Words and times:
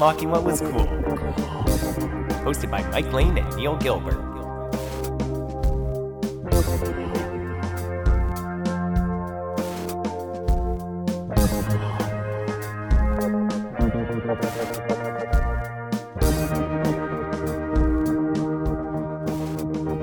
Unlocking 0.00 0.30
What 0.30 0.44
Was 0.44 0.62
Cool. 0.62 0.86
Hosted 2.40 2.70
by 2.70 2.82
Mike 2.84 3.12
Lane 3.12 3.36
and 3.36 3.54
Neil 3.54 3.76
Gilbert. 3.76 4.16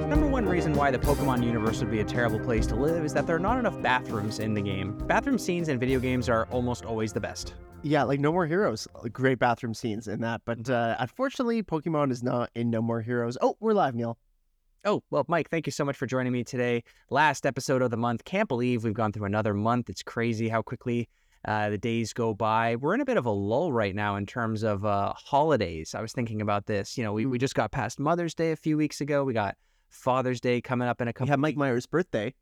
Number 0.07 0.27
one 0.27 0.45
reason 0.45 0.73
why 0.73 0.91
the 0.91 1.00
Pokemon 1.00 1.44
universe 1.44 1.80
would 1.80 1.89
be 1.89 2.02
a 2.02 2.03
terrible 2.03 2.39
place 2.39 2.67
to 2.67 2.75
live 2.75 3.03
is 3.03 3.14
that 3.14 3.25
there 3.25 3.36
are 3.36 3.39
not 3.39 3.58
enough 3.58 3.81
bathrooms 3.81 4.38
in 4.38 4.53
the 4.53 4.61
game. 4.61 4.95
Bathroom 5.08 5.39
scenes 5.39 5.70
in 5.70 5.80
video 5.80 6.00
games 6.00 6.30
are 6.30 6.45
almost 6.52 6.86
always 6.86 7.11
the 7.11 7.20
best. 7.20 7.55
Yeah, 7.88 8.04
like 8.04 8.20
No 8.20 8.34
More 8.34 8.46
Heroes. 8.46 8.86
Great 9.14 9.40
bathroom 9.40 9.73
scenes 9.73 10.09
in 10.09 10.20
that. 10.20 10.41
But 10.44 10.70
uh, 10.70 10.98
unfortunately, 11.00 11.64
Pokemon 11.64 12.12
is 12.12 12.22
not 12.22 12.50
in 12.54 12.70
No 12.70 12.82
More 12.82 13.02
Heroes. 13.02 13.38
Oh, 13.41 13.55
we're 13.62 13.72
live, 13.72 13.95
Neil. 13.95 14.18
Oh, 14.84 15.04
well, 15.09 15.23
Mike, 15.30 15.50
thank 15.50 15.66
you 15.68 15.72
so 15.72 15.86
much 15.86 15.95
for 15.95 16.05
joining 16.05 16.34
me 16.34 16.44
today. 16.44 16.84
Last 17.09 17.45
episode 17.45 17.81
of 17.81 17.90
the 17.90 17.95
month. 17.95 18.26
Can't 18.26 18.50
believe 18.50 18.84
we've 18.84 18.94
gone 18.94 19.14
through 19.14 19.26
another 19.26 19.54
month. 19.54 19.90
It's 19.90 20.04
crazy 20.04 20.50
how 20.50 20.62
quickly 20.62 21.08
uh, 21.45 21.70
the 21.70 21.78
days 21.78 22.12
go 22.12 22.34
by. 22.34 22.76
We're 22.76 22.94
in 22.94 23.00
a 23.00 23.05
bit 23.05 23.16
of 23.16 23.26
a 23.26 23.31
lull 23.31 23.72
right 23.72 23.95
now 23.95 24.17
in 24.17 24.26
terms 24.26 24.64
of 24.64 24.84
uh, 24.86 25.14
holidays. 25.16 25.95
I 25.95 26.02
was 26.02 26.12
thinking 26.12 26.42
about 26.42 26.66
this. 26.66 26.98
You 26.98 27.06
know, 27.06 27.14
we, 27.14 27.26
we 27.26 27.38
just 27.38 27.56
got 27.56 27.72
past 27.72 28.02
Mother's 28.02 28.36
Day 28.36 28.52
a 28.52 28.58
few 28.58 28.76
weeks 28.76 29.00
ago. 29.00 29.23
We 29.23 29.34
got 29.34 29.56
Father's 29.90 30.42
Day 30.42 30.59
coming 30.59 30.90
up 30.90 31.00
in 31.00 31.08
a 31.08 31.09
We 31.09 31.14
couple 31.14 31.28
have 31.30 31.40
Mike 31.40 31.56
Myers' 31.56 31.86
birthday. 31.86 32.33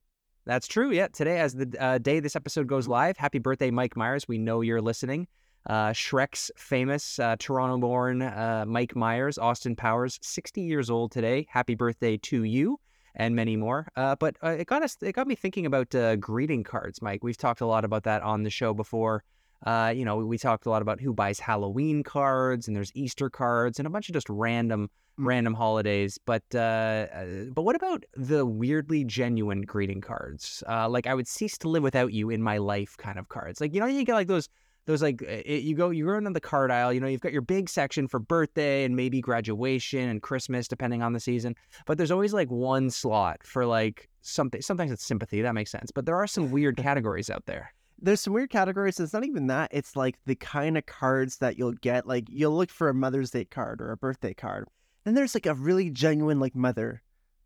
That's 0.48 0.68
true. 0.68 0.92
Yeah. 0.92 1.08
Today, 1.08 1.40
as 1.40 1.54
the 1.54 1.72
uh, 1.80 1.98
day 2.00 2.20
this 2.20 2.36
episode 2.36 2.68
goes 2.68 2.88
live, 2.88 3.18
happy 3.18 3.40
birthday, 3.40 3.70
Mike 3.70 3.96
Myers. 3.96 4.28
We 4.28 4.40
know 4.40 4.62
you're 4.62 4.82
listening. 4.82 5.28
Uh, 5.66 5.90
Shrek's 5.90 6.52
famous 6.56 7.18
uh, 7.20 7.36
Toronto 7.40 7.78
born 7.78 8.22
uh, 8.22 8.66
Mike 8.68 8.96
Myers, 8.96 9.38
Austin 9.38 9.76
Powers, 9.76 10.20
60 10.22 10.62
years 10.62 10.90
old 10.90 11.12
today. 11.12 11.48
Happy 11.50 11.76
birthday 11.76 12.18
to 12.18 12.44
you 12.44 12.80
and 13.16 13.36
many 13.36 13.56
more. 13.56 13.88
Uh, 13.96 14.16
but 14.16 14.36
uh, 14.44 14.50
it 14.50 14.68
got 14.68 14.84
us, 14.84 14.98
it 15.02 15.14
got 15.14 15.28
me 15.28 15.36
thinking 15.36 15.66
about 15.66 15.94
uh, 15.96 16.16
greeting 16.18 16.64
cards, 16.64 17.02
Mike. 17.02 17.24
We've 17.24 17.38
talked 17.38 17.62
a 17.62 17.66
lot 17.66 17.84
about 17.86 18.04
that 18.04 18.22
on 18.22 18.44
the 18.44 18.50
show 18.50 18.74
before. 18.74 19.24
Uh, 19.66 19.92
you 19.96 20.06
know, 20.06 20.18
we 20.18 20.38
talked 20.38 20.66
a 20.68 20.70
lot 20.70 20.82
about 20.82 21.00
who 21.02 21.14
buys 21.14 21.40
Halloween 21.40 22.04
cards 22.04 22.68
and 22.68 22.76
there's 22.76 22.92
Easter 22.94 23.30
cards 23.30 23.80
and 23.80 23.88
a 23.88 23.90
bunch 23.90 24.10
of 24.10 24.14
just 24.14 24.30
random 24.30 24.90
Mm. 25.18 25.28
random 25.28 25.54
holidays. 25.54 26.20
But 26.26 26.44
but 26.50 27.64
what 27.64 27.76
about 27.78 28.04
the 28.16 28.46
weirdly 28.46 29.06
genuine 29.06 29.62
greeting 29.62 30.02
cards? 30.02 30.62
Uh, 30.68 30.90
like 30.90 31.08
I 31.08 31.14
would 31.14 31.28
cease 31.28 31.58
to 31.60 31.70
live 31.70 31.84
without 31.84 32.12
you 32.12 32.30
in 32.30 32.42
my 32.42 32.58
life 32.58 32.98
kind 32.98 33.18
of 33.18 33.30
cards. 33.30 33.62
Like 33.62 33.74
you 33.74 33.80
know 33.80 33.86
you 33.86 34.04
get 34.04 34.14
like 34.14 34.28
those 34.28 34.50
those 34.86 35.02
like 35.02 35.22
uh, 35.24 35.42
it, 35.46 35.64
you 35.64 35.76
go 35.76 35.90
you 35.90 36.06
go 36.06 36.16
into 36.16 36.32
the 36.32 36.40
card 36.40 36.72
aisle. 36.72 36.94
You 36.94 37.00
know 37.00 37.08
you've 37.08 37.22
got 37.22 37.34
your 37.34 37.42
big 37.42 37.70
section 37.70 38.08
for 38.08 38.20
birthday 38.20 38.84
and 38.84 38.96
maybe 38.96 39.22
graduation 39.22 40.08
and 40.10 40.22
Christmas 40.22 40.68
depending 40.68 41.02
on 41.02 41.14
the 41.14 41.20
season. 41.20 41.56
But 41.86 41.98
there's 41.98 42.12
always 42.12 42.34
like 42.34 42.50
one 42.50 42.90
slot 42.90 43.42
for 43.44 43.66
like 43.66 44.10
something. 44.22 44.62
Sometimes 44.62 44.92
it's 44.92 45.06
sympathy 45.06 45.42
that 45.42 45.54
makes 45.54 45.72
sense. 45.72 45.92
But 45.92 46.06
there 46.06 46.16
are 46.16 46.28
some 46.28 46.52
weird 46.52 46.78
categories 46.90 47.30
out 47.30 47.46
there. 47.46 47.74
There's 48.02 48.22
some 48.22 48.34
weird 48.34 48.50
categories. 48.50 49.00
It's 49.00 49.14
not 49.14 49.26
even 49.26 49.48
that. 49.48 49.70
It's 49.72 49.96
like 49.96 50.18
the 50.26 50.36
kind 50.36 50.78
of 50.78 50.86
cards 50.86 51.38
that 51.38 51.58
you'll 51.58 51.74
get. 51.74 52.06
Like 52.06 52.26
you'll 52.30 52.56
look 52.56 52.70
for 52.70 52.90
a 52.90 52.94
Mother's 52.94 53.32
Day 53.32 53.46
card 53.46 53.82
or 53.82 53.92
a 53.92 53.98
birthday 53.98 54.34
card. 54.34 54.68
Then 55.06 55.14
there's 55.14 55.36
like 55.36 55.46
a 55.46 55.54
really 55.54 55.92
genuine, 55.92 56.40
like, 56.40 56.56
mother, 56.56 57.02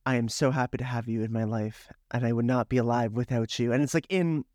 I 0.06 0.16
am 0.16 0.30
so 0.30 0.50
happy 0.50 0.78
to 0.78 0.84
have 0.86 1.08
you 1.08 1.23
in 1.23 1.32
my 1.32 1.44
life 1.44 1.92
and 2.12 2.26
I 2.26 2.32
would 2.32 2.45
not 2.45 2.70
be 2.70 2.78
alive 2.78 3.12
without 3.12 3.60
you. 3.60 3.73
And 3.73 3.84
it's 3.84 3.94
like 3.94 4.08
in, 4.10 4.45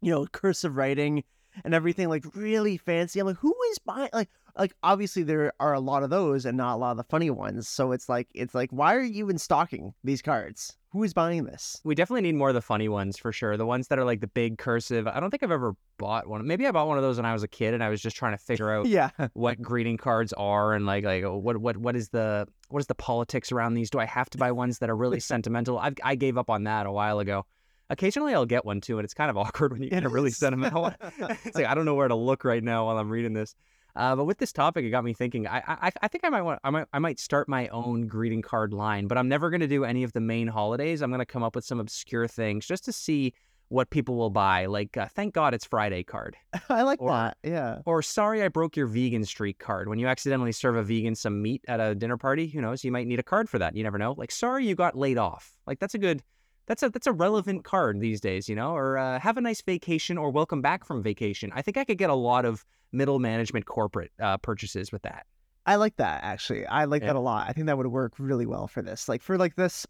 you 0.00 0.12
know, 0.12 0.26
cursive 0.26 0.76
writing 0.76 1.24
and 1.64 1.74
everything, 1.74 2.08
like 2.08 2.24
really 2.34 2.76
fancy. 2.76 3.20
I'm 3.20 3.26
like, 3.26 3.36
who 3.36 3.54
is 3.70 3.78
buying 3.78 4.10
like 4.12 4.28
like 4.58 4.74
obviously 4.82 5.22
there 5.22 5.52
are 5.60 5.72
a 5.72 5.80
lot 5.80 6.02
of 6.02 6.10
those 6.10 6.44
and 6.44 6.58
not 6.58 6.74
a 6.74 6.76
lot 6.76 6.90
of 6.90 6.96
the 6.98 7.04
funny 7.04 7.30
ones. 7.30 7.68
So 7.68 7.92
it's 7.92 8.08
like 8.08 8.28
it's 8.34 8.54
like, 8.54 8.70
why 8.70 8.94
are 8.94 9.02
you 9.02 9.24
even 9.24 9.38
stocking 9.38 9.94
these 10.04 10.20
cards? 10.22 10.76
Who 10.90 11.02
is 11.04 11.14
buying 11.14 11.44
this? 11.44 11.80
We 11.84 11.94
definitely 11.94 12.20
need 12.20 12.34
more 12.34 12.50
of 12.50 12.54
the 12.54 12.60
funny 12.60 12.86
ones 12.86 13.16
for 13.16 13.32
sure. 13.32 13.56
The 13.56 13.64
ones 13.64 13.88
that 13.88 13.98
are 13.98 14.04
like 14.04 14.20
the 14.20 14.26
big 14.26 14.58
cursive. 14.58 15.06
I 15.06 15.20
don't 15.20 15.30
think 15.30 15.42
I've 15.42 15.50
ever 15.50 15.74
bought 15.96 16.26
one. 16.26 16.46
Maybe 16.46 16.66
I 16.66 16.70
bought 16.70 16.86
one 16.86 16.98
of 16.98 17.02
those 17.02 17.16
when 17.16 17.24
I 17.24 17.32
was 17.32 17.42
a 17.42 17.48
kid 17.48 17.72
and 17.72 17.82
I 17.82 17.88
was 17.88 18.02
just 18.02 18.14
trying 18.14 18.32
to 18.36 18.38
figure 18.44 18.70
out 18.76 18.84
Yeah. 18.86 19.08
what 19.32 19.62
greeting 19.62 19.96
cards 19.96 20.34
are 20.34 20.74
and 20.74 20.84
like 20.84 21.04
like 21.04 21.24
oh, 21.24 21.38
what 21.38 21.56
what 21.56 21.78
what 21.78 21.96
is 21.96 22.10
the 22.10 22.46
what 22.68 22.80
is 22.80 22.86
the 22.88 22.94
politics 22.94 23.52
around 23.52 23.72
these? 23.72 23.88
Do 23.88 24.00
I 24.00 24.04
have 24.04 24.28
to 24.30 24.38
buy 24.38 24.52
ones 24.52 24.80
that 24.80 24.90
are 24.90 24.96
really 24.96 25.20
sentimental? 25.20 25.78
I 25.78 25.92
I 26.02 26.14
gave 26.14 26.36
up 26.36 26.50
on 26.50 26.64
that 26.64 26.84
a 26.84 26.92
while 26.92 27.20
ago. 27.20 27.46
Occasionally 27.92 28.34
I'll 28.34 28.46
get 28.46 28.64
one 28.64 28.80
too, 28.80 28.98
and 28.98 29.04
it's 29.04 29.14
kind 29.14 29.30
of 29.30 29.36
awkward 29.42 29.72
when 29.72 29.82
you 29.82 29.90
get 29.90 30.04
a 30.04 30.08
really 30.08 30.30
sentimental 30.30 30.82
one. 30.82 30.96
it's 31.44 31.54
like 31.54 31.66
I 31.66 31.74
don't 31.74 31.84
know 31.84 31.94
where 31.94 32.08
to 32.08 32.14
look 32.14 32.44
right 32.44 32.62
now 32.64 32.86
while 32.86 32.98
I'm 32.98 33.10
reading 33.10 33.34
this. 33.34 33.54
Uh, 33.94 34.16
but 34.16 34.24
with 34.24 34.38
this 34.38 34.52
topic, 34.52 34.86
it 34.86 34.90
got 34.90 35.04
me 35.04 35.12
thinking. 35.12 35.46
I, 35.46 35.62
I 35.68 35.92
I 36.00 36.08
think 36.08 36.24
I 36.24 36.30
might 36.30 36.40
want 36.42 36.58
I 36.64 36.70
might 36.70 36.86
I 36.94 36.98
might 36.98 37.20
start 37.20 37.48
my 37.48 37.68
own 37.68 38.06
greeting 38.06 38.40
card 38.40 38.72
line, 38.72 39.06
but 39.06 39.18
I'm 39.18 39.28
never 39.28 39.50
going 39.50 39.60
to 39.60 39.66
do 39.68 39.84
any 39.84 40.02
of 40.02 40.12
the 40.14 40.20
main 40.20 40.48
holidays. 40.48 41.02
I'm 41.02 41.10
going 41.10 41.18
to 41.20 41.26
come 41.26 41.42
up 41.42 41.54
with 41.54 41.64
some 41.66 41.78
obscure 41.78 42.26
things 42.26 42.66
just 42.66 42.84
to 42.86 42.92
see 42.92 43.34
what 43.68 43.88
people 43.90 44.16
will 44.16 44.30
buy. 44.30 44.66
Like, 44.66 44.96
uh, 44.98 45.06
thank 45.14 45.32
God 45.34 45.54
it's 45.54 45.64
Friday 45.64 46.02
card, 46.04 46.36
I 46.68 46.82
like 46.82 47.00
Or- 47.00 47.10
that. 47.10 47.38
Yeah. 47.42 47.78
or 47.86 48.02
sorry 48.02 48.42
I 48.42 48.48
broke 48.48 48.76
your 48.76 48.86
vegan 48.86 49.24
streak 49.24 49.58
card. 49.58 49.88
When 49.88 49.98
you 49.98 50.06
accidentally 50.06 50.52
serve 50.52 50.76
a 50.76 50.82
vegan 50.82 51.14
some 51.14 51.40
meat 51.40 51.62
at 51.68 51.80
a 51.80 51.94
dinner 51.94 52.18
party, 52.18 52.46
who 52.48 52.60
knows? 52.60 52.84
You 52.84 52.92
might 52.92 53.06
need 53.06 53.18
a 53.18 53.22
card 53.22 53.48
for 53.48 53.58
that. 53.60 53.74
You 53.74 53.82
never 53.82 53.96
know. 53.98 54.12
Like, 54.16 54.30
sorry 54.30 54.66
you 54.66 54.74
got 54.74 54.96
laid 54.96 55.16
off. 55.18 55.52
Like 55.66 55.78
that's 55.80 55.94
a 55.94 55.98
good. 55.98 56.22
That's 56.66 56.82
a 56.82 56.90
that's 56.90 57.06
a 57.06 57.12
relevant 57.12 57.64
card 57.64 58.00
these 58.00 58.20
days, 58.20 58.48
you 58.48 58.54
know. 58.54 58.72
Or 58.74 58.96
uh, 58.98 59.18
have 59.18 59.36
a 59.36 59.40
nice 59.40 59.60
vacation, 59.62 60.16
or 60.18 60.30
welcome 60.30 60.62
back 60.62 60.84
from 60.84 61.02
vacation. 61.02 61.50
I 61.54 61.62
think 61.62 61.76
I 61.76 61.84
could 61.84 61.98
get 61.98 62.10
a 62.10 62.14
lot 62.14 62.44
of 62.44 62.64
middle 62.92 63.18
management 63.18 63.66
corporate 63.66 64.12
uh, 64.20 64.36
purchases 64.38 64.92
with 64.92 65.02
that. 65.02 65.26
I 65.66 65.76
like 65.76 65.96
that 65.96 66.22
actually. 66.24 66.66
I 66.66 66.84
like 66.84 67.02
Yeah. 67.02 67.08
that 67.08 67.16
a 67.16 67.20
lot. 67.20 67.48
I 67.48 67.52
think 67.52 67.66
that 67.66 67.76
would 67.78 67.86
work 67.86 68.14
really 68.18 68.46
well 68.46 68.66
for 68.68 68.82
this. 68.82 69.08
Like 69.08 69.22
for 69.22 69.36
like 69.38 69.56
this 69.56 69.86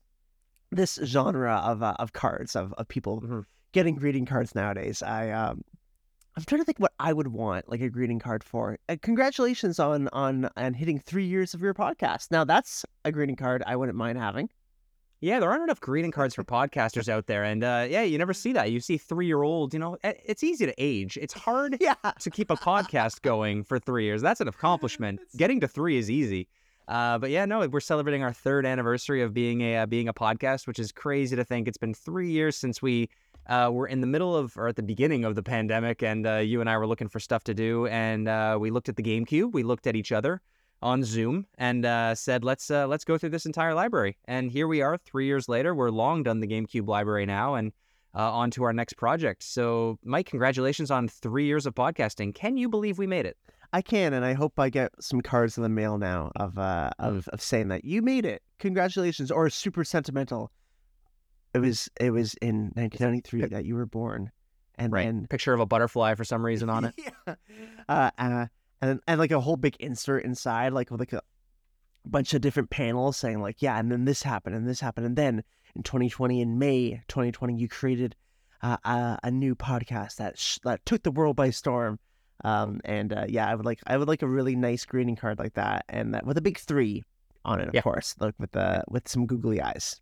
this 0.71 0.99
genre 1.05 1.57
of 1.57 1.83
uh, 1.83 1.95
of 1.99 2.13
cards 2.15 2.57
of, 2.57 2.73
of 2.75 2.89
people 2.89 3.21
Mhm. 3.21 3.45
getting 3.73 3.95
greeting 3.95 4.25
cards 4.27 4.55
nowadays. 4.55 5.03
I 5.03 5.31
um 5.31 5.63
I'm 6.35 6.45
trying 6.45 6.63
to 6.63 6.65
think 6.65 6.79
what 6.79 6.93
I 6.99 7.13
would 7.13 7.29
want 7.29 7.69
like 7.69 7.83
a 7.83 7.91
greeting 7.91 8.19
card 8.19 8.43
for. 8.43 8.79
Uh, 8.89 8.97
congratulations 9.03 9.79
on 9.79 10.09
on 10.15 10.49
on 10.57 10.73
hitting 10.75 10.99
3 10.99 11.25
years 11.27 11.53
of 11.53 11.61
your 11.61 11.75
podcast. 11.75 12.31
Now 12.31 12.45
that's 12.45 12.85
a 13.05 13.13
greeting 13.13 13.37
card 13.37 13.63
I 13.67 13.77
wouldn't 13.77 13.99
mind 13.99 14.17
having. 14.19 14.49
Yeah, 15.23 15.39
there 15.39 15.49
aren't 15.49 15.63
enough 15.63 15.81
greeting 15.81 16.11
cards 16.11 16.35
for 16.35 16.43
podcasters 16.43 17.09
out 17.09 17.29
there, 17.29 17.45
and 17.45 17.63
uh, 17.63 17.87
yeah, 17.89 18.03
you 18.03 18.19
never 18.19 18.35
see 18.35 18.53
that. 18.55 18.73
You 18.73 18.81
see 18.81 18.99
three 18.99 19.27
year 19.27 19.45
old. 19.45 19.73
You 19.73 19.79
know, 19.79 19.97
it's 20.03 20.43
easy 20.43 20.67
to 20.67 20.75
age. 20.79 21.17
It's 21.17 21.33
hard 21.33 21.77
Yeah. 21.81 21.95
to 22.19 22.29
keep 22.29 22.51
a 22.51 22.57
podcast 22.57 23.23
going 23.23 23.63
for 23.63 23.79
three 23.79 24.03
years. 24.05 24.21
That's 24.21 24.41
an 24.41 24.49
accomplishment. 24.49 25.21
Getting 25.37 25.61
to 25.61 25.69
three 25.69 25.97
is 25.97 26.11
easy. 26.11 26.49
Uh, 26.89 27.19
but 27.19 27.31
yeah, 27.31 27.45
no, 27.45 27.65
we're 27.69 27.79
celebrating 27.79 28.25
our 28.25 28.33
third 28.33 28.67
anniversary 28.67 29.23
of 29.23 29.33
being 29.33 29.61
a 29.61 29.77
uh, 29.77 29.87
being 29.87 30.09
a 30.09 30.13
podcast, 30.13 30.67
which 30.67 30.81
is 30.81 30.91
crazy 30.91 31.37
to 31.37 31.45
think. 31.45 31.69
It's 31.69 31.79
been 31.79 31.95
three 31.95 32.33
years 32.33 32.57
since 32.57 32.83
we 32.83 33.09
uh, 33.47 33.71
were 33.73 33.87
in 33.87 34.01
the 34.01 34.09
middle 34.09 34.37
of 34.37 34.57
or 34.57 34.67
at 34.67 34.75
the 34.75 34.83
beginning 34.83 35.25
of 35.25 35.37
the 35.37 35.43
pandemic, 35.45 36.03
and 36.03 36.27
uh, 36.27 36.39
you 36.39 36.61
and 36.61 36.69
I 36.69 36.77
were 36.79 36.87
looking 36.89 37.09
for 37.09 37.21
stuff 37.21 37.45
to 37.45 37.55
do, 37.55 37.87
and 37.87 38.27
uh, 38.27 38.59
we 38.61 38.73
looked 38.73 38.89
at 38.89 38.97
the 38.97 39.05
GameCube, 39.05 39.53
we 39.53 39.63
looked 39.63 39.87
at 39.87 39.95
each 39.95 40.11
other 40.11 40.41
on 40.83 41.05
Zoom, 41.05 41.47
and 41.59 41.85
uh, 41.85 42.15
said, 42.15 42.45
"Let's 42.45 42.71
uh, 42.71 42.87
let's 42.87 43.05
go 43.05 43.17
through 43.19 43.31
this 43.31 43.47
entire 43.47 43.75
library." 43.75 44.17
And 44.27 44.51
here 44.51 44.67
we 44.69 44.83
are, 44.83 44.97
three 44.99 45.27
years 45.27 45.49
later. 45.49 45.75
We're 45.75 45.91
long 45.91 46.23
done 46.23 46.41
the 46.41 46.47
GameCube 46.47 46.87
library 46.89 47.27
now, 47.27 47.55
and 47.55 47.73
uh, 48.15 48.31
on 48.33 48.51
to 48.53 48.65
our 48.65 48.73
next 48.73 48.95
project. 48.95 49.43
So, 49.43 49.99
Mike, 50.05 50.27
congratulations 50.27 50.91
on 50.91 51.09
three 51.09 51.47
years 51.47 51.65
of 51.67 51.75
podcasting. 51.75 52.35
Can 52.35 52.57
you 52.57 52.69
believe 52.69 52.99
we 52.99 53.07
made 53.07 53.27
it? 53.27 53.37
I 53.75 53.81
can 53.81 54.13
and 54.13 54.23
I 54.23 54.35
hope 54.35 54.59
I 54.59 54.69
get 54.69 54.93
some 55.01 55.23
cards 55.23 55.57
in 55.57 55.63
the 55.63 55.69
mail 55.71 55.97
now 55.97 56.31
of 56.37 56.59
uh 56.59 56.91
of, 56.99 57.27
of 57.29 57.41
saying 57.41 57.69
that 57.69 57.87
you 57.87 58.03
made 58.03 58.27
it. 58.27 58.43
Congratulations 58.59 59.31
or 59.31 59.49
super 59.49 59.83
sentimental. 59.83 60.51
It 61.55 61.61
was 61.61 61.89
it 61.99 62.11
was 62.11 62.35
in 62.43 62.73
1993 62.75 63.47
that 63.47 63.65
you 63.65 63.75
were 63.75 63.87
born. 63.87 64.31
And 64.77 64.93
Right. 64.93 65.07
then 65.07 65.27
Picture 65.29 65.55
of 65.55 65.61
a 65.61 65.67
butterfly 65.67 66.15
for 66.17 66.25
some 66.25 66.45
reason 66.45 66.69
on 66.69 66.85
it. 66.87 66.95
yeah. 67.27 67.35
Uh, 67.89 68.11
uh, 68.19 68.47
and 68.83 69.01
and 69.09 69.19
like 69.19 69.31
a 69.31 69.41
whole 69.41 69.57
big 69.57 69.77
insert 69.81 70.25
inside, 70.25 70.73
like 70.75 70.91
with 70.91 71.01
like 71.01 71.13
a 71.15 71.23
bunch 72.05 72.35
of 72.35 72.41
different 72.43 72.69
panels 72.69 73.17
saying 73.17 73.41
like, 73.41 73.63
yeah, 73.63 73.79
and 73.79 73.91
then 73.91 74.05
this 74.05 74.23
happened, 74.23 74.55
and 74.57 74.69
this 74.69 74.81
happened, 74.81 75.07
and 75.07 75.17
then 75.17 75.43
in 75.75 75.83
2020, 75.83 76.43
in 76.43 76.59
May 76.59 77.03
2020, 77.09 77.55
you 77.55 77.69
created 77.69 78.15
uh, 78.61 78.77
a, 78.85 79.19
a 79.25 79.31
new 79.31 79.55
podcast 79.55 80.17
that 80.17 80.39
sh- 80.39 80.59
that 80.65 80.85
took 80.85 81.03
the 81.03 81.11
world 81.11 81.37
by 81.37 81.49
storm. 81.51 81.99
Um, 82.45 82.81
and 82.85 83.13
uh, 83.13 83.27
yeah, 83.29 83.49
I 83.49 83.55
would 83.55 83.65
like 83.65 83.79
I 83.87 83.97
would 83.97 84.09
like 84.09 84.23
a 84.23 84.29
really 84.29 84.57
nice 84.57 84.85
greeting 84.85 85.17
card 85.17 85.39
like 85.39 85.55
that, 85.55 85.85
and 85.89 86.13
that 86.15 86.27
with 86.27 86.37
a 86.37 86.43
big 86.43 86.59
three 86.59 87.05
on 87.45 87.61
it, 87.61 87.69
of 87.69 87.75
Yeah. 87.75 87.83
course, 87.83 88.15
like 88.19 88.35
with 88.39 88.51
the 88.53 88.83
with 88.89 89.09
some 89.09 89.27
googly 89.27 89.63
eyes. 89.63 90.01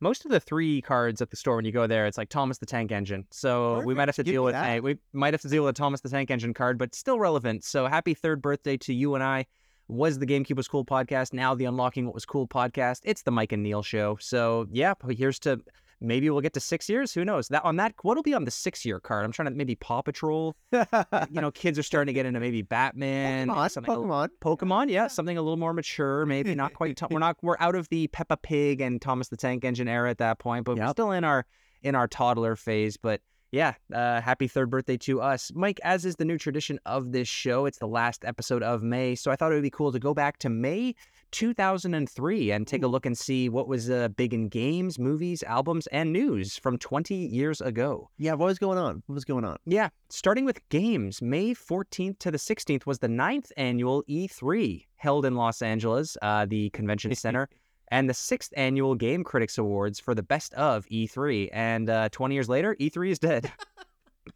Most 0.00 0.24
of 0.24 0.30
the 0.30 0.40
three 0.40 0.80
cards 0.80 1.20
at 1.20 1.30
the 1.30 1.36
store 1.36 1.56
when 1.56 1.64
you 1.64 1.72
go 1.72 1.86
there, 1.86 2.06
it's 2.06 2.16
like 2.16 2.30
Thomas 2.30 2.58
the 2.58 2.66
Tank 2.66 2.90
Engine. 2.90 3.26
So 3.30 3.80
we 3.82 3.94
might 3.94 4.08
have 4.08 4.16
to 4.16 4.22
Give 4.22 4.34
deal 4.34 4.44
with 4.44 4.54
that. 4.54 4.78
a, 4.78 4.80
we 4.80 4.96
might 5.12 5.34
have 5.34 5.42
to 5.42 5.48
deal 5.48 5.64
with 5.64 5.76
a 5.76 5.78
Thomas 5.78 6.00
the 6.00 6.08
Tank 6.08 6.30
Engine 6.30 6.54
card, 6.54 6.78
but 6.78 6.94
still 6.94 7.18
relevant. 7.18 7.64
So 7.64 7.86
happy 7.86 8.14
third 8.14 8.40
birthday 8.40 8.76
to 8.78 8.94
you 8.94 9.14
and 9.14 9.22
I. 9.22 9.46
Was 9.88 10.20
the 10.20 10.26
GameCube 10.26 10.56
was 10.56 10.68
cool 10.68 10.84
podcast 10.84 11.32
now 11.32 11.52
the 11.54 11.64
Unlocking 11.64 12.06
What 12.06 12.14
Was 12.14 12.24
Cool 12.24 12.46
podcast? 12.46 13.00
It's 13.02 13.22
the 13.22 13.32
Mike 13.32 13.50
and 13.50 13.62
Neil 13.62 13.82
show. 13.82 14.16
So 14.20 14.66
yeah, 14.70 14.94
here's 15.08 15.40
to 15.40 15.60
maybe 16.00 16.30
we'll 16.30 16.40
get 16.40 16.52
to 16.54 16.60
six 16.60 16.88
years. 16.88 17.12
Who 17.12 17.24
knows? 17.24 17.48
That 17.48 17.64
on 17.64 17.76
that, 17.76 17.94
what'll 18.02 18.22
be 18.22 18.34
on 18.34 18.44
the 18.44 18.50
six 18.50 18.84
year 18.84 19.00
card? 19.00 19.24
I'm 19.24 19.32
trying 19.32 19.48
to 19.48 19.54
maybe 19.54 19.74
Paw 19.74 20.02
Patrol. 20.02 20.56
you 20.72 20.84
know, 21.30 21.50
kids 21.50 21.78
are 21.78 21.82
starting 21.82 22.06
to 22.06 22.12
get 22.12 22.26
into 22.26 22.40
maybe 22.40 22.62
Batman, 22.62 23.48
Pokemon, 23.48 23.70
something 23.70 23.94
a 23.94 23.98
little- 23.98 24.28
Pokemon. 24.40 24.58
Pokemon, 24.58 24.90
yeah, 24.90 25.06
something 25.06 25.36
a 25.36 25.42
little 25.42 25.56
more 25.56 25.72
mature, 25.72 26.26
maybe 26.26 26.54
not 26.54 26.74
quite. 26.74 27.00
We're 27.10 27.18
not. 27.20 27.36
We're 27.42 27.56
out 27.60 27.74
of 27.74 27.88
the 27.88 28.06
Peppa 28.08 28.36
Pig 28.36 28.80
and 28.80 29.00
Thomas 29.00 29.28
the 29.28 29.36
Tank 29.36 29.64
Engine 29.64 29.88
era 29.88 30.10
at 30.10 30.18
that 30.18 30.38
point, 30.38 30.64
but 30.64 30.76
we're 30.78 30.88
still 30.90 31.12
in 31.12 31.24
our 31.24 31.46
in 31.82 31.94
our 31.94 32.08
toddler 32.08 32.56
phase. 32.56 32.96
But 32.96 33.20
yeah, 33.52 33.74
uh, 33.92 34.20
happy 34.20 34.46
third 34.46 34.70
birthday 34.70 34.96
to 34.98 35.20
us, 35.20 35.50
Mike. 35.54 35.80
As 35.82 36.04
is 36.04 36.14
the 36.16 36.24
new 36.24 36.38
tradition 36.38 36.78
of 36.86 37.10
this 37.12 37.26
show, 37.26 37.66
it's 37.66 37.78
the 37.78 37.88
last 37.88 38.24
episode 38.24 38.62
of 38.62 38.82
May, 38.82 39.16
so 39.16 39.30
I 39.30 39.36
thought 39.36 39.50
it 39.50 39.56
would 39.56 39.62
be 39.62 39.70
cool 39.70 39.90
to 39.92 39.98
go 39.98 40.14
back 40.14 40.38
to 40.38 40.48
May 40.48 40.94
2003 41.30 42.50
and 42.50 42.66
take 42.66 42.82
a 42.82 42.86
look 42.86 43.06
and 43.06 43.16
see 43.16 43.48
what 43.48 43.68
was 43.68 43.90
uh, 43.90 44.08
big 44.08 44.34
in 44.34 44.48
games, 44.48 44.98
movies, 44.98 45.42
albums, 45.44 45.86
and 45.88 46.12
news 46.12 46.56
from 46.56 46.78
20 46.78 47.14
years 47.14 47.60
ago. 47.60 48.08
Yeah, 48.18 48.34
what 48.34 48.46
was 48.46 48.58
going 48.58 48.78
on? 48.78 49.02
What 49.06 49.14
was 49.14 49.24
going 49.24 49.44
on? 49.44 49.56
Yeah, 49.66 49.88
starting 50.08 50.44
with 50.44 50.66
games, 50.68 51.22
May 51.22 51.54
14th 51.54 52.18
to 52.20 52.30
the 52.30 52.38
16th 52.38 52.86
was 52.86 52.98
the 52.98 53.08
ninth 53.08 53.52
annual 53.56 54.02
E3 54.08 54.86
held 54.96 55.24
in 55.24 55.34
Los 55.34 55.62
Angeles, 55.62 56.16
uh, 56.22 56.46
the 56.46 56.70
convention 56.70 57.14
center, 57.16 57.48
and 57.88 58.08
the 58.08 58.14
sixth 58.14 58.52
annual 58.56 58.94
Game 58.94 59.24
Critics 59.24 59.58
Awards 59.58 59.98
for 59.98 60.14
the 60.14 60.22
best 60.22 60.54
of 60.54 60.86
E3. 60.86 61.48
And 61.52 61.90
uh, 61.90 62.08
20 62.10 62.34
years 62.34 62.48
later, 62.48 62.76
E3 62.80 63.10
is 63.10 63.18
dead. 63.18 63.50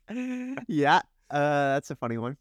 yeah, 0.69 1.01
uh, 1.31 1.75
that's 1.75 1.91
a 1.91 1.97
funny 1.97 2.19
one. 2.19 2.37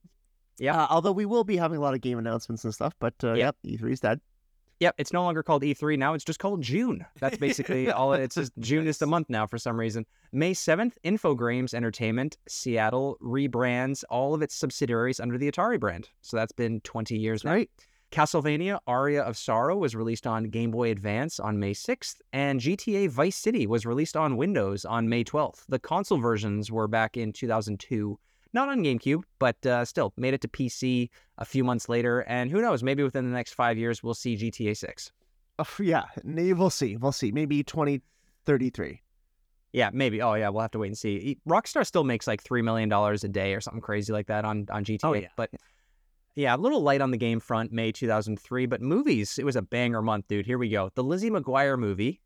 Yeah. 0.59 0.83
Uh, 0.83 0.87
although 0.89 1.11
we 1.11 1.25
will 1.25 1.43
be 1.43 1.57
having 1.57 1.77
a 1.77 1.81
lot 1.81 1.93
of 1.93 2.01
game 2.01 2.19
announcements 2.19 2.63
and 2.63 2.73
stuff, 2.73 2.93
but 2.99 3.13
uh, 3.23 3.33
Yeah. 3.33 3.51
yep, 3.63 3.79
E3's 3.79 3.99
dead. 3.99 4.21
Yep, 4.83 4.95
it's 4.97 5.13
no 5.13 5.23
longer 5.23 5.41
called 5.41 5.63
E3 5.63 5.97
now, 5.97 6.13
it's 6.13 6.25
just 6.25 6.39
called 6.39 6.61
June. 6.61 7.05
That's 7.21 7.37
basically 7.37 7.89
all. 7.89 8.11
It's 8.11 8.35
just 8.35 8.51
June 8.59 8.85
is 8.85 8.97
the 8.97 9.07
month 9.07 9.29
now 9.29 9.47
for 9.47 9.57
some 9.57 9.79
reason. 9.79 10.05
May 10.33 10.51
7th, 10.51 10.93
Infogrames 11.05 11.73
Entertainment, 11.73 12.37
Seattle 12.49 13.17
rebrands 13.21 14.03
all 14.09 14.33
of 14.33 14.41
its 14.41 14.55
subsidiaries 14.55 15.21
under 15.21 15.37
the 15.37 15.49
Atari 15.49 15.79
brand. 15.79 16.09
So 16.21 16.35
that's 16.35 16.51
been 16.51 16.81
20 16.81 17.17
years 17.17 17.45
now. 17.45 17.53
Right. 17.53 17.69
Castlevania 18.11 18.77
Aria 18.85 19.23
of 19.23 19.37
Sorrow 19.37 19.77
was 19.77 19.95
released 19.95 20.27
on 20.27 20.49
Game 20.49 20.69
Boy 20.69 20.91
Advance 20.91 21.39
on 21.39 21.57
May 21.59 21.73
6th, 21.73 22.17
and 22.33 22.59
GTA 22.59 23.09
Vice 23.09 23.37
City 23.37 23.65
was 23.65 23.85
released 23.87 24.17
on 24.17 24.37
Windows 24.37 24.85
on 24.85 25.09
May 25.09 25.23
12th. 25.23 25.63
The 25.69 25.79
console 25.79 26.19
versions 26.19 26.71
were 26.71 26.87
back 26.87 27.17
in 27.17 27.31
2002, 27.33 28.19
not 28.53 28.69
on 28.69 28.83
GameCube, 28.83 29.23
but 29.39 29.63
uh, 29.65 29.83
still 29.85 30.13
made 30.17 30.33
it 30.33 30.41
to 30.41 30.47
PC 30.47 31.09
a 31.37 31.45
few 31.45 31.63
months 31.63 31.89
later. 31.89 32.21
And 32.21 32.49
who 32.49 32.61
knows, 32.61 32.83
maybe 32.83 33.03
within 33.03 33.25
the 33.25 33.35
next 33.35 33.53
five 33.53 33.77
years, 33.77 34.03
we'll 34.03 34.13
see 34.13 34.35
GTA 34.35 34.77
6. 34.77 35.11
Oh, 35.59 35.67
yeah, 35.79 36.03
we'll 36.23 36.69
see. 36.69 36.97
We'll 36.97 37.11
see. 37.11 37.31
Maybe 37.31 37.63
2033. 37.63 39.01
Yeah, 39.73 39.89
maybe. 39.91 40.21
Oh, 40.21 40.35
yeah, 40.35 40.49
we'll 40.49 40.61
have 40.61 40.71
to 40.71 40.79
wait 40.79 40.87
and 40.87 40.97
see. 40.97 41.37
Rockstar 41.47 41.85
still 41.85 42.03
makes 42.03 42.27
like 42.27 42.43
$3 42.43 42.63
million 42.63 42.91
a 42.91 43.17
day 43.27 43.53
or 43.55 43.61
something 43.61 43.81
crazy 43.81 44.13
like 44.13 44.27
that 44.27 44.45
on, 44.45 44.67
on 44.71 44.85
GTA. 44.85 44.99
Oh, 45.03 45.13
yeah. 45.13 45.27
But 45.35 45.49
yeah, 46.35 46.55
a 46.55 46.57
little 46.57 46.81
light 46.81 47.01
on 47.01 47.11
the 47.11 47.17
game 47.17 47.39
front, 47.39 47.71
May 47.71 47.91
2003. 47.91 48.67
But 48.67 48.81
movies, 48.81 49.37
it 49.39 49.45
was 49.45 49.55
a 49.55 49.61
banger 49.61 50.01
month, 50.01 50.27
dude. 50.27 50.45
Here 50.45 50.57
we 50.57 50.69
go. 50.69 50.91
The 50.95 51.03
Lizzie 51.03 51.31
McGuire 51.31 51.77
movie, 51.77 52.21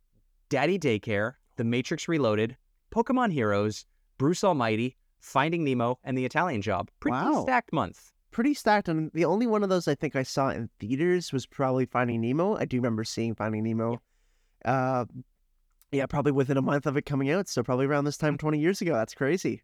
Daddy 0.49 0.77
Daycare, 0.77 1.33
The 1.55 1.63
Matrix 1.63 2.07
Reloaded, 2.07 2.57
Pokemon 2.93 3.31
Heroes, 3.31 3.85
Bruce 4.17 4.43
Almighty, 4.43 4.97
Finding 5.19 5.63
Nemo, 5.63 5.99
and 6.03 6.17
The 6.17 6.25
Italian 6.25 6.61
Job. 6.61 6.89
Pretty 6.99 7.13
Wow. 7.15 7.43
stacked 7.43 7.73
month. 7.73 8.11
Pretty 8.31 8.53
stacked. 8.53 8.87
And 8.87 9.11
the 9.13 9.25
only 9.25 9.47
one 9.47 9.63
of 9.63 9.69
those 9.69 9.87
I 9.87 9.95
think 9.95 10.15
I 10.15 10.23
saw 10.23 10.49
in 10.49 10.69
theaters 10.79 11.33
was 11.33 11.45
probably 11.45 11.85
Finding 11.85 12.21
Nemo. 12.21 12.55
I 12.55 12.65
do 12.65 12.77
remember 12.77 13.03
seeing 13.03 13.35
Finding 13.35 13.63
Nemo. 13.63 14.01
Uh, 14.65 15.05
yeah, 15.91 16.05
probably 16.05 16.31
within 16.31 16.57
a 16.57 16.61
month 16.61 16.85
of 16.85 16.97
it 16.97 17.03
coming 17.05 17.29
out. 17.31 17.47
So 17.47 17.63
probably 17.63 17.85
around 17.85 18.05
this 18.05 18.17
time 18.17 18.37
20 18.37 18.59
years 18.59 18.81
ago. 18.81 18.93
That's 18.93 19.13
crazy. 19.15 19.63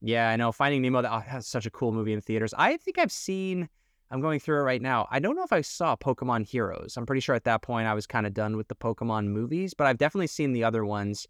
Yeah, 0.00 0.28
I 0.28 0.36
know. 0.36 0.52
Finding 0.52 0.82
Nemo, 0.82 1.02
that, 1.02 1.12
oh, 1.12 1.22
that's 1.30 1.48
such 1.48 1.66
a 1.66 1.70
cool 1.70 1.92
movie 1.92 2.12
in 2.12 2.20
theaters. 2.20 2.52
I 2.58 2.76
think 2.76 2.98
I've 2.98 3.12
seen, 3.12 3.68
I'm 4.10 4.20
going 4.20 4.38
through 4.38 4.58
it 4.60 4.64
right 4.64 4.82
now. 4.82 5.08
I 5.10 5.18
don't 5.18 5.34
know 5.34 5.44
if 5.44 5.52
I 5.52 5.62
saw 5.62 5.96
Pokemon 5.96 6.46
Heroes. 6.46 6.96
I'm 6.96 7.06
pretty 7.06 7.20
sure 7.20 7.34
at 7.34 7.44
that 7.44 7.62
point 7.62 7.88
I 7.88 7.94
was 7.94 8.06
kind 8.06 8.26
of 8.26 8.34
done 8.34 8.56
with 8.56 8.68
the 8.68 8.74
Pokemon 8.74 9.28
movies, 9.28 9.72
but 9.72 9.86
I've 9.86 9.98
definitely 9.98 10.26
seen 10.26 10.52
the 10.52 10.62
other 10.64 10.84
ones. 10.84 11.26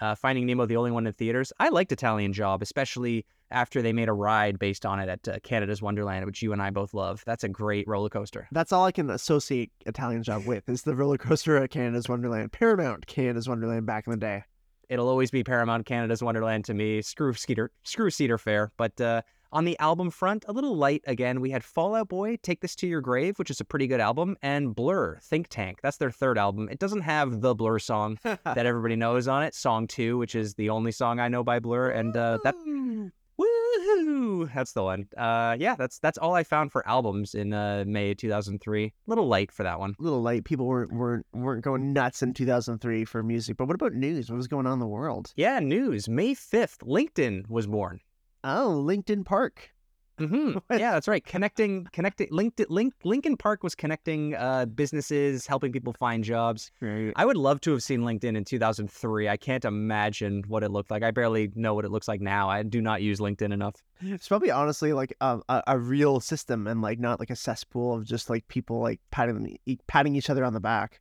Uh, 0.00 0.14
Finding 0.14 0.46
Nemo, 0.46 0.66
the 0.66 0.76
only 0.76 0.90
one 0.90 1.06
in 1.06 1.12
theaters. 1.12 1.52
I 1.58 1.68
liked 1.70 1.92
Italian 1.92 2.32
Job, 2.32 2.62
especially 2.62 3.26
after 3.50 3.80
they 3.82 3.92
made 3.92 4.08
a 4.08 4.12
ride 4.12 4.58
based 4.58 4.84
on 4.84 5.00
it 5.00 5.08
at 5.08 5.28
uh, 5.28 5.38
Canada's 5.42 5.80
Wonderland, 5.80 6.26
which 6.26 6.42
you 6.42 6.52
and 6.52 6.60
I 6.60 6.70
both 6.70 6.94
love. 6.94 7.22
That's 7.26 7.44
a 7.44 7.48
great 7.48 7.88
roller 7.88 8.08
coaster. 8.08 8.46
That's 8.52 8.72
all 8.72 8.84
I 8.84 8.92
can 8.92 9.10
associate 9.10 9.70
Italian 9.86 10.22
Job 10.22 10.46
with 10.46 10.68
is 10.68 10.82
the 10.82 10.94
roller 10.94 11.18
coaster 11.18 11.56
at 11.56 11.70
Canada's 11.70 12.08
Wonderland, 12.08 12.52
Paramount 12.52 13.06
Canada's 13.06 13.48
Wonderland 13.48 13.86
back 13.86 14.06
in 14.06 14.10
the 14.10 14.16
day. 14.18 14.44
It'll 14.88 15.08
always 15.08 15.30
be 15.30 15.44
Paramount 15.44 15.84
Canada's 15.84 16.22
Wonderland 16.22 16.64
to 16.66 16.74
me. 16.74 17.02
Screw 17.02 17.34
Skeeter, 17.34 17.70
screw 17.82 18.10
Cedar 18.10 18.38
Fair. 18.38 18.72
But 18.76 18.98
uh, 19.00 19.22
on 19.52 19.64
the 19.64 19.78
album 19.78 20.10
front, 20.10 20.44
a 20.48 20.52
little 20.52 20.76
light 20.76 21.02
again. 21.06 21.40
We 21.40 21.50
had 21.50 21.64
Fall 21.64 21.94
Out 21.94 22.08
Boy, 22.08 22.36
Take 22.42 22.60
This 22.60 22.76
to 22.76 22.86
Your 22.86 23.00
Grave, 23.00 23.38
which 23.38 23.50
is 23.50 23.60
a 23.60 23.64
pretty 23.64 23.86
good 23.86 24.00
album, 24.00 24.36
and 24.42 24.74
Blur, 24.74 25.18
Think 25.22 25.48
Tank. 25.48 25.80
That's 25.82 25.96
their 25.96 26.10
third 26.10 26.38
album. 26.38 26.68
It 26.70 26.78
doesn't 26.78 27.02
have 27.02 27.40
the 27.40 27.54
Blur 27.54 27.78
song 27.78 28.18
that 28.22 28.38
everybody 28.66 28.96
knows 28.96 29.28
on 29.28 29.42
it. 29.42 29.54
Song 29.54 29.86
two, 29.86 30.18
which 30.18 30.34
is 30.34 30.54
the 30.54 30.70
only 30.70 30.92
song 30.92 31.20
I 31.20 31.28
know 31.28 31.42
by 31.42 31.58
Blur, 31.58 31.90
and 31.90 32.16
uh, 32.16 32.38
that 32.44 32.54
woohoo, 33.38 34.52
that's 34.54 34.72
the 34.72 34.82
one. 34.82 35.08
Uh, 35.16 35.56
yeah, 35.58 35.76
that's 35.76 35.98
that's 35.98 36.18
all 36.18 36.34
I 36.34 36.42
found 36.42 36.72
for 36.72 36.86
albums 36.88 37.34
in 37.34 37.52
uh, 37.52 37.84
May 37.86 38.14
2003. 38.14 38.92
Little 39.06 39.26
light 39.26 39.52
for 39.52 39.62
that 39.62 39.78
one. 39.78 39.94
A 39.98 40.02
little 40.02 40.22
late. 40.22 40.44
People 40.44 40.66
weren't 40.66 40.92
weren't 40.92 41.26
weren't 41.32 41.64
going 41.64 41.92
nuts 41.92 42.22
in 42.22 42.34
2003 42.34 43.04
for 43.04 43.22
music. 43.22 43.56
But 43.56 43.66
what 43.66 43.74
about 43.74 43.94
news? 43.94 44.30
What 44.30 44.36
was 44.36 44.48
going 44.48 44.66
on 44.66 44.74
in 44.74 44.78
the 44.78 44.86
world? 44.86 45.32
Yeah, 45.36 45.60
news. 45.60 46.08
May 46.08 46.34
5th, 46.34 46.78
LinkedIn 46.78 47.48
was 47.48 47.66
born. 47.66 48.00
Oh, 48.44 48.82
LinkedIn 48.86 49.24
Park. 49.24 49.70
hmm 50.18 50.58
Yeah, 50.70 50.92
that's 50.92 51.06
right. 51.06 51.24
Connecting, 51.24 51.86
connecting. 51.92 52.26
Linked, 52.32 52.68
Link, 52.68 52.92
Linkin 53.04 53.36
Park 53.36 53.62
was 53.62 53.76
connecting 53.76 54.34
uh, 54.34 54.66
businesses, 54.66 55.46
helping 55.46 55.70
people 55.70 55.92
find 55.92 56.24
jobs. 56.24 56.72
Right. 56.80 57.12
I 57.14 57.24
would 57.24 57.36
love 57.36 57.60
to 57.62 57.70
have 57.70 57.84
seen 57.84 58.00
LinkedIn 58.00 58.36
in 58.36 58.44
2003. 58.44 59.28
I 59.28 59.36
can't 59.36 59.64
imagine 59.64 60.42
what 60.48 60.64
it 60.64 60.70
looked 60.72 60.90
like. 60.90 61.04
I 61.04 61.12
barely 61.12 61.52
know 61.54 61.72
what 61.74 61.84
it 61.84 61.92
looks 61.92 62.08
like 62.08 62.20
now. 62.20 62.50
I 62.50 62.64
do 62.64 62.80
not 62.82 63.00
use 63.00 63.20
LinkedIn 63.20 63.52
enough. 63.52 63.76
It's 64.00 64.26
probably 64.26 64.50
honestly 64.50 64.92
like 64.92 65.14
um, 65.20 65.42
a, 65.48 65.62
a 65.68 65.78
real 65.78 66.18
system 66.18 66.66
and 66.66 66.82
like 66.82 66.98
not 66.98 67.20
like 67.20 67.30
a 67.30 67.36
cesspool 67.36 67.94
of 67.94 68.04
just 68.04 68.28
like 68.28 68.48
people 68.48 68.80
like 68.80 69.00
patting 69.12 69.56
patting 69.86 70.16
each 70.16 70.30
other 70.30 70.44
on 70.44 70.52
the 70.52 70.60
back. 70.60 71.00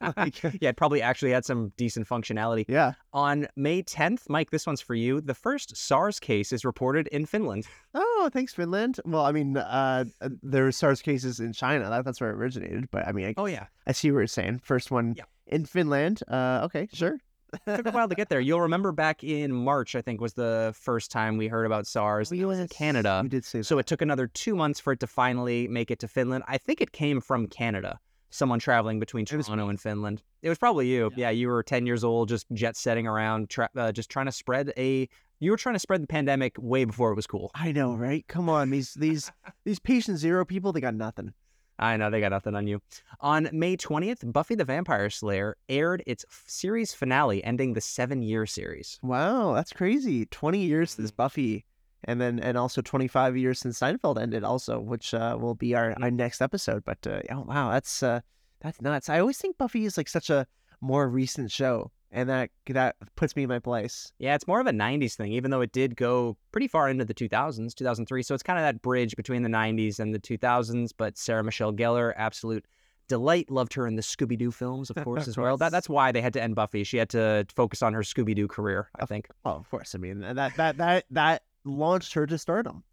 Like, 0.16 0.42
yeah, 0.60 0.70
it 0.70 0.76
probably 0.76 1.00
actually 1.02 1.30
had 1.32 1.44
some 1.44 1.72
decent 1.76 2.06
functionality. 2.08 2.64
yeah. 2.68 2.92
On 3.12 3.46
May 3.56 3.82
10th, 3.82 4.28
Mike, 4.28 4.50
this 4.50 4.66
one's 4.66 4.80
for 4.80 4.94
you. 4.94 5.20
The 5.20 5.34
first 5.34 5.76
SARS 5.76 6.20
case 6.20 6.52
is 6.52 6.64
reported 6.64 7.06
in 7.08 7.26
Finland. 7.26 7.66
Oh, 7.94 8.28
thanks, 8.32 8.52
Finland. 8.54 9.00
Well, 9.04 9.24
I 9.24 9.32
mean, 9.32 9.56
uh, 9.56 10.04
there 10.42 10.64
were 10.64 10.72
SARS 10.72 11.00
cases 11.02 11.40
in 11.40 11.52
China. 11.52 11.88
That, 11.88 12.04
that's 12.04 12.20
where 12.20 12.30
it 12.30 12.34
originated. 12.36 12.90
But 12.90 13.06
I 13.08 13.12
mean, 13.12 13.26
I, 13.26 13.34
Oh 13.36 13.46
yeah, 13.46 13.66
I 13.86 13.92
see 13.92 14.10
what 14.10 14.18
you're 14.18 14.26
saying. 14.26 14.60
First 14.64 14.90
one 14.90 15.14
Yeah. 15.16 15.24
in 15.46 15.64
Finland. 15.64 16.20
Uh, 16.28 16.62
okay, 16.64 16.88
sure. 16.92 17.18
took 17.66 17.86
a 17.86 17.90
while 17.92 18.08
to 18.08 18.14
get 18.16 18.28
there. 18.30 18.40
You'll 18.40 18.62
remember 18.62 18.90
back 18.92 19.22
in 19.22 19.52
March, 19.52 19.94
I 19.94 20.02
think, 20.02 20.20
was 20.20 20.34
the 20.34 20.74
first 20.76 21.10
time 21.12 21.36
we 21.36 21.46
heard 21.48 21.66
about 21.66 21.86
SARS. 21.86 22.30
That 22.30 22.38
was 22.46 22.58
in 22.58 22.68
Canada. 22.68 23.20
You 23.22 23.28
did 23.28 23.44
say 23.44 23.62
So 23.62 23.78
it 23.78 23.86
took 23.86 24.02
another 24.02 24.26
two 24.26 24.56
months 24.56 24.80
for 24.80 24.92
it 24.92 25.00
to 25.00 25.06
finally 25.06 25.68
make 25.68 25.90
it 25.92 26.00
to 26.00 26.08
Finland. 26.08 26.44
I 26.48 26.58
think 26.58 26.80
it 26.80 26.90
came 26.92 27.20
from 27.20 27.46
Canada. 27.46 28.00
Someone 28.34 28.58
traveling 28.58 28.98
between 28.98 29.24
Toronto 29.24 29.68
and 29.68 29.80
Finland. 29.80 30.20
It 30.42 30.48
was 30.48 30.58
probably 30.58 30.88
you. 30.88 31.12
Yeah, 31.14 31.30
you 31.30 31.46
were 31.46 31.62
10 31.62 31.86
years 31.86 32.02
old, 32.02 32.28
just 32.28 32.46
jet 32.52 32.76
setting 32.76 33.06
around, 33.06 33.48
tra- 33.48 33.70
uh, 33.76 33.92
just 33.92 34.10
trying 34.10 34.26
to 34.26 34.32
spread 34.32 34.72
a. 34.76 35.08
You 35.38 35.52
were 35.52 35.56
trying 35.56 35.76
to 35.76 35.78
spread 35.78 36.02
the 36.02 36.08
pandemic 36.08 36.56
way 36.58 36.84
before 36.84 37.12
it 37.12 37.14
was 37.14 37.28
cool. 37.28 37.52
I 37.54 37.70
know, 37.70 37.94
right? 37.94 38.26
Come 38.26 38.48
on, 38.48 38.70
these 38.70 38.94
these 38.94 39.30
these 39.64 39.78
patient 39.78 40.18
zero 40.18 40.44
people, 40.44 40.72
they 40.72 40.80
got 40.80 40.94
nothing. 40.96 41.32
I 41.78 41.96
know 41.96 42.10
they 42.10 42.20
got 42.20 42.30
nothing 42.30 42.54
on 42.56 42.66
you. 42.66 42.80
On 43.20 43.48
May 43.52 43.76
20th, 43.76 44.32
Buffy 44.32 44.54
the 44.56 44.64
Vampire 44.64 45.10
Slayer 45.10 45.56
aired 45.68 46.02
its 46.06 46.24
series 46.46 46.92
finale, 46.94 47.42
ending 47.44 47.72
the 47.74 47.80
seven-year 47.80 48.46
series. 48.46 48.98
Wow, 49.02 49.54
that's 49.54 49.72
crazy. 49.72 50.26
Twenty 50.26 50.64
years 50.64 50.90
since 50.92 51.12
Mm. 51.12 51.16
Buffy, 51.16 51.64
and 52.06 52.20
then 52.20 52.38
and 52.38 52.56
also 52.56 52.82
twenty 52.82 53.08
five 53.08 53.36
years 53.36 53.58
since 53.58 53.78
Seinfeld 53.78 54.20
ended, 54.20 54.44
also, 54.44 54.80
which 54.80 55.14
uh, 55.14 55.36
will 55.40 55.54
be 55.54 55.74
our, 55.74 55.94
our 56.00 56.10
next 56.10 56.40
episode. 56.40 56.84
But 56.84 57.06
uh, 57.06 57.20
oh 57.30 57.42
wow, 57.42 57.70
that's 57.72 58.02
uh, 58.02 58.20
that's 58.60 58.80
nuts. 58.80 59.08
I 59.08 59.20
always 59.20 59.38
think 59.38 59.58
Buffy 59.58 59.84
is 59.84 59.96
like 59.96 60.08
such 60.08 60.30
a 60.30 60.46
more 60.80 61.08
recent 61.08 61.50
show, 61.50 61.90
and 62.12 62.28
that 62.28 62.50
that 62.66 62.96
puts 63.16 63.34
me 63.36 63.42
in 63.42 63.48
my 63.48 63.58
place. 63.58 64.12
Yeah, 64.18 64.34
it's 64.34 64.46
more 64.46 64.60
of 64.60 64.66
a 64.66 64.72
90s 64.72 65.14
thing, 65.14 65.32
even 65.32 65.50
though 65.50 65.60
it 65.60 65.72
did 65.72 65.96
go 65.96 66.36
pretty 66.52 66.68
far 66.68 66.88
into 66.88 67.04
the 67.04 67.14
2000s, 67.14 67.74
2003. 67.74 68.22
So 68.22 68.34
it's 68.34 68.42
kind 68.42 68.58
of 68.58 68.64
that 68.64 68.82
bridge 68.82 69.16
between 69.16 69.42
the 69.42 69.48
90s 69.48 69.98
and 69.98 70.14
the 70.14 70.20
2000s. 70.20 70.92
But 70.96 71.18
Sarah 71.18 71.42
Michelle 71.42 71.72
Gellar, 71.72 72.12
absolute 72.16 72.66
delight. 73.08 73.50
Loved 73.50 73.74
her 73.74 73.86
in 73.86 73.96
the 73.96 74.02
Scooby 74.02 74.38
Doo 74.38 74.50
films, 74.50 74.90
of 74.90 74.96
course, 75.04 75.28
as 75.28 75.36
well. 75.36 75.56
That, 75.56 75.72
that's 75.72 75.88
why 75.88 76.12
they 76.12 76.20
had 76.20 76.32
to 76.34 76.42
end 76.42 76.54
Buffy. 76.54 76.84
She 76.84 76.96
had 76.96 77.10
to 77.10 77.46
focus 77.54 77.82
on 77.82 77.92
her 77.92 78.02
Scooby 78.02 78.34
Doo 78.34 78.48
career, 78.48 78.90
I 78.98 79.06
think. 79.06 79.28
Oh, 79.44 79.52
of 79.52 79.68
course. 79.70 79.94
I 79.94 79.98
mean 79.98 80.20
that 80.20 80.56
that 80.56 80.76
that 80.76 81.04
that 81.10 81.42
launched 81.64 82.12
her 82.14 82.26
to 82.26 82.38
stardom. 82.38 82.84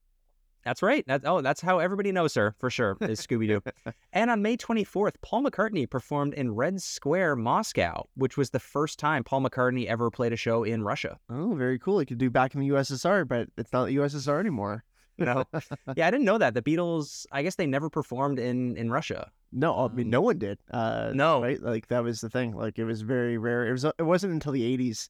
That's 0.64 0.84
right. 0.84 1.04
That's, 1.08 1.26
oh, 1.26 1.42
that's 1.42 1.60
how 1.60 1.80
everybody 1.80 2.12
knows 2.12 2.36
her 2.36 2.54
for 2.60 2.70
sure 2.70 2.96
is 3.02 3.20
Scooby 3.26 3.48
Doo. 3.48 3.92
and 4.14 4.30
on 4.30 4.44
May 4.44 4.58
24th, 4.58 5.16
Paul 5.24 5.44
McCartney 5.44 5.90
performed 5.90 6.36
in 6.36 6.54
Red 6.54 6.80
Square, 6.82 7.38
Moscow, 7.38 8.08
which 8.16 8.38
was 8.38 8.52
the 8.52 8.60
first 8.60 9.00
time 9.00 9.24
Paul 9.24 9.42
McCartney 9.42 9.88
ever 9.88 10.12
played 10.12 10.34
a 10.34 10.38
show 10.38 10.64
in 10.64 10.84
Russia. 10.84 11.18
Oh, 11.32 11.56
very 11.56 11.80
cool. 11.80 11.98
He 11.98 12.06
could 12.06 12.20
do 12.20 12.30
back 12.30 12.54
in 12.54 12.62
the 12.62 12.70
USSR, 12.70 13.28
but 13.28 13.48
it's 13.58 13.74
not 13.74 13.86
the 13.86 13.96
USSR 13.98 14.40
anymore. 14.40 14.84
No, 15.18 15.44
yeah, 15.96 16.08
I 16.08 16.10
didn't 16.10 16.24
know 16.26 16.40
that. 16.40 16.56
The 16.56 16.64
Beatles, 16.64 17.28
I 17.32 17.44
guess 17.44 17.54
they 17.54 17.68
never 17.68 17.92
performed 17.92 18.40
in 18.40 18.76
in 18.76 18.90
Russia. 18.90 19.30
No, 19.52 19.78
I 19.78 19.88
mean 19.90 20.08
Um, 20.08 20.10
no 20.10 20.22
one 20.22 20.40
did. 20.40 20.58
Uh, 20.72 21.12
no. 21.14 21.44
right? 21.44 21.62
Like 21.62 21.90
that 21.90 22.04
was 22.04 22.22
the 22.22 22.30
thing. 22.30 22.56
Like 22.56 22.80
it 22.80 22.86
was 22.86 23.02
very 23.02 23.38
rare. 23.38 23.68
It 23.68 23.72
was. 23.72 23.84
It 23.86 24.04
wasn't 24.04 24.34
until 24.34 24.52
the 24.54 24.64
'80s 24.78 25.10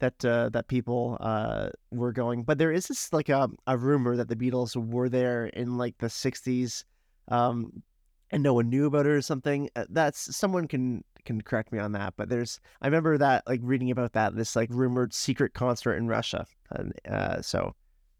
that 0.00 0.24
uh, 0.24 0.48
that 0.50 0.68
people 0.68 1.16
uh, 1.20 1.68
were 1.90 2.12
going. 2.12 2.42
But 2.42 2.58
there 2.58 2.72
is 2.72 2.88
this 2.88 3.12
like 3.12 3.28
a, 3.28 3.48
a 3.66 3.78
rumor 3.78 4.16
that 4.16 4.28
the 4.28 4.36
Beatles 4.36 4.76
were 4.76 5.08
there 5.08 5.46
in 5.46 5.78
like 5.78 5.98
the 5.98 6.08
'60s, 6.08 6.84
um, 7.28 7.82
and 8.30 8.42
no 8.42 8.54
one 8.54 8.68
knew 8.68 8.86
about 8.86 9.06
it 9.06 9.10
or 9.10 9.22
something. 9.22 9.70
Uh, 9.76 9.84
That's 9.88 10.36
someone 10.36 10.66
can 10.66 11.04
can 11.24 11.40
correct 11.40 11.72
me 11.72 11.78
on 11.78 11.92
that. 11.92 12.14
But 12.16 12.28
there's 12.28 12.60
I 12.82 12.86
remember 12.86 13.16
that 13.18 13.44
like 13.46 13.60
reading 13.62 13.90
about 13.90 14.12
that 14.14 14.34
this 14.34 14.56
like 14.56 14.68
rumored 14.70 15.14
secret 15.14 15.54
concert 15.54 15.94
in 15.94 16.08
Russia. 16.08 16.46
And 16.70 16.92
uh, 17.08 17.42
so 17.42 17.74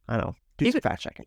I 0.09 0.17
don't 0.17 0.27
know. 0.27 0.37
Do 0.59 0.71
some 0.71 0.81
fact 0.81 1.03
checking. 1.03 1.27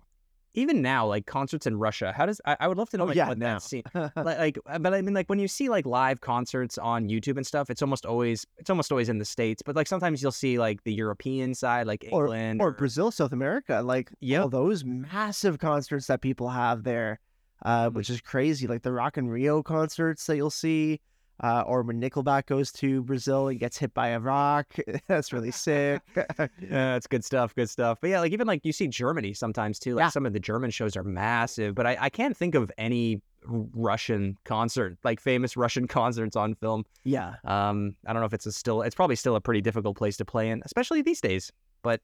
Even 0.56 0.82
now, 0.84 1.08
like 1.08 1.26
concerts 1.26 1.66
in 1.66 1.78
Russia, 1.78 2.14
how 2.16 2.26
does 2.28 2.40
I, 2.46 2.56
I 2.60 2.68
would 2.68 2.78
love 2.78 2.90
to 2.92 2.98
know 2.98 3.06
Oh, 3.06 3.08
like, 3.08 3.16
yeah, 3.16 3.28
what 3.28 3.38
now. 3.40 3.56
that 3.56 3.62
scene 3.64 3.82
like, 3.96 4.16
like 4.16 4.60
uh, 4.68 4.78
but 4.80 4.94
I 4.94 5.02
mean 5.02 5.14
like 5.16 5.28
when 5.28 5.40
you 5.40 5.48
see 5.48 5.68
like 5.68 5.86
live 5.86 6.22
concerts 6.22 6.78
on 6.78 7.10
YouTube 7.10 7.38
and 7.38 7.46
stuff, 7.48 7.70
it's 7.72 7.82
almost 7.82 8.06
always 8.06 8.46
it's 8.58 8.70
almost 8.70 8.92
always 8.92 9.10
in 9.10 9.18
the 9.18 9.26
states. 9.26 9.62
But 9.64 9.76
like 9.76 9.88
sometimes 9.88 10.22
you'll 10.22 10.32
see 10.32 10.60
like 10.60 10.84
the 10.84 10.94
European 10.94 11.56
side, 11.56 11.88
like 11.88 12.06
or, 12.12 12.26
England 12.26 12.62
or 12.62 12.72
Brazil, 12.72 13.10
South 13.10 13.34
America, 13.34 13.82
like 13.84 14.12
Yep. 14.20 14.42
all 14.44 14.50
those 14.50 14.86
massive 14.86 15.58
concerts 15.60 16.06
that 16.08 16.22
people 16.22 16.50
have 16.50 16.84
there, 16.84 17.20
uh, 17.66 17.90
Mhm. 17.90 17.94
which 17.94 18.10
is 18.12 18.22
crazy. 18.22 18.68
Like 18.68 18.84
the 18.84 18.92
Rock 18.92 19.18
in 19.18 19.30
Rio 19.30 19.64
concerts 19.64 20.26
that 20.28 20.36
you'll 20.36 20.50
see, 20.52 21.00
uh, 21.42 21.64
or 21.66 21.82
when 21.84 22.00
Nickelback 22.02 22.46
goes 22.46 22.72
to 22.74 23.02
Brazil 23.04 23.48
and 23.48 23.60
gets 23.60 23.78
hit 23.78 23.94
by 23.94 24.10
a 24.10 24.20
rock. 24.20 24.68
That's 25.08 25.32
really 25.34 25.52
sick. 25.52 26.02
Yeah, 26.62 26.96
it's 26.96 27.08
good 27.08 27.24
stuff, 27.26 27.56
good 27.56 27.70
stuff. 27.70 27.98
But 28.02 28.10
yeah, 28.12 28.20
like 28.20 28.32
even 28.34 28.48
like 28.48 28.64
you 28.66 28.72
see 28.74 28.88
Germany 28.88 29.34
sometimes 29.34 29.80
too. 29.80 29.96
Like 29.96 30.04
Yeah. 30.04 30.10
some 30.10 30.26
of 30.26 30.34
the 30.34 30.40
German 30.40 30.70
shows 30.72 30.96
are 30.96 31.04
massive, 31.04 31.76
but 31.76 31.86
I, 31.86 31.98
I 32.00 32.10
can't 32.10 32.36
think 32.36 32.56
of 32.56 32.72
any 32.78 33.22
Russian 33.46 34.38
concert, 34.46 34.98
like 35.04 35.20
famous 35.20 35.58
Russian 35.58 35.88
concerts 35.88 36.36
on 36.36 36.56
film. 36.56 36.86
yeah, 37.04 37.36
Um, 37.44 37.96
I 38.08 38.14
don't 38.14 38.22
know 38.22 38.26
if 38.26 38.34
it's 38.34 38.46
a 38.46 38.52
still, 38.52 38.82
it's 38.82 38.96
probably 38.96 39.16
still 39.18 39.36
a 39.36 39.42
pretty 39.42 39.62
difficult 39.62 39.98
place 39.98 40.18
to 40.18 40.26
play 40.26 40.50
in, 40.50 40.62
especially 40.66 41.02
these 41.02 41.20
days. 41.22 41.52
But 41.82 42.00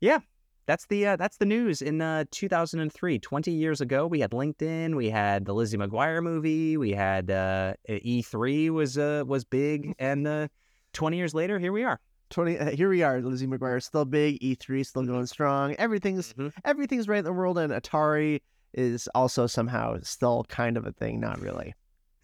yeah, 0.00 0.18
that's 0.66 0.86
the 0.86 1.06
uh, 1.06 1.16
that's 1.16 1.36
the 1.38 1.44
news 1.46 1.82
in 1.82 2.00
uh, 2.00 2.24
2003. 2.30 3.18
20 3.18 3.50
years 3.50 3.80
ago, 3.80 4.06
we 4.06 4.20
had 4.20 4.30
LinkedIn, 4.30 4.94
we 4.96 5.10
had 5.10 5.44
the 5.44 5.52
Lizzie 5.54 5.76
McGuire 5.78 6.22
movie, 6.22 6.76
we 6.76 6.92
had 6.92 7.30
uh, 7.30 7.74
E3 7.88 8.70
was 8.70 8.96
uh, 8.98 9.24
was 9.26 9.44
big, 9.44 9.94
and 9.98 10.26
uh, 10.26 10.48
20 10.92 11.16
years 11.16 11.34
later, 11.34 11.58
here 11.58 11.72
we 11.72 11.84
are. 11.84 12.00
twenty. 12.30 12.58
Uh, 12.58 12.70
here 12.70 12.88
we 12.88 13.02
are. 13.02 13.20
Lizzie 13.20 13.46
McGuire 13.46 13.82
still 13.82 14.04
big. 14.04 14.40
E3 14.40 14.86
still 14.86 15.04
going 15.04 15.26
strong. 15.26 15.74
Everything's 15.78 16.32
Mhm. 16.34 16.52
everything's 16.64 17.08
right 17.08 17.18
in 17.18 17.24
the 17.24 17.32
world, 17.32 17.58
and 17.58 17.72
Atari 17.72 18.40
is 18.72 19.08
also 19.14 19.46
somehow 19.46 19.98
still 20.02 20.44
kind 20.48 20.76
of 20.78 20.86
a 20.86 20.92
thing. 20.92 21.20
Not 21.20 21.40
really. 21.40 21.74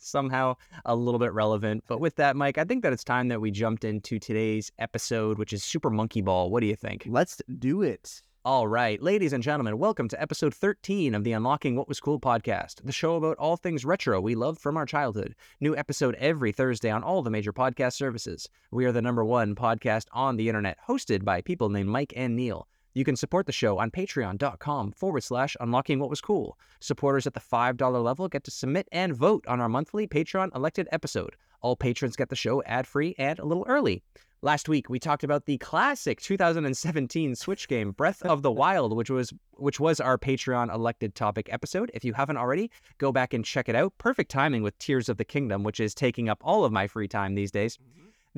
somehow 0.00 0.54
a 0.84 0.94
little 0.94 1.18
bit 1.18 1.32
relevant. 1.32 1.82
But 1.88 1.98
with 1.98 2.14
that, 2.16 2.36
Mike, 2.36 2.56
I 2.56 2.62
think 2.62 2.84
that 2.84 2.92
it's 2.92 3.02
time 3.02 3.26
that 3.28 3.40
we 3.40 3.50
jumped 3.50 3.82
into 3.82 4.20
today's 4.20 4.70
episode, 4.78 5.38
which 5.38 5.52
is 5.52 5.64
Super 5.64 5.90
Monkey 5.90 6.20
Ball. 6.20 6.50
What 6.50 6.60
do 6.60 6.66
you 6.66 6.76
think? 6.76 7.04
Let's 7.08 7.42
do 7.58 7.82
it. 7.82 8.22
All 8.48 8.66
right, 8.66 8.98
ladies 9.02 9.34
and 9.34 9.42
gentlemen, 9.42 9.76
welcome 9.76 10.08
to 10.08 10.18
episode 10.18 10.54
13 10.54 11.14
of 11.14 11.22
the 11.22 11.32
Unlocking 11.32 11.76
What 11.76 11.86
Was 11.86 12.00
Cool 12.00 12.18
podcast, 12.18 12.76
the 12.82 12.92
show 12.92 13.16
about 13.16 13.36
all 13.36 13.58
things 13.58 13.84
retro 13.84 14.22
we 14.22 14.34
loved 14.34 14.58
from 14.58 14.78
our 14.78 14.86
childhood. 14.86 15.34
New 15.60 15.76
episode 15.76 16.14
every 16.14 16.50
Thursday 16.50 16.88
on 16.88 17.02
all 17.02 17.20
the 17.20 17.28
major 17.28 17.52
podcast 17.52 17.92
services. 17.92 18.48
We 18.70 18.86
are 18.86 18.90
the 18.90 19.02
number 19.02 19.22
one 19.22 19.54
podcast 19.54 20.06
on 20.14 20.36
the 20.36 20.48
internet, 20.48 20.78
hosted 20.88 21.26
by 21.26 21.42
people 21.42 21.68
named 21.68 21.90
Mike 21.90 22.14
and 22.16 22.36
Neil. 22.36 22.66
You 22.94 23.04
can 23.04 23.16
support 23.16 23.44
the 23.44 23.52
show 23.52 23.76
on 23.76 23.90
patreon.com 23.90 24.92
forward 24.92 25.24
slash 25.24 25.54
unlocking 25.60 25.98
what 25.98 26.08
was 26.08 26.22
cool. 26.22 26.58
Supporters 26.80 27.26
at 27.26 27.34
the 27.34 27.40
$5 27.40 28.02
level 28.02 28.28
get 28.28 28.44
to 28.44 28.50
submit 28.50 28.88
and 28.90 29.14
vote 29.14 29.44
on 29.46 29.60
our 29.60 29.68
monthly 29.68 30.06
Patreon 30.06 30.56
elected 30.56 30.88
episode. 30.90 31.36
All 31.60 31.76
patrons 31.76 32.16
get 32.16 32.30
the 32.30 32.34
show 32.34 32.62
ad 32.62 32.86
free 32.86 33.14
and 33.18 33.38
a 33.38 33.44
little 33.44 33.66
early. 33.68 34.02
Last 34.40 34.68
week 34.68 34.88
we 34.88 35.00
talked 35.00 35.24
about 35.24 35.46
the 35.46 35.58
classic 35.58 36.20
2017 36.20 37.34
Switch 37.34 37.66
game 37.66 37.90
Breath 37.90 38.24
of 38.24 38.42
the 38.42 38.52
Wild, 38.52 38.96
which 38.96 39.10
was 39.10 39.32
which 39.54 39.80
was 39.80 39.98
our 39.98 40.16
Patreon 40.16 40.72
elected 40.72 41.16
topic 41.16 41.48
episode. 41.52 41.90
If 41.92 42.04
you 42.04 42.12
haven't 42.12 42.36
already, 42.36 42.70
go 42.98 43.10
back 43.10 43.34
and 43.34 43.44
check 43.44 43.68
it 43.68 43.74
out. 43.74 43.98
Perfect 43.98 44.30
timing 44.30 44.62
with 44.62 44.78
Tears 44.78 45.08
of 45.08 45.16
the 45.16 45.24
Kingdom, 45.24 45.64
which 45.64 45.80
is 45.80 45.92
taking 45.92 46.28
up 46.28 46.38
all 46.44 46.64
of 46.64 46.70
my 46.70 46.86
free 46.86 47.08
time 47.08 47.34
these 47.34 47.50
days. 47.50 47.80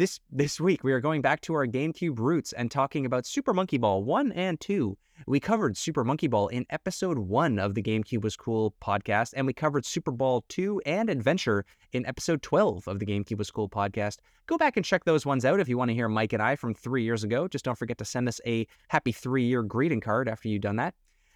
This 0.00 0.18
this 0.30 0.58
week 0.58 0.82
we 0.82 0.94
are 0.94 1.00
going 1.00 1.20
back 1.20 1.42
to 1.42 1.52
our 1.52 1.66
GameCube 1.66 2.18
roots 2.18 2.54
and 2.54 2.70
talking 2.70 3.04
about 3.04 3.26
Super 3.26 3.52
Monkey 3.52 3.76
Ball 3.76 4.02
1 4.02 4.32
and 4.32 4.58
2. 4.58 4.96
We 5.26 5.40
covered 5.40 5.76
Super 5.76 6.04
Monkey 6.04 6.26
Ball 6.26 6.48
in 6.48 6.64
episode 6.70 7.18
1 7.18 7.58
of 7.58 7.74
the 7.74 7.82
GameCube 7.82 8.24
was 8.24 8.34
cool 8.34 8.74
podcast 8.82 9.34
and 9.36 9.46
we 9.46 9.52
covered 9.52 9.84
Super 9.84 10.10
Ball 10.10 10.42
2 10.48 10.80
and 10.86 11.10
Adventure 11.10 11.66
in 11.92 12.06
episode 12.06 12.40
12 12.40 12.88
of 12.88 12.98
the 12.98 13.04
GameCube 13.04 13.36
was 13.36 13.50
cool 13.50 13.68
podcast. 13.68 14.20
Go 14.46 14.56
back 14.56 14.78
and 14.78 14.86
check 14.86 15.04
those 15.04 15.26
ones 15.26 15.44
out 15.44 15.60
if 15.60 15.68
you 15.68 15.76
want 15.76 15.90
to 15.90 15.94
hear 15.94 16.08
Mike 16.08 16.32
and 16.32 16.42
I 16.42 16.56
from 16.56 16.72
3 16.72 17.02
years 17.02 17.22
ago. 17.22 17.46
Just 17.46 17.66
don't 17.66 17.76
forget 17.76 17.98
to 17.98 18.06
send 18.06 18.26
us 18.26 18.40
a 18.46 18.66
happy 18.88 19.12
3-year 19.12 19.62
greeting 19.64 20.00
card 20.00 20.30
after 20.30 20.48
you've 20.48 20.62
done 20.62 20.76
that. 20.76 20.94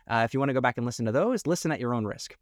Uh, 0.09 0.23
if 0.25 0.33
you 0.33 0.41
want 0.41 0.49
to 0.49 0.55
go 0.55 0.63
back 0.63 0.79
and 0.79 0.87
listen 0.87 1.05
to 1.05 1.13
those, 1.13 1.47
listen 1.47 1.71
at 1.71 1.81
your 1.81 1.93
own 1.93 2.07
risk. 2.07 2.35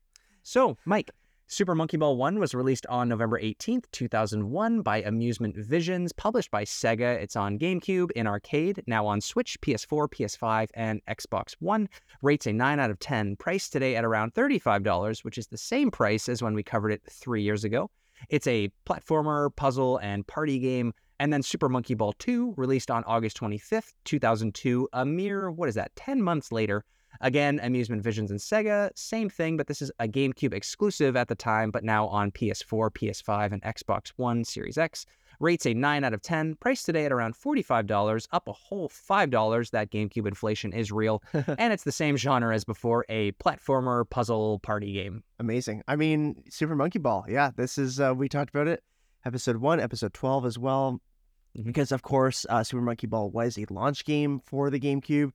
So, 0.45 0.77
Mike, 0.85 1.11
Super 1.53 1.75
Monkey 1.75 1.99
Ball 1.99 2.17
1 2.17 2.39
was 2.39 2.55
released 2.55 2.87
on 2.87 3.11
November 3.11 3.39
18th, 3.39 3.85
2001 3.93 4.81
by 4.81 5.03
Amusement 5.03 5.55
Visions, 5.55 6.11
published 6.11 6.51
by 6.51 6.65
Sega. 6.65 7.21
It's 7.21 7.37
on 7.37 7.59
GameCube, 7.59 8.11
in 8.13 8.27
arcade, 8.27 8.83
now 8.87 9.07
on 9.07 9.21
Switch, 9.21 9.61
PS4, 9.61 10.09
PS5, 10.09 10.71
and 10.73 11.03
Xbox 11.11 11.53
One. 11.59 11.91
Rates 12.23 12.47
a 12.47 12.55
9 12.55 12.81
out 12.81 12.91
of 12.91 12.99
10, 13.01 13.37
Price 13.37 13.69
today 13.69 13.97
at 13.97 14.05
around 14.07 14.33
$35, 14.33 15.25
which 15.27 15.37
is 15.37 15.47
the 15.47 15.59
same 15.59 15.91
price 15.91 16.27
as 16.27 16.43
when 16.43 16.55
we 16.55 16.63
covered 16.63 16.91
it 16.91 17.03
three 17.11 17.43
years 17.43 17.65
ago. 17.65 17.91
It's 18.31 18.47
a 18.47 18.71
platformer, 18.87 19.55
puzzle, 19.55 19.99
and 19.99 20.27
party 20.27 20.59
game. 20.59 20.95
And 21.21 21.31
then 21.31 21.43
Super 21.43 21.69
Monkey 21.69 21.93
Ball 21.93 22.15
2, 22.15 22.55
released 22.57 22.91
on 22.91 23.05
August 23.05 23.39
25th, 23.39 23.93
2002, 24.07 24.89
a 24.95 25.05
mere, 25.05 25.51
what 25.51 25.69
is 25.69 25.75
that, 25.75 25.95
10 25.97 26.23
months 26.23 26.51
later. 26.51 26.83
Again, 27.21 27.61
Amusement 27.63 28.03
Visions 28.03 28.31
and 28.31 28.41
Sega, 28.41 28.91
same 28.97 29.29
thing, 29.29 29.57
but 29.57 29.67
this 29.67 29.83
is 29.83 29.93
a 30.01 30.09
GameCube 30.09 30.53
exclusive 30.55 31.17
at 31.17 31.29
the 31.29 31.35
time, 31.35 31.71
but 31.71 31.85
now 31.85 32.07
on 32.09 32.31
PS4, 32.33 32.91
PS5, 32.91 33.53
and 33.53 33.63
Xbox 33.63 34.13
One 34.17 34.45
Series 34.45 34.79
X. 34.79 35.07
Rates 35.41 35.67
a 35.67 35.75
9 35.75 36.05
out 36.05 36.15
of 36.15 36.23
10, 36.23 36.55
priced 36.57 36.87
today 36.87 37.05
at 37.05 37.11
around 37.13 37.35
$45, 37.35 38.27
up 38.33 38.47
a 38.49 38.53
whole 38.53 38.89
$5. 38.89 39.71
That 39.71 39.91
GameCube 39.91 40.27
inflation 40.29 40.73
is 40.73 40.93
real. 40.93 41.23
and 41.33 41.73
it's 41.73 41.83
the 41.85 41.91
same 41.93 42.17
genre 42.17 42.55
as 42.55 42.65
before 42.65 43.05
a 43.09 43.33
platformer 43.33 44.09
puzzle 44.09 44.61
party 44.61 44.93
game. 44.93 45.25
Amazing. 45.41 45.83
I 45.89 45.97
mean, 45.97 46.37
Super 46.49 46.77
Monkey 46.77 46.99
Ball. 47.01 47.25
Yeah, 47.29 47.51
this 47.57 47.77
is 47.77 47.99
uh, 47.99 48.15
we 48.17 48.29
talked 48.29 48.51
about 48.51 48.69
it. 48.69 48.83
Episode 49.25 49.57
one, 49.57 49.81
episode 49.81 50.15
twelve 50.15 50.45
as 50.47 50.59
well, 50.59 51.01
Mhm. 51.59 51.65
because 51.67 51.91
of 51.93 52.03
course, 52.03 52.47
uh, 52.49 52.63
Super 52.63 52.83
Monkey 52.83 53.07
Ball 53.09 53.29
was 53.31 53.59
a 53.59 53.67
launch 53.69 54.05
game 54.05 54.39
for 54.39 54.71
the 54.71 54.79
GameCube, 54.81 55.33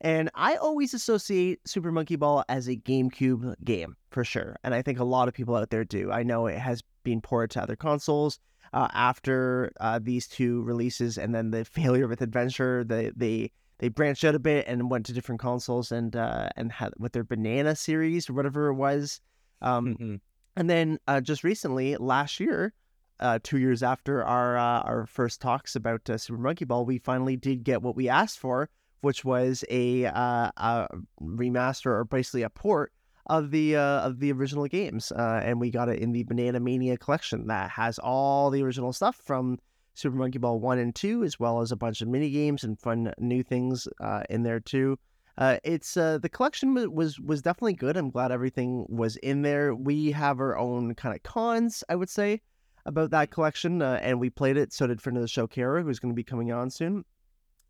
and 0.00 0.30
I 0.34 0.56
always 0.56 0.94
associate 0.94 1.60
Super 1.66 1.90
Monkey 1.92 2.16
Ball 2.16 2.44
as 2.48 2.68
a 2.68 2.76
GameCube 2.76 3.54
game 3.64 3.96
for 4.10 4.24
sure, 4.24 4.56
and 4.64 4.74
I 4.74 4.82
think 4.82 4.98
a 4.98 5.04
lot 5.04 5.28
of 5.28 5.34
people 5.34 5.54
out 5.56 5.70
there 5.70 5.84
do. 5.84 6.10
I 6.12 6.22
know 6.22 6.46
it 6.46 6.58
has 6.58 6.82
been 7.04 7.20
ported 7.20 7.50
to 7.52 7.62
other 7.62 7.76
consoles 7.76 8.38
uh, 8.72 8.88
after 8.92 9.72
uh, 9.80 9.98
these 10.02 10.26
two 10.28 10.62
releases, 10.62 11.16
and 11.18 11.34
then 11.34 11.50
the 11.50 11.64
failure 11.78 12.08
with 12.08 12.20
Adventure, 12.20 12.84
they 12.84 13.10
they 13.16 13.50
they 13.78 13.88
branched 13.88 14.24
out 14.24 14.34
a 14.34 14.38
bit 14.38 14.66
and 14.66 14.90
went 14.90 15.06
to 15.06 15.12
different 15.12 15.40
consoles 15.40 15.92
and 15.92 16.16
uh, 16.16 16.48
and 16.56 16.72
had 16.72 16.92
with 16.98 17.12
their 17.12 17.24
Banana 17.24 17.76
series 17.76 18.28
or 18.28 18.32
whatever 18.34 18.68
it 18.68 18.74
was. 18.74 19.20
Um, 19.62 19.96
Mhm. 19.96 20.20
and 20.56 20.68
then 20.70 20.98
uh, 21.06 21.20
just 21.20 21.44
recently, 21.44 21.96
last 21.96 22.40
year, 22.40 22.72
uh, 23.20 23.38
two 23.42 23.58
years 23.58 23.82
after 23.82 24.22
our 24.24 24.56
uh, 24.58 24.80
our 24.82 25.06
first 25.06 25.40
talks 25.40 25.74
about 25.76 26.08
uh, 26.10 26.18
Super 26.18 26.38
Monkey 26.40 26.64
Ball, 26.66 26.84
we 26.84 26.98
finally 26.98 27.36
did 27.36 27.64
get 27.64 27.82
what 27.82 27.96
we 27.96 28.08
asked 28.08 28.38
for, 28.38 28.68
which 29.00 29.24
was 29.24 29.64
a, 29.70 30.06
uh, 30.06 30.50
a 30.56 30.88
remaster 31.22 31.86
or 31.86 32.04
basically 32.04 32.42
a 32.42 32.50
port 32.50 32.92
of 33.28 33.50
the 33.50 33.76
uh, 33.76 34.00
of 34.00 34.20
the 34.20 34.32
original 34.32 34.66
games, 34.66 35.12
uh, 35.12 35.40
and 35.42 35.60
we 35.60 35.70
got 35.70 35.88
it 35.88 35.98
in 35.98 36.12
the 36.12 36.22
Banana 36.24 36.60
Mania 36.60 36.96
collection 36.96 37.48
that 37.48 37.70
has 37.70 37.98
all 37.98 38.50
the 38.50 38.62
original 38.62 38.92
stuff 38.92 39.16
from 39.16 39.58
Super 39.94 40.16
Monkey 40.16 40.38
Ball 40.38 40.60
one 40.60 40.78
and 40.78 40.94
two, 40.94 41.24
as 41.24 41.40
well 41.40 41.60
as 41.60 41.72
a 41.72 41.76
bunch 41.76 42.02
of 42.02 42.08
mini 42.08 42.30
games 42.30 42.62
and 42.62 42.78
fun 42.78 43.12
new 43.18 43.42
things 43.42 43.88
uh, 44.00 44.22
in 44.30 44.42
there 44.42 44.60
too. 44.60 44.98
Uh, 45.38 45.58
it's 45.64 45.96
uh, 45.96 46.18
the 46.18 46.28
collection 46.28 46.94
was 46.94 47.18
was 47.20 47.42
definitely 47.42 47.74
good. 47.74 47.96
I'm 47.96 48.10
glad 48.10 48.30
everything 48.30 48.86
was 48.88 49.16
in 49.16 49.42
there. 49.42 49.74
We 49.74 50.12
have 50.12 50.38
our 50.38 50.56
own 50.56 50.94
kind 50.94 51.14
of 51.14 51.22
cons, 51.22 51.82
I 51.88 51.96
would 51.96 52.08
say, 52.08 52.40
about 52.86 53.10
that 53.10 53.30
collection, 53.30 53.82
uh, 53.82 53.98
and 54.02 54.20
we 54.20 54.30
played 54.30 54.56
it. 54.56 54.72
So 54.72 54.86
did 54.86 55.02
friend 55.02 55.16
of 55.16 55.22
the 55.22 55.28
show, 55.28 55.46
Cara, 55.46 55.82
who's 55.82 55.98
going 55.98 56.12
to 56.12 56.16
be 56.16 56.24
coming 56.24 56.52
on 56.52 56.70
soon. 56.70 57.04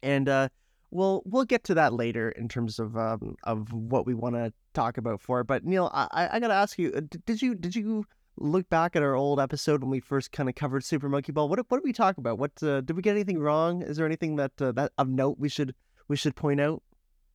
And 0.02 0.28
we'll 0.90 1.22
we'll 1.24 1.44
get 1.44 1.64
to 1.64 1.74
that 1.74 1.92
later 1.92 2.30
in 2.30 2.48
terms 2.48 2.78
of 2.78 2.96
um 2.96 3.36
of 3.44 3.72
what 3.72 4.06
we 4.06 4.14
want 4.14 4.34
to 4.36 4.52
talk 4.74 4.98
about 4.98 5.20
for 5.20 5.40
it. 5.40 5.46
But 5.46 5.64
Neil, 5.64 5.90
I 5.92 6.06
I- 6.12 6.36
I 6.36 6.40
gotta 6.40 6.54
ask 6.54 6.78
you, 6.78 6.92
uh, 6.96 7.00
did 7.26 7.42
you 7.42 7.54
did 7.54 7.74
you 7.76 8.04
look 8.38 8.68
back 8.68 8.94
at 8.94 9.02
our 9.02 9.14
old 9.14 9.40
episode 9.40 9.80
when 9.82 9.90
we 9.90 9.98
first 10.00 10.30
kind 10.30 10.48
of 10.48 10.54
covered 10.54 10.84
Super 10.84 11.08
Monkey 11.08 11.32
Ball? 11.32 11.48
What 11.48 11.58
what 11.68 11.78
did 11.78 11.84
we 11.84 11.92
talk 11.92 12.18
about? 12.18 12.38
What 12.38 12.52
uh, 12.62 12.80
did 12.82 12.94
we 12.96 13.02
get 13.02 13.12
anything 13.12 13.38
wrong? 13.38 13.82
Is 13.82 13.96
there 13.96 14.06
anything 14.06 14.36
that 14.36 14.52
uh, 14.60 14.72
that 14.72 14.92
of 14.98 15.08
note 15.08 15.36
we 15.38 15.48
should 15.48 15.74
we 16.08 16.16
should 16.16 16.36
point 16.36 16.60
out? 16.60 16.82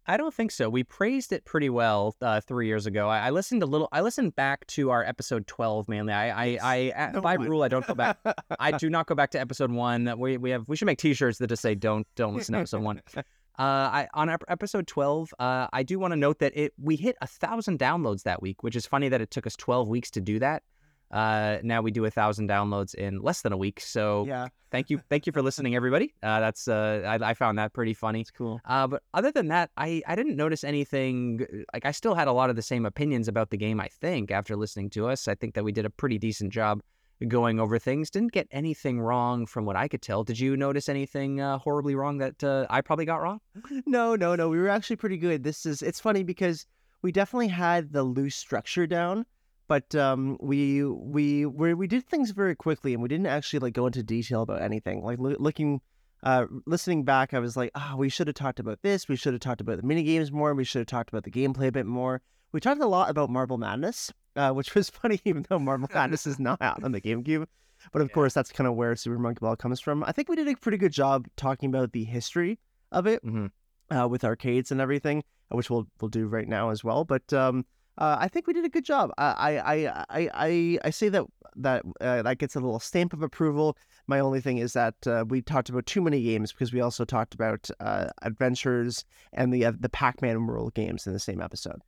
I 0.08 0.18
don't 0.18 0.34
think 0.34 0.50
so. 0.50 0.68
We 0.68 0.84
praised 0.84 1.32
it 1.32 1.46
pretty 1.46 1.70
well 1.70 2.16
uh, 2.24 2.42
three 2.42 2.66
years 2.66 2.88
ago. 2.88 3.08
I, 3.08 3.28
I 3.28 3.30
listened 3.30 3.62
a 3.62 3.68
little. 3.68 3.88
I 3.92 4.02
listened 4.02 4.36
back 4.36 4.66
to 4.68 4.90
our 4.90 5.04
episode 5.04 5.46
twelve 5.46 5.88
mainly. 5.88 6.12
I, 6.12 6.30
I, 6.30 6.58
I 6.62 6.76
a- 6.96 7.12
No 7.14 7.22
by 7.22 7.38
one. 7.38 7.48
rule, 7.48 7.62
I 7.62 7.68
don't 7.68 7.86
go 7.86 7.94
back. 7.94 8.18
I 8.60 8.72
do 8.78 8.90
not 8.90 9.06
go 9.06 9.14
back 9.14 9.30
to 9.32 9.40
episode 9.40 9.72
one. 9.72 10.12
We 10.18 10.38
we 10.38 10.50
have 10.50 10.68
we 10.68 10.76
should 10.76 10.88
make 10.88 10.98
T-shirts 10.98 11.38
that 11.38 11.48
just 11.48 11.62
say 11.62 11.76
don't 11.76 12.08
don't 12.16 12.36
listen 12.36 12.54
to 12.54 12.60
episode 12.60 12.82
one. 12.82 13.02
Uh, 13.60 13.64
I 13.64 14.08
on 14.14 14.30
episode 14.48 14.88
twelve, 14.88 15.34
uh, 15.40 15.68
I 15.72 15.84
do 15.84 16.00
want 16.00 16.14
to 16.14 16.18
note 16.18 16.40
that 16.40 16.54
it 16.56 16.74
we 16.82 16.96
hit 16.96 17.16
a 17.22 17.28
thousand 17.28 17.80
downloads 17.80 18.24
that 18.24 18.42
week, 18.42 18.64
which 18.64 18.76
is 18.76 18.86
funny 18.86 19.10
that 19.10 19.22
it 19.22 19.32
took 19.32 19.46
us 19.46 19.56
twelve 19.56 19.88
weeks 19.88 20.10
to 20.12 20.22
do 20.22 20.40
that. 20.40 20.64
Uh, 21.12 21.58
now 21.62 21.82
we 21.82 21.92
do 21.92 22.06
a 22.06 22.10
thousand 22.10 22.50
downloads 22.50 22.96
in 22.96 23.20
less 23.22 23.42
than 23.42 23.52
a 23.52 23.58
week. 23.58 23.82
So 23.82 24.26
yeah, 24.26 24.48
thank 24.72 24.90
you, 24.90 25.02
thank 25.10 25.26
you 25.26 25.34
for 25.34 25.42
listening, 25.42 25.76
everybody. 25.76 26.14
Uh, 26.24 26.40
that's 26.40 26.68
uh, 26.68 27.04
I, 27.06 27.32
I 27.32 27.34
found 27.34 27.58
that 27.58 27.74
pretty 27.74 27.94
funny. 27.94 28.22
it's 28.22 28.32
cool. 28.32 28.62
Uh, 28.66 28.88
but 28.88 29.04
other 29.14 29.32
than 29.32 29.50
that, 29.50 29.72
I, 29.76 30.02
I 30.08 30.16
didn't 30.16 30.38
notice 30.38 30.64
anything. 30.64 31.46
Like 31.74 31.86
I 31.86 31.92
still 31.92 32.16
had 32.16 32.30
a 32.30 32.32
lot 32.32 32.50
of 32.50 32.56
the 32.56 32.62
same 32.62 32.86
opinions 32.86 33.28
about 33.28 33.50
the 33.50 33.58
game. 33.58 33.82
I 33.82 33.90
think 33.90 34.32
after 34.32 34.56
listening 34.56 34.90
to 34.92 35.10
us, 35.10 35.28
I 35.28 35.36
think 35.36 35.54
that 35.56 35.66
we 35.66 35.74
did 35.74 35.86
a 35.86 35.90
pretty 35.90 36.18
decent 36.18 36.54
job 36.54 36.82
going 37.28 37.60
over 37.60 37.78
things. 37.80 38.10
Didn't 38.10 38.32
get 38.32 38.48
anything 38.52 39.00
wrong 39.00 39.46
from 39.46 39.66
what 39.66 39.76
I 39.76 39.88
could 39.88 40.02
tell. 40.02 40.24
Did 40.24 40.40
you 40.40 40.58
notice 40.58 40.90
anything 40.90 41.40
uh, 41.40 41.58
horribly 41.58 41.96
wrong 41.96 42.18
that 42.20 42.44
uh, 42.44 42.66
I 42.70 42.82
probably 42.82 43.06
got 43.06 43.22
wrong? 43.22 43.40
No, 43.86 44.16
no, 44.16 44.36
no. 44.36 44.50
We 44.50 44.60
were 44.60 44.70
actually 44.70 44.96
pretty 44.96 45.18
good. 45.18 45.44
This 45.44 45.66
is 45.66 45.82
it's 45.82 46.00
funny 46.00 46.24
because 46.24 46.66
we 47.02 47.12
definitely 47.12 47.48
had 47.50 47.92
the 47.92 48.04
loose 48.04 48.36
structure 48.36 48.88
down, 48.88 49.26
but 49.68 49.94
um, 49.96 50.38
we 50.40 50.84
we 50.84 51.46
we 51.46 51.74
we 51.74 51.88
did 51.88 52.06
things 52.08 52.32
very 52.32 52.56
quickly 52.56 52.94
and 52.94 53.02
we 53.02 53.10
didn't 53.10 53.28
actually 53.28 53.60
like 53.60 53.74
go 53.74 53.88
into 53.88 54.04
detail 54.04 54.44
about 54.44 54.62
anything. 54.62 55.04
Like 55.04 55.20
loo- 55.20 55.38
looking, 55.40 55.82
uh, 56.24 56.46
listening 56.66 57.04
back, 57.04 57.34
I 57.34 57.40
was 57.40 57.58
like, 57.58 57.72
ah, 57.76 57.96
we 57.98 58.10
should 58.10 58.28
have 58.28 58.36
talked 58.36 58.60
about 58.60 58.82
this. 58.82 59.08
We 59.08 59.16
should 59.16 59.34
have 59.34 59.42
talked 59.42 59.62
about 59.62 59.78
the 59.78 59.84
mini 59.88 60.04
games 60.04 60.32
more. 60.32 60.54
We 60.54 60.64
should 60.64 60.80
have 60.80 60.88
talked 60.88 61.10
about 61.10 61.24
the 61.24 61.32
gameplay 61.32 61.68
a 61.68 61.72
bit 61.72 61.86
more. 61.86 62.22
We 62.52 62.60
talked 62.60 62.82
a 62.82 62.88
lot 62.88 63.10
about 63.10 63.30
Marble 63.30 63.58
Madness, 63.58 64.12
uh, 64.36 64.52
which 64.52 64.74
was 64.76 64.90
funny, 65.02 65.20
even 65.26 65.46
though 65.50 65.60
Marble 65.60 65.88
Madness 65.94 66.26
is 66.28 66.40
not 66.40 66.62
out 66.62 66.84
on 66.84 66.92
the 66.92 67.02
GameCube. 67.02 67.46
But 67.92 68.02
of 68.04 68.10
Yeah. 68.10 68.14
course, 68.14 68.34
that's 68.34 68.52
kind 68.52 68.68
of 68.68 68.76
where 68.76 68.96
Super 68.96 69.18
Monkey 69.18 69.40
Ball 69.42 69.56
comes 69.56 69.80
from. 69.80 70.04
I 70.04 70.12
think 70.12 70.30
we 70.30 70.36
did 70.36 70.48
a 70.48 70.56
pretty 70.56 70.78
good 70.78 70.92
job 70.92 71.28
talking 71.36 71.70
about 71.70 71.92
the 71.94 72.04
history 72.04 72.60
of 72.92 73.08
it 73.08 73.24
Mm-hmm. 73.26 73.96
uh, 73.98 74.08
with 74.08 74.24
arcades 74.24 74.72
and 74.72 74.80
everything, 74.80 75.24
uh, 75.52 75.56
which 75.56 75.70
we'll 75.70 75.88
we'll 76.00 76.10
do 76.10 76.28
right 76.28 76.48
now 76.48 76.70
as 76.70 76.84
well. 76.84 77.06
But 77.06 77.34
um, 77.34 77.66
uh, 77.98 78.18
I 78.20 78.28
think 78.28 78.46
we 78.48 78.54
did 78.54 78.66
a 78.66 78.70
good 78.70 78.86
job. 78.86 79.12
I 79.18 79.58
I 79.58 79.86
I 79.88 80.30
I 80.40 80.80
I, 80.84 80.90
say 80.92 81.10
that 81.10 81.24
that 81.56 81.84
uh, 82.00 82.22
that 82.22 82.38
gets 82.38 82.56
a 82.56 82.60
little 82.60 82.80
stamp 82.80 83.14
of 83.14 83.22
approval. 83.24 83.76
My 84.08 84.20
only 84.20 84.42
thing 84.42 84.60
is 84.60 84.74
that 84.74 84.96
uh, 85.08 85.26
we 85.28 85.42
talked 85.42 85.70
about 85.70 85.86
too 85.88 86.02
many 86.02 86.22
games 86.24 86.52
because 86.54 86.72
we 86.72 86.82
also 86.82 87.04
talked 87.04 87.34
about 87.34 87.70
uh, 87.80 88.08
adventures 88.22 89.06
and 89.34 89.52
the 89.54 89.66
uh, 89.66 89.74
the 89.80 89.90
Pac-Man 89.90 90.46
World 90.48 90.74
games 90.76 91.06
in 91.08 91.14
the 91.14 91.20
same 91.20 91.42
episode. 91.42 91.82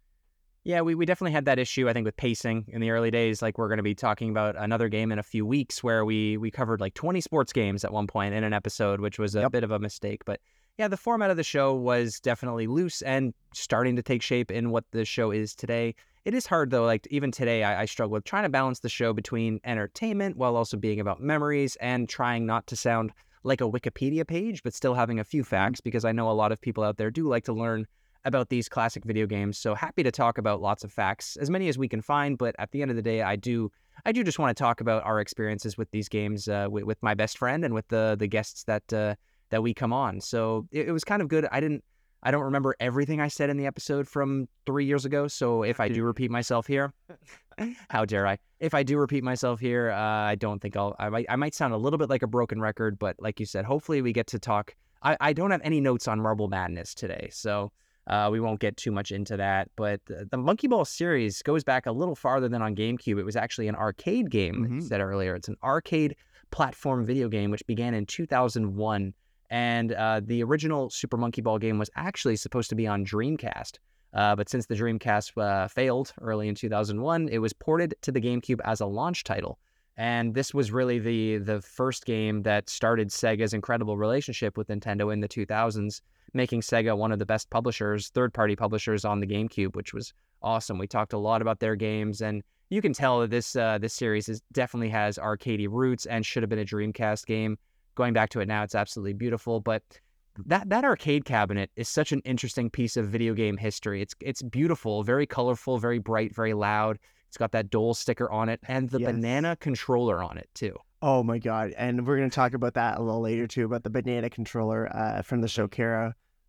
Yeah, 0.65 0.81
we, 0.81 0.95
we 0.95 1.05
definitely 1.05 1.33
had 1.33 1.45
that 1.45 1.59
issue, 1.59 1.89
I 1.89 1.93
think, 1.93 2.05
with 2.05 2.15
pacing 2.15 2.65
in 2.69 2.79
the 2.79 2.91
early 2.91 3.11
days. 3.11 3.41
Like 3.41 3.57
we're 3.57 3.67
going 3.67 3.77
to 3.77 3.83
be 3.83 3.95
talking 3.95 4.29
about 4.29 4.55
another 4.57 4.87
game 4.87 5.11
in 5.11 5.19
a 5.19 5.23
few 5.23 5.45
weeks 5.45 5.83
where 5.83 6.05
we 6.05 6.37
we 6.37 6.51
covered 6.51 6.79
like 6.79 6.93
20 6.93 7.19
sports 7.19 7.51
games 7.51 7.83
at 7.83 7.91
one 7.91 8.07
point 8.07 8.33
in 8.33 8.43
an 8.43 8.53
episode, 8.53 9.01
which 9.01 9.19
was 9.19 9.35
a 9.35 9.41
Yep. 9.41 9.51
bit 9.51 9.63
of 9.65 9.71
a 9.71 9.79
mistake. 9.79 10.23
But 10.25 10.39
yeah, 10.77 10.87
the 10.87 10.97
format 10.97 11.29
of 11.29 11.37
the 11.37 11.43
show 11.43 11.75
was 11.75 12.19
definitely 12.19 12.67
loose 12.67 13.01
and 13.01 13.33
starting 13.53 13.95
to 13.97 14.01
take 14.01 14.21
shape 14.21 14.49
in 14.51 14.69
what 14.71 14.85
the 14.91 15.03
show 15.05 15.31
is 15.31 15.53
today. 15.53 15.95
It 16.23 16.33
is 16.33 16.45
hard 16.47 16.69
though, 16.69 16.85
like 16.85 17.05
even 17.11 17.31
today, 17.31 17.63
I, 17.63 17.81
I 17.81 17.85
struggle 17.85 18.13
with 18.13 18.23
trying 18.23 18.43
to 18.43 18.49
balance 18.49 18.79
the 18.79 18.89
show 18.89 19.11
between 19.11 19.59
entertainment 19.65 20.37
while 20.37 20.55
also 20.55 20.77
being 20.77 21.01
about 21.01 21.21
memories 21.21 21.75
and 21.81 22.07
trying 22.07 22.45
not 22.45 22.67
to 22.67 22.77
sound 22.77 23.11
like 23.43 23.59
a 23.59 23.69
Wikipedia 23.69 24.25
page, 24.25 24.63
but 24.63 24.73
still 24.73 24.93
having 24.93 25.19
a 25.19 25.25
few 25.25 25.43
facts 25.43 25.81
mm-hmm. 25.81 25.87
because 25.89 26.05
I 26.05 26.13
know 26.13 26.29
a 26.29 26.31
lot 26.31 26.53
of 26.53 26.61
people 26.61 26.85
out 26.85 26.95
there 26.95 27.11
do 27.11 27.27
like 27.27 27.43
to 27.45 27.53
learn 27.53 27.85
about 28.25 28.49
these 28.49 28.69
classic 28.69 29.03
video 29.05 29.25
games. 29.25 29.57
So 29.57 29.75
happy 29.75 30.03
to 30.03 30.11
talk 30.11 30.37
about 30.37 30.61
lots 30.61 30.83
of 30.83 30.91
facts, 30.91 31.35
as 31.37 31.49
many 31.49 31.67
as 31.67 31.77
we 31.77 31.87
can 31.87 32.01
find. 32.01 32.37
But 32.37 32.55
at 32.59 32.71
the 32.71 32.81
end 32.81 32.91
of 32.91 32.97
the 32.97 33.03
day, 33.03 33.21
I 33.21 33.35
do 33.35 33.71
I 34.05 34.11
do 34.11 34.23
just 34.23 34.39
want 34.39 34.55
to 34.55 34.61
talk 34.61 34.81
about 34.81 35.03
our 35.03 35.19
experiences 35.19 35.77
with 35.77 35.91
these 35.91 36.09
games 36.09 36.47
uh, 36.47 36.67
with, 36.69 36.83
with 36.83 37.03
my 37.03 37.13
best 37.13 37.37
friend 37.37 37.63
and 37.63 37.73
with 37.73 37.87
the 37.89 38.15
the 38.17 38.27
guests 38.27 38.63
that 38.65 38.91
uh, 38.93 39.15
that 39.49 39.61
we 39.61 39.73
come 39.73 39.93
on. 39.93 40.21
So 40.21 40.67
it, 40.71 40.87
it 40.89 40.91
was 40.91 41.03
kind 41.03 41.21
of 41.21 41.27
good. 41.27 41.47
I 41.51 41.59
didn't 41.59 41.83
I 42.23 42.31
don't 42.31 42.43
remember 42.43 42.73
everything 42.79 43.19
I 43.19 43.27
said 43.27 43.49
in 43.49 43.57
the 43.57 43.65
episode 43.65 44.07
from 44.07 44.47
three 44.65 44.85
years 44.85 45.03
ago. 45.03 45.27
So 45.27 45.63
if 45.63 45.79
I 45.79 45.87
do 45.89 46.03
repeat 46.03 46.31
myself 46.31 46.65
here, 46.65 46.93
how 47.89 48.05
dare 48.05 48.25
I? 48.25 48.37
If 48.59 48.73
I 48.73 48.83
do 48.83 48.97
repeat 48.97 49.23
myself 49.23 49.59
here, 49.59 49.91
uh, 49.91 49.97
I 49.97 50.35
don't 50.35 50.61
think 50.61 50.77
I'll. 50.77 50.95
I 50.97 51.09
might 51.09 51.25
I 51.29 51.35
might 51.35 51.53
sound 51.53 51.73
a 51.73 51.77
little 51.77 51.99
bit 51.99 52.09
like 52.09 52.23
a 52.23 52.27
broken 52.27 52.61
record, 52.61 52.97
but 52.97 53.17
like 53.19 53.39
you 53.39 53.45
said, 53.45 53.65
hopefully 53.65 54.01
we 54.01 54.13
get 54.13 54.27
to 54.27 54.39
talk. 54.39 54.75
I, 55.03 55.17
I 55.19 55.33
don't 55.33 55.51
have 55.51 55.61
any 55.65 55.81
notes 55.81 56.07
on 56.07 56.21
Marble 56.21 56.47
Madness 56.47 56.95
today, 56.95 57.29
so 57.31 57.73
uh, 58.07 58.29
we 58.31 58.39
won't 58.39 58.59
get 58.59 58.75
too 58.77 58.91
much 58.91 59.11
into 59.11 59.37
that, 59.37 59.69
but 59.75 60.01
the, 60.05 60.27
the 60.29 60.37
Monkey 60.37 60.67
Ball 60.67 60.85
series 60.85 61.41
goes 61.41 61.63
back 61.63 61.85
a 61.85 61.91
little 61.91 62.15
farther 62.15 62.49
than 62.49 62.61
on 62.61 62.75
GameCube. 62.75 63.19
It 63.19 63.23
was 63.23 63.35
actually 63.35 63.67
an 63.67 63.75
arcade 63.75 64.29
game, 64.29 64.67
Mhm. 64.69 64.83
said 64.83 64.99
earlier. 65.01 65.35
It's 65.35 65.47
an 65.47 65.57
arcade 65.63 66.15
platform 66.51 67.05
video 67.05 67.29
game 67.29 67.49
which 67.51 67.65
began 67.65 67.93
in 67.93 68.05
2001. 68.05 69.13
And 69.49 69.93
uh, 69.93 70.21
the 70.23 70.43
original 70.43 70.89
Super 70.89 71.17
Monkey 71.17 71.41
Ball 71.41 71.59
game 71.59 71.77
was 71.77 71.89
actually 71.95 72.35
supposed 72.35 72.69
to 72.69 72.75
be 72.75 72.87
on 72.87 73.05
Dreamcast. 73.05 73.77
Uh, 74.13 74.35
but 74.35 74.49
since 74.49 74.65
the 74.67 74.75
Dreamcast 74.75 75.37
uh, 75.41 75.67
failed 75.67 76.13
early 76.21 76.47
in 76.47 76.55
2001, 76.55 77.29
it 77.29 77.37
was 77.39 77.53
ported 77.53 77.95
to 78.01 78.11
the 78.11 78.21
GameCube 78.21 78.59
as 78.63 78.79
a 78.81 78.85
launch 78.85 79.23
title. 79.23 79.59
And 79.95 80.33
this 80.33 80.53
was 80.55 80.71
really 80.71 80.97
the 80.97 81.37
the 81.37 81.61
first 81.61 82.05
game 82.05 82.41
that 82.43 82.67
started 82.67 83.09
Sega's 83.09 83.53
incredible 83.53 83.95
relationship 83.95 84.57
with 84.57 84.67
Nintendo 84.69 85.13
in 85.13 85.19
the 85.19 85.27
2000s 85.27 86.01
making 86.33 86.61
Sega 86.61 86.97
one 86.97 87.11
of 87.11 87.19
the 87.19 87.25
best 87.25 87.49
publishers, 87.49 88.09
third 88.09 88.33
party 88.33 88.55
publishers 88.55 89.05
on 89.05 89.19
the 89.19 89.27
GameCube, 89.27 89.75
which 89.75 89.93
was 89.93 90.13
awesome. 90.41 90.77
We 90.77 90.87
talked 90.87 91.13
a 91.13 91.17
lot 91.17 91.41
about 91.41 91.59
their 91.59 91.75
games, 91.75 92.21
and 92.21 92.43
you 92.69 92.81
can 92.81 92.93
tell 92.93 93.19
that 93.21 93.29
this 93.29 93.55
uh, 93.55 93.77
this 93.77 93.93
series 93.93 94.29
is 94.29 94.41
definitely 94.51 94.89
has 94.89 95.17
arcadey 95.17 95.67
roots 95.69 96.05
and 96.05 96.25
should 96.25 96.43
have 96.43 96.49
been 96.49 96.59
a 96.59 96.65
Dreamcast 96.65 97.25
game. 97.25 97.57
Going 97.95 98.13
back 98.13 98.29
to 98.31 98.39
it 98.39 98.47
now, 98.47 98.63
it's 98.63 98.75
absolutely 98.75 99.13
beautiful. 99.13 99.59
But 99.59 99.83
that 100.45 100.69
that 100.69 100.83
arcade 100.83 101.25
cabinet 101.25 101.69
is 101.75 101.87
such 101.87 102.11
an 102.11 102.21
interesting 102.25 102.69
piece 102.69 102.97
of 102.97 103.07
video 103.07 103.33
game 103.35 103.57
history. 103.57 104.01
It's 104.01 104.15
it's 104.19 104.41
beautiful, 104.41 105.03
very 105.03 105.27
colorful, 105.27 105.77
very 105.77 105.99
bright, 105.99 106.33
very 106.33 106.53
loud. 106.55 106.97
It's 107.27 107.37
got 107.37 107.51
that 107.51 107.69
Dole 107.69 107.93
sticker 107.93 108.29
on 108.31 108.49
it 108.49 108.59
and 108.67 108.89
the 108.89 108.99
Yes. 108.99 109.11
banana 109.11 109.55
controller 109.55 110.23
on 110.23 110.37
it 110.37 110.49
too. 110.53 110.75
Oh 111.01 111.21
my 111.21 111.37
god! 111.37 111.73
And 111.77 112.07
we're 112.07 112.17
gonna 112.17 112.29
talk 112.29 112.53
about 112.53 112.75
that 112.75 112.97
a 112.97 113.01
little 113.01 113.21
later 113.21 113.45
too 113.45 113.65
about 113.65 113.83
the 113.83 113.89
banana 113.89 114.29
controller 114.29 114.89
uh, 114.95 115.21
from 115.21 115.41
the 115.41 115.47
show. 115.47 115.67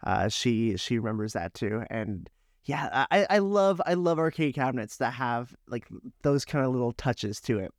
Uh, 0.04 0.28
she 0.28 0.76
she 0.76 0.98
remembers 0.98 1.32
that 1.32 1.54
too. 1.54 1.82
And 1.90 2.28
yeah, 2.64 3.06
I 3.10 3.26
I 3.28 3.38
love 3.38 3.80
I 3.86 3.94
love 3.94 4.18
arcade 4.18 4.54
cabinets 4.54 4.98
that 4.98 5.14
have 5.14 5.54
like 5.66 5.86
those 6.22 6.44
kind 6.44 6.64
of 6.64 6.72
little 6.72 6.92
touches 6.92 7.40
to 7.42 7.58
it, 7.58 7.72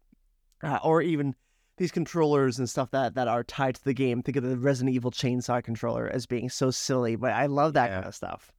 uh, 0.63 0.79
or 0.83 1.01
even 1.01 1.35
these 1.77 1.91
controllers 1.91 2.57
and 2.57 2.69
stuff 2.69 2.91
that 2.91 3.15
that 3.15 3.27
are 3.27 3.43
tied 3.43 3.75
to 3.75 3.83
the 3.83 3.93
game. 3.93 4.21
Think 4.23 4.37
of 4.37 4.43
the 4.43 4.57
Resident 4.57 4.95
Evil 4.95 5.11
chainsaw 5.11 5.63
controller 5.63 6.07
as 6.07 6.25
being 6.25 6.49
so 6.49 6.71
silly, 6.71 7.15
but 7.15 7.31
I 7.33 7.45
love 7.45 7.73
that 7.73 7.89
Yeah. 7.89 7.95
kind 7.95 8.07
of 8.07 8.15
stuff. 8.15 8.51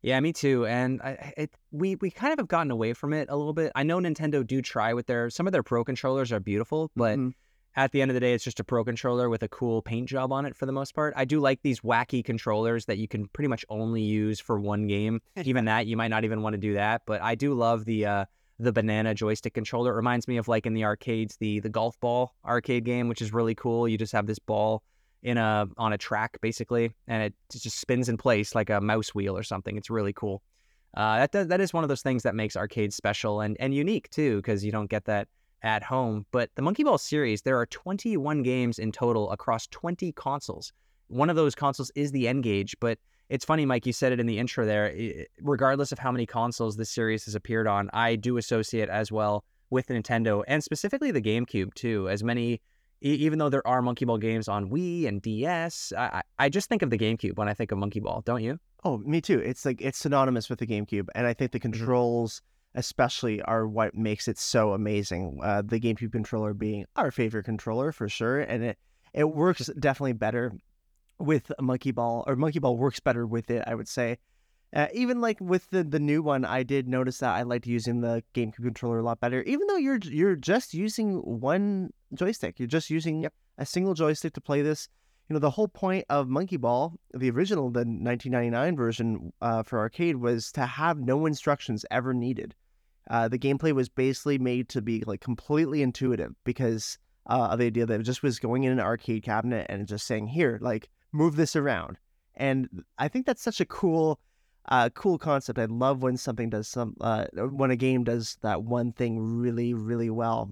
Yeah, 0.00 0.18
me 0.20 0.32
too. 0.32 0.64
And 0.66 1.02
I, 1.02 1.32
it 1.36 1.50
we 1.72 1.96
we 1.96 2.10
kind 2.10 2.32
of 2.32 2.38
have 2.38 2.48
gotten 2.48 2.70
away 2.70 2.92
from 2.94 3.12
it 3.12 3.28
a 3.30 3.36
little 3.36 3.52
bit. 3.52 3.72
I 3.74 3.82
know 3.82 3.98
Nintendo 3.98 4.46
do 4.46 4.62
try 4.62 4.94
with 4.94 5.06
their 5.06 5.28
some 5.30 5.46
of 5.46 5.52
their 5.52 5.62
pro 5.64 5.84
controllers 5.84 6.30
are 6.32 6.40
beautiful, 6.40 6.90
but 6.96 7.18
Mhm. 7.18 7.34
At 7.78 7.92
the 7.92 8.02
end 8.02 8.10
of 8.10 8.14
the 8.14 8.20
day, 8.20 8.34
it's 8.34 8.42
just 8.42 8.58
a 8.58 8.64
pro 8.64 8.82
controller 8.82 9.30
with 9.30 9.44
a 9.44 9.48
cool 9.48 9.82
paint 9.82 10.08
job 10.08 10.32
on 10.32 10.44
it 10.44 10.56
for 10.56 10.66
the 10.66 10.72
most 10.72 10.96
part. 10.96 11.14
I 11.16 11.24
do 11.24 11.38
like 11.38 11.62
these 11.62 11.80
wacky 11.80 12.24
controllers 12.24 12.86
that 12.86 12.98
you 12.98 13.06
can 13.06 13.28
pretty 13.28 13.46
much 13.46 13.64
only 13.68 14.02
use 14.02 14.40
for 14.40 14.58
one 14.58 14.88
game. 14.88 15.22
even 15.44 15.66
that, 15.66 15.86
you 15.86 15.96
might 15.96 16.08
not 16.08 16.24
even 16.24 16.42
want 16.42 16.54
to 16.54 16.58
do 16.58 16.74
that. 16.74 17.02
But 17.06 17.22
I 17.22 17.36
do 17.36 17.54
love 17.54 17.84
the 17.84 18.04
uh, 18.04 18.24
the 18.58 18.72
banana 18.72 19.14
joystick 19.14 19.54
controller. 19.54 19.92
It 19.92 19.96
reminds 19.96 20.26
me 20.26 20.38
of 20.38 20.48
like 20.48 20.66
in 20.66 20.74
the 20.74 20.82
arcades, 20.82 21.36
the 21.36 21.60
the 21.60 21.68
golf 21.68 21.98
ball 22.00 22.34
arcade 22.44 22.84
game, 22.84 23.06
which 23.06 23.22
is 23.22 23.32
really 23.32 23.54
cool. 23.54 23.86
You 23.86 23.96
just 23.96 24.12
have 24.12 24.26
this 24.26 24.40
ball 24.40 24.82
in 25.22 25.38
a 25.38 25.68
on 25.76 25.92
a 25.92 25.98
track 25.98 26.40
basically, 26.40 26.90
and 27.06 27.22
it 27.22 27.34
just 27.52 27.78
spins 27.78 28.08
in 28.08 28.16
place 28.16 28.56
like 28.56 28.70
a 28.70 28.80
mouse 28.80 29.14
wheel 29.14 29.38
or 29.38 29.44
something. 29.44 29.76
It's 29.76 29.88
really 29.88 30.12
cool. 30.12 30.42
Uh, 30.96 31.24
that 31.28 31.48
that 31.48 31.60
is 31.60 31.72
one 31.72 31.84
of 31.84 31.88
those 31.88 32.02
things 32.02 32.24
that 32.24 32.34
makes 32.34 32.56
arcades 32.56 32.96
special 32.96 33.40
and 33.40 33.56
and 33.60 33.72
unique 33.72 34.10
too, 34.10 34.38
because 34.38 34.64
you 34.64 34.72
don't 34.72 34.90
get 34.90 35.04
that 35.04 35.28
at 35.62 35.82
home. 35.82 36.26
But 36.30 36.50
the 36.54 36.62
Monkey 36.62 36.84
Ball 36.84 36.98
series, 36.98 37.42
there 37.42 37.58
are 37.58 37.66
21 37.66 38.42
games 38.42 38.78
in 38.78 38.92
total 38.92 39.30
across 39.30 39.66
20 39.68 40.12
consoles. 40.12 40.72
One 41.08 41.30
of 41.30 41.36
those 41.36 41.54
consoles 41.54 41.90
is 41.94 42.12
the 42.12 42.28
N-Gage, 42.28 42.76
but 42.80 42.98
it's 43.28 43.44
funny, 43.44 43.66
Mike. 43.66 43.86
You 43.86 43.92
said 43.92 44.12
it 44.12 44.20
in 44.20 44.26
the 44.26 44.38
intro 44.38 44.64
there. 44.64 44.94
Regardless 45.40 45.92
of 45.92 45.98
how 45.98 46.12
many 46.12 46.26
consoles 46.26 46.76
this 46.76 46.90
series 46.90 47.24
has 47.24 47.34
appeared 47.34 47.66
on, 47.66 47.90
I 47.92 48.16
do 48.16 48.36
associate 48.36 48.88
as 48.88 49.12
well 49.12 49.44
with 49.70 49.88
Nintendo 49.88 50.42
and 50.48 50.64
specifically 50.64 51.10
the 51.10 51.20
GameCube 51.20 51.74
too. 51.74 52.08
As 52.08 52.24
many 52.24 52.60
even 53.00 53.38
though 53.38 53.48
there 53.48 53.66
are 53.66 53.80
Monkey 53.80 54.04
Ball 54.04 54.18
games 54.18 54.48
on 54.48 54.70
Wii 54.70 55.06
and 55.06 55.22
DS, 55.22 55.92
I, 55.96 56.22
I 56.38 56.48
just 56.48 56.68
think 56.68 56.82
of 56.82 56.90
the 56.90 56.98
GameCube 56.98 57.36
when 57.36 57.48
I 57.48 57.54
think 57.54 57.70
of 57.70 57.78
Monkey 57.78 58.00
Ball. 58.00 58.22
Don't 58.24 58.42
you? 58.42 58.58
Oh, 58.84 58.98
me 58.98 59.20
too. 59.20 59.38
It's 59.38 59.64
like 59.64 59.80
it's 59.80 59.98
synonymous 59.98 60.48
with 60.50 60.58
the 60.58 60.66
GameCube, 60.66 61.08
and 61.14 61.26
I 61.26 61.32
think 61.32 61.52
the 61.52 61.60
Mm-hmm. 61.60 61.84
Especially, 62.74 63.42
are 63.42 63.66
what 63.66 63.94
makes 63.94 64.28
it 64.28 64.38
so 64.38 64.72
amazing. 64.72 65.40
Uh, 65.42 65.62
the 65.64 65.80
GameCube 65.80 66.12
controller 66.12 66.54
being 66.54 66.86
our 66.96 67.10
favorite 67.10 67.44
controller 67.44 67.92
for 67.92 68.08
sure, 68.08 68.40
and 68.40 68.62
it 68.64 68.78
it 69.14 69.24
works 69.24 69.70
definitely 69.78 70.12
better 70.12 70.52
with 71.18 71.50
a 71.58 71.62
Monkey 71.62 71.90
Ball, 71.92 72.24
or 72.26 72.36
Monkey 72.36 72.58
Ball 72.58 72.76
works 72.76 73.00
better 73.00 73.26
with 73.26 73.50
it. 73.50 73.64
I 73.66 73.74
would 73.74 73.88
say. 73.88 74.18
Uh, 74.76 74.86
even 74.92 75.18
like 75.22 75.40
with 75.40 75.66
the, 75.70 75.82
the 75.82 75.98
new 75.98 76.20
one, 76.20 76.44
I 76.44 76.62
did 76.62 76.86
notice 76.86 77.20
that 77.20 77.34
I 77.34 77.42
liked 77.42 77.66
using 77.66 78.02
the 78.02 78.22
GameCube 78.34 78.64
controller 78.64 78.98
a 78.98 79.02
lot 79.02 79.18
better. 79.18 79.42
Even 79.44 79.66
though 79.66 79.78
you're 79.78 79.96
you're 79.96 80.36
just 80.36 80.74
using 80.74 81.16
one 81.20 81.90
joystick, 82.12 82.58
you're 82.58 82.68
just 82.68 82.90
using 82.90 83.22
Yep. 83.22 83.32
a 83.56 83.64
single 83.64 83.94
joystick 83.94 84.34
to 84.34 84.42
play 84.42 84.60
this 84.60 84.88
you 85.28 85.34
know 85.34 85.40
the 85.40 85.50
whole 85.50 85.68
point 85.68 86.04
of 86.08 86.28
monkey 86.28 86.56
ball 86.56 86.94
the 87.14 87.30
original 87.30 87.70
the 87.70 87.80
1999 87.80 88.76
version 88.76 89.32
uh, 89.42 89.62
for 89.62 89.78
arcade 89.78 90.16
was 90.16 90.50
to 90.52 90.64
have 90.64 90.98
no 90.98 91.26
instructions 91.26 91.84
ever 91.90 92.14
needed. 92.14 92.54
Uh, 93.10 93.26
the 93.28 93.38
gameplay 93.38 93.72
was 93.72 93.88
basically 93.88 94.38
made 94.38 94.68
to 94.68 94.82
be 94.82 95.02
like 95.06 95.20
completely 95.20 95.82
intuitive 95.82 96.34
because 96.44 96.98
uh, 97.26 97.48
of 97.50 97.58
the 97.58 97.66
idea 97.66 97.86
that 97.86 98.00
it 98.00 98.04
just 98.04 98.22
was 98.22 98.38
going 98.38 98.64
in 98.64 98.72
an 98.72 98.80
arcade 98.80 99.22
cabinet 99.22 99.66
and 99.68 99.86
just 99.86 100.06
saying 100.06 100.26
here 100.26 100.58
like 100.60 100.88
move 101.12 101.36
this 101.36 101.56
around. 101.56 101.98
And 102.34 102.84
i 102.98 103.08
think 103.08 103.26
that's 103.26 103.42
such 103.42 103.60
a 103.60 103.66
cool 103.66 104.20
uh, 104.70 104.90
cool 104.90 105.16
concept. 105.16 105.58
I 105.58 105.64
love 105.64 106.02
when 106.02 106.18
something 106.18 106.50
does 106.50 106.68
some 106.68 106.94
uh, 107.00 107.24
when 107.34 107.70
a 107.70 107.76
game 107.76 108.04
does 108.04 108.36
that 108.42 108.62
one 108.62 108.92
thing 108.92 109.18
really 109.18 109.74
really 109.74 110.10
well. 110.10 110.50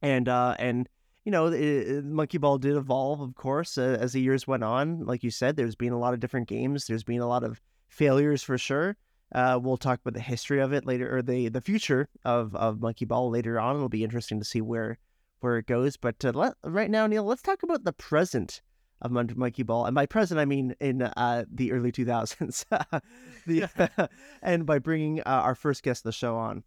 And 0.00 0.28
uh 0.28 0.56
and 0.58 0.88
you 1.24 1.32
know, 1.32 1.46
it, 1.46 2.04
Monkey 2.04 2.38
Ball 2.38 2.58
did 2.58 2.76
evolve, 2.76 3.20
of 3.20 3.34
course, 3.34 3.78
uh, 3.78 3.96
as 4.00 4.12
the 4.12 4.20
years 4.20 4.46
went 4.46 4.64
on. 4.64 5.04
Like 5.04 5.22
you 5.22 5.30
said, 5.30 5.56
there's 5.56 5.76
been 5.76 5.92
a 5.92 5.98
lot 5.98 6.14
of 6.14 6.20
different 6.20 6.48
games. 6.48 6.86
There's 6.86 7.04
been 7.04 7.20
a 7.20 7.28
lot 7.28 7.44
of 7.44 7.60
failures 7.88 8.42
for 8.42 8.58
sure. 8.58 8.96
Uh, 9.34 9.58
we'll 9.62 9.76
talk 9.76 10.00
about 10.00 10.14
the 10.14 10.20
history 10.20 10.60
of 10.60 10.72
it 10.72 10.84
later, 10.84 11.16
or 11.16 11.22
the 11.22 11.48
the 11.48 11.60
future 11.60 12.08
of, 12.24 12.54
of 12.54 12.80
Monkey 12.80 13.04
Ball 13.04 13.30
later 13.30 13.58
on. 13.58 13.76
It'll 13.76 13.88
be 13.88 14.04
interesting 14.04 14.38
to 14.40 14.44
see 14.44 14.60
where 14.60 14.98
where 15.40 15.58
it 15.58 15.66
goes. 15.66 15.96
But 15.96 16.24
uh, 16.24 16.32
let, 16.34 16.54
right 16.64 16.90
now, 16.90 17.06
Neil, 17.06 17.24
let's 17.24 17.42
talk 17.42 17.62
about 17.62 17.84
the 17.84 17.92
present 17.92 18.60
of 19.00 19.10
Mon- 19.10 19.32
Monkey 19.36 19.62
Ball. 19.62 19.86
And 19.86 19.94
by 19.94 20.06
present, 20.06 20.40
I 20.40 20.44
mean 20.44 20.74
in 20.80 21.02
uh, 21.02 21.44
the 21.52 21.72
early 21.72 21.92
2000s. 21.92 22.64
the, 23.46 24.10
and 24.42 24.64
by 24.64 24.78
bringing 24.78 25.20
uh, 25.20 25.24
our 25.24 25.54
first 25.54 25.82
guest 25.82 26.00
of 26.00 26.04
the 26.04 26.12
show 26.12 26.36
on. 26.36 26.64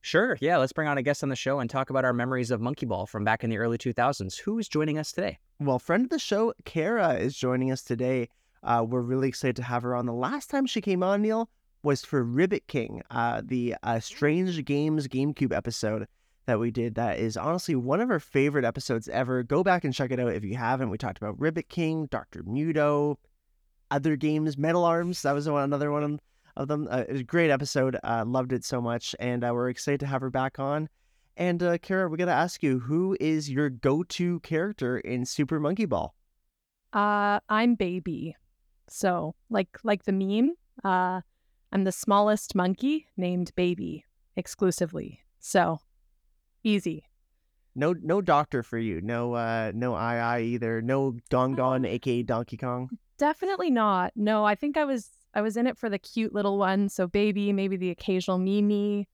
Sure. 0.00 0.36
Yeah. 0.40 0.56
Let's 0.56 0.72
bring 0.72 0.88
on 0.88 0.98
a 0.98 1.02
guest 1.02 1.22
on 1.22 1.28
the 1.28 1.36
show 1.36 1.60
and 1.60 1.68
talk 1.68 1.90
about 1.90 2.04
our 2.04 2.12
memories 2.12 2.50
of 2.50 2.60
Monkey 2.60 2.86
Ball 2.86 3.06
from 3.06 3.24
back 3.24 3.44
in 3.44 3.50
the 3.50 3.58
early 3.58 3.78
2000s. 3.78 4.38
Who 4.40 4.58
is 4.58 4.68
joining 4.68 4.98
us 4.98 5.12
today? 5.12 5.38
Well, 5.58 5.78
friend 5.78 6.04
of 6.04 6.10
the 6.10 6.18
show, 6.18 6.54
Cara, 6.64 7.14
is 7.14 7.36
joining 7.36 7.70
us 7.70 7.82
today. 7.82 8.28
Uh, 8.62 8.84
we're 8.86 9.00
really 9.00 9.28
excited 9.28 9.56
to 9.56 9.62
have 9.62 9.82
her 9.82 9.94
on. 9.94 10.06
The 10.06 10.12
last 10.12 10.50
time 10.50 10.66
she 10.66 10.80
came 10.80 11.02
on, 11.02 11.22
Neil, 11.22 11.50
was 11.82 12.04
for 12.04 12.22
Ribbit 12.22 12.66
King, 12.66 13.02
uh, 13.10 13.42
the 13.44 13.74
uh, 13.82 14.00
Strange 14.00 14.64
Games 14.64 15.08
GameCube 15.08 15.54
episode 15.54 16.06
that 16.46 16.58
we 16.58 16.70
did. 16.70 16.94
That 16.94 17.18
is 17.18 17.36
honestly 17.36 17.74
one 17.74 18.00
of 18.00 18.10
our 18.10 18.20
favorite 18.20 18.64
episodes 18.64 19.08
ever. 19.08 19.42
Go 19.42 19.62
back 19.62 19.84
and 19.84 19.94
check 19.94 20.10
it 20.10 20.20
out 20.20 20.32
if 20.32 20.44
you 20.44 20.56
haven't. 20.56 20.90
We 20.90 20.98
talked 20.98 21.18
about 21.18 21.40
Ribbit 21.40 21.68
King, 21.68 22.06
Dr. 22.06 22.42
Muto, 22.42 23.16
other 23.90 24.16
games, 24.16 24.58
Metal 24.58 24.84
Arms. 24.84 25.22
That 25.22 25.32
was 25.32 25.46
another 25.46 25.90
one 25.90 26.20
of 26.56 26.68
them. 26.68 26.88
Uh, 26.90 27.04
it 27.08 27.12
was 27.12 27.20
a 27.20 27.24
great 27.24 27.50
episode. 27.50 27.96
Uh, 28.02 28.24
loved 28.26 28.52
it 28.52 28.64
so 28.64 28.80
much. 28.80 29.14
And 29.18 29.44
uh, 29.44 29.50
we're 29.52 29.68
excited 29.68 30.00
to 30.00 30.06
have 30.06 30.20
her 30.20 30.30
back 30.30 30.58
on. 30.58 30.88
And 31.36 31.62
uh, 31.62 31.78
Cara, 31.78 32.08
we 32.08 32.18
got 32.18 32.26
to 32.26 32.32
ask 32.32 32.62
you, 32.62 32.80
who 32.80 33.16
is 33.20 33.50
your 33.50 33.70
go-to 33.70 34.40
character 34.40 34.98
in 34.98 35.24
Super 35.24 35.58
Monkey 35.58 35.86
Ball? 35.86 36.14
Uh, 36.92 37.40
I'm 37.48 37.76
baby. 37.76 38.36
So, 38.88 39.36
like 39.48 39.68
like 39.84 40.04
the 40.04 40.12
meme, 40.12 40.54
uh, 40.82 41.20
I'm 41.72 41.84
the 41.84 41.92
smallest 41.92 42.56
monkey 42.56 43.06
named 43.16 43.52
Baby 43.54 44.04
exclusively. 44.34 45.20
So, 45.38 45.78
easy. 46.64 47.04
No, 47.76 47.94
no 48.02 48.20
doctor 48.20 48.64
for 48.64 48.78
you. 48.78 49.00
No, 49.00 49.34
uh, 49.34 49.70
no 49.74 49.92
AiAi 49.92 50.42
either. 50.42 50.82
No 50.82 51.14
GonGon, 51.30 51.86
aka 51.86 52.24
Donkey 52.24 52.56
Kong. 52.56 52.90
Definitely 53.16 53.70
not. 53.70 54.12
No, 54.16 54.44
I 54.44 54.56
think 54.56 54.76
I 54.76 54.84
was 54.84 55.08
I 55.34 55.42
was 55.42 55.56
in 55.56 55.66
it 55.66 55.78
for 55.78 55.88
the 55.88 55.98
cute 55.98 56.32
little 56.34 56.58
one, 56.58 56.88
so 56.88 57.06
baby, 57.06 57.52
maybe 57.52 57.76
the 57.76 57.90
occasional 57.90 58.38
MeeMee, 58.38 59.06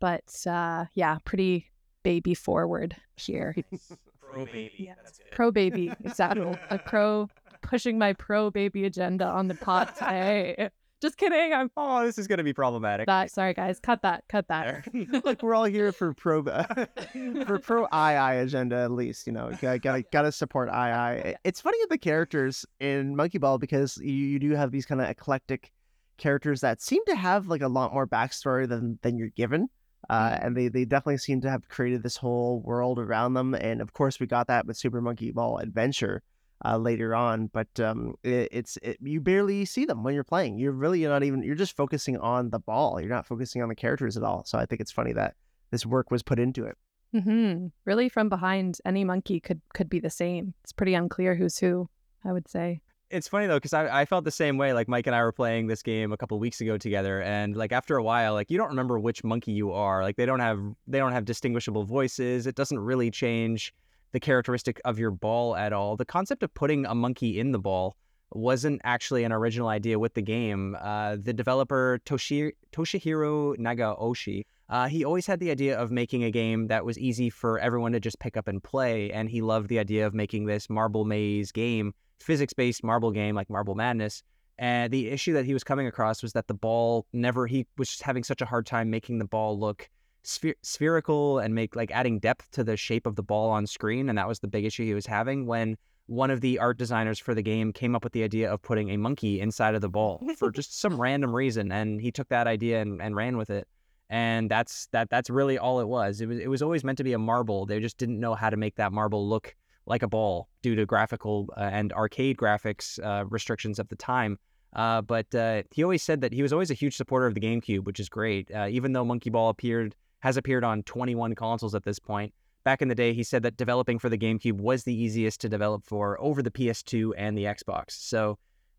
but 0.00 0.46
uh 0.46 0.86
yeah, 0.94 1.18
pretty 1.24 1.70
baby 2.02 2.34
forward 2.34 2.96
here. 3.16 3.56
Pro 4.20 4.44
baby. 4.46 4.72
Yes. 4.78 4.96
That's 5.02 5.18
good. 5.18 5.30
Pro 5.30 5.50
baby, 5.50 5.92
exactly. 6.04 6.56
A 6.70 6.78
pro 6.78 7.28
pushing 7.62 7.98
my 7.98 8.12
pro 8.12 8.50
baby 8.50 8.84
agenda 8.84 9.26
on 9.26 9.48
the 9.48 9.54
pot. 9.66 9.94
today. 9.96 10.70
Just 11.04 11.18
kidding. 11.18 11.52
I'm 11.52 11.70
Oh, 11.76 12.02
this 12.02 12.16
is 12.16 12.26
going 12.26 12.38
to 12.38 12.44
be 12.44 12.54
problematic. 12.54 13.06
that 13.08 13.30
sorry 13.30 13.52
guys, 13.52 13.78
cut 13.78 14.00
that, 14.00 14.24
cut 14.26 14.48
that. 14.48 14.88
Like 15.22 15.42
we're 15.42 15.54
all 15.54 15.64
here 15.64 15.92
for 15.92 16.14
pro, 16.14 16.42
for 17.46 17.58
pro 17.58 17.86
AiAi 17.92 18.42
agenda 18.42 18.76
at 18.76 18.90
least. 18.90 19.26
You 19.26 19.34
know, 19.34 19.50
gotta 19.60 19.78
gotta, 19.78 20.02
gotta 20.10 20.32
support 20.32 20.70
AiAi. 20.70 21.34
It's 21.44 21.60
funny 21.60 21.76
with 21.82 21.90
the 21.90 21.98
characters 21.98 22.64
in 22.80 23.16
Monkey 23.16 23.36
Ball 23.36 23.58
because 23.58 23.98
you, 23.98 24.14
you 24.14 24.38
do 24.38 24.52
have 24.52 24.70
these 24.70 24.86
kind 24.86 25.02
of 25.02 25.10
eclectic 25.10 25.72
characters 26.16 26.62
that 26.62 26.80
seem 26.80 27.04
to 27.04 27.14
have 27.14 27.48
like 27.48 27.60
a 27.60 27.68
lot 27.68 27.92
more 27.92 28.06
backstory 28.06 28.66
than 28.66 28.98
than 29.02 29.18
you're 29.18 29.28
given. 29.28 29.68
Uh, 30.08 30.38
and 30.40 30.56
they, 30.56 30.68
they 30.68 30.86
definitely 30.86 31.18
seem 31.18 31.42
to 31.42 31.50
have 31.50 31.68
created 31.68 32.02
this 32.02 32.16
whole 32.16 32.62
world 32.62 32.98
around 32.98 33.34
them. 33.34 33.54
And 33.54 33.82
of 33.82 33.92
course, 33.92 34.18
we 34.18 34.26
got 34.26 34.46
that 34.46 34.64
with 34.66 34.78
Super 34.78 35.02
Monkey 35.02 35.32
Ball 35.32 35.58
Adventure 35.58 36.22
uh, 36.64 36.78
later 36.78 37.14
on. 37.14 37.48
But 37.48 37.68
um, 37.80 38.14
it, 38.22 38.48
it's 38.52 38.78
it, 38.82 38.98
you 39.02 39.20
barely 39.20 39.64
see 39.64 39.84
them 39.84 40.02
when 40.02 40.14
you're 40.14 40.24
playing. 40.24 40.58
You're 40.58 40.72
really 40.72 41.04
not 41.04 41.22
even 41.22 41.42
you're 41.42 41.54
just 41.54 41.76
focusing 41.76 42.16
on 42.18 42.50
the 42.50 42.58
ball. 42.58 43.00
You're 43.00 43.10
not 43.10 43.26
focusing 43.26 43.62
on 43.62 43.68
the 43.68 43.74
characters 43.74 44.16
at 44.16 44.22
all. 44.22 44.44
So 44.44 44.58
I 44.58 44.66
think 44.66 44.80
it's 44.80 44.92
funny 44.92 45.12
that 45.12 45.34
this 45.70 45.84
work 45.84 46.10
was 46.10 46.22
put 46.22 46.38
into 46.38 46.64
it. 46.64 46.76
hmm 47.12 47.66
Really, 47.84 48.08
from 48.08 48.28
behind, 48.28 48.78
any 48.84 49.04
monkey 49.04 49.40
could 49.40 49.60
could 49.74 49.88
be 49.88 50.00
the 50.00 50.10
same. 50.10 50.54
It's 50.62 50.72
pretty 50.72 50.94
unclear 50.94 51.34
who's 51.34 51.58
who. 51.58 51.88
I 52.24 52.32
would 52.32 52.48
say. 52.48 52.80
It's 53.10 53.28
funny 53.28 53.46
though, 53.46 53.56
because 53.56 53.74
I, 53.74 54.00
I 54.00 54.04
felt 54.06 54.24
the 54.24 54.30
same 54.30 54.56
way. 54.56 54.72
Like 54.72 54.88
Mike 54.88 55.06
and 55.06 55.14
I 55.14 55.22
were 55.22 55.30
playing 55.30 55.66
this 55.66 55.82
game 55.82 56.10
a 56.10 56.16
couple 56.16 56.38
weeks 56.40 56.60
ago 56.60 56.78
together, 56.78 57.22
and 57.22 57.54
like 57.54 57.70
after 57.70 57.96
a 57.96 58.02
while, 58.02 58.32
like 58.32 58.50
you 58.50 58.56
don't 58.56 58.70
remember 58.70 58.98
which 58.98 59.22
monkey 59.22 59.52
you 59.52 59.72
are. 59.72 60.02
Like 60.02 60.16
they 60.16 60.26
don't 60.26 60.40
have 60.40 60.58
they 60.88 60.98
don't 60.98 61.12
have 61.12 61.24
distinguishable 61.24 61.84
voices. 61.84 62.46
It 62.46 62.56
doesn't 62.56 62.78
really 62.78 63.10
change 63.10 63.72
the 64.14 64.20
characteristic 64.20 64.80
of 64.84 64.98
your 64.98 65.10
ball 65.10 65.56
at 65.56 65.72
all. 65.72 65.96
The 65.96 66.04
concept 66.04 66.44
of 66.44 66.54
putting 66.54 66.86
a 66.86 66.94
monkey 66.94 67.38
in 67.38 67.50
the 67.50 67.58
ball 67.58 67.96
wasn't 68.30 68.80
actually 68.84 69.24
an 69.24 69.32
original 69.32 69.68
idea 69.68 69.98
with 69.98 70.14
the 70.14 70.22
game. 70.22 70.76
Uh, 70.80 71.16
the 71.20 71.32
developer 71.32 72.00
Toshi, 72.06 72.52
Toshihiro 72.72 73.56
Nagaoshi, 73.58 74.44
uh, 74.68 74.86
he 74.86 75.04
always 75.04 75.26
had 75.26 75.40
the 75.40 75.50
idea 75.50 75.76
of 75.76 75.90
making 75.90 76.22
a 76.22 76.30
game 76.30 76.68
that 76.68 76.84
was 76.84 76.96
easy 76.96 77.28
for 77.28 77.58
everyone 77.58 77.90
to 77.90 78.00
just 78.00 78.20
pick 78.20 78.36
up 78.36 78.46
and 78.46 78.62
play, 78.62 79.10
and 79.10 79.28
he 79.28 79.42
loved 79.42 79.68
the 79.68 79.80
idea 79.80 80.06
of 80.06 80.14
making 80.14 80.46
this 80.46 80.70
marble 80.70 81.04
maze 81.04 81.50
game, 81.50 81.92
physics-based 82.20 82.84
marble 82.84 83.10
game 83.10 83.34
like 83.34 83.50
Marble 83.50 83.74
Madness. 83.74 84.22
And 84.58 84.92
the 84.92 85.08
issue 85.08 85.32
that 85.32 85.44
he 85.44 85.52
was 85.52 85.64
coming 85.64 85.88
across 85.88 86.22
was 86.22 86.32
that 86.34 86.46
the 86.46 86.54
ball 86.54 87.06
never, 87.12 87.48
he 87.48 87.66
was 87.76 87.88
just 87.88 88.02
having 88.02 88.22
such 88.22 88.40
a 88.40 88.46
hard 88.46 88.64
time 88.64 88.90
making 88.90 89.18
the 89.18 89.24
ball 89.24 89.58
look 89.58 89.90
spher- 90.24 90.54
spherical 90.62 91.38
and 91.38 91.54
make 91.54 91.76
like 91.76 91.90
adding 91.90 92.18
depth 92.18 92.50
to 92.52 92.64
the 92.64 92.76
shape 92.76 93.06
of 93.06 93.16
the 93.16 93.22
ball 93.22 93.50
on 93.50 93.66
screen. 93.66 94.08
And 94.08 94.18
that 94.18 94.28
was 94.28 94.40
the 94.40 94.48
big 94.48 94.64
issue 94.64 94.84
he 94.84 94.94
was 94.94 95.06
having 95.06 95.46
when 95.46 95.76
one 96.06 96.30
of 96.30 96.40
the 96.40 96.58
art 96.58 96.76
designers 96.76 97.18
for 97.18 97.34
the 97.34 97.42
game 97.42 97.72
came 97.72 97.94
up 97.94 98.04
with 98.04 98.12
the 98.12 98.22
idea 98.22 98.52
of 98.52 98.60
putting 98.60 98.90
a 98.90 98.96
monkey 98.96 99.40
inside 99.40 99.74
of 99.74 99.80
the 99.80 99.88
ball 99.88 100.22
for 100.36 100.50
just 100.52 100.78
some 100.78 101.00
random 101.00 101.34
reason. 101.34 101.72
And 101.72 102.00
he 102.00 102.10
took 102.10 102.28
that 102.28 102.46
idea 102.46 102.82
and, 102.82 103.00
and 103.00 103.16
ran 103.16 103.36
with 103.36 103.50
it. 103.50 103.66
And 104.10 104.50
that's 104.50 104.86
that. 104.92 105.08
That's 105.08 105.30
really 105.30 105.56
all 105.56 105.80
it 105.80 105.88
was. 105.88 106.20
It 106.20 106.26
was. 106.26 106.38
It 106.38 106.48
was 106.48 106.60
always 106.60 106.84
meant 106.84 106.98
to 106.98 107.04
be 107.04 107.14
a 107.14 107.18
marble. 107.18 107.64
They 107.64 107.80
just 107.80 107.96
didn't 107.96 108.20
know 108.20 108.34
how 108.34 108.50
to 108.50 108.56
make 108.56 108.76
that 108.76 108.92
marble 108.92 109.26
look 109.26 109.56
like 109.86 110.02
a 110.02 110.08
ball 110.08 110.48
due 110.62 110.74
to 110.74 110.84
graphical 110.84 111.48
uh, 111.56 111.60
and 111.60 111.90
arcade 111.94 112.36
graphics 112.36 113.02
uh, 113.02 113.24
restrictions 113.26 113.78
at 113.80 113.88
the 113.88 113.96
time. 113.96 114.38
Uh, 114.74 115.00
but 115.00 115.32
uh, 115.34 115.62
he 115.70 115.82
always 115.82 116.02
said 116.02 116.20
that 116.20 116.32
he 116.32 116.42
was 116.42 116.52
always 116.52 116.70
a 116.70 116.74
huge 116.74 116.96
supporter 116.96 117.26
of 117.26 117.34
the 117.34 117.40
GameCube, 117.40 117.84
which 117.84 117.98
is 117.98 118.08
great. 118.08 118.50
Uh, 118.54 118.66
even 118.68 118.92
though 118.92 119.04
Monkey 119.04 119.30
Ball 119.30 119.48
appeared 119.48 119.94
has 120.24 120.38
appeared 120.38 120.64
on 120.64 120.82
21 120.84 121.34
consoles 121.34 121.74
at 121.74 121.84
this 121.84 121.98
point, 121.98 122.32
back 122.64 122.80
in 122.80 122.88
the 122.88 122.94
day, 122.94 123.12
he 123.12 123.22
said 123.22 123.42
that 123.42 123.58
developing 123.58 123.98
for 123.98 124.08
the 124.08 124.16
GameCube 124.16 124.58
was 124.58 124.84
the 124.84 124.94
easiest 124.94 125.38
to 125.42 125.50
develop 125.50 125.84
for 125.84 126.18
over 126.18 126.42
the 126.42 126.50
PS2 126.50 127.12
and 127.18 127.36
the 127.36 127.44
Xbox. 127.44 127.90
So 127.90 128.38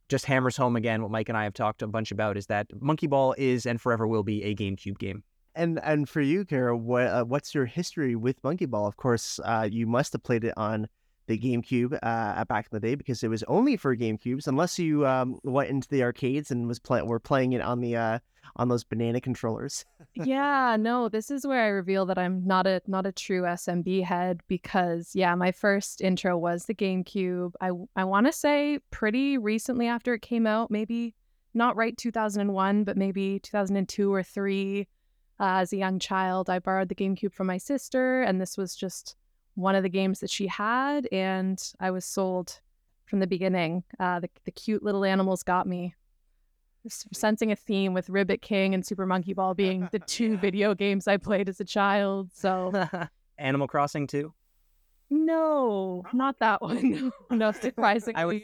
just 0.09 0.25
hammers 0.25 0.57
home 0.57 0.75
again 0.75 1.03
what 1.03 1.11
Mike 1.11 1.29
and 1.29 1.37
I 1.37 1.43
have 1.43 1.53
talked 1.53 1.83
a 1.83 1.87
bunch 1.87 2.11
about 2.11 2.35
is 2.35 2.47
that 2.47 2.65
Monkey 2.81 3.05
Ball 3.05 3.35
is 3.37 3.67
and 3.67 3.79
forever 3.79 4.07
will 4.07 4.23
be 4.23 4.43
a 4.43 4.55
GameCube 4.55 4.97
game. 4.97 5.23
And 5.53 5.79
and 5.83 6.09
for 6.09 6.19
you, 6.19 6.45
Cara, 6.45 6.75
what 6.75 7.07
uh, 7.07 7.23
what's 7.23 7.53
your 7.53 7.65
history 7.65 8.15
with 8.15 8.43
Monkey 8.43 8.65
Ball? 8.65 8.87
Of 8.87 8.97
course, 8.97 9.39
uh, 9.45 9.69
you 9.71 9.85
must 9.85 10.13
have 10.13 10.23
played 10.23 10.43
it 10.43 10.53
on 10.57 10.87
the 11.27 11.37
GameCube 11.37 11.97
uh, 12.01 12.45
back 12.45 12.67
in 12.71 12.75
the 12.75 12.79
day 12.79 12.95
because 12.95 13.23
it 13.23 13.29
was 13.29 13.43
only 13.43 13.77
for 13.77 13.95
GameCubes, 13.95 14.47
unless 14.47 14.77
you 14.77 15.05
um, 15.07 15.39
went 15.43 15.69
into 15.69 15.87
the 15.89 16.03
arcades 16.03 16.51
and 16.51 16.67
was 16.67 16.79
play- 16.79 17.01
were 17.01 17.19
playing 17.19 17.53
it 17.53 17.61
on 17.61 17.81
the 17.81 17.95
uh, 17.95 18.19
on 18.55 18.69
those 18.69 18.83
banana 18.83 19.19
controllers. 19.19 19.85
yeah, 20.13 20.77
no, 20.79 21.09
this 21.09 21.31
is 21.31 21.45
where 21.45 21.63
I 21.63 21.67
reveal 21.67 22.05
that 22.05 22.17
I'm 22.17 22.45
not 22.45 22.67
a 22.67 22.81
not 22.87 23.05
a 23.05 23.11
true 23.11 23.41
SMB 23.43 24.03
head 24.03 24.41
because 24.47 25.11
yeah, 25.13 25.33
my 25.35 25.51
first 25.51 26.01
intro 26.01 26.37
was 26.37 26.65
the 26.65 26.75
GameCube. 26.75 27.53
I 27.61 27.71
I 27.95 28.03
want 28.03 28.27
to 28.27 28.31
say 28.31 28.79
pretty 28.91 29.37
recently 29.37 29.87
after 29.87 30.13
it 30.13 30.21
came 30.21 30.45
out, 30.47 30.71
maybe 30.71 31.15
not 31.53 31.75
right 31.75 31.97
2001, 31.97 32.83
but 32.83 32.97
maybe 32.97 33.39
2002 33.39 34.13
or 34.13 34.23
3. 34.23 34.87
Uh, 35.37 35.59
as 35.59 35.73
a 35.73 35.77
young 35.77 35.99
child, 35.99 36.49
I 36.49 36.59
borrowed 36.59 36.87
the 36.87 36.95
GameCube 36.95 37.33
from 37.33 37.47
my 37.47 37.57
sister 37.57 38.21
and 38.21 38.39
this 38.39 38.57
was 38.57 38.73
just 38.75 39.17
one 39.55 39.75
of 39.75 39.83
the 39.83 39.89
games 39.89 40.19
that 40.19 40.29
she 40.29 40.47
had 40.47 41.07
and 41.11 41.61
I 41.79 41.91
was 41.91 42.05
sold 42.05 42.59
from 43.05 43.19
the 43.19 43.27
beginning. 43.27 43.83
Uh, 43.99 44.19
the 44.19 44.29
the 44.45 44.51
cute 44.51 44.83
little 44.83 45.05
animals 45.05 45.43
got 45.43 45.67
me 45.67 45.95
sensing 46.87 47.51
a 47.51 47.55
theme 47.55 47.93
with 47.93 48.09
Ribbit 48.09 48.41
King 48.41 48.73
and 48.73 48.85
Super 48.85 49.05
Monkey 49.05 49.33
Ball 49.33 49.53
being 49.53 49.89
the 49.91 49.99
two 50.07 50.33
yeah. 50.33 50.39
video 50.39 50.75
games 50.75 51.07
I 51.07 51.17
played 51.17 51.49
as 51.49 51.59
a 51.59 51.65
child. 51.65 52.29
So 52.33 52.87
Animal 53.37 53.67
Crossing 53.67 54.07
too? 54.07 54.33
No, 55.09 56.03
not 56.13 56.39
that 56.39 56.61
one. 56.61 57.11
no, 57.29 57.51
surprisingly. 57.51 58.15
I 58.15 58.25
would, 58.25 58.41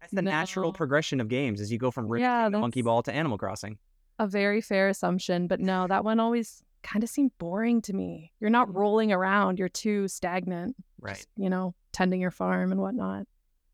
that's 0.00 0.12
the 0.12 0.22
no. 0.22 0.30
natural 0.30 0.72
progression 0.72 1.20
of 1.20 1.28
games 1.28 1.60
as 1.60 1.72
you 1.72 1.78
go 1.78 1.90
from 1.90 2.08
Ribbit 2.08 2.22
yeah, 2.22 2.50
King 2.50 2.60
Monkey 2.60 2.82
Ball 2.82 3.02
to 3.02 3.12
Animal 3.12 3.38
Crossing. 3.38 3.78
A 4.18 4.26
very 4.26 4.60
fair 4.60 4.88
assumption, 4.88 5.46
but 5.46 5.58
no, 5.58 5.86
that 5.86 6.04
one 6.04 6.20
always 6.20 6.62
kind 6.82 7.02
of 7.02 7.10
seemed 7.10 7.32
boring 7.38 7.82
to 7.82 7.92
me. 7.92 8.32
You're 8.40 8.50
not 8.50 8.68
mm. 8.68 8.74
rolling 8.74 9.12
around, 9.12 9.58
you're 9.58 9.68
too 9.68 10.08
stagnant. 10.08 10.76
Right. 11.00 11.16
Just, 11.16 11.28
you 11.36 11.50
know, 11.50 11.74
tending 11.92 12.20
your 12.20 12.30
farm 12.30 12.72
and 12.72 12.80
whatnot. 12.80 13.26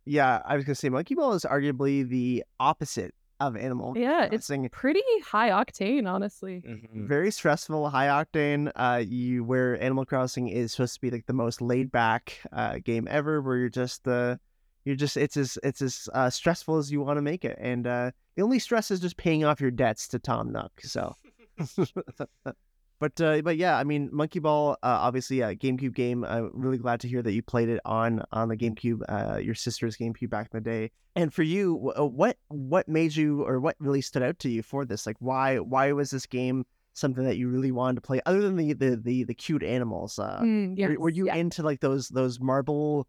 Yeah, 0.05 0.41
I 0.47 0.57
was 0.57 0.65
gonna 0.65 0.75
say 0.75 0.89
Monkey 0.89 1.15
Ball 1.15 1.35
is 1.35 1.45
arguably 1.45 2.09
the 2.09 2.45
opposite 2.59 3.15
of 3.41 3.57
Animal 3.57 3.95
Yeah, 3.97 4.29
it's 4.31 4.51
pretty 4.73 5.03
high 5.25 5.51
octane, 5.51 6.11
honestly. 6.11 6.63
Mm-hmm. 6.67 7.07
Very 7.07 7.31
stressful, 7.31 7.89
high 7.91 8.07
octane. 8.07 8.73
Uh, 8.75 9.05
you 9.07 9.45
where 9.45 9.81
Animal 9.83 10.05
Crossing 10.05 10.49
is 10.49 10.73
supposed 10.73 10.95
to 10.95 11.01
be 11.01 11.11
like 11.11 11.27
the 11.27 11.33
most 11.33 11.61
laid 11.61 11.93
back 11.93 12.41
uh, 12.53 12.79
game 12.85 13.07
ever, 13.11 13.41
where 13.41 13.57
you're 13.57 13.69
just 13.69 14.05
the 14.05 14.41
you're 14.85 14.97
just 14.97 15.17
it's 15.17 15.37
as 15.37 15.59
it's 15.63 15.83
as 15.83 16.09
uh, 16.15 16.31
stressful 16.31 16.79
as 16.79 16.91
you 16.91 17.01
want 17.01 17.19
to 17.19 17.23
make 17.23 17.45
it, 17.45 17.59
and 17.61 17.87
uh, 17.87 18.11
the 18.37 18.43
only 18.43 18.59
stress 18.59 18.91
is 18.91 19.01
just 19.01 19.17
paying 19.17 19.45
off 19.45 19.61
your 19.61 19.71
debts 19.71 20.09
to 20.09 20.19
Tom 20.19 20.53
Nook. 20.53 20.73
So. 20.83 21.15
But 23.01 23.21
uh, 23.21 23.43
but 23.43 23.57
yeah, 23.57 23.77
I 23.77 23.85
mean, 23.85 24.09
Monkey 24.13 24.41
Ball, 24.41 24.73
uh, 24.83 24.99
obviously 25.01 25.41
a 25.41 25.55
GameCube 25.55 25.95
game. 25.95 26.25
I'm 26.25 26.51
really 26.53 26.79
glad 26.79 27.01
to 27.01 27.09
hear 27.09 27.23
that 27.23 27.33
you 27.33 27.43
played 27.43 27.69
it 27.69 27.81
on 27.85 28.25
on 28.33 28.49
the 28.49 28.57
GameCube, 28.57 29.03
uh, 29.09 29.39
your 29.39 29.55
sister's 29.55 29.97
GameCube 29.97 30.31
back 30.31 30.49
in 30.53 30.59
the 30.59 30.61
day. 30.61 30.91
And 31.15 31.33
for 31.33 31.45
you, 31.45 31.93
uh, 31.97 32.05
what 32.05 32.37
what 32.49 32.89
made 32.89 33.15
you, 33.15 33.45
or 33.45 33.61
what 33.61 33.77
really 33.79 34.01
stood 34.01 34.23
out 34.23 34.39
to 34.41 34.49
you 34.49 34.63
for 34.63 34.85
this? 34.85 35.07
Like, 35.07 35.17
why 35.21 35.59
why 35.59 35.93
was 35.93 36.11
this 36.11 36.27
game 36.27 36.67
something 36.93 37.25
that 37.25 37.37
you 37.37 37.49
really 37.49 37.71
wanted 37.71 37.97
to 37.97 38.01
play, 38.01 38.21
other 38.27 38.41
than 38.41 38.57
the 38.57 38.73
the 38.73 38.97
the, 38.97 39.25
the 39.25 39.35
cute 39.35 39.63
animals? 39.63 40.19
Uh, 40.19 40.41
mm, 40.43 40.77
yes, 40.77 40.89
were, 40.91 40.99
were, 40.99 41.11
you 41.11 41.27
yeah. 41.27 41.37
into 41.37 41.63
like 41.63 41.81
those 41.81 42.09
those 42.09 42.41
marble 42.41 43.07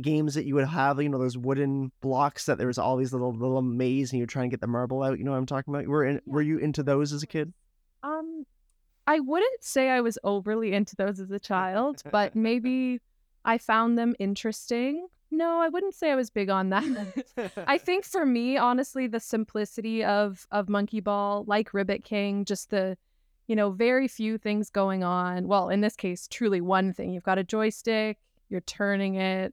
games 0.00 0.34
that 0.34 0.44
you 0.44 0.56
would 0.56 0.66
have? 0.66 1.00
You 1.00 1.08
know, 1.08 1.18
those 1.18 1.38
wooden 1.38 1.92
blocks 2.00 2.46
that 2.46 2.58
there 2.58 2.66
was 2.66 2.78
all 2.78 2.96
these 2.96 3.12
little 3.12 3.32
little 3.32 3.62
maze, 3.62 4.10
and 4.10 4.18
you're 4.18 4.26
trying 4.26 4.50
to 4.50 4.54
get 4.54 4.60
the 4.60 4.66
marble 4.66 5.04
out. 5.04 5.18
You 5.18 5.24
know 5.24 5.30
what 5.30 5.38
I'm 5.38 5.46
talking 5.46 5.72
about? 5.72 5.86
Were 5.86 6.04
in, 6.04 6.14
yeah. 6.16 6.20
were 6.26 6.42
you 6.42 6.58
into 6.58 6.82
those 6.82 7.12
as 7.12 7.22
a 7.22 7.28
kid? 7.28 7.52
Um, 8.02 8.44
I 9.10 9.18
wouldn't 9.18 9.64
say 9.64 9.90
I 9.90 10.02
was 10.02 10.18
overly 10.22 10.72
into 10.72 10.94
those 10.94 11.18
as 11.18 11.32
a 11.32 11.40
child, 11.40 12.00
but 12.12 12.36
maybe 12.48 13.00
I 13.44 13.58
found 13.58 13.98
them 13.98 14.14
interesting. 14.20 15.08
No, 15.32 15.60
I 15.60 15.68
wouldn't 15.68 15.94
say 15.94 16.12
I 16.12 16.14
was 16.14 16.30
big 16.30 16.48
on 16.48 16.70
that. 16.70 17.52
I 17.66 17.76
think 17.76 18.04
for 18.04 18.24
me, 18.24 18.56
honestly, 18.56 19.08
the 19.08 19.18
simplicity 19.18 20.04
of 20.04 20.46
of 20.52 20.68
Monkey 20.68 21.00
Ball, 21.00 21.42
like 21.48 21.74
Ribbit 21.74 22.04
King, 22.04 22.44
just 22.44 22.70
the 22.70 22.96
you 23.48 23.56
know, 23.56 23.72
very 23.72 24.06
few 24.06 24.38
things 24.38 24.70
going 24.70 25.02
on. 25.02 25.48
Well, 25.48 25.70
in 25.70 25.80
this 25.80 25.96
case, 25.96 26.28
truly 26.28 26.60
one 26.60 26.92
thing. 26.92 27.12
You've 27.12 27.24
got 27.24 27.36
a 27.36 27.42
joystick, 27.42 28.16
you're 28.48 28.60
turning 28.60 29.16
it, 29.16 29.52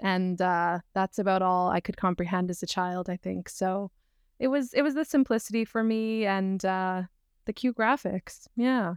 and 0.00 0.40
uh, 0.40 0.78
that's 0.94 1.18
about 1.18 1.42
all 1.42 1.68
I 1.68 1.80
could 1.80 1.98
comprehend 1.98 2.48
as 2.48 2.62
a 2.62 2.66
child. 2.66 3.10
I 3.10 3.18
think 3.18 3.50
so. 3.50 3.90
It 4.38 4.48
was 4.48 4.72
it 4.72 4.80
was 4.80 4.94
the 4.94 5.04
simplicity 5.04 5.66
for 5.66 5.84
me, 5.84 6.24
and 6.24 6.64
uh, 6.64 7.02
the 7.44 7.52
cute 7.52 7.76
graphics. 7.76 8.46
Yeah. 8.56 8.94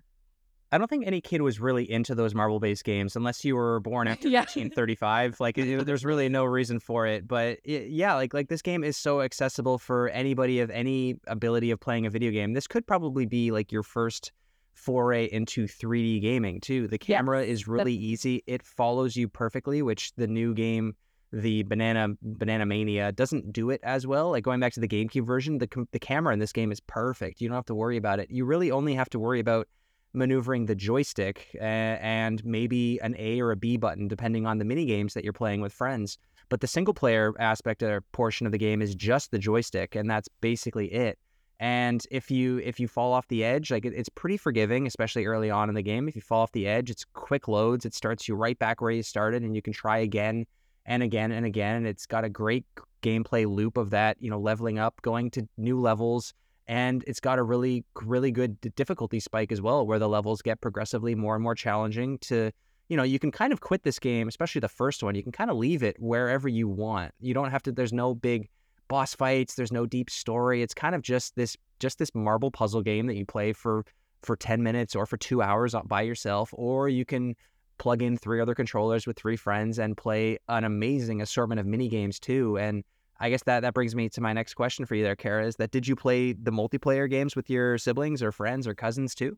I 0.71 0.77
don't 0.77 0.89
think 0.89 1.07
any 1.07 1.21
kid 1.21 1.41
was 1.41 1.59
really 1.59 1.89
into 1.89 2.15
those 2.15 2.35
marble 2.35 2.59
based 2.59 2.83
games 2.83 3.15
unless 3.15 3.45
you 3.45 3.55
were 3.55 3.79
born 3.79 4.07
after 4.09 4.27
yeah. 4.27 4.39
1935. 4.41 5.39
Like, 5.39 5.57
it, 5.57 5.85
there's 5.85 6.03
really 6.03 6.27
no 6.27 6.43
reason 6.43 6.79
for 6.79 7.05
it. 7.07 7.27
But 7.27 7.59
it, 7.63 7.89
yeah, 7.89 8.15
like 8.15 8.33
like 8.33 8.49
this 8.49 8.61
game 8.61 8.83
is 8.83 8.97
so 8.97 9.21
accessible 9.21 9.77
for 9.77 10.09
anybody 10.09 10.59
of 10.59 10.69
any 10.69 11.15
ability 11.27 11.71
of 11.71 11.79
playing 11.79 12.05
a 12.05 12.09
video 12.09 12.31
game. 12.31 12.53
This 12.53 12.67
could 12.67 12.85
probably 12.85 13.25
be 13.25 13.51
like 13.51 13.71
your 13.71 13.83
first 13.83 14.31
foray 14.73 15.25
into 15.25 15.65
3D 15.65 16.21
gaming 16.21 16.59
too. 16.59 16.87
The 16.87 16.97
camera 16.97 17.43
is 17.43 17.67
really 17.67 17.93
easy. 17.93 18.43
It 18.45 18.61
follows 18.61 19.15
you 19.15 19.27
perfectly, 19.27 19.81
which 19.81 20.13
the 20.15 20.27
new 20.27 20.53
game 20.53 20.95
the 21.33 21.63
banana 21.63 22.09
banana 22.21 22.65
mania 22.65 23.11
doesn't 23.11 23.51
do 23.51 23.69
it 23.69 23.81
as 23.83 24.07
well 24.07 24.31
like 24.31 24.43
going 24.43 24.59
back 24.59 24.71
to 24.73 24.79
the 24.79 24.87
gamecube 24.87 25.25
version 25.25 25.57
the, 25.57 25.87
the 25.91 25.99
camera 25.99 26.31
in 26.31 26.39
this 26.39 26.53
game 26.53 26.71
is 26.71 26.79
perfect 26.79 27.41
you 27.41 27.49
don't 27.49 27.55
have 27.55 27.65
to 27.65 27.75
worry 27.75 27.97
about 27.97 28.19
it. 28.19 28.29
You 28.31 28.45
really 28.45 28.71
only 28.71 28.93
have 28.95 29.09
to 29.11 29.19
worry 29.19 29.39
about 29.39 29.67
maneuvering 30.13 30.65
the 30.65 30.75
joystick 30.75 31.55
and 31.59 32.43
maybe 32.45 32.99
an 33.01 33.15
a 33.19 33.41
or 33.41 33.51
a 33.51 33.55
b 33.55 33.77
button 33.77 34.07
depending 34.07 34.45
on 34.45 34.57
the 34.57 34.65
mini 34.65 34.85
games 34.85 35.13
that 35.13 35.23
you're 35.23 35.33
playing 35.33 35.61
with 35.61 35.73
friends. 35.73 36.17
But 36.49 36.61
the 36.61 36.67
single 36.67 36.93
player 36.93 37.33
aspect 37.39 37.83
or 37.83 38.01
portion 38.11 38.45
of 38.45 38.51
the 38.51 38.57
game 38.57 38.81
is 38.81 38.95
just 38.95 39.31
the 39.31 39.39
joystick 39.39 39.95
and 39.95 40.09
that's 40.09 40.29
basically 40.41 40.91
it. 40.93 41.17
And 41.59 42.05
if 42.11 42.29
you 42.29 42.59
if 42.59 42.79
you 42.79 42.87
fall 42.87 43.13
off 43.13 43.27
the 43.27 43.43
edge 43.43 43.71
like 43.71 43.85
it, 43.85 43.93
it's 43.95 44.09
pretty 44.09 44.37
forgiving 44.37 44.87
especially 44.87 45.25
early 45.25 45.49
on 45.49 45.69
in 45.69 45.75
the 45.75 45.81
game. 45.81 46.07
If 46.07 46.15
you 46.15 46.21
fall 46.21 46.41
off 46.41 46.51
the 46.51 46.67
edge 46.67 46.89
it's 46.89 47.05
quick 47.13 47.47
loads 47.47 47.85
it 47.85 47.93
starts 47.93 48.27
you 48.27 48.35
right 48.35 48.57
back 48.57 48.81
where 48.81 48.91
you 48.91 49.03
started 49.03 49.43
and 49.43 49.55
you 49.55 49.61
can 49.61 49.73
try 49.73 49.99
again 49.99 50.45
and 50.85 51.03
again 51.03 51.31
and 51.31 51.45
again. 51.45 51.85
It's 51.85 52.05
got 52.05 52.23
a 52.23 52.29
great 52.29 52.65
gameplay 53.01 53.47
loop 53.47 53.77
of 53.77 53.91
that, 53.91 54.17
you 54.19 54.29
know, 54.29 54.39
leveling 54.39 54.79
up, 54.79 55.01
going 55.01 55.31
to 55.31 55.47
new 55.57 55.79
levels. 55.79 56.33
And 56.67 57.03
it's 57.05 57.19
got 57.19 57.37
a 57.37 57.43
really, 57.43 57.85
really 58.03 58.31
good 58.31 58.59
difficulty 58.75 59.19
spike 59.19 59.51
as 59.51 59.61
well, 59.61 59.85
where 59.85 59.99
the 59.99 60.09
levels 60.09 60.41
get 60.41 60.61
progressively 60.61 61.13
more 61.13 61.35
and 61.35 61.43
more 61.43 61.53
challenging 61.53 62.17
to, 62.19 62.51
you 62.89 62.97
know, 62.97 63.03
you 63.03 63.19
can 63.19 63.31
kind 63.31 63.53
of 63.53 63.61
quit 63.61 63.83
this 63.83 63.99
game, 63.99 64.27
especially 64.27 64.61
the 64.61 64.67
first 64.67 65.03
one. 65.03 65.13
You 65.13 65.21
can 65.21 65.31
kind 65.31 65.51
of 65.51 65.57
leave 65.57 65.83
it 65.83 65.95
wherever 65.99 66.47
you 66.49 66.67
want. 66.67 67.11
You 67.19 67.35
don't 67.35 67.51
have 67.51 67.61
to, 67.63 67.71
there's 67.71 67.93
no 67.93 68.15
big 68.15 68.49
boss 68.87 69.13
fights, 69.13 69.55
there's 69.55 69.71
no 69.71 69.85
deep 69.85 70.09
story. 70.09 70.63
It's 70.63 70.73
kind 70.73 70.95
of 70.95 71.03
just 71.03 71.35
this, 71.35 71.55
just 71.79 71.99
this 71.99 72.13
marble 72.15 72.49
puzzle 72.49 72.81
game 72.81 73.05
that 73.07 73.15
you 73.15 73.25
play 73.25 73.53
for, 73.53 73.85
for 74.23 74.35
10 74.35 74.63
minutes 74.63 74.95
or 74.95 75.05
for 75.05 75.17
two 75.17 75.43
hours 75.43 75.75
by 75.85 76.01
yourself, 76.01 76.49
or 76.53 76.89
you 76.89 77.05
can 77.05 77.35
plug 77.77 78.01
in 78.01 78.17
three 78.17 78.39
other 78.41 78.55
controllers 78.55 79.07
with 79.07 79.17
three 79.17 79.35
friends 79.35 79.79
and 79.79 79.97
play 79.97 80.37
an 80.47 80.63
amazing 80.63 81.21
assortment 81.21 81.59
of 81.59 81.65
mini 81.65 81.87
games 81.87 82.19
too. 82.19 82.57
And 82.57 82.83
I 83.19 83.29
guess 83.29 83.43
that 83.43 83.61
that 83.61 83.73
brings 83.73 83.95
me 83.95 84.09
to 84.09 84.21
my 84.21 84.33
next 84.33 84.55
question 84.55 84.85
for 84.85 84.95
you 84.95 85.03
there, 85.03 85.15
Cara, 85.15 85.45
is 85.45 85.55
that 85.57 85.71
did 85.71 85.87
you 85.87 85.95
play 85.95 86.33
the 86.33 86.51
multiplayer 86.51 87.09
games 87.09 87.35
with 87.35 87.49
your 87.49 87.77
siblings 87.77 88.21
or 88.21 88.31
friends 88.31 88.67
or 88.67 88.75
cousins 88.75 89.15
too? 89.15 89.37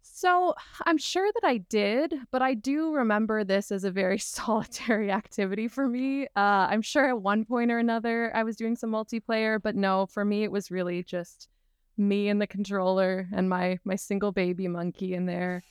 So 0.00 0.54
I'm 0.86 0.98
sure 0.98 1.30
that 1.34 1.46
I 1.46 1.58
did, 1.58 2.14
but 2.30 2.40
I 2.40 2.54
do 2.54 2.92
remember 2.92 3.44
this 3.44 3.70
as 3.70 3.84
a 3.84 3.90
very 3.90 4.18
solitary 4.18 5.10
activity 5.10 5.68
for 5.68 5.86
me. 5.86 6.24
Uh, 6.36 6.66
I'm 6.70 6.82
sure 6.82 7.08
at 7.08 7.20
one 7.20 7.44
point 7.44 7.70
or 7.70 7.78
another 7.78 8.34
I 8.34 8.42
was 8.42 8.56
doing 8.56 8.76
some 8.76 8.90
multiplayer, 8.90 9.60
but 9.62 9.76
no, 9.76 10.06
for 10.06 10.24
me 10.24 10.44
it 10.44 10.52
was 10.52 10.70
really 10.70 11.02
just 11.02 11.48
me 11.96 12.28
and 12.28 12.40
the 12.40 12.46
controller 12.46 13.28
and 13.32 13.48
my 13.48 13.78
my 13.84 13.96
single 13.96 14.32
baby 14.32 14.68
monkey 14.68 15.14
in 15.14 15.26
there. 15.26 15.62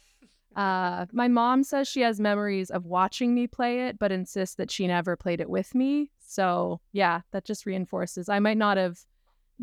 Uh, 0.57 1.05
my 1.11 1.27
mom 1.27 1.63
says 1.63 1.87
she 1.87 2.01
has 2.01 2.19
memories 2.19 2.71
of 2.71 2.83
watching 2.83 3.35
me 3.35 3.45
play 3.45 3.87
it, 3.87 3.99
but 3.99 4.11
insists 4.11 4.55
that 4.55 4.71
she 4.71 4.87
never 4.87 5.15
played 5.15 5.39
it 5.39 5.49
with 5.49 5.75
me. 5.75 6.09
So, 6.19 6.81
yeah, 6.91 7.21
that 7.31 7.45
just 7.45 7.67
reinforces 7.67 8.27
I 8.27 8.39
might 8.39 8.57
not 8.57 8.75
have 8.75 8.97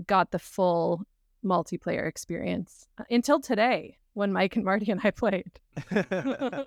got 0.07 0.31
the 0.31 0.39
full 0.39 1.03
multiplayer 1.45 2.07
experience 2.07 2.87
uh, 2.99 3.05
until 3.11 3.41
today 3.41 3.99
when 4.15 4.33
Mike 4.33 4.55
and 4.55 4.65
Marty 4.65 4.91
and 4.93 5.01
I 5.03 5.11
played. 5.11 5.61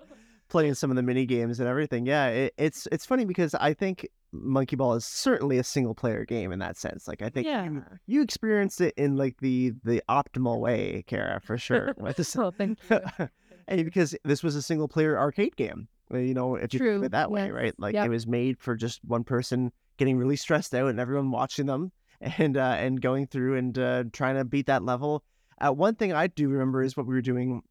Playing 0.50 0.74
some 0.74 0.90
of 0.90 0.96
the 0.96 1.02
mini 1.02 1.26
games 1.26 1.58
and 1.58 1.68
everything. 1.68 2.06
Yeah, 2.06 2.28
it, 2.28 2.54
it's 2.56 2.88
it's 2.90 3.04
funny 3.04 3.26
because 3.26 3.54
I 3.54 3.74
think 3.74 4.08
Monkey 4.32 4.76
Ball 4.76 4.94
is 4.94 5.04
certainly 5.04 5.58
a 5.58 5.64
single 5.64 5.94
player 5.94 6.24
game 6.24 6.52
in 6.52 6.58
that 6.60 6.78
sense. 6.78 7.06
Like 7.06 7.20
I 7.20 7.28
think 7.28 7.46
yeah. 7.46 7.64
you, 7.64 7.84
you, 8.06 8.22
experienced 8.22 8.80
it 8.80 8.94
in 8.96 9.16
like 9.16 9.36
the 9.40 9.72
the 9.84 10.02
optimal 10.08 10.58
way, 10.58 11.04
Cara, 11.06 11.40
for 11.42 11.58
sure. 11.58 11.94
oh, 11.98 12.50
thank 12.56 12.78
you 12.88 13.28
and 13.68 13.84
because 13.84 14.16
this 14.24 14.42
was 14.42 14.56
a 14.56 14.62
single 14.62 14.88
player 14.88 15.18
arcade 15.18 15.56
game. 15.56 15.88
Uh, 16.12 16.18
you 16.18 16.34
know, 16.34 16.56
if 16.56 16.72
you 16.72 16.80
True. 16.80 16.88
think 16.92 16.98
of 16.98 17.04
it 17.04 17.12
that 17.12 17.30
way, 17.30 17.44
yes. 17.44 17.52
right? 17.52 17.74
Like 17.78 17.94
yep. 17.94 18.06
it 18.06 18.08
was 18.08 18.26
made 18.26 18.58
for 18.58 18.74
just 18.74 19.04
one 19.04 19.24
person 19.24 19.70
getting 19.98 20.16
really 20.16 20.36
stressed 20.36 20.74
out 20.74 20.88
and 20.88 20.98
everyone 20.98 21.30
watching 21.30 21.66
them 21.66 21.92
and 22.20 22.56
uh, 22.56 22.76
and 22.78 23.00
going 23.00 23.26
through 23.26 23.56
and 23.56 23.78
uh, 23.78 24.04
trying 24.12 24.36
to 24.36 24.44
beat 24.44 24.66
that 24.66 24.82
level. 24.82 25.22
Uh, 25.60 25.72
one 25.72 25.94
thing 25.94 26.12
I 26.12 26.28
do 26.28 26.48
remember 26.48 26.82
is 26.82 26.96
what 26.96 27.06
we 27.06 27.14
were 27.14 27.20
doing 27.20 27.62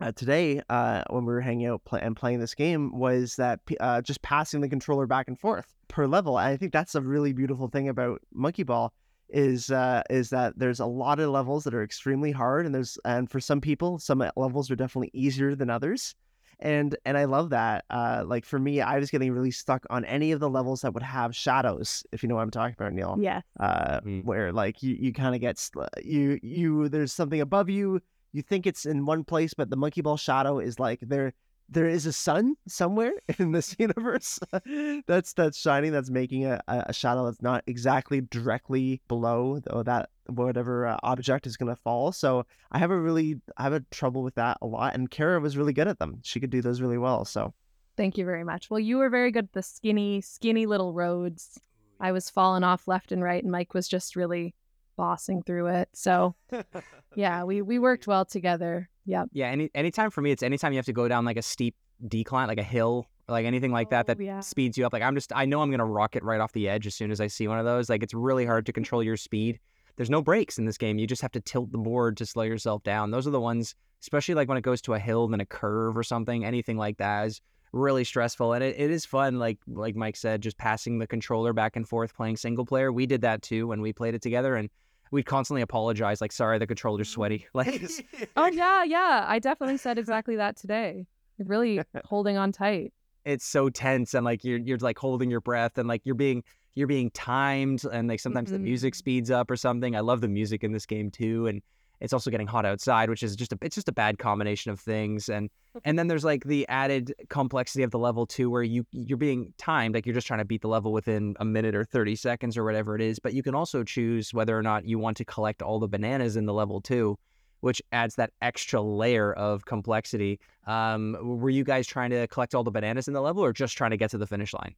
uh, 0.00 0.12
today 0.12 0.60
uh, 0.70 1.02
when 1.10 1.24
we 1.24 1.32
were 1.32 1.40
hanging 1.40 1.66
out 1.66 1.84
play- 1.84 2.00
and 2.00 2.16
playing 2.16 2.40
this 2.40 2.54
game 2.54 2.96
was 2.96 3.36
that 3.36 3.64
p- 3.66 3.76
uh, 3.78 4.00
just 4.02 4.22
passing 4.22 4.60
the 4.60 4.68
controller 4.68 5.06
back 5.06 5.28
and 5.28 5.38
forth 5.38 5.74
per 5.88 6.06
level. 6.06 6.38
And 6.38 6.48
I 6.48 6.56
think 6.56 6.72
that's 6.72 6.94
a 6.94 7.00
really 7.00 7.32
beautiful 7.32 7.68
thing 7.68 7.88
about 7.88 8.20
Monkey 8.32 8.62
Ball 8.62 8.92
is 9.28 9.70
uh, 9.70 10.02
is 10.10 10.30
that 10.30 10.58
there's 10.58 10.80
a 10.80 10.86
lot 10.86 11.18
of 11.20 11.30
levels 11.30 11.64
that 11.64 11.74
are 11.74 11.82
extremely 11.82 12.32
hard, 12.32 12.66
and 12.66 12.74
there's 12.74 12.98
and 13.04 13.30
for 13.30 13.40
some 13.40 13.60
people, 13.60 13.98
some 13.98 14.22
levels 14.36 14.70
are 14.70 14.76
definitely 14.76 15.10
easier 15.12 15.54
than 15.54 15.70
others. 15.70 16.14
And 16.60 16.96
and 17.04 17.18
I 17.18 17.24
love 17.24 17.50
that. 17.50 17.84
Uh, 17.90 18.22
like 18.26 18.44
for 18.44 18.58
me, 18.58 18.80
I 18.80 18.98
was 18.98 19.10
getting 19.10 19.32
really 19.32 19.50
stuck 19.50 19.84
on 19.90 20.04
any 20.04 20.30
of 20.32 20.38
the 20.40 20.48
levels 20.48 20.82
that 20.82 20.94
would 20.94 21.02
have 21.02 21.34
shadows, 21.34 22.04
if 22.12 22.22
you 22.22 22.28
know 22.28 22.36
what 22.36 22.42
I'm 22.42 22.50
talking 22.50 22.76
about, 22.78 22.92
Neil 22.92 23.16
Yeah. 23.18 23.40
uh, 23.58 24.00
Mm. 24.00 24.24
where 24.24 24.52
like 24.52 24.82
you, 24.82 24.94
you 24.98 25.12
kind 25.12 25.34
of 25.34 25.40
get 25.40 25.58
sl- 25.58 25.82
you 26.02 26.38
you 26.42 26.88
there's 26.88 27.12
something 27.12 27.40
above 27.40 27.68
you 27.68 28.00
you 28.32 28.42
think 28.42 28.66
it's 28.66 28.84
in 28.86 29.04
one 29.04 29.24
place 29.24 29.54
but 29.54 29.70
the 29.70 29.76
monkey 29.76 30.00
ball 30.00 30.16
shadow 30.16 30.58
is 30.58 30.78
like 30.78 31.00
there 31.02 31.32
there 31.68 31.88
is 31.88 32.06
a 32.06 32.12
sun 32.12 32.56
somewhere 32.68 33.12
in 33.38 33.52
this 33.52 33.74
universe. 33.78 34.38
That's 35.06 35.32
that's 35.32 35.58
shining 35.58 35.92
that's 35.92 36.10
making 36.10 36.46
a, 36.46 36.60
a 36.68 36.84
a 36.88 36.92
shadow 36.92 37.24
that's 37.24 37.42
not 37.42 37.64
exactly 37.66 38.20
directly 38.20 39.00
below 39.08 39.60
though 39.64 39.82
that 39.82 40.10
whatever 40.26 40.86
uh, 40.86 40.96
object 41.02 41.46
is 41.46 41.56
going 41.56 41.74
to 41.74 41.80
fall. 41.82 42.12
So 42.12 42.46
i 42.72 42.78
have 42.78 42.90
a 42.90 42.98
really 42.98 43.40
i 43.56 43.62
have 43.62 43.72
a 43.72 43.80
trouble 43.90 44.22
with 44.22 44.34
that 44.36 44.58
a 44.62 44.66
lot 44.66 44.94
and 44.94 45.10
cara 45.10 45.40
was 45.40 45.56
really 45.56 45.72
good 45.72 45.88
at 45.88 45.98
them. 45.98 46.20
She 46.22 46.40
could 46.40 46.50
do 46.50 46.62
those 46.62 46.80
really 46.80 46.98
well 46.98 47.24
so. 47.24 47.54
Thank 47.96 48.18
you 48.18 48.24
very 48.24 48.42
much. 48.42 48.70
Well, 48.70 48.80
you 48.80 48.98
were 48.98 49.08
very 49.08 49.30
good 49.30 49.44
at 49.44 49.52
the 49.52 49.62
skinny, 49.62 50.20
skinny 50.20 50.66
little 50.66 50.92
roads. 50.92 51.60
I 52.00 52.10
was 52.10 52.28
falling 52.28 52.64
off 52.64 52.88
left 52.88 53.12
and 53.12 53.22
right, 53.22 53.42
and 53.42 53.52
Mike 53.52 53.72
was 53.72 53.86
just 53.86 54.16
really 54.16 54.52
bossing 54.96 55.42
through 55.42 55.66
it. 55.68 55.88
So, 55.92 56.34
yeah, 57.14 57.44
we 57.44 57.62
we 57.62 57.78
worked 57.78 58.06
well 58.06 58.24
together. 58.24 58.88
Yep. 59.06 59.28
Yeah, 59.32 59.48
any 59.48 59.70
anytime 59.74 60.10
for 60.10 60.22
me, 60.22 60.30
it's 60.30 60.42
anytime 60.42 60.72
you 60.72 60.78
have 60.78 60.86
to 60.86 60.92
go 60.92 61.08
down 61.08 61.24
like 61.24 61.36
a 61.36 61.42
steep 61.42 61.74
decline, 62.08 62.48
like 62.48 62.58
a 62.58 62.62
hill, 62.64 63.06
or 63.28 63.32
like 63.32 63.46
anything 63.46 63.72
like 63.72 63.90
that 63.90 64.06
Oh, 64.06 64.14
that 64.14 64.20
yeah. 64.20 64.40
speeds 64.40 64.78
you 64.78 64.86
up. 64.86 64.92
Like 64.92 65.02
I'm 65.02 65.14
just, 65.14 65.32
I 65.34 65.44
know 65.44 65.60
I'm 65.60 65.70
gonna 65.70 65.84
rocket 65.86 66.22
right 66.22 66.40
off 66.40 66.52
the 66.52 66.68
edge 66.68 66.86
as 66.86 66.94
soon 66.94 67.10
as 67.10 67.20
I 67.20 67.26
see 67.26 67.48
one 67.48 67.58
of 67.58 67.64
those. 67.64 67.88
Like 67.88 68.02
it's 68.02 68.14
really 68.14 68.46
hard 68.46 68.66
to 68.66 68.72
control 68.72 69.02
your 69.02 69.16
speed. 69.16 69.58
There's 69.96 70.10
no 70.10 70.22
brakes 70.22 70.58
in 70.58 70.64
this 70.64 70.78
game. 70.78 70.98
You 70.98 71.06
just 71.06 71.22
have 71.22 71.32
to 71.32 71.40
tilt 71.40 71.70
the 71.70 71.78
board 71.78 72.16
to 72.16 72.26
slow 72.26 72.42
yourself 72.42 72.82
down. 72.82 73.12
Those 73.12 73.28
are 73.28 73.30
the 73.30 73.40
ones, 73.40 73.76
especially 74.02 74.34
like 74.34 74.48
when 74.48 74.58
it 74.58 74.62
goes 74.62 74.82
to 74.82 74.94
a 74.94 74.98
hill, 74.98 75.28
then 75.28 75.40
a 75.40 75.46
curve 75.46 75.96
or 75.96 76.02
something, 76.02 76.44
anything 76.44 76.76
like 76.76 76.96
that 76.96 77.26
is 77.26 77.40
really 77.72 78.02
stressful. 78.04 78.54
And 78.54 78.64
it, 78.64 78.74
it 78.78 78.90
is 78.90 79.04
fun, 79.04 79.38
like 79.38 79.58
like 79.68 79.94
Mike 79.94 80.16
said, 80.16 80.40
just 80.40 80.58
passing 80.58 80.98
the 80.98 81.06
controller 81.06 81.52
back 81.52 81.76
and 81.76 81.88
forth 81.88 82.14
playing 82.14 82.36
single 82.38 82.64
player. 82.64 82.92
We 82.92 83.06
did 83.06 83.20
that 83.20 83.42
too 83.42 83.68
when 83.68 83.80
we 83.80 83.92
played 83.92 84.14
it 84.14 84.22
together 84.22 84.56
and 84.56 84.68
we'd 85.10 85.26
constantly 85.26 85.62
apologize, 85.62 86.20
like, 86.20 86.32
sorry, 86.32 86.58
the 86.58 86.66
controller's 86.66 87.08
sweaty. 87.08 87.46
Like 87.54 87.82
Oh 88.36 88.46
yeah, 88.46 88.84
yeah. 88.84 89.24
I 89.26 89.38
definitely 89.38 89.76
said 89.76 89.98
exactly 89.98 90.36
that 90.36 90.56
today. 90.56 91.06
Really 91.38 91.80
holding 92.04 92.36
on 92.36 92.52
tight. 92.52 92.92
it's 93.24 93.44
so 93.44 93.70
tense 93.70 94.14
and 94.14 94.24
like 94.24 94.44
you're 94.44 94.58
you're 94.58 94.78
like 94.78 94.98
holding 94.98 95.30
your 95.30 95.40
breath 95.40 95.78
and 95.78 95.88
like 95.88 96.02
you're 96.04 96.14
being 96.14 96.42
you're 96.74 96.86
being 96.86 97.10
timed 97.10 97.84
and 97.84 98.08
like 98.08 98.20
sometimes 98.20 98.50
the 98.50 98.56
mm-hmm. 98.56 98.64
music 98.64 98.94
speeds 98.94 99.30
up 99.30 99.50
or 99.50 99.56
something. 99.56 99.96
I 99.96 100.00
love 100.00 100.20
the 100.20 100.28
music 100.28 100.64
in 100.64 100.72
this 100.72 100.86
game 100.86 101.10
too 101.10 101.46
and 101.46 101.62
it's 102.00 102.12
also 102.12 102.30
getting 102.30 102.46
hot 102.46 102.66
outside, 102.66 103.08
which 103.08 103.22
is 103.22 103.36
just 103.36 103.52
a 103.52 103.58
it's 103.62 103.74
just 103.74 103.88
a 103.88 103.92
bad 103.92 104.18
combination 104.18 104.70
of 104.70 104.80
things 104.80 105.28
and 105.28 105.50
and 105.84 105.98
then 105.98 106.06
there's 106.06 106.24
like 106.24 106.44
the 106.44 106.66
added 106.68 107.14
complexity 107.28 107.82
of 107.82 107.90
the 107.90 107.98
level 107.98 108.26
two, 108.26 108.50
where 108.50 108.62
you 108.62 108.86
you're 108.92 109.18
being 109.18 109.52
timed 109.58 109.94
like 109.94 110.06
you're 110.06 110.14
just 110.14 110.26
trying 110.26 110.38
to 110.38 110.44
beat 110.44 110.62
the 110.62 110.68
level 110.68 110.92
within 110.92 111.34
a 111.40 111.44
minute 111.44 111.74
or 111.74 111.84
30 111.84 112.14
seconds 112.16 112.56
or 112.56 112.64
whatever 112.64 112.94
it 112.94 113.02
is, 113.02 113.18
but 113.18 113.34
you 113.34 113.42
can 113.42 113.54
also 113.54 113.82
choose 113.82 114.32
whether 114.32 114.56
or 114.56 114.62
not 114.62 114.84
you 114.84 114.98
want 114.98 115.16
to 115.16 115.24
collect 115.24 115.62
all 115.62 115.80
the 115.80 115.88
bananas 115.88 116.36
in 116.36 116.46
the 116.46 116.52
level 116.52 116.80
two, 116.80 117.18
which 117.60 117.82
adds 117.90 118.14
that 118.16 118.30
extra 118.40 118.80
layer 118.80 119.32
of 119.32 119.64
complexity. 119.64 120.38
Um, 120.66 121.16
were 121.22 121.50
you 121.50 121.64
guys 121.64 121.86
trying 121.86 122.10
to 122.10 122.26
collect 122.28 122.54
all 122.54 122.62
the 122.62 122.70
bananas 122.70 123.08
in 123.08 123.14
the 123.14 123.22
level, 123.22 123.44
or 123.44 123.52
just 123.52 123.76
trying 123.76 123.90
to 123.90 123.96
get 123.96 124.10
to 124.10 124.18
the 124.18 124.26
finish 124.26 124.54
line? 124.54 124.74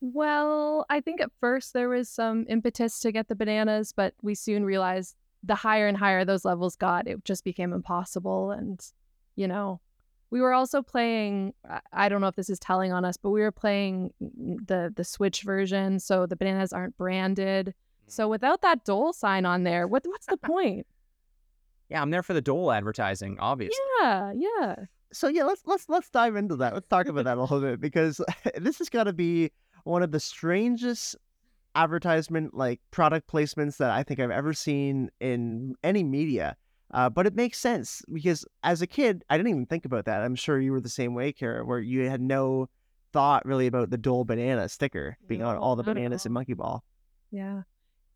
Well, 0.00 0.86
I 0.88 1.00
think 1.00 1.20
at 1.20 1.30
first 1.40 1.74
there 1.74 1.88
was 1.88 2.08
some 2.08 2.46
impetus 2.48 3.00
to 3.00 3.12
get 3.12 3.28
the 3.28 3.34
bananas, 3.34 3.92
but 3.94 4.14
we 4.22 4.34
soon 4.34 4.64
realized 4.64 5.16
the 5.42 5.54
higher 5.54 5.86
and 5.86 5.96
higher 5.96 6.24
those 6.24 6.44
levels 6.44 6.76
got, 6.76 7.06
it 7.08 7.24
just 7.24 7.44
became 7.44 7.72
impossible. 7.72 8.50
And, 8.50 8.80
you 9.36 9.48
know, 9.48 9.80
we 10.30 10.40
were 10.40 10.52
also 10.52 10.82
playing, 10.82 11.54
I- 11.68 11.80
I 11.92 12.08
don't 12.08 12.20
know 12.20 12.28
if 12.28 12.36
this 12.36 12.50
is 12.50 12.58
telling 12.58 12.92
on 12.92 13.04
us, 13.04 13.16
but 13.16 13.30
we 13.30 13.40
were 13.40 13.50
playing 13.52 14.12
the 14.20 14.92
the 14.94 15.04
Switch 15.04 15.42
version, 15.42 15.98
so 15.98 16.26
the 16.26 16.36
bananas 16.36 16.72
aren't 16.72 16.96
branded. 16.96 17.68
Mm. 17.68 17.72
So 18.12 18.28
without 18.28 18.60
that 18.62 18.84
Dole 18.84 19.12
sign 19.12 19.44
on 19.46 19.64
there, 19.64 19.88
what 19.88 20.04
what's 20.06 20.26
the 20.26 20.36
point? 20.52 20.86
Yeah, 21.88 22.00
I'm 22.02 22.10
there 22.10 22.22
for 22.22 22.34
the 22.34 22.40
Dole 22.40 22.70
advertising, 22.70 23.38
obviously. 23.40 23.76
Yeah, 24.00 24.32
yeah. 24.36 24.74
so 25.12 25.26
yeah 25.26 25.42
let's 25.42 25.62
let's 25.66 25.88
let's 25.88 26.08
dive 26.10 26.36
into 26.36 26.54
that 26.56 26.72
let's 26.74 26.86
talk 26.86 27.06
about 27.08 27.24
that 27.24 27.36
a 27.36 27.40
little 27.40 27.60
bit 27.60 27.80
because 27.80 28.20
this 28.56 28.78
has 28.78 28.88
got 28.88 29.04
to 29.04 29.12
be 29.12 29.50
one 29.82 30.04
of 30.04 30.12
the 30.12 30.20
strangest 30.20 31.16
advertisement 31.74 32.54
like 32.54 32.80
product 32.90 33.30
placements 33.30 33.76
that 33.76 33.90
i 33.90 34.02
think 34.02 34.20
i've 34.20 34.30
ever 34.30 34.52
seen 34.52 35.10
in 35.20 35.74
any 35.84 36.02
media 36.02 36.56
uh, 36.92 37.08
but 37.08 37.24
it 37.24 37.36
makes 37.36 37.58
sense 37.58 38.02
because 38.12 38.44
as 38.64 38.82
a 38.82 38.86
kid 38.86 39.24
i 39.30 39.36
didn't 39.36 39.50
even 39.50 39.66
think 39.66 39.84
about 39.84 40.04
that 40.04 40.22
i'm 40.22 40.34
sure 40.34 40.60
you 40.60 40.72
were 40.72 40.80
the 40.80 40.88
same 40.88 41.14
way 41.14 41.32
cara 41.32 41.64
where 41.64 41.78
you 41.78 42.08
had 42.08 42.20
no 42.20 42.68
thought 43.12 43.44
really 43.44 43.66
about 43.66 43.90
the 43.90 43.98
dole 43.98 44.24
banana 44.24 44.68
sticker 44.68 45.16
being 45.26 45.42
on 45.42 45.56
all 45.56 45.76
the 45.76 45.82
bananas 45.82 46.26
in 46.26 46.32
monkey 46.32 46.54
ball 46.54 46.82
Yeah. 47.30 47.62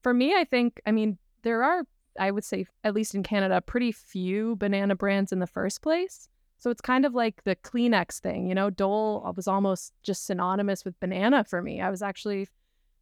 For 0.02 0.12
me, 0.12 0.34
I 0.34 0.44
think, 0.44 0.80
I 0.86 0.92
mean, 0.92 1.18
there 1.42 1.62
are, 1.62 1.84
I 2.18 2.30
would 2.30 2.44
say, 2.44 2.66
at 2.82 2.94
least 2.94 3.14
in 3.14 3.22
Canada, 3.22 3.60
pretty 3.60 3.92
few 3.92 4.56
banana 4.56 4.96
brands 4.96 5.32
in 5.32 5.38
the 5.38 5.46
first 5.46 5.82
place. 5.82 6.28
So 6.58 6.70
it's 6.70 6.80
kind 6.80 7.04
of 7.04 7.14
like 7.14 7.44
the 7.44 7.56
Kleenex 7.56 8.20
thing, 8.20 8.48
you 8.48 8.54
know, 8.54 8.70
Dole 8.70 9.32
was 9.36 9.46
almost 9.46 9.92
just 10.02 10.26
synonymous 10.26 10.84
with 10.84 10.98
banana 11.00 11.44
for 11.44 11.62
me. 11.62 11.80
I 11.80 11.90
was 11.90 12.02
actually 12.02 12.48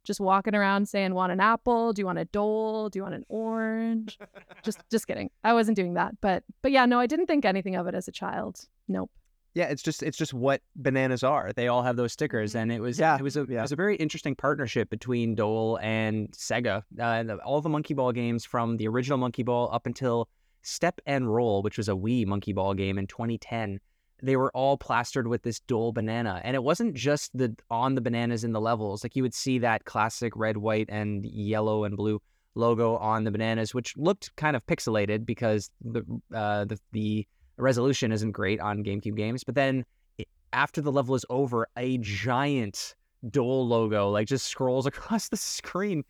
just 0.03 0.19
walking 0.19 0.55
around 0.55 0.87
saying, 0.87 1.13
want 1.13 1.31
an 1.31 1.39
apple? 1.39 1.93
Do 1.93 2.01
you 2.01 2.05
want 2.05 2.19
a 2.19 2.25
Dole? 2.25 2.89
Do 2.89 2.99
you 2.99 3.03
want 3.03 3.15
an 3.15 3.25
orange? 3.29 4.19
just 4.63 4.79
just 4.91 5.07
kidding. 5.07 5.29
I 5.43 5.53
wasn't 5.53 5.75
doing 5.75 5.93
that. 5.95 6.19
But 6.21 6.43
but 6.61 6.71
yeah, 6.71 6.85
no, 6.85 6.99
I 6.99 7.07
didn't 7.07 7.27
think 7.27 7.45
anything 7.45 7.75
of 7.75 7.87
it 7.87 7.95
as 7.95 8.07
a 8.07 8.11
child. 8.11 8.59
Nope. 8.87 9.11
Yeah, 9.55 9.65
it's 9.65 9.83
just 9.83 10.01
it's 10.01 10.17
just 10.17 10.33
what 10.33 10.61
bananas 10.75 11.23
are. 11.23 11.51
They 11.53 11.67
all 11.67 11.83
have 11.83 11.95
those 11.95 12.11
stickers, 12.11 12.55
and 12.55 12.71
it 12.71 12.79
was 12.81 12.97
Yeah, 12.97 13.15
it 13.15 13.21
was 13.21 13.37
a 13.37 13.45
yeah. 13.47 13.59
it 13.59 13.61
was 13.61 13.71
a 13.71 13.75
very 13.75 13.95
interesting 13.97 14.35
partnership 14.35 14.89
between 14.89 15.35
Dole 15.35 15.77
and 15.81 16.31
Sega. 16.31 16.83
Uh, 16.97 17.03
and 17.03 17.31
all 17.41 17.61
the 17.61 17.69
Monkey 17.69 17.93
Ball 17.93 18.11
games 18.11 18.45
from 18.45 18.77
the 18.77 18.87
original 18.87 19.17
Monkey 19.19 19.43
Ball 19.43 19.69
up 19.71 19.85
until 19.85 20.27
Step 20.63 20.99
and 21.05 21.31
Roll, 21.31 21.61
which 21.61 21.77
was 21.77 21.87
a 21.87 21.91
Wii 21.93 22.25
Monkey 22.25 22.51
Ball 22.53 22.73
game 22.73 22.97
in 22.97 23.05
2010, 23.05 23.79
they 24.21 24.35
were 24.35 24.51
all 24.51 24.77
plastered 24.77 25.27
with 25.27 25.43
this 25.43 25.59
Dole 25.61 25.91
banana, 25.91 26.41
and 26.43 26.55
it 26.55 26.63
wasn't 26.63 26.93
just 26.93 27.35
the 27.37 27.55
on 27.69 27.95
the 27.95 28.01
bananas 28.01 28.43
in 28.43 28.51
the 28.51 28.61
levels. 28.61 29.03
Like 29.03 29.15
you 29.15 29.23
would 29.23 29.33
see 29.33 29.59
that 29.59 29.85
classic 29.85 30.35
red, 30.35 30.57
white, 30.57 30.89
and 30.89 31.25
yellow 31.25 31.83
and 31.83 31.97
blue 31.97 32.21
logo 32.55 32.97
on 32.97 33.23
the 33.23 33.31
bananas, 33.31 33.73
which 33.73 33.95
looked 33.97 34.35
kind 34.35 34.55
of 34.55 34.65
pixelated 34.65 35.25
because 35.25 35.69
the 35.81 36.03
uh, 36.33 36.65
the 36.65 36.79
the 36.91 37.27
resolution 37.57 38.11
isn't 38.11 38.31
great 38.31 38.59
on 38.59 38.83
GameCube 38.83 39.15
games. 39.15 39.43
But 39.43 39.55
then 39.55 39.85
after 40.53 40.81
the 40.81 40.91
level 40.91 41.15
is 41.15 41.25
over, 41.29 41.67
a 41.77 41.97
giant 41.99 42.95
Dole 43.29 43.67
logo 43.67 44.09
like 44.09 44.27
just 44.27 44.45
scrolls 44.45 44.85
across 44.93 45.29
the 45.29 45.37
screen. 45.37 46.03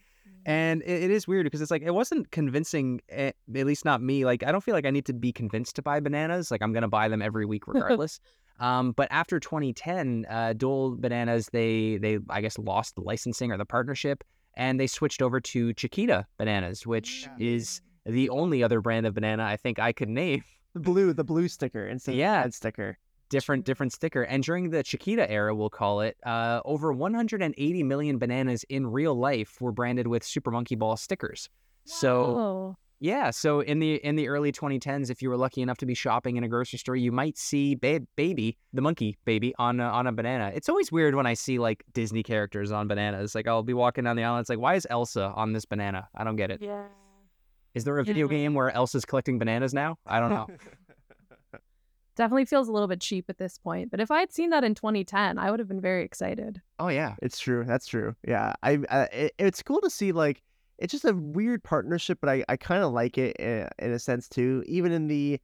And 0.45 0.81
it, 0.83 1.03
it 1.03 1.11
is 1.11 1.27
weird 1.27 1.45
because 1.45 1.61
it's 1.61 1.71
like 1.71 1.81
it 1.83 1.91
wasn't 1.93 2.31
convincing, 2.31 3.01
eh, 3.09 3.31
at 3.55 3.65
least 3.65 3.85
not 3.85 4.01
me. 4.01 4.25
Like 4.25 4.43
I 4.43 4.51
don't 4.51 4.63
feel 4.63 4.73
like 4.75 4.85
I 4.85 4.89
need 4.91 5.05
to 5.05 5.13
be 5.13 5.31
convinced 5.31 5.75
to 5.77 5.81
buy 5.81 5.99
bananas. 5.99 6.51
Like 6.51 6.61
I'm 6.61 6.73
gonna 6.73 6.87
buy 6.87 7.07
them 7.07 7.21
every 7.21 7.45
week 7.45 7.67
regardless. 7.67 8.19
um, 8.59 8.91
but 8.91 9.07
after 9.11 9.39
2010, 9.39 10.25
uh, 10.29 10.53
Dole 10.53 10.95
bananas 10.95 11.49
they 11.51 11.97
they 11.97 12.19
I 12.29 12.41
guess 12.41 12.57
lost 12.57 12.95
the 12.95 13.01
licensing 13.01 13.51
or 13.51 13.57
the 13.57 13.65
partnership, 13.65 14.23
and 14.55 14.79
they 14.79 14.87
switched 14.87 15.21
over 15.21 15.39
to 15.39 15.73
Chiquita 15.73 16.25
bananas, 16.37 16.85
which 16.85 17.27
is 17.39 17.81
the 18.05 18.29
only 18.29 18.63
other 18.63 18.81
brand 18.81 19.05
of 19.05 19.13
banana 19.13 19.43
I 19.45 19.55
think 19.57 19.79
I 19.79 19.93
could 19.93 20.09
name. 20.09 20.43
the 20.73 20.79
blue 20.81 21.13
the 21.13 21.23
blue 21.23 21.47
sticker 21.47 21.87
instead 21.87 22.15
Yeah. 22.15 22.37
of 22.39 22.43
the 22.43 22.45
red 22.47 22.53
sticker 22.53 22.97
different 23.33 23.65
different 23.65 23.91
sticker. 23.91 24.21
And 24.23 24.43
during 24.43 24.69
the 24.69 24.83
Chiquita 24.83 25.25
era, 25.29 25.53
we'll 25.55 25.69
call 25.69 26.01
it, 26.01 26.15
uh, 26.25 26.61
over 26.65 26.93
180 26.93 27.83
million 27.83 28.17
bananas 28.19 28.63
in 28.69 28.87
real 28.87 29.15
life 29.15 29.59
were 29.59 29.71
branded 29.71 30.07
with 30.07 30.23
Super 30.23 30.51
Monkey 30.51 30.75
Ball 30.75 30.95
stickers. 30.97 31.49
So 31.85 32.75
yeah, 32.99 33.31
so 33.31 33.59
in 33.59 33.79
the 33.79 33.95
in 34.05 34.15
the 34.15 34.29
early 34.29 34.51
2010s, 34.53 35.09
if 35.09 35.21
you 35.21 35.29
were 35.29 35.35
lucky 35.35 35.61
enough 35.61 35.77
to 35.79 35.85
be 35.85 35.93
shopping 35.93 36.37
in 36.37 36.43
a 36.45 36.47
grocery 36.47 36.79
store, 36.79 36.95
you 36.95 37.11
might 37.11 37.37
see 37.37 37.75
ba- 37.75 37.99
baby, 38.15 38.57
the 38.71 38.81
monkey 38.81 39.17
baby, 39.25 39.53
on 39.57 39.79
a, 39.81 39.83
on 39.83 40.07
a 40.07 40.11
banana. 40.13 40.51
It's 40.55 40.69
always 40.69 40.89
weird 40.91 41.13
when 41.15 41.25
I 41.25 41.33
see 41.33 41.59
like 41.59 41.83
Disney 41.93 42.23
characters 42.23 42.71
on 42.71 42.87
bananas. 42.87 43.35
Like 43.35 43.47
I'll 43.47 43.63
be 43.63 43.73
walking 43.73 44.05
down 44.05 44.15
the 44.15 44.23
aisle, 44.23 44.35
and 44.37 44.41
it's 44.41 44.49
like, 44.49 44.59
why 44.59 44.75
is 44.75 44.87
Elsa 44.89 45.33
on 45.35 45.51
this 45.51 45.65
banana? 45.65 46.07
I 46.15 46.23
don't 46.23 46.37
get 46.37 46.49
it. 46.51 46.61
yeah. 46.61 46.85
Is 47.73 47.83
there 47.85 47.97
a 47.97 48.03
video 48.03 48.27
Yeah. 48.29 48.37
game 48.37 48.53
where 48.53 48.69
Elsa's 48.69 49.03
collecting 49.03 49.39
bananas 49.39 49.73
now? 49.73 49.97
I 50.05 50.19
don't 50.19 50.29
know. 50.29 50.47
Definitely 52.15 52.45
feels 52.45 52.67
a 52.67 52.71
little 52.71 52.87
bit 52.87 53.01
cheap 53.01 53.25
at 53.29 53.37
this 53.37 53.57
point. 53.57 53.89
But 53.89 53.99
if 53.99 54.11
I 54.11 54.19
had 54.19 54.31
seen 54.31 54.51
that 54.51 54.63
in 54.63 54.75
2010, 54.75 55.37
I 55.37 55.49
would 55.49 55.59
have 55.59 55.67
been 55.67 55.81
very 55.81 56.03
excited. 56.03 56.61
oh 56.79 56.89
yeah, 56.89 57.15
It's 57.21 57.39
true. 57.39 57.63
That's 57.65 57.87
true. 57.87 58.15
Yeah, 58.27 58.53
I. 58.61 58.77
Uh, 58.89 59.07
it, 59.11 59.33
it's 59.37 59.63
cool 59.63 59.81
to 59.81 59.89
see 59.89 60.11
like 60.11 60.41
it's 60.77 60.91
just 60.91 61.05
a 61.05 61.13
weird 61.13 61.63
partnership, 61.63 62.19
but 62.21 62.29
I 62.29 62.43
I 62.49 62.57
kind 62.57 62.83
of 62.83 62.91
like 62.91 63.17
it 63.17 63.35
in, 63.37 63.67
in 63.79 63.91
a 63.91 63.99
sense 63.99 64.27
too. 64.29 64.63
Even 64.67 64.91
in 64.91 65.07
the, 65.07 65.39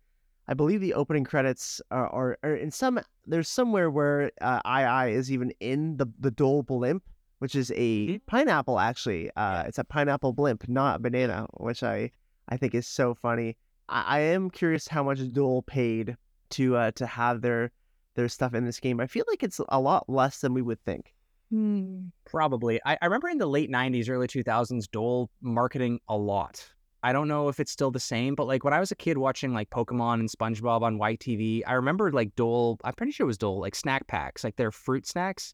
I 0.47 0.53
believe 0.53 0.81
the 0.81 0.93
opening 0.93 1.23
credits 1.23 1.81
are, 1.91 2.07
are, 2.07 2.37
are 2.43 2.55
in 2.55 2.71
some. 2.71 2.99
There's 3.25 3.47
somewhere 3.47 3.89
where 3.89 4.31
uh, 4.41 4.61
AiAi 4.63 5.11
is 5.11 5.31
even 5.31 5.51
in 5.59 5.97
the 5.97 6.07
the 6.19 6.31
Dole 6.31 6.63
blimp, 6.63 7.03
which 7.39 7.55
is 7.55 7.71
a 7.75 8.19
pineapple. 8.27 8.79
Actually, 8.79 9.31
uh, 9.35 9.63
it's 9.65 9.77
a 9.79 9.83
pineapple 9.83 10.33
blimp, 10.33 10.67
not 10.67 10.97
a 10.97 10.99
banana, 10.99 11.47
which 11.57 11.83
I 11.83 12.11
I 12.49 12.57
think 12.57 12.75
is 12.75 12.85
so 12.85 13.15
funny. 13.15 13.57
I, 13.87 14.03
I 14.07 14.19
am 14.19 14.49
curious 14.49 14.87
how 14.87 15.03
much 15.03 15.19
Dole 15.33 15.61
paid 15.63 16.15
to 16.51 16.75
uh, 16.75 16.91
to 16.91 17.05
have 17.05 17.41
their 17.41 17.71
their 18.15 18.27
stuff 18.27 18.53
in 18.53 18.65
this 18.65 18.79
game. 18.79 18.99
I 18.99 19.07
feel 19.07 19.25
like 19.27 19.43
it's 19.43 19.59
a 19.69 19.79
lot 19.79 20.09
less 20.09 20.41
than 20.41 20.53
we 20.53 20.61
would 20.61 20.83
think. 20.83 21.13
Hmm. 21.49 22.07
Probably. 22.25 22.79
I, 22.85 22.97
I 23.01 23.05
remember 23.05 23.29
in 23.29 23.37
the 23.39 23.47
late 23.47 23.71
90s, 23.71 24.09
early 24.09 24.27
2000s, 24.27 24.89
Dole 24.91 25.29
marketing 25.41 25.99
a 26.07 26.15
lot. 26.15 26.67
I 27.01 27.13
don't 27.13 27.27
know 27.27 27.47
if 27.47 27.59
it's 27.59 27.71
still 27.71 27.91
the 27.91 27.99
same, 27.99 28.35
but 28.35 28.45
like 28.45 28.63
when 28.63 28.73
I 28.73 28.79
was 28.79 28.91
a 28.91 28.95
kid 28.95 29.17
watching 29.17 29.53
like 29.53 29.69
Pokemon 29.69 30.15
and 30.15 30.29
SpongeBob 30.29 30.81
on 30.81 30.99
YTV, 30.99 31.63
I 31.65 31.73
remember 31.73 32.11
like 32.11 32.35
Dole, 32.35 32.77
I'm 32.83 32.93
pretty 32.93 33.13
sure 33.13 33.23
it 33.23 33.27
was 33.27 33.37
Dole, 33.37 33.59
like 33.59 33.73
snack 33.73 34.07
packs, 34.07 34.43
like 34.43 34.57
their 34.57 34.71
fruit 34.71 35.07
snacks, 35.07 35.53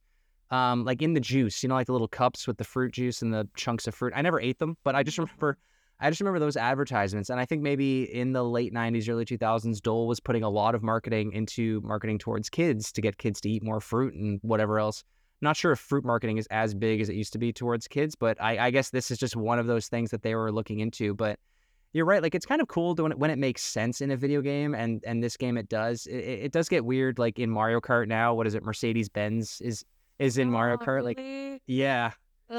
um, 0.49 0.85
like 0.85 1.01
in 1.01 1.13
the 1.13 1.19
juice, 1.19 1.61
you 1.61 1.69
know, 1.69 1.75
like 1.75 1.85
the 1.85 1.91
little 1.91 2.07
cups 2.07 2.47
with 2.47 2.57
the 2.57 2.63
fruit 2.63 2.93
juice 2.93 3.21
and 3.21 3.31
the 3.31 3.47
chunks 3.55 3.85
of 3.85 3.93
fruit. 3.93 4.13
I 4.15 4.23
never 4.23 4.39
ate 4.39 4.57
them, 4.57 4.75
but 4.83 4.95
I 4.95 5.03
just 5.03 5.17
remember, 5.19 5.59
I 5.99 6.09
just 6.09 6.19
remember 6.19 6.39
those 6.39 6.57
advertisements. 6.57 7.29
And 7.29 7.39
I 7.39 7.45
think 7.45 7.61
maybe 7.61 8.03
in 8.03 8.33
the 8.33 8.43
late 8.43 8.73
90s, 8.73 9.07
early 9.09 9.25
2000s, 9.25 9.81
Dole 9.81 10.07
was 10.07 10.19
putting 10.19 10.43
a 10.43 10.49
lot 10.49 10.75
of 10.75 10.83
marketing 10.83 11.31
into 11.31 11.79
marketing 11.81 12.19
towards 12.19 12.49
kids 12.49 12.91
to 12.91 13.01
get 13.01 13.17
kids 13.17 13.39
to 13.41 13.49
eat 13.49 13.63
more 13.63 13.79
fruit 13.79 14.13
and 14.13 14.39
whatever 14.43 14.79
else. 14.79 15.03
Not 15.41 15.55
sure 15.57 15.71
if 15.71 15.79
fruit 15.79 16.03
marketing 16.05 16.37
is 16.37 16.47
as 16.51 16.73
big 16.73 17.01
as 17.01 17.09
it 17.09 17.15
used 17.15 17.33
to 17.33 17.39
be 17.39 17.53
towards 17.53 17.87
kids, 17.87 18.15
but 18.15 18.41
I, 18.41 18.67
I 18.67 18.71
guess 18.71 18.89
this 18.89 19.11
is 19.11 19.17
just 19.17 19.35
one 19.35 19.59
of 19.59 19.67
those 19.67 19.87
things 19.87 20.11
that 20.11 20.21
they 20.23 20.35
were 20.35 20.51
looking 20.51 20.79
into. 20.79 21.13
But 21.13 21.39
you're 21.93 22.05
right, 22.05 22.21
like 22.21 22.35
it's 22.35 22.45
kind 22.45 22.61
of 22.61 22.67
cool 22.67 22.95
to 22.95 23.03
when 23.03 23.11
it, 23.13 23.19
when 23.19 23.29
it 23.31 23.37
makes 23.37 23.61
sense 23.61 24.01
in 24.01 24.11
a 24.11 24.17
video 24.17 24.41
game, 24.41 24.73
and 24.73 25.03
and 25.05 25.23
this 25.23 25.37
game 25.37 25.57
it 25.57 25.69
does. 25.69 26.07
It, 26.07 26.15
it 26.17 26.51
does 26.51 26.67
get 26.67 26.83
weird, 26.85 27.19
like 27.19 27.37
in 27.39 27.49
Mario 27.49 27.79
Kart 27.79 28.07
now. 28.07 28.33
What 28.33 28.47
is 28.47 28.55
it? 28.55 28.63
Mercedes 28.63 29.07
Benz 29.09 29.61
is 29.61 29.85
is 30.19 30.37
in 30.37 30.49
Mario 30.49 30.77
Oh, 30.79 30.85
Kart. 30.85 31.03
Like, 31.03 31.17
really? 31.17 31.61
yeah, 31.67 32.11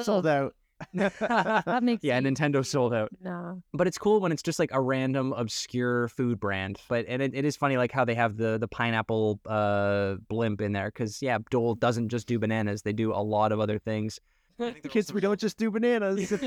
Sold 0.03 0.27
out. 0.27 0.55
That 0.95 1.81
makes 1.83 2.05
yeah. 2.05 2.21
me 2.21 2.31
Nintendo 2.31 2.65
sold 2.65 2.93
out. 2.93 3.11
No. 3.21 3.63
but 3.73 3.87
it's 3.87 3.99
cool 3.99 4.21
when 4.21 4.33
it's 4.33 4.43
just 4.43 4.59
like 4.59 4.71
a 4.73 4.81
random 4.81 5.33
obscure 5.33 6.09
food 6.09 6.39
brand 6.41 6.79
but 6.89 7.05
and 7.09 7.23
it, 7.23 7.35
it 7.35 7.45
is 7.45 7.57
funny 7.57 7.77
like 7.77 7.93
how 7.93 8.05
they 8.05 8.15
have 8.15 8.37
the 8.37 8.59
the 8.59 8.69
pineapple 8.69 9.41
uh 9.47 10.17
blimp 10.29 10.61
in 10.61 10.73
there 10.73 10.87
because 10.87 11.23
yeah 11.23 11.39
dole 11.51 11.75
doesn't 11.75 12.09
just 12.09 12.27
do 12.27 12.39
bananas 12.39 12.83
they 12.83 12.93
do 12.93 13.13
a 13.13 13.23
lot 13.23 13.53
of 13.53 13.61
other 13.61 13.79
things 13.79 14.21
The 14.59 14.73
kids, 14.89 15.13
we 15.13 15.21
don't 15.21 15.39
just 15.39 15.59
do 15.59 15.71
bananas. 15.71 16.33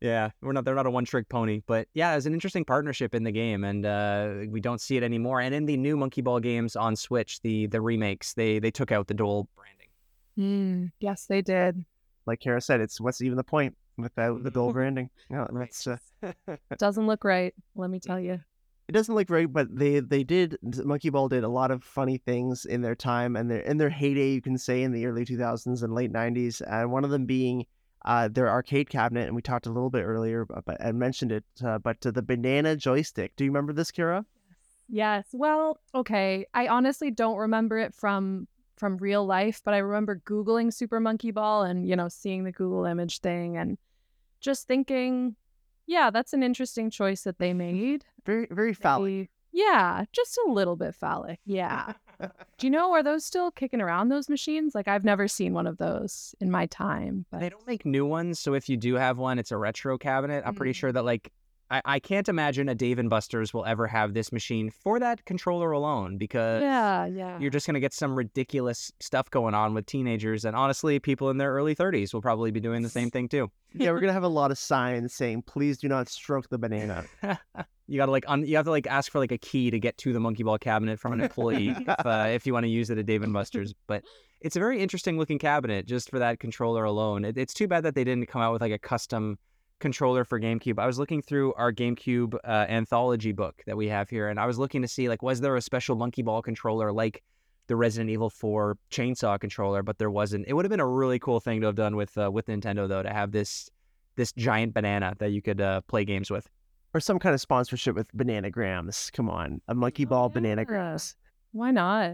yeah 0.00 0.30
we're 0.42 0.52
not 0.52 0.64
they're 0.64 0.74
not 0.74 0.86
a 0.86 0.90
one 0.90 1.04
trick 1.04 1.28
pony 1.28 1.62
but 1.66 1.86
yeah 1.94 2.16
it's 2.16 2.26
an 2.26 2.34
interesting 2.34 2.64
partnership 2.64 3.14
in 3.14 3.22
the 3.24 3.30
game 3.32 3.64
and 3.64 3.86
uh 3.86 4.32
we 4.48 4.60
don't 4.60 4.80
see 4.80 4.96
it 4.96 5.02
anymore 5.02 5.40
and 5.40 5.54
in 5.54 5.64
the 5.66 5.76
new 5.76 5.96
monkey 5.96 6.20
ball 6.20 6.40
games 6.40 6.76
on 6.76 6.96
switch 6.96 7.40
the 7.42 7.66
the 7.68 7.80
remakes 7.80 8.34
they 8.34 8.58
they 8.58 8.70
took 8.70 8.90
out 8.92 9.06
the 9.06 9.14
dole 9.14 9.48
branding 9.56 9.70
Hmm. 10.36 10.86
Yes, 10.98 11.26
they 11.26 11.42
did. 11.42 11.84
Like 12.26 12.40
Cara 12.40 12.60
said, 12.60 12.80
it's 12.80 13.00
what's 13.00 13.20
even 13.20 13.36
the 13.36 13.44
point 13.44 13.76
without 13.96 14.42
the 14.42 14.50
Dole 14.50 14.72
branding? 14.78 15.10
No, 15.30 15.46
that's 15.52 15.86
uh, 15.86 15.96
Doesn't 16.78 17.06
look 17.06 17.24
right. 17.24 17.54
Let 17.74 17.90
me 17.90 18.00
tell 18.00 18.18
you. 18.20 18.40
it 18.88 18.92
doesn't 18.92 19.14
look 19.14 19.30
right, 19.30 19.50
but 19.50 19.74
they 19.74 20.00
they 20.00 20.24
did 20.24 20.58
Monkey 20.62 21.10
Ball 21.10 21.28
did 21.28 21.44
a 21.44 21.48
lot 21.48 21.70
of 21.70 21.82
funny 21.84 22.18
things 22.18 22.64
in 22.64 22.82
their 22.82 22.94
time 22.94 23.36
and 23.36 23.50
their 23.50 23.60
in 23.60 23.78
their 23.78 23.90
heyday, 23.90 24.32
you 24.32 24.42
can 24.42 24.58
say, 24.58 24.82
in 24.82 24.92
the 24.92 25.06
early 25.06 25.24
2000s 25.24 25.82
and 25.82 25.94
late 25.94 26.12
90s. 26.12 26.60
And 26.66 26.92
one 26.92 27.04
of 27.04 27.10
them 27.10 27.26
being 27.26 27.66
uh, 28.04 28.28
their 28.28 28.50
arcade 28.50 28.90
cabinet, 28.90 29.26
and 29.26 29.34
we 29.34 29.40
talked 29.40 29.66
a 29.66 29.70
little 29.70 29.88
bit 29.88 30.02
earlier, 30.02 30.44
but, 30.44 30.64
but 30.66 30.84
I 30.84 30.92
mentioned 30.92 31.32
it. 31.32 31.44
Uh, 31.64 31.78
but 31.78 32.04
uh, 32.04 32.10
the 32.10 32.22
banana 32.22 32.76
joystick. 32.76 33.34
Do 33.36 33.44
you 33.44 33.50
remember 33.50 33.72
this, 33.72 33.90
Cara? 33.90 34.26
Yes. 34.90 35.24
Well, 35.32 35.78
okay. 35.94 36.44
I 36.52 36.68
honestly 36.68 37.10
don't 37.10 37.38
remember 37.38 37.78
it 37.78 37.94
from 37.94 38.46
from 38.84 38.98
real 38.98 39.24
life, 39.24 39.62
but 39.64 39.72
I 39.72 39.78
remember 39.78 40.20
googling 40.26 40.70
Super 40.70 41.00
Monkey 41.00 41.30
Ball 41.30 41.62
and, 41.62 41.88
you 41.88 41.96
know, 41.96 42.08
seeing 42.08 42.44
the 42.44 42.52
Google 42.52 42.84
image 42.84 43.20
thing 43.20 43.56
and 43.56 43.78
just 44.42 44.66
thinking, 44.66 45.36
yeah, 45.86 46.10
that's 46.10 46.34
an 46.34 46.42
interesting 46.42 46.90
choice 46.90 47.22
that 47.22 47.38
they 47.38 47.54
made. 47.54 48.04
Very 48.26 48.46
very 48.50 48.74
phallic. 48.74 49.10
They- 49.10 49.28
yeah, 49.56 50.04
just 50.12 50.36
a 50.46 50.50
little 50.50 50.76
bit 50.76 50.94
phallic. 50.96 51.38
Yeah. 51.46 51.94
Do 52.58 52.66
you 52.66 52.70
know 52.70 52.92
are 52.92 53.02
those 53.02 53.24
still 53.24 53.50
kicking 53.52 53.80
around 53.80 54.10
those 54.10 54.28
machines? 54.28 54.74
Like 54.74 54.86
I've 54.86 55.04
never 55.04 55.28
seen 55.28 55.54
one 55.54 55.66
of 55.66 55.78
those 55.78 56.34
in 56.40 56.50
my 56.50 56.66
time, 56.66 57.24
but 57.30 57.40
They 57.40 57.48
don't 57.48 57.66
make 57.66 57.86
new 57.86 58.04
ones, 58.04 58.38
so 58.38 58.52
if 58.52 58.68
you 58.68 58.76
do 58.76 58.96
have 58.96 59.16
one, 59.16 59.38
it's 59.38 59.50
a 59.52 59.56
retro 59.56 59.96
cabinet. 59.96 60.42
I'm 60.44 60.54
pretty 60.54 60.72
Mm. 60.72 60.76
sure 60.76 60.92
that 60.92 61.04
like 61.06 61.32
I, 61.70 61.82
I 61.84 61.98
can't 61.98 62.28
imagine 62.28 62.68
a 62.68 62.74
Dave 62.74 62.98
and 62.98 63.08
Buster's 63.08 63.54
will 63.54 63.64
ever 63.64 63.86
have 63.86 64.14
this 64.14 64.32
machine 64.32 64.70
for 64.70 64.98
that 65.00 65.24
controller 65.24 65.72
alone 65.72 66.18
because 66.18 66.62
yeah, 66.62 67.06
yeah. 67.06 67.38
you're 67.38 67.50
just 67.50 67.66
gonna 67.66 67.80
get 67.80 67.94
some 67.94 68.14
ridiculous 68.14 68.92
stuff 69.00 69.30
going 69.30 69.54
on 69.54 69.74
with 69.74 69.86
teenagers, 69.86 70.44
and 70.44 70.54
honestly, 70.54 70.98
people 70.98 71.30
in 71.30 71.38
their 71.38 71.52
early 71.52 71.74
30s 71.74 72.12
will 72.12 72.22
probably 72.22 72.50
be 72.50 72.60
doing 72.60 72.82
the 72.82 72.88
same 72.88 73.10
thing 73.10 73.28
too. 73.28 73.50
yeah, 73.72 73.90
we're 73.90 74.00
gonna 74.00 74.12
have 74.20 74.22
a 74.22 74.28
lot 74.28 74.50
of 74.50 74.58
signs 74.58 75.14
saying, 75.14 75.42
"Please 75.42 75.78
do 75.78 75.88
not 75.88 76.08
stroke 76.08 76.48
the 76.48 76.58
banana." 76.58 77.04
you 77.86 77.96
gotta 77.96 78.12
like 78.12 78.24
un- 78.28 78.46
you 78.46 78.56
have 78.56 78.66
to 78.66 78.70
like 78.70 78.86
ask 78.86 79.10
for 79.10 79.18
like 79.18 79.32
a 79.32 79.38
key 79.38 79.70
to 79.70 79.78
get 79.78 79.96
to 79.98 80.12
the 80.12 80.20
monkey 80.20 80.42
ball 80.42 80.58
cabinet 80.58 80.98
from 80.98 81.12
an 81.12 81.20
employee 81.20 81.68
if, 81.78 82.06
uh, 82.06 82.26
if 82.28 82.46
you 82.46 82.52
want 82.52 82.64
to 82.64 82.70
use 82.70 82.90
it 82.90 82.98
at 82.98 83.06
Dave 83.06 83.22
and 83.22 83.32
Buster's. 83.32 83.74
But 83.86 84.04
it's 84.40 84.56
a 84.56 84.58
very 84.58 84.80
interesting 84.80 85.18
looking 85.18 85.38
cabinet 85.38 85.86
just 85.86 86.10
for 86.10 86.18
that 86.18 86.40
controller 86.40 86.84
alone. 86.84 87.24
It, 87.24 87.38
it's 87.38 87.54
too 87.54 87.66
bad 87.66 87.84
that 87.84 87.94
they 87.94 88.04
didn't 88.04 88.26
come 88.26 88.42
out 88.42 88.52
with 88.52 88.60
like 88.60 88.72
a 88.72 88.78
custom 88.78 89.38
controller 89.84 90.24
for 90.24 90.40
GameCube. 90.40 90.78
I 90.78 90.86
was 90.86 90.98
looking 90.98 91.20
through 91.20 91.52
our 91.54 91.70
GameCube 91.70 92.34
uh, 92.42 92.64
anthology 92.70 93.32
book 93.32 93.62
that 93.66 93.76
we 93.76 93.86
have 93.88 94.08
here, 94.08 94.28
and 94.30 94.40
I 94.40 94.46
was 94.46 94.58
looking 94.58 94.80
to 94.80 94.88
see 94.88 95.10
like 95.10 95.22
was 95.22 95.42
there 95.42 95.54
a 95.56 95.60
special 95.60 95.94
monkey 95.94 96.22
ball 96.22 96.40
controller 96.40 96.90
like 96.90 97.22
the 97.66 97.76
Resident 97.76 98.08
Evil 98.10 98.30
4 98.30 98.78
chainsaw 98.90 99.38
controller, 99.38 99.82
but 99.82 99.98
there 99.98 100.10
wasn't. 100.10 100.46
It 100.48 100.54
would 100.54 100.64
have 100.64 100.70
been 100.70 100.80
a 100.80 100.86
really 100.86 101.18
cool 101.18 101.38
thing 101.38 101.60
to 101.60 101.66
have 101.66 101.74
done 101.76 101.96
with 101.96 102.16
uh, 102.16 102.30
with 102.30 102.46
Nintendo 102.46 102.88
though 102.88 103.02
to 103.02 103.12
have 103.12 103.30
this 103.30 103.68
this 104.16 104.32
giant 104.32 104.72
banana 104.72 105.12
that 105.18 105.32
you 105.32 105.42
could 105.42 105.60
uh, 105.60 105.82
play 105.82 106.04
games 106.06 106.30
with. 106.30 106.48
or 106.94 107.00
some 107.00 107.18
kind 107.18 107.34
of 107.34 107.40
sponsorship 107.42 107.94
with 107.94 108.08
Bananagrams. 108.16 109.12
Come 109.12 109.28
on, 109.28 109.60
a 109.68 109.74
monkey 109.74 110.06
Oh, 110.06 110.08
ball 110.08 110.28
banana 110.30 110.62
yeah. 110.62 110.64
grams. 110.64 111.16
Why 111.52 111.70
not? 111.72 112.12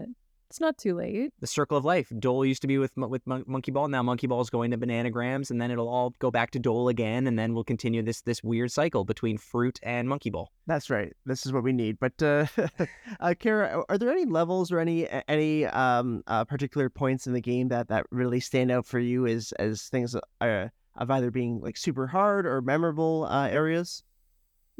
It's 0.51 0.59
not 0.59 0.77
too 0.77 0.95
late. 0.95 1.31
the 1.39 1.47
circle 1.47 1.77
of 1.77 1.85
life. 1.85 2.11
Dole 2.19 2.45
used 2.45 2.61
to 2.63 2.67
be 2.67 2.77
with 2.77 2.91
with 2.97 3.25
Mon- 3.25 3.45
Monkey 3.47 3.71
Ball. 3.71 3.87
Now 3.87 4.03
Monkey 4.03 4.27
Ball 4.27 4.41
is 4.41 4.49
going 4.49 4.71
to 4.71 4.77
Bananagrams, 4.77 5.49
and 5.49 5.61
then 5.61 5.71
it'll 5.71 5.87
all 5.87 6.13
go 6.19 6.29
back 6.29 6.51
to 6.51 6.59
Dole 6.59 6.89
again, 6.89 7.25
and 7.25 7.39
then 7.39 7.53
we'll 7.53 7.63
continue 7.63 8.03
this 8.03 8.19
this 8.21 8.43
weird 8.43 8.69
cycle 8.69 9.05
between 9.05 9.37
fruit 9.37 9.79
and 9.81 10.09
Monkey 10.09 10.29
Ball. 10.29 10.51
That's 10.67 10.89
right. 10.89 11.13
This 11.25 11.45
is 11.45 11.53
what 11.53 11.63
we 11.63 11.71
need. 11.71 11.99
But 12.01 12.21
uh, 12.21 12.47
uh, 13.21 13.33
Cara, 13.39 13.81
are 13.87 13.97
there 13.97 14.11
any 14.11 14.25
levels 14.25 14.73
or 14.73 14.79
any 14.79 15.07
any 15.29 15.65
um 15.67 16.21
uh, 16.27 16.43
particular 16.43 16.89
points 16.89 17.27
in 17.27 17.33
the 17.33 17.41
game 17.41 17.69
that 17.69 17.87
that 17.87 18.05
really 18.11 18.41
stand 18.41 18.71
out 18.71 18.85
for 18.85 18.99
you 18.99 19.27
as 19.27 19.53
as 19.53 19.83
things 19.83 20.17
uh, 20.41 20.67
of 20.97 21.11
either 21.11 21.31
being 21.31 21.61
like 21.61 21.77
super 21.77 22.07
hard 22.07 22.45
or 22.45 22.61
memorable 22.61 23.25
uh, 23.29 23.47
areas? 23.47 24.03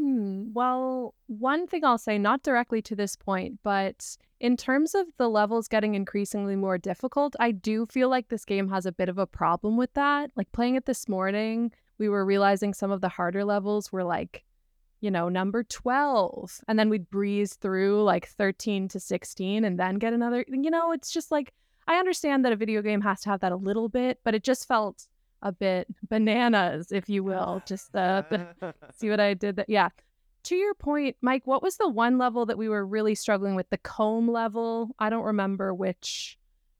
Hmm. 0.01 0.45
Well, 0.53 1.13
one 1.27 1.67
thing 1.67 1.85
I'll 1.85 1.99
say, 1.99 2.17
not 2.17 2.41
directly 2.41 2.81
to 2.81 2.95
this 2.95 3.15
point, 3.15 3.59
but 3.61 4.17
in 4.39 4.57
terms 4.57 4.95
of 4.95 5.05
the 5.17 5.29
levels 5.29 5.67
getting 5.67 5.93
increasingly 5.93 6.55
more 6.55 6.79
difficult, 6.79 7.35
I 7.39 7.51
do 7.51 7.85
feel 7.85 8.09
like 8.09 8.27
this 8.29 8.43
game 8.43 8.67
has 8.69 8.87
a 8.87 8.91
bit 8.91 9.09
of 9.09 9.19
a 9.19 9.27
problem 9.27 9.77
with 9.77 9.93
that. 9.93 10.31
Like 10.35 10.51
playing 10.53 10.73
it 10.73 10.87
this 10.87 11.07
morning, 11.07 11.71
we 11.99 12.09
were 12.09 12.25
realizing 12.25 12.73
some 12.73 12.89
of 12.89 13.01
the 13.01 13.09
harder 13.09 13.45
levels 13.45 13.91
were 13.91 14.03
like, 14.03 14.43
you 15.01 15.11
know, 15.11 15.29
number 15.29 15.61
12. 15.61 16.61
And 16.67 16.79
then 16.79 16.89
we'd 16.89 17.11
breeze 17.11 17.53
through 17.53 18.01
like 18.01 18.27
13 18.27 18.87
to 18.87 18.99
16 18.99 19.63
and 19.63 19.79
then 19.79 19.95
get 19.99 20.13
another. 20.13 20.43
You 20.47 20.71
know, 20.71 20.93
it's 20.93 21.11
just 21.11 21.29
like, 21.29 21.53
I 21.87 21.97
understand 21.97 22.43
that 22.43 22.53
a 22.53 22.55
video 22.55 22.81
game 22.81 23.01
has 23.01 23.21
to 23.21 23.29
have 23.29 23.41
that 23.41 23.51
a 23.51 23.55
little 23.55 23.87
bit, 23.87 24.19
but 24.23 24.33
it 24.33 24.43
just 24.43 24.67
felt 24.67 25.07
a 25.41 25.51
bit 25.51 25.87
bananas, 26.09 26.91
if 26.91 27.09
you 27.09 27.23
will. 27.23 27.61
Just 27.65 27.95
uh, 27.95 28.23
See 28.97 29.09
what 29.09 29.19
I 29.19 29.33
did? 29.33 29.55
That 29.57 29.69
yeah. 29.69 29.89
To 30.45 30.55
your 30.55 30.73
point, 30.73 31.17
Mike, 31.21 31.45
what 31.45 31.61
was 31.61 31.77
the 31.77 31.87
one 31.87 32.17
level 32.17 32.47
that 32.47 32.57
we 32.57 32.67
were 32.67 32.85
really 32.85 33.13
struggling 33.13 33.55
with? 33.55 33.69
The 33.69 33.77
comb 33.77 34.27
level. 34.27 34.89
I 34.97 35.09
don't 35.09 35.23
remember 35.23 35.73
which 35.73 36.37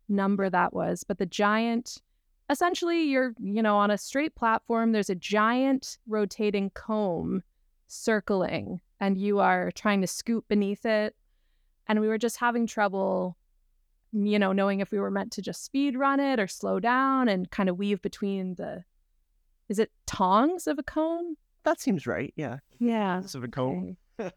number 0.10 0.50
that 0.50 0.74
was, 0.74 1.04
but 1.04 1.18
the 1.18 1.26
giant. 1.26 2.02
Essentially, 2.50 3.04
you're 3.04 3.34
you 3.40 3.62
know 3.62 3.78
on 3.78 3.92
a 3.92 3.98
straight 3.98 4.36
platform. 4.36 4.92
There's 4.92 5.10
a 5.10 5.16
giant 5.16 5.98
rotating 6.08 6.70
comb 6.72 7.44
circling, 7.88 8.82
and 9.00 9.18
you 9.18 9.40
are 9.40 9.72
trying 9.72 10.02
to 10.02 10.08
scoop 10.08 10.46
beneath 10.48 10.86
it. 10.86 11.16
And 11.88 12.00
we 12.00 12.08
were 12.08 12.18
just 12.18 12.38
having 12.38 12.68
trouble, 12.68 13.38
you 14.14 14.38
know, 14.40 14.52
knowing 14.52 14.80
if 14.80 14.92
we 14.92 15.00
were 15.00 15.12
meant 15.12 15.32
to 15.34 15.42
just 15.42 15.64
speed 15.64 15.98
run 15.98 16.20
it 16.20 16.40
or 16.40 16.48
slow 16.48 16.80
down 16.80 17.28
and 17.30 17.50
kind 17.52 17.70
of 17.70 17.78
weave 17.78 18.02
between 18.02 18.56
the. 18.56 18.84
Is 19.70 19.80
it 19.80 19.92
tongs 20.06 20.68
of 20.68 20.78
a 20.80 20.84
comb? 20.84 21.38
that 21.64 21.80
seems 21.80 22.08
right. 22.08 22.34
Yeah. 22.36 22.58
Yeah. 22.80 23.20
Of 23.20 23.44
a 23.44 23.48
comb. 23.48 23.98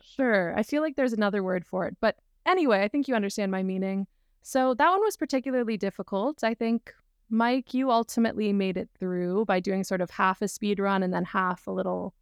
Sure. 0.00 0.54
I 0.56 0.62
feel 0.62 0.82
like 0.82 0.96
there's 0.96 1.12
another 1.12 1.42
word 1.42 1.66
for 1.66 1.86
it. 1.86 1.96
But 2.00 2.16
anyway, 2.46 2.82
I 2.82 2.88
think 2.88 3.08
you 3.08 3.14
understand 3.14 3.50
my 3.50 3.62
meaning. 3.62 4.06
So 4.42 4.74
that 4.74 4.90
one 4.90 5.00
was 5.00 5.16
particularly 5.16 5.76
difficult. 5.76 6.42
I 6.44 6.54
think, 6.54 6.94
Mike, 7.28 7.74
you 7.74 7.90
ultimately 7.90 8.52
made 8.52 8.76
it 8.76 8.88
through 8.98 9.44
by 9.44 9.60
doing 9.60 9.84
sort 9.84 10.00
of 10.00 10.10
half 10.10 10.40
a 10.40 10.48
speed 10.48 10.78
run 10.78 11.02
and 11.02 11.12
then 11.12 11.24
half 11.24 11.66
a 11.66 11.70
little 11.70 12.14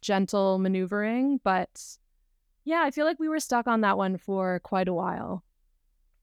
gentle 0.00 0.58
maneuvering. 0.58 1.40
But 1.44 1.98
Yeah, 2.64 2.82
I 2.84 2.90
feel 2.90 3.04
like 3.04 3.18
we 3.20 3.28
were 3.28 3.40
stuck 3.40 3.66
on 3.66 3.82
that 3.82 3.98
one 3.98 4.16
for 4.16 4.60
quite 4.60 4.88
a 4.88 4.94
while. 4.94 5.42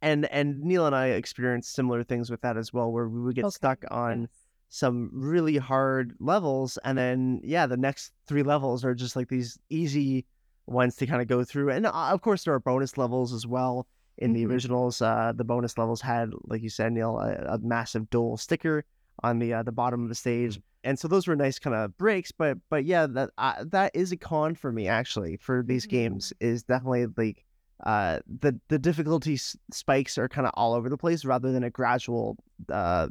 And 0.02 0.26
and 0.32 0.62
Neil 0.62 0.86
and 0.88 0.96
I 0.96 1.08
experienced 1.08 1.74
similar 1.74 2.04
things 2.04 2.30
with 2.32 2.42
that 2.42 2.58
as 2.58 2.74
well, 2.74 2.92
where 2.92 3.08
we 3.08 3.20
would 3.22 3.36
get 3.36 3.46
Okay, 3.46 3.52
stuck 3.52 3.84
on 3.92 4.30
some 4.70 5.10
really 5.14 5.58
hard 5.58 6.16
levels, 6.20 6.78
and 6.84 6.98
then 6.98 7.42
yeah, 7.44 7.68
the 7.68 7.78
next 7.78 8.12
three 8.28 8.44
levels 8.44 8.84
are 8.86 8.96
just 8.96 9.16
like 9.16 9.28
these 9.30 9.60
easy 9.70 10.26
ones 10.66 10.96
to 10.96 11.06
kind 11.06 11.22
of 11.22 11.28
go 11.28 11.44
through. 11.44 11.70
And 11.70 11.86
uh, 11.86 11.92
of 11.92 12.22
course, 12.22 12.44
there 12.46 12.54
are 12.54 12.60
bonus 12.60 12.98
levels 12.98 13.34
as 13.34 13.46
well. 13.46 13.88
In 14.18 14.34
the 14.34 14.44
Mhm. 14.44 14.50
originals, 14.50 15.02
uh, 15.02 15.34
the 15.36 15.44
bonus 15.44 15.78
levels 15.78 16.02
had, 16.02 16.32
like 16.46 16.62
you 16.62 16.70
said, 16.70 16.94
Neil, 16.94 17.18
a, 17.20 17.56
a 17.56 17.58
massive 17.60 18.10
Dole 18.10 18.38
sticker 18.38 18.86
on 19.24 19.40
the 19.40 19.54
uh, 19.54 19.64
the 19.64 19.72
bottom 19.72 20.04
of 20.04 20.10
the 20.10 20.16
stage, 20.16 20.60
and 20.84 20.98
so 20.98 21.08
those 21.08 21.28
were 21.28 21.36
nice 21.36 21.60
kind 21.60 21.76
of 21.76 21.98
breaks. 21.98 22.32
But 22.32 22.58
but 22.70 22.86
yeah, 22.86 23.08
that 23.08 23.30
uh, 23.38 23.66
that 23.68 23.92
is 23.96 24.12
a 24.12 24.18
con 24.18 24.56
for 24.56 24.72
me 24.72 24.88
actually 24.88 25.38
for 25.38 25.64
these 25.64 25.86
Mhm. 25.86 25.90
games 25.90 26.34
is 26.40 26.64
definitely 26.64 27.08
like 27.18 27.46
uh 27.86 28.20
the 28.28 28.60
the 28.68 28.78
difficulty 28.80 29.34
s- 29.36 29.56
spikes 29.72 30.18
are 30.18 30.28
kind 30.30 30.46
of 30.48 30.54
all 30.56 30.74
over 30.74 30.90
the 30.90 30.98
place 30.98 31.26
rather 31.26 31.52
than 31.52 31.64
a 31.64 31.70
gradual 31.70 32.38
uh 32.70 33.08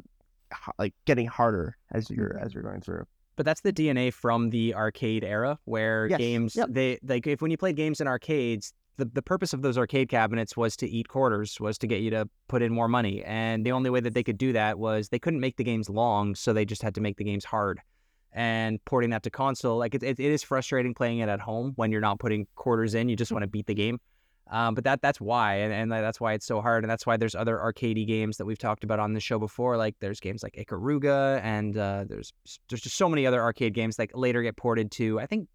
h- 0.53 0.73
like 0.79 0.93
getting 1.05 1.27
harder 1.27 1.75
as 1.91 2.09
you're 2.09 2.37
as 2.39 2.53
you're 2.53 2.63
going 2.63 2.81
through. 2.81 3.05
But 3.35 3.45
that's 3.45 3.61
the 3.61 3.73
DNA 3.73 4.13
from 4.13 4.49
the 4.49 4.75
arcade 4.75 5.23
era, 5.23 5.57
where 5.65 6.07
Yes, 6.07 6.17
games 6.19 6.55
yep. 6.55 6.67
they 6.71 6.99
like 7.03 7.25
if 7.27 7.41
when 7.41 7.51
you 7.51 7.57
played 7.57 7.75
games 7.75 7.99
in 8.01 8.07
arcades, 8.07 8.73
the, 8.97 9.05
the 9.05 9.21
purpose 9.21 9.53
of 9.53 9.61
those 9.61 9.77
arcade 9.77 10.09
cabinets 10.09 10.55
was 10.55 10.75
to 10.77 10.87
eat 10.87 11.07
quarters, 11.07 11.59
was 11.59 11.77
to 11.79 11.87
get 11.87 12.01
you 12.01 12.09
to 12.11 12.29
put 12.49 12.61
in 12.61 12.71
more 12.73 12.87
money, 12.87 13.23
and 13.23 13.65
the 13.65 13.71
only 13.71 13.89
way 13.89 13.99
that 14.01 14.13
they 14.13 14.23
could 14.23 14.37
do 14.37 14.53
that 14.53 14.77
was 14.77 15.09
they 15.09 15.17
couldn't 15.19 15.39
make 15.39 15.55
the 15.57 15.63
games 15.63 15.89
long, 15.89 16.35
so 16.35 16.53
they 16.53 16.65
just 16.65 16.81
had 16.83 16.93
to 16.95 17.01
make 17.01 17.17
the 17.17 17.23
games 17.23 17.45
hard. 17.45 17.79
And 18.33 18.83
porting 18.85 19.09
that 19.09 19.23
to 19.23 19.29
console, 19.29 19.77
like 19.77 19.93
it, 19.95 20.03
it, 20.03 20.19
it 20.19 20.31
is 20.31 20.43
frustrating 20.43 20.93
playing 20.93 21.19
it 21.19 21.27
at 21.27 21.39
home 21.41 21.73
when 21.77 21.91
you're 21.91 21.99
not 21.99 22.19
putting 22.19 22.47
quarters 22.55 22.95
in. 22.95 23.09
You 23.09 23.15
just 23.17 23.31
want 23.31 23.43
to 23.43 23.47
beat 23.47 23.65
the 23.65 23.73
game. 23.73 23.99
Um, 24.51 24.75
but 24.75 24.83
that 24.83 25.01
that's 25.01 25.21
why, 25.21 25.55
and, 25.55 25.73
and 25.73 25.91
that's 25.91 26.19
why 26.19 26.33
it's 26.33 26.45
so 26.45 26.61
hard, 26.61 26.83
and 26.83 26.91
that's 26.91 27.05
why 27.05 27.15
there's 27.15 27.35
other 27.35 27.57
arcadey 27.57 28.05
games 28.05 28.35
that 28.35 28.45
we've 28.45 28.57
talked 28.57 28.83
about 28.83 28.99
on 28.99 29.13
the 29.13 29.21
show 29.21 29.39
before. 29.39 29.77
Like 29.77 29.95
there's 30.01 30.19
games 30.19 30.43
like 30.43 30.53
Ikaruga, 30.53 31.41
and 31.41 31.77
uh, 31.77 32.03
there's 32.07 32.33
there's 32.69 32.81
just 32.81 32.97
so 32.97 33.07
many 33.07 33.25
other 33.25 33.41
arcade 33.41 33.73
games 33.73 33.95
that 33.95 34.15
later 34.15 34.41
get 34.41 34.57
ported 34.57 34.91
to. 34.91 35.19
I 35.21 35.25
think 35.25 35.47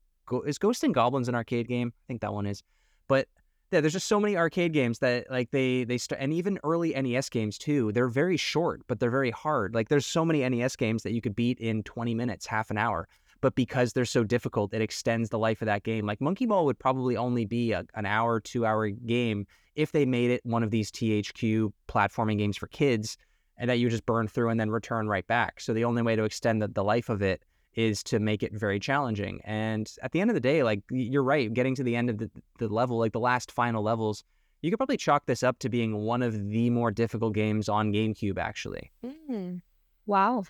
is 0.47 0.59
Ghost 0.59 0.83
and 0.83 0.95
Goblins 0.95 1.29
an 1.29 1.35
arcade 1.35 1.69
game? 1.69 1.93
I 1.95 2.05
think 2.09 2.23
that 2.23 2.33
one 2.33 2.47
is. 2.47 2.63
But 3.07 3.29
yeah, 3.71 3.81
there's 3.81 3.93
just 3.93 4.09
so 4.09 4.21
many 4.21 4.37
arcade 4.37 4.73
games 4.73 5.01
that 5.01 5.31
like 5.31 5.51
they 5.51 5.85
they 5.85 5.99
st- 5.99 6.21
and 6.21 6.33
even 6.33 6.59
early 6.65 6.91
NES 6.95 7.29
games 7.29 7.59
too. 7.59 7.93
They're 7.93 8.09
very 8.09 8.37
short, 8.37 8.83
but 8.87 9.01
they're 9.01 9.11
very 9.11 9.31
hard. 9.31 9.75
Like 9.75 9.89
there's 9.89 10.07
so 10.07 10.25
many 10.25 10.49
NES 10.49 10.77
games 10.77 11.03
that 11.03 11.13
you 11.13 11.21
could 11.21 11.37
beat 11.37 11.59
in 11.59 11.83
20 11.83 12.15
minutes, 12.15 12.47
half 12.47 12.71
an 12.71 12.79
hour. 12.79 13.09
But 13.47 13.55
because 13.55 13.93
they're 13.93 14.05
so 14.05 14.25
difficult, 14.25 14.75
it 14.75 14.83
extends 14.83 15.29
the 15.29 15.39
life 15.39 15.63
of 15.63 15.67
that 15.67 15.85
game. 15.85 16.05
Like 16.05 16.21
Monkey 16.21 16.47
Ball 16.47 16.65
would 16.65 16.81
probably 16.81 17.17
only 17.17 17.45
be 17.45 17.71
a, 17.71 17.85
an 17.95 18.05
hour, 18.05 18.41
two 18.41 18.67
hour 18.67 18.89
game 18.89 19.47
if 19.77 19.93
they 19.93 20.05
made 20.05 20.33
it 20.33 20.45
one 20.45 20.65
of 20.65 20.73
these 20.73 20.91
THQ 20.91 21.73
platforming 21.89 22.39
games 22.39 22.57
for 22.57 22.67
kids 22.67 23.17
and 23.57 23.71
that 23.71 23.79
you 23.79 23.89
just 23.89 24.05
burn 24.05 24.27
through 24.27 24.49
and 24.49 24.59
then 24.59 24.69
return 24.69 25.07
right 25.07 25.25
back. 25.29 25.61
So 25.61 25.73
the 25.73 25.85
only 25.85 26.03
way 26.03 26.17
to 26.17 26.25
extend 26.25 26.61
the, 26.61 26.67
the 26.67 26.83
life 26.83 27.09
of 27.09 27.23
it 27.23 27.41
is 27.77 28.03
to 28.03 28.19
make 28.19 28.43
it 28.43 28.53
very 28.53 28.81
challenging. 28.81 29.41
And 29.45 29.89
at 30.03 30.11
the 30.11 30.21
end 30.21 30.31
of 30.31 30.35
the 30.35 30.41
day, 30.41 30.65
like 30.65 30.83
you're 30.91 31.23
right, 31.23 31.55
getting 31.55 31.77
to 31.77 31.85
the 31.85 31.95
end 31.95 32.11
of 32.11 32.19
the, 32.19 32.29
the 32.59 32.67
level, 32.67 32.99
like 32.99 33.13
the 33.13 33.21
last 33.21 33.53
final 33.53 33.81
levels, 33.81 34.25
you 34.63 34.73
could 34.73 34.79
probably 34.79 34.97
chalk 34.97 35.27
this 35.27 35.45
up 35.45 35.61
to 35.61 35.69
being 35.69 35.99
one 35.99 36.23
of 36.23 36.49
the 36.49 36.69
more 36.71 36.91
difficult 36.91 37.33
games 37.33 37.69
on 37.69 37.93
GameCube, 37.93 38.39
actually. 38.39 38.91
Mm. 39.31 39.63
Wow. 40.05 40.47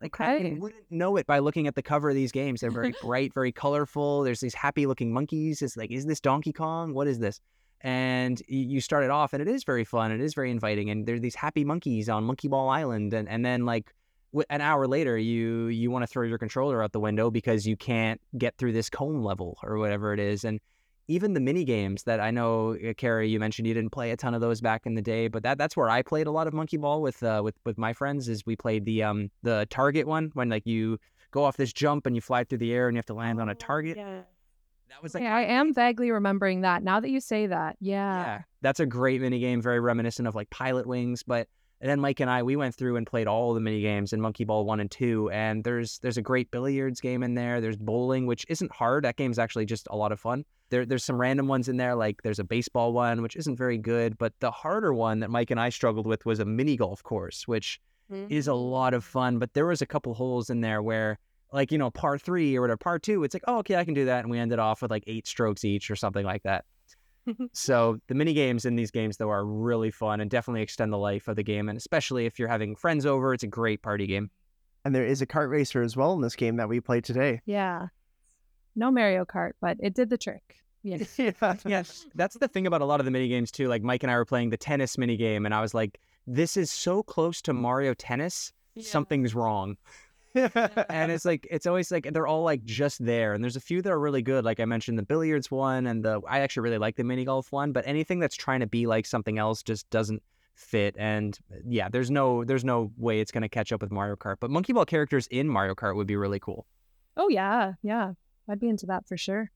Like 0.00 0.20
I 0.20 0.36
Okay. 0.36 0.54
wouldn't 0.54 0.90
know 0.90 1.16
it 1.16 1.26
by 1.26 1.40
looking 1.40 1.66
at 1.66 1.74
the 1.74 1.82
cover 1.82 2.08
of 2.08 2.14
these 2.14 2.32
games. 2.32 2.60
They're 2.60 2.70
very 2.70 2.94
bright, 3.02 3.34
very 3.34 3.52
colorful. 3.52 4.22
There's 4.22 4.40
these 4.40 4.54
happy 4.54 4.86
looking 4.86 5.12
monkeys. 5.12 5.62
It's 5.62 5.76
like, 5.76 5.90
is 5.90 6.06
this 6.06 6.20
Donkey 6.20 6.52
Kong? 6.52 6.94
What 6.94 7.06
is 7.08 7.18
this? 7.18 7.40
And 7.80 8.42
you 8.48 8.80
start 8.80 9.04
it 9.04 9.10
off, 9.10 9.32
and 9.32 9.40
it 9.40 9.46
is 9.46 9.62
very 9.62 9.84
fun. 9.84 10.10
It 10.10 10.20
is 10.20 10.34
very 10.34 10.50
inviting, 10.50 10.90
and 10.90 11.06
there's 11.06 11.20
these 11.20 11.36
happy 11.36 11.64
monkeys 11.64 12.08
on 12.08 12.24
Monkey 12.24 12.48
Ball 12.48 12.68
Island, 12.68 13.14
and 13.14 13.28
and 13.28 13.44
then 13.44 13.66
like 13.66 13.94
an 14.50 14.60
hour 14.60 14.88
later, 14.88 15.16
you 15.16 15.68
you 15.68 15.88
want 15.90 16.02
to 16.02 16.08
throw 16.08 16.26
your 16.26 16.38
controller 16.38 16.82
out 16.82 16.90
the 16.90 16.98
window 17.00 17.30
because 17.30 17.66
you 17.66 17.76
can't 17.76 18.20
get 18.36 18.56
through 18.58 18.72
this 18.72 18.90
cone 18.90 19.22
level 19.22 19.58
or 19.62 19.78
whatever 19.78 20.12
it 20.12 20.18
is, 20.18 20.44
and 20.44 20.58
even 21.08 21.32
the 21.32 21.40
mini 21.40 21.64
games 21.64 22.02
that 22.04 22.20
I 22.20 22.30
know, 22.30 22.76
uh, 22.76 22.92
Carrie, 22.94 23.28
you 23.28 23.40
mentioned 23.40 23.66
you 23.66 23.74
didn't 23.74 23.90
play 23.90 24.10
a 24.10 24.16
ton 24.16 24.34
of 24.34 24.40
those 24.40 24.60
back 24.60 24.82
in 24.84 24.94
the 24.94 25.02
day, 25.02 25.28
but 25.28 25.42
that 25.42 25.58
that's 25.58 25.76
where 25.76 25.88
I 25.88 26.02
played 26.02 26.26
a 26.26 26.30
lot 26.30 26.46
of 26.46 26.52
Monkey 26.52 26.76
Ball 26.76 27.00
with 27.00 27.22
uh, 27.22 27.40
with 27.42 27.56
with 27.64 27.78
my 27.78 27.92
friends. 27.94 28.28
Is 28.28 28.44
we 28.46 28.54
played 28.54 28.84
the 28.84 29.02
um 29.02 29.30
the 29.42 29.66
target 29.70 30.06
one 30.06 30.30
when 30.34 30.50
like 30.50 30.66
you 30.66 30.98
go 31.30 31.44
off 31.44 31.56
this 31.56 31.72
jump 31.72 32.06
and 32.06 32.14
you 32.14 32.20
fly 32.20 32.44
through 32.44 32.58
the 32.58 32.72
air 32.72 32.88
and 32.88 32.94
you 32.94 32.98
have 32.98 33.06
to 33.06 33.14
land 33.14 33.40
on 33.40 33.48
a 33.48 33.54
target. 33.54 33.96
Yeah. 33.96 34.20
That 34.90 35.02
was 35.02 35.14
like 35.14 35.22
Yeah, 35.22 35.36
I 35.36 35.42
am 35.42 35.74
vaguely 35.74 36.10
remembering 36.10 36.62
that 36.62 36.82
now 36.82 37.00
that 37.00 37.10
you 37.10 37.20
say 37.20 37.46
that. 37.46 37.76
Yeah. 37.80 38.20
yeah, 38.20 38.42
that's 38.62 38.80
a 38.80 38.86
great 38.86 39.20
mini 39.20 39.38
game, 39.38 39.60
very 39.60 39.80
reminiscent 39.80 40.26
of 40.26 40.34
like 40.34 40.48
Pilotwings. 40.50 41.22
But 41.26 41.48
and 41.80 41.88
then 41.88 42.00
Mike 42.00 42.18
and 42.20 42.28
I, 42.28 42.42
we 42.42 42.56
went 42.56 42.74
through 42.74 42.96
and 42.96 43.06
played 43.06 43.28
all 43.28 43.54
the 43.54 43.60
mini 43.60 43.80
games 43.80 44.12
in 44.12 44.20
Monkey 44.20 44.44
Ball 44.44 44.64
one 44.64 44.80
and 44.80 44.90
two. 44.90 45.30
And 45.30 45.62
there's 45.62 45.98
there's 46.00 46.16
a 46.16 46.22
great 46.22 46.50
billiards 46.50 47.00
game 47.00 47.22
in 47.22 47.34
there. 47.34 47.60
There's 47.60 47.76
bowling, 47.76 48.26
which 48.26 48.44
isn't 48.48 48.72
hard. 48.72 49.04
That 49.04 49.16
game's 49.16 49.38
actually 49.38 49.66
just 49.66 49.86
a 49.90 49.96
lot 49.96 50.10
of 50.10 50.18
fun. 50.18 50.44
There 50.70 50.84
there's 50.84 51.04
some 51.04 51.20
random 51.20 51.46
ones 51.46 51.68
in 51.68 51.76
there, 51.76 51.94
like 51.94 52.22
there's 52.22 52.40
a 52.40 52.44
baseball 52.44 52.92
one, 52.92 53.22
which 53.22 53.36
isn't 53.36 53.56
very 53.56 53.78
good. 53.78 54.18
But 54.18 54.32
the 54.40 54.50
harder 54.50 54.92
one 54.92 55.20
that 55.20 55.30
Mike 55.30 55.50
and 55.50 55.60
I 55.60 55.68
struggled 55.68 56.06
with 56.06 56.26
was 56.26 56.40
a 56.40 56.44
mini 56.44 56.76
golf 56.76 57.02
course, 57.02 57.46
which 57.46 57.80
is 58.28 58.48
a 58.48 58.52
mm. 58.52 58.70
lot 58.70 58.94
of 58.94 59.04
fun. 59.04 59.38
But 59.38 59.54
there 59.54 59.66
was 59.66 59.80
a 59.80 59.86
couple 59.86 60.14
holes 60.14 60.50
in 60.50 60.60
there 60.60 60.82
where 60.82 61.18
like 61.52 61.70
you 61.70 61.78
know 61.78 61.90
par 61.90 62.18
three 62.18 62.56
or 62.56 62.60
whatever 62.60 62.76
par 62.76 62.98
two 62.98 63.24
it's 63.24 63.34
like 63.34 63.44
oh 63.46 63.58
okay 63.58 63.76
i 63.76 63.84
can 63.84 63.94
do 63.94 64.04
that 64.04 64.20
and 64.20 64.30
we 64.30 64.38
ended 64.38 64.58
off 64.58 64.82
with 64.82 64.90
like 64.90 65.04
eight 65.06 65.26
strokes 65.26 65.64
each 65.64 65.90
or 65.90 65.96
something 65.96 66.24
like 66.24 66.42
that 66.42 66.64
so 67.52 67.98
the 68.08 68.14
mini 68.14 68.32
games 68.34 68.64
in 68.64 68.76
these 68.76 68.90
games 68.90 69.16
though 69.16 69.30
are 69.30 69.44
really 69.44 69.90
fun 69.90 70.20
and 70.20 70.30
definitely 70.30 70.62
extend 70.62 70.92
the 70.92 70.98
life 70.98 71.28
of 71.28 71.36
the 71.36 71.42
game 71.42 71.68
and 71.68 71.76
especially 71.76 72.26
if 72.26 72.38
you're 72.38 72.48
having 72.48 72.76
friends 72.76 73.04
over 73.06 73.34
it's 73.34 73.42
a 73.42 73.48
great 73.48 73.82
party 73.82 74.06
game 74.06 74.30
And 74.84 74.94
there 74.94 75.04
is 75.04 75.20
a 75.22 75.26
kart 75.26 75.50
racer 75.50 75.82
as 75.82 75.96
well 75.96 76.12
in 76.14 76.20
this 76.20 76.36
game 76.36 76.56
that 76.56 76.68
we 76.68 76.80
played 76.80 77.04
today. 77.04 77.40
Yeah. 77.44 77.88
No 78.76 78.90
Mario 78.90 79.24
Kart, 79.24 79.52
but 79.60 79.76
it 79.80 79.94
did 79.94 80.08
the 80.08 80.16
trick. 80.18 80.56
Yeah. 80.84 80.98
yeah. 81.18 81.54
yes 81.66 82.06
that's 82.14 82.36
the 82.38 82.46
thing 82.48 82.66
about 82.66 82.80
a 82.80 82.84
lot 82.84 83.00
of 83.00 83.04
the 83.04 83.10
mini 83.10 83.28
games 83.28 83.50
too 83.50 83.66
like 83.68 83.82
mike 83.82 84.04
and 84.04 84.12
i 84.12 84.14
were 84.16 84.24
playing 84.24 84.50
the 84.50 84.56
tennis 84.56 84.96
mini 84.96 85.16
game 85.16 85.44
and 85.44 85.52
i 85.52 85.60
was 85.60 85.74
like 85.74 85.98
this 86.26 86.56
is 86.56 86.70
so 86.70 87.02
close 87.02 87.42
to 87.42 87.52
mario 87.52 87.94
tennis 87.94 88.52
something's 88.80 89.34
wrong 89.34 89.76
and 90.34 91.10
it's 91.12 91.24
like 91.24 91.46
it's 91.50 91.66
always 91.66 91.90
like 91.90 92.08
they're 92.12 92.26
all 92.26 92.42
like 92.42 92.64
just 92.64 93.04
there 93.04 93.32
and 93.34 93.42
there's 93.42 93.56
a 93.56 93.60
few 93.60 93.80
that 93.82 93.90
are 93.90 93.98
really 93.98 94.22
good 94.22 94.44
like 94.44 94.60
i 94.60 94.64
mentioned 94.64 94.98
the 94.98 95.02
billiards 95.02 95.50
one 95.50 95.86
and 95.86 96.04
the 96.04 96.20
i 96.28 96.40
actually 96.40 96.62
really 96.62 96.78
like 96.78 96.96
the 96.96 97.04
mini 97.04 97.24
golf 97.24 97.50
one 97.52 97.72
but 97.72 97.86
anything 97.86 98.18
that's 98.20 98.36
trying 98.36 98.60
to 98.60 98.66
be 98.66 98.86
like 98.86 99.06
something 99.06 99.38
else 99.38 99.62
just 99.62 99.88
doesn't 99.90 100.22
fit 100.54 100.94
and 100.98 101.38
uh, 101.52 101.56
yeah 101.66 101.88
there's 101.88 102.10
no 102.10 102.44
there's 102.44 102.64
no 102.64 102.90
way 102.96 103.20
it's 103.20 103.30
going 103.32 103.42
to 103.42 103.48
catch 103.48 103.72
up 103.72 103.80
with 103.80 103.90
mario 103.90 104.16
kart 104.16 104.36
but 104.40 104.50
monkey 104.50 104.72
ball 104.72 104.84
characters 104.84 105.26
in 105.28 105.48
mario 105.48 105.74
kart 105.74 105.94
would 105.96 106.06
be 106.06 106.16
really 106.16 106.40
cool 106.40 106.66
Oh 107.20 107.28
yeah, 107.28 107.72
yeah. 107.82 108.12
I'd 108.48 108.60
be 108.60 108.68
into 108.68 108.86
that 108.86 109.08
for 109.08 109.16
sure. 109.16 109.50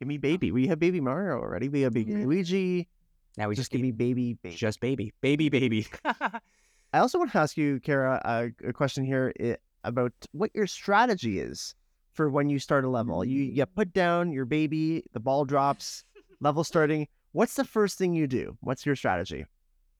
Give 0.00 0.08
me 0.08 0.18
baby. 0.18 0.50
We 0.50 0.66
have 0.66 0.80
baby 0.80 1.00
Mario 1.00 1.34
already. 1.40 1.68
We 1.68 1.82
have 1.82 1.92
baby 1.92 2.10
Yeah. 2.10 2.24
Luigi. 2.26 2.88
now 3.36 3.46
we 3.48 3.54
Just 3.54 3.66
just 3.66 3.70
give 3.70 3.80
me 3.82 3.92
baby 3.92 4.34
baby. 4.42 4.56
just 4.56 4.80
baby 4.80 5.12
baby 5.20 5.48
baby 5.48 5.86
I 6.04 6.98
also 6.98 7.18
want 7.18 7.30
to 7.30 7.38
ask 7.38 7.56
you, 7.56 7.78
Cara, 7.78 8.20
a, 8.24 8.68
a 8.68 8.72
question 8.72 9.04
here 9.04 9.32
i- 9.40 9.58
about 9.84 10.12
what 10.32 10.50
your 10.54 10.66
strategy 10.66 11.38
is 11.38 11.74
for 12.12 12.28
when 12.28 12.50
you 12.50 12.58
start 12.58 12.84
a 12.84 12.88
level. 12.88 13.24
You 13.24 13.42
you 13.42 13.64
put 13.66 13.92
down 13.92 14.32
your 14.32 14.44
baby, 14.44 15.04
the 15.12 15.20
ball 15.20 15.44
drops, 15.44 16.04
level 16.40 16.64
starting. 16.72 17.08
What's 17.32 17.54
the 17.54 17.64
first 17.64 17.98
thing 17.98 18.14
you 18.14 18.26
do? 18.26 18.56
What's 18.60 18.84
your 18.86 18.96
strategy? 18.96 19.44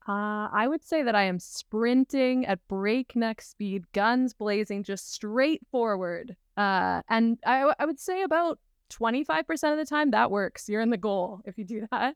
Uh, 0.07 0.49
I 0.51 0.67
would 0.67 0.83
say 0.83 1.03
that 1.03 1.13
I 1.13 1.23
am 1.23 1.39
sprinting 1.39 2.45
at 2.47 2.67
breakneck 2.67 3.41
speed, 3.41 3.83
guns 3.93 4.33
blazing, 4.33 4.83
just 4.83 5.13
straight 5.13 5.61
forward. 5.71 6.35
Uh, 6.57 7.03
and 7.09 7.37
I 7.45 7.85
would 7.85 7.99
say 7.99 8.23
about 8.23 8.57
25% 8.89 9.71
of 9.71 9.77
the 9.77 9.85
time 9.85 10.11
that 10.11 10.31
works. 10.31 10.67
You're 10.67 10.81
in 10.81 10.89
the 10.89 10.97
goal 10.97 11.41
if 11.45 11.57
you 11.57 11.63
do 11.63 11.87
that. 11.91 12.15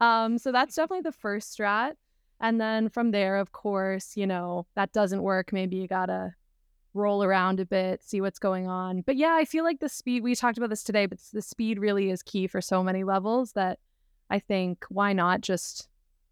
Um, 0.00 0.38
so 0.38 0.52
that's 0.52 0.76
definitely 0.76 1.02
the 1.02 1.12
first 1.12 1.56
strat. 1.56 1.94
And 2.40 2.60
then 2.60 2.88
from 2.88 3.10
there, 3.10 3.36
of 3.36 3.52
course, 3.52 4.16
you 4.16 4.26
know, 4.26 4.66
that 4.76 4.92
doesn't 4.92 5.22
work. 5.22 5.52
Maybe 5.52 5.76
you 5.76 5.88
gotta 5.88 6.34
roll 6.94 7.22
around 7.22 7.60
a 7.60 7.66
bit, 7.66 8.02
see 8.02 8.20
what's 8.20 8.38
going 8.38 8.68
on. 8.68 9.02
But 9.02 9.16
yeah, 9.16 9.34
I 9.34 9.44
feel 9.44 9.64
like 9.64 9.80
the 9.80 9.88
speed, 9.88 10.22
we 10.22 10.34
talked 10.34 10.56
about 10.56 10.70
this 10.70 10.84
today, 10.84 11.06
but 11.06 11.18
the 11.32 11.42
speed 11.42 11.78
really 11.78 12.10
is 12.10 12.22
key 12.22 12.46
for 12.46 12.60
so 12.60 12.82
many 12.82 13.04
levels 13.04 13.52
that 13.52 13.78
I 14.30 14.38
think 14.38 14.84
why 14.88 15.12
not 15.12 15.40
just 15.40 15.88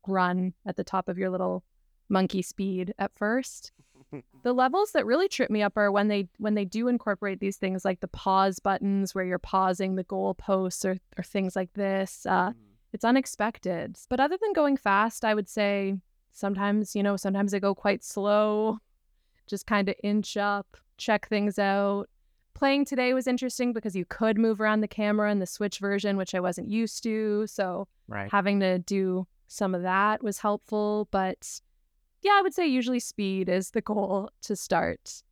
run 0.06 0.54
at 0.66 0.76
the 0.76 0.84
top 0.84 1.08
of 1.08 1.18
your 1.18 1.30
little 1.30 1.64
monkey 2.08 2.42
speed 2.42 2.94
at 2.98 3.12
first. 3.16 3.72
The 4.42 4.52
levels 4.52 4.92
that 4.92 5.06
really 5.06 5.28
trip 5.28 5.50
me 5.50 5.62
up 5.62 5.76
are 5.76 5.90
when 5.90 6.08
they 6.08 6.28
when 6.36 6.54
they 6.54 6.66
do 6.66 6.88
incorporate 6.88 7.40
these 7.40 7.56
things 7.56 7.82
like 7.82 8.00
the 8.00 8.08
pause 8.08 8.58
buttons 8.58 9.14
where 9.14 9.24
you're 9.24 9.38
pausing 9.38 9.94
the 9.94 10.04
goalposts 10.04 10.84
or 10.84 10.98
or 11.16 11.22
things 11.22 11.56
like 11.56 11.72
this. 11.74 12.26
Uh, 12.26 12.52
it's 12.92 13.04
unexpected. 13.04 13.96
But 14.10 14.20
other 14.20 14.36
than 14.36 14.52
going 14.52 14.76
fast, 14.76 15.24
I 15.24 15.34
would 15.34 15.48
say 15.48 15.94
sometimes, 16.32 16.94
you 16.94 17.02
know, 17.02 17.16
sometimes 17.16 17.54
I 17.54 17.58
go 17.58 17.74
quite 17.74 18.04
slow, 18.04 18.80
just 19.52 19.66
kind 19.66 19.88
of 19.90 19.94
inch 20.02 20.38
up, 20.38 20.78
check 20.96 21.28
things 21.28 21.58
out, 21.58 22.08
playing 22.54 22.86
today 22.86 23.12
was 23.12 23.26
interesting 23.26 23.74
because 23.74 23.94
you 23.94 24.06
could 24.06 24.38
move 24.38 24.62
around 24.62 24.80
the 24.80 24.88
camera 24.88 25.30
in 25.30 25.40
the 25.40 25.46
Switch 25.46 25.78
version, 25.78 26.16
which 26.16 26.34
I 26.34 26.40
wasn't 26.40 26.68
used 26.70 27.02
to. 27.02 27.46
So 27.46 27.86
Right. 28.08 28.30
having 28.32 28.60
to 28.60 28.78
do 28.78 29.26
some 29.48 29.74
of 29.74 29.82
that 29.82 30.22
was 30.22 30.38
helpful. 30.38 31.06
But 31.10 31.60
yeah, 32.22 32.32
I 32.38 32.40
would 32.42 32.54
say 32.54 32.66
usually 32.66 32.98
speed 33.00 33.50
is 33.50 33.72
the 33.72 33.82
goal 33.82 34.30
to 34.42 34.56
start. 34.56 35.22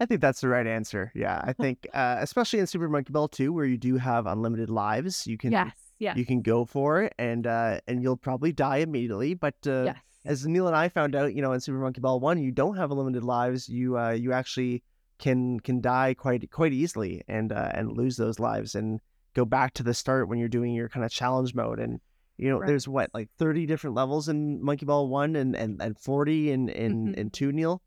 I 0.00 0.06
think 0.06 0.20
that's 0.20 0.40
the 0.40 0.48
right 0.48 0.66
answer. 0.66 1.12
Yeah, 1.14 1.40
I 1.44 1.52
think 1.52 1.86
uh, 1.94 2.16
especially 2.18 2.58
in 2.58 2.66
Super 2.66 2.88
Monkey 2.88 3.12
Ball 3.12 3.28
2 3.28 3.52
where 3.52 3.64
you 3.64 3.78
do 3.78 3.96
have 3.96 4.26
unlimited 4.26 4.70
lives, 4.70 5.24
you 5.26 5.38
can 5.38 5.52
Yes. 5.52 5.76
Yes. 5.98 6.16
you 6.18 6.26
can 6.26 6.42
go 6.42 6.64
for 6.66 7.02
it 7.04 7.14
and 7.18 7.46
uh, 7.46 7.80
and 7.86 8.02
you'll 8.02 8.18
probably 8.18 8.52
die 8.52 8.78
immediately, 8.78 9.34
but 9.34 9.54
uh, 9.66 9.84
yes. 9.84 9.96
As 10.26 10.46
Neil 10.46 10.66
and 10.66 10.76
I 10.76 10.88
found 10.88 11.14
out, 11.14 11.34
you 11.34 11.42
know, 11.42 11.52
in 11.52 11.60
Super 11.60 11.78
Monkey 11.78 12.00
Ball 12.00 12.20
1, 12.20 12.38
you 12.42 12.50
don't 12.50 12.76
have 12.76 12.90
unlimited 12.90 13.24
lives. 13.24 13.68
You 13.68 13.98
uh, 13.98 14.10
you 14.10 14.32
actually 14.32 14.82
can 15.18 15.60
can 15.60 15.80
die 15.80 16.14
quite 16.14 16.50
quite 16.50 16.72
easily 16.72 17.22
and 17.28 17.52
uh, 17.52 17.70
and 17.72 17.96
lose 17.96 18.16
those 18.16 18.38
lives 18.38 18.74
and 18.74 19.00
go 19.34 19.44
back 19.44 19.72
to 19.74 19.82
the 19.82 19.94
start 19.94 20.28
when 20.28 20.38
you're 20.38 20.48
doing 20.48 20.74
your 20.74 20.88
kind 20.88 21.04
of 21.04 21.10
challenge 21.10 21.54
mode 21.54 21.78
and 21.78 22.00
you 22.38 22.50
know, 22.50 22.58
Right. 22.58 22.66
there's 22.66 22.86
what 22.86 23.10
like 23.14 23.30
30 23.38 23.64
different 23.64 23.96
levels 23.96 24.28
in 24.28 24.62
Monkey 24.62 24.84
Ball 24.84 25.08
1 25.08 25.36
and 25.36 25.56
and, 25.56 25.80
and 25.80 25.98
40 25.98 26.50
in 26.50 26.68
in, 26.68 27.06
Mhm. 27.08 27.14
in 27.14 27.30
2 27.30 27.52
Neil. 27.52 27.80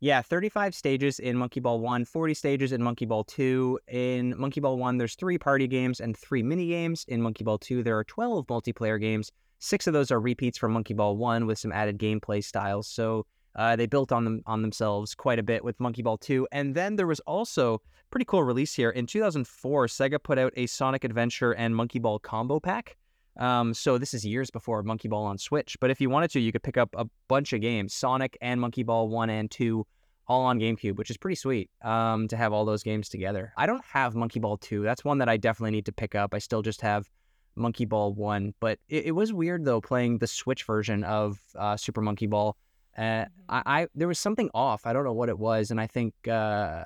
Yeah, 0.00 0.20
35 0.20 0.74
stages 0.74 1.18
in 1.18 1.38
Monkey 1.38 1.60
Ball 1.60 1.80
1, 1.80 2.04
40 2.04 2.34
stages 2.34 2.72
in 2.72 2.82
Monkey 2.82 3.06
Ball 3.06 3.24
2. 3.24 3.78
In 3.88 4.34
Monkey 4.36 4.60
Ball 4.60 4.76
1, 4.76 4.98
there's 4.98 5.14
three 5.14 5.38
party 5.38 5.66
games 5.66 6.00
and 6.00 6.14
three 6.14 6.42
mini 6.42 6.66
games. 6.68 7.06
In 7.08 7.22
Monkey 7.22 7.44
Ball 7.44 7.56
2, 7.56 7.82
there 7.82 7.96
are 7.96 8.04
12 8.04 8.46
multiplayer 8.46 9.00
games. 9.00 9.30
Six 9.64 9.86
of 9.86 9.94
those 9.94 10.10
are 10.10 10.20
repeats 10.20 10.58
from 10.58 10.72
Monkey 10.72 10.92
Ball 10.92 11.16
1 11.16 11.46
with 11.46 11.58
some 11.58 11.72
added 11.72 11.98
gameplay 11.98 12.44
styles. 12.44 12.86
So 12.86 13.24
uh, 13.56 13.76
they 13.76 13.86
built 13.86 14.12
on 14.12 14.24
them 14.24 14.42
on 14.44 14.60
themselves 14.60 15.14
quite 15.14 15.38
a 15.38 15.42
bit 15.42 15.64
with 15.64 15.80
Monkey 15.80 16.02
Ball 16.02 16.18
2. 16.18 16.46
And 16.52 16.74
then 16.74 16.96
there 16.96 17.06
was 17.06 17.20
also 17.20 17.80
pretty 18.10 18.26
cool 18.26 18.44
release 18.44 18.74
here. 18.74 18.90
In 18.90 19.06
2004, 19.06 19.86
Sega 19.86 20.22
put 20.22 20.38
out 20.38 20.52
a 20.58 20.66
Sonic 20.66 21.02
Adventure 21.02 21.52
and 21.52 21.74
Monkey 21.74 21.98
Ball 21.98 22.18
combo 22.18 22.60
pack. 22.60 22.98
Um, 23.38 23.72
so 23.72 23.96
this 23.96 24.12
is 24.12 24.22
years 24.22 24.50
before 24.50 24.82
Monkey 24.82 25.08
Ball 25.08 25.24
on 25.24 25.38
Switch. 25.38 25.78
But 25.80 25.90
if 25.90 25.98
you 25.98 26.10
wanted 26.10 26.30
to, 26.32 26.40
you 26.40 26.52
could 26.52 26.62
pick 26.62 26.76
up 26.76 26.90
a 26.94 27.06
bunch 27.28 27.54
of 27.54 27.62
games, 27.62 27.94
Sonic 27.94 28.36
and 28.42 28.60
Monkey 28.60 28.82
Ball 28.82 29.08
1 29.08 29.30
and 29.30 29.50
2 29.50 29.86
all 30.26 30.44
on 30.44 30.60
GameCube, 30.60 30.96
which 30.96 31.08
is 31.08 31.16
pretty 31.16 31.36
sweet 31.36 31.70
um, 31.82 32.28
to 32.28 32.36
have 32.36 32.52
all 32.52 32.66
those 32.66 32.82
games 32.82 33.08
together. 33.08 33.54
I 33.56 33.64
don't 33.64 33.84
have 33.86 34.14
Monkey 34.14 34.40
Ball 34.40 34.58
2. 34.58 34.82
That's 34.82 35.06
one 35.06 35.16
that 35.18 35.30
I 35.30 35.38
definitely 35.38 35.70
need 35.70 35.86
to 35.86 35.92
pick 35.92 36.14
up. 36.14 36.34
I 36.34 36.38
still 36.38 36.60
just 36.60 36.82
have 36.82 37.08
Monkey 37.56 37.84
Ball 37.84 38.12
1. 38.12 38.54
But 38.60 38.78
it, 38.88 39.06
it 39.06 39.10
was 39.12 39.32
weird, 39.32 39.64
though, 39.64 39.80
playing 39.80 40.18
the 40.18 40.26
Switch 40.26 40.64
version 40.64 41.04
of 41.04 41.38
uh, 41.56 41.76
Super 41.76 42.00
Monkey 42.00 42.26
Ball. 42.26 42.56
Uh, 42.96 43.26
I, 43.48 43.62
I 43.66 43.86
There 43.94 44.08
was 44.08 44.18
something 44.18 44.50
off. 44.54 44.86
I 44.86 44.92
don't 44.92 45.04
know 45.04 45.12
what 45.12 45.28
it 45.28 45.38
was. 45.38 45.70
And 45.70 45.80
I 45.80 45.86
think. 45.86 46.14
Uh, 46.26 46.84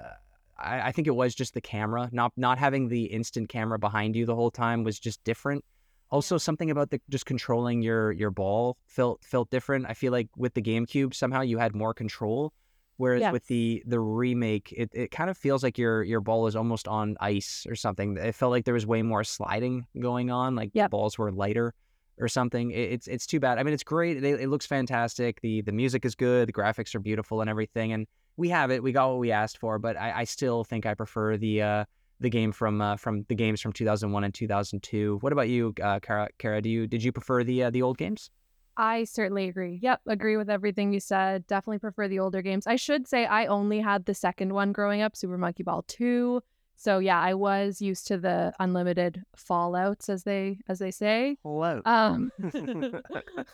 I, 0.59 0.89
I 0.89 0.93
think 0.93 1.07
it 1.07 1.15
was 1.15 1.35
just 1.35 1.55
the 1.55 1.61
camera, 1.61 2.09
not 2.13 2.33
not 2.37 2.59
having 2.59 2.89
the 2.89 3.05
instant 3.05 3.49
camera 3.49 3.79
behind 3.79 4.17
you 4.17 4.27
the 4.27 4.35
whole 4.35 4.51
time 4.51 4.85
was 4.85 4.99
just 4.99 5.23
different. 5.25 5.65
Also, 6.11 6.39
something 6.39 6.71
about 6.71 6.91
the 6.91 7.01
just 7.09 7.27
controlling 7.27 7.83
your 7.83 8.13
your 8.13 8.31
ball 8.31 8.77
felt 8.87 9.23
felt 9.25 9.51
different. 9.51 9.87
I 9.89 9.95
feel 9.95 10.13
like 10.13 10.29
with 10.37 10.55
the 10.55 10.63
GameCube, 10.63 11.15
somehow 11.15 11.43
you 11.43 11.59
had 11.59 11.75
more 11.75 11.95
control, 11.95 12.53
whereas 12.99 13.23
Yes. 13.23 13.33
with 13.33 13.47
the 13.47 13.83
the 13.87 13.99
remake, 13.99 14.73
it, 14.77 14.91
it 14.93 15.11
kind 15.11 15.31
of 15.31 15.39
feels 15.39 15.63
like 15.63 15.79
your 15.79 16.03
your 16.03 16.21
ball 16.21 16.47
is 16.47 16.55
almost 16.55 16.87
on 16.87 17.17
ice 17.21 17.67
or 17.69 17.75
something. 17.75 18.17
It 18.19 18.35
felt 18.35 18.51
like 18.51 18.65
there 18.67 18.75
was 18.75 18.87
way 18.87 19.01
more 19.03 19.25
sliding 19.25 19.87
going 19.99 20.31
on, 20.31 20.55
like 20.55 20.73
the 20.75 20.81
Yep. 20.81 20.91
balls 20.91 21.17
were 21.19 21.33
lighter 21.33 21.73
or 22.21 22.29
something. 22.29 22.71
It, 22.71 22.93
it's 22.93 23.07
it's 23.09 23.27
too 23.27 23.41
bad. 23.41 23.59
I 23.59 23.63
mean, 23.63 23.73
it's 23.73 23.83
great. 23.85 24.23
It, 24.23 24.41
it 24.41 24.49
looks 24.49 24.67
fantastic. 24.67 25.41
the 25.41 25.63
The 25.63 25.73
music 25.73 26.05
is 26.05 26.15
good. 26.15 26.47
The 26.49 26.53
graphics 26.53 26.95
are 26.95 27.01
beautiful 27.01 27.41
and 27.41 27.49
everything. 27.49 27.93
And 27.93 28.07
we 28.37 28.51
have 28.51 28.71
it. 28.71 28.83
We 28.83 28.93
got 28.93 29.09
what 29.11 29.19
we 29.19 29.33
asked 29.33 29.59
for. 29.59 29.79
But 29.79 29.97
I, 29.97 30.21
I 30.21 30.25
still 30.25 30.63
think 30.65 30.85
I 30.87 30.95
prefer 30.95 31.37
the 31.37 31.63
uh, 31.63 31.85
the 32.21 32.31
game 32.31 32.51
from 32.53 32.81
uh, 32.81 32.97
from 32.97 33.25
the 33.29 33.35
games 33.35 33.61
from 33.61 33.73
2001 33.73 34.25
and 34.25 34.35
2002. 34.35 35.19
What 35.21 35.33
about 35.33 35.49
you, 35.49 35.73
uh, 35.83 36.01
Cara? 36.01 36.29
Cara, 36.39 36.61
do 36.61 36.69
you 36.69 36.87
did 36.87 37.03
you 37.03 37.13
prefer 37.13 37.45
the 37.45 37.65
uh, 37.65 37.71
the 37.71 37.83
old 37.83 37.97
games? 37.99 38.31
I 38.79 39.05
certainly 39.05 39.49
agree. 39.49 39.81
Yep, 39.83 40.03
agree 40.07 40.37
with 40.37 40.49
everything 40.49 40.93
you 40.93 41.01
said. 41.01 41.47
Definitely 41.49 41.81
prefer 41.81 42.07
the 42.07 42.21
older 42.21 42.43
games. 42.43 42.67
I 42.67 42.77
should 42.77 43.09
say 43.09 43.27
I 43.27 43.47
only 43.47 43.81
had 43.81 44.05
the 44.05 44.15
second 44.15 44.55
one 44.55 44.73
growing 44.73 45.03
up, 45.03 45.17
Super 45.17 45.37
Monkey 45.37 45.65
Ball 45.65 45.83
2. 45.89 46.41
So 46.77 47.01
yeah, 47.01 47.21
I 47.21 47.35
was 47.35 47.83
used 47.83 48.07
to 48.07 48.19
the 48.19 48.53
unlimited 48.61 49.25
fallouts 49.37 50.09
as 50.09 50.23
they 50.23 50.61
as 50.69 50.79
they 50.79 50.93
say. 50.93 51.37
Hello. 51.43 51.83
Um 51.85 52.31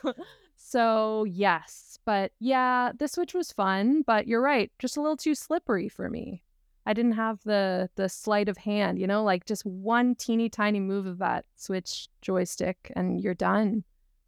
So 0.57 1.25
yes, 1.25 1.99
but 2.05 2.33
yeah, 2.39 2.93
the 2.99 3.09
Switch 3.09 3.33
was 3.33 3.51
fun, 3.51 4.03
but 4.03 4.27
you're 4.27 4.43
right, 4.43 4.71
just 4.79 4.97
a 4.97 5.01
little 5.01 5.17
too 5.17 5.35
slippery 5.35 5.89
for 5.89 6.11
me. 6.11 6.43
I 6.87 6.93
didn't 6.93 7.13
have 7.13 7.43
the 7.45 7.89
the 7.97 8.11
sleight 8.11 8.51
of 8.51 8.59
hand, 8.59 8.99
you 8.99 9.07
know, 9.07 9.25
like 9.25 9.47
just 9.47 9.65
one 9.65 10.15
teeny 10.15 10.51
tiny 10.51 10.81
move 10.81 11.07
of 11.07 11.19
that 11.19 11.47
Switch 11.57 12.09
joystick 12.21 12.93
and 12.95 13.23
you're 13.23 13.35
done. 13.35 13.85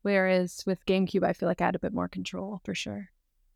Whereas 0.06 0.62
with 0.64 0.86
GameCube, 0.86 1.24
I 1.24 1.32
feel 1.32 1.48
like 1.48 1.60
I 1.60 1.64
had 1.64 1.74
a 1.74 1.80
bit 1.80 1.92
more 1.92 2.06
control 2.06 2.60
for 2.62 2.76
sure. 2.76 3.08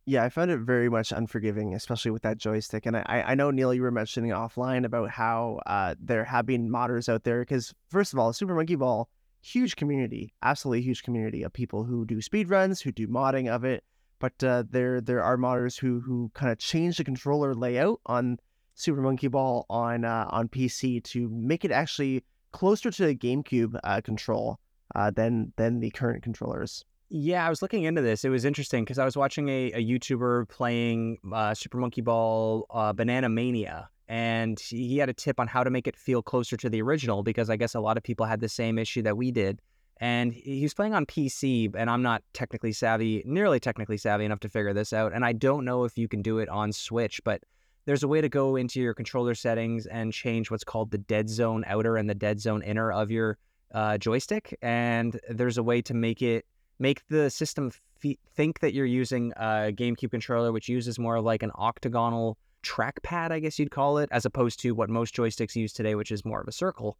Yeah, 0.04 0.24
I 0.24 0.30
found 0.30 0.50
it 0.50 0.58
very 0.58 0.88
much 0.88 1.12
unforgiving, 1.12 1.76
especially 1.76 2.10
with 2.10 2.22
that 2.22 2.38
joystick. 2.38 2.86
And 2.86 2.96
I, 2.96 3.22
I 3.24 3.34
know 3.36 3.52
Neil, 3.52 3.72
you 3.72 3.82
were 3.82 3.92
mentioning 3.92 4.32
offline 4.32 4.84
about 4.84 5.10
how 5.10 5.60
uh, 5.66 5.94
there 6.00 6.24
have 6.24 6.46
been 6.46 6.68
modders 6.68 7.08
out 7.08 7.22
there. 7.22 7.42
Because 7.42 7.72
first 7.88 8.12
of 8.12 8.18
all, 8.18 8.32
Super 8.32 8.56
Monkey 8.56 8.74
Ball, 8.74 9.08
huge 9.40 9.76
community, 9.76 10.34
absolutely 10.42 10.82
huge 10.82 11.04
community 11.04 11.44
of 11.44 11.52
people 11.52 11.84
who 11.84 12.04
do 12.04 12.20
speed 12.20 12.50
runs, 12.50 12.80
who 12.80 12.90
do 12.90 13.06
modding 13.06 13.48
of 13.48 13.62
it. 13.62 13.84
But 14.18 14.42
uh, 14.42 14.64
there 14.68 15.00
there 15.00 15.22
are 15.22 15.36
modders 15.36 15.78
who 15.78 16.00
who 16.00 16.32
kind 16.34 16.50
of 16.50 16.58
change 16.58 16.96
the 16.96 17.04
controller 17.04 17.54
layout 17.54 18.00
on 18.06 18.40
Super 18.74 19.02
Monkey 19.02 19.28
Ball 19.28 19.66
on 19.70 20.04
uh, 20.04 20.26
on 20.30 20.48
PC 20.48 21.04
to 21.04 21.28
make 21.28 21.64
it 21.64 21.70
actually 21.70 22.24
closer 22.50 22.90
to 22.90 23.06
the 23.06 23.14
GameCube 23.14 23.78
uh, 23.84 24.00
control 24.00 24.58
uh, 24.94 25.10
than 25.10 25.52
than 25.56 25.80
the 25.80 25.90
current 25.90 26.22
controllers. 26.22 26.84
Yeah, 27.12 27.44
I 27.44 27.50
was 27.50 27.60
looking 27.60 27.82
into 27.82 28.02
this. 28.02 28.24
It 28.24 28.28
was 28.28 28.44
interesting 28.44 28.84
because 28.84 28.98
I 28.98 29.04
was 29.04 29.16
watching 29.16 29.48
a, 29.48 29.72
a 29.72 29.84
YouTuber 29.84 30.48
playing 30.48 31.18
uh, 31.32 31.54
Super 31.54 31.78
Monkey 31.78 32.02
Ball 32.02 32.66
uh, 32.70 32.92
Banana 32.92 33.28
Mania, 33.28 33.88
and 34.06 34.60
he 34.60 34.98
had 34.98 35.08
a 35.08 35.12
tip 35.12 35.40
on 35.40 35.48
how 35.48 35.64
to 35.64 35.70
make 35.70 35.88
it 35.88 35.96
feel 35.96 36.22
closer 36.22 36.56
to 36.58 36.70
the 36.70 36.80
original 36.80 37.24
because 37.24 37.50
I 37.50 37.56
guess 37.56 37.74
a 37.74 37.80
lot 37.80 37.96
of 37.96 38.04
people 38.04 38.26
had 38.26 38.40
the 38.40 38.48
same 38.48 38.78
issue 38.78 39.02
that 39.02 39.16
we 39.16 39.32
did. 39.32 39.60
And 40.02 40.32
he 40.32 40.62
was 40.62 40.72
playing 40.72 40.94
on 40.94 41.04
PC, 41.04 41.74
and 41.76 41.90
I'm 41.90 42.00
not 42.00 42.22
technically 42.32 42.72
savvy, 42.72 43.22
nearly 43.26 43.60
technically 43.60 43.98
savvy 43.98 44.24
enough 44.24 44.40
to 44.40 44.48
figure 44.48 44.72
this 44.72 44.94
out. 44.94 45.12
And 45.12 45.26
I 45.26 45.34
don't 45.34 45.64
know 45.64 45.84
if 45.84 45.98
you 45.98 46.08
can 46.08 46.22
do 46.22 46.38
it 46.38 46.48
on 46.48 46.72
Switch, 46.72 47.20
but 47.22 47.42
there's 47.84 48.02
a 48.02 48.08
way 48.08 48.20
to 48.20 48.28
go 48.28 48.56
into 48.56 48.80
your 48.80 48.94
controller 48.94 49.34
settings 49.34 49.86
and 49.86 50.12
change 50.12 50.50
what's 50.50 50.64
called 50.64 50.90
the 50.90 50.98
dead 50.98 51.28
zone 51.28 51.64
outer 51.66 51.96
and 51.96 52.08
the 52.08 52.14
dead 52.14 52.40
zone 52.40 52.62
inner 52.62 52.90
of 52.90 53.10
your 53.10 53.36
uh, 53.74 53.98
joystick. 53.98 54.56
And 54.62 55.18
there's 55.28 55.58
a 55.58 55.62
way 55.62 55.82
to 55.82 55.94
make 55.94 56.22
it 56.22 56.44
make 56.78 57.06
the 57.08 57.30
system 57.30 57.70
f- 58.02 58.16
think 58.34 58.60
that 58.60 58.72
you're 58.72 58.86
using 58.86 59.32
a 59.36 59.72
GameCube 59.72 60.10
controller, 60.10 60.52
which 60.52 60.68
uses 60.68 60.98
more 60.98 61.16
of 61.16 61.24
like 61.24 61.42
an 61.42 61.52
octagonal 61.56 62.38
trackpad, 62.62 63.30
I 63.30 63.40
guess 63.40 63.58
you'd 63.58 63.70
call 63.70 63.98
it, 63.98 64.08
as 64.12 64.24
opposed 64.24 64.60
to 64.60 64.72
what 64.72 64.90
most 64.90 65.14
joysticks 65.14 65.56
use 65.56 65.72
today, 65.72 65.94
which 65.94 66.10
is 66.10 66.24
more 66.24 66.40
of 66.40 66.48
a 66.48 66.52
circle. 66.52 66.96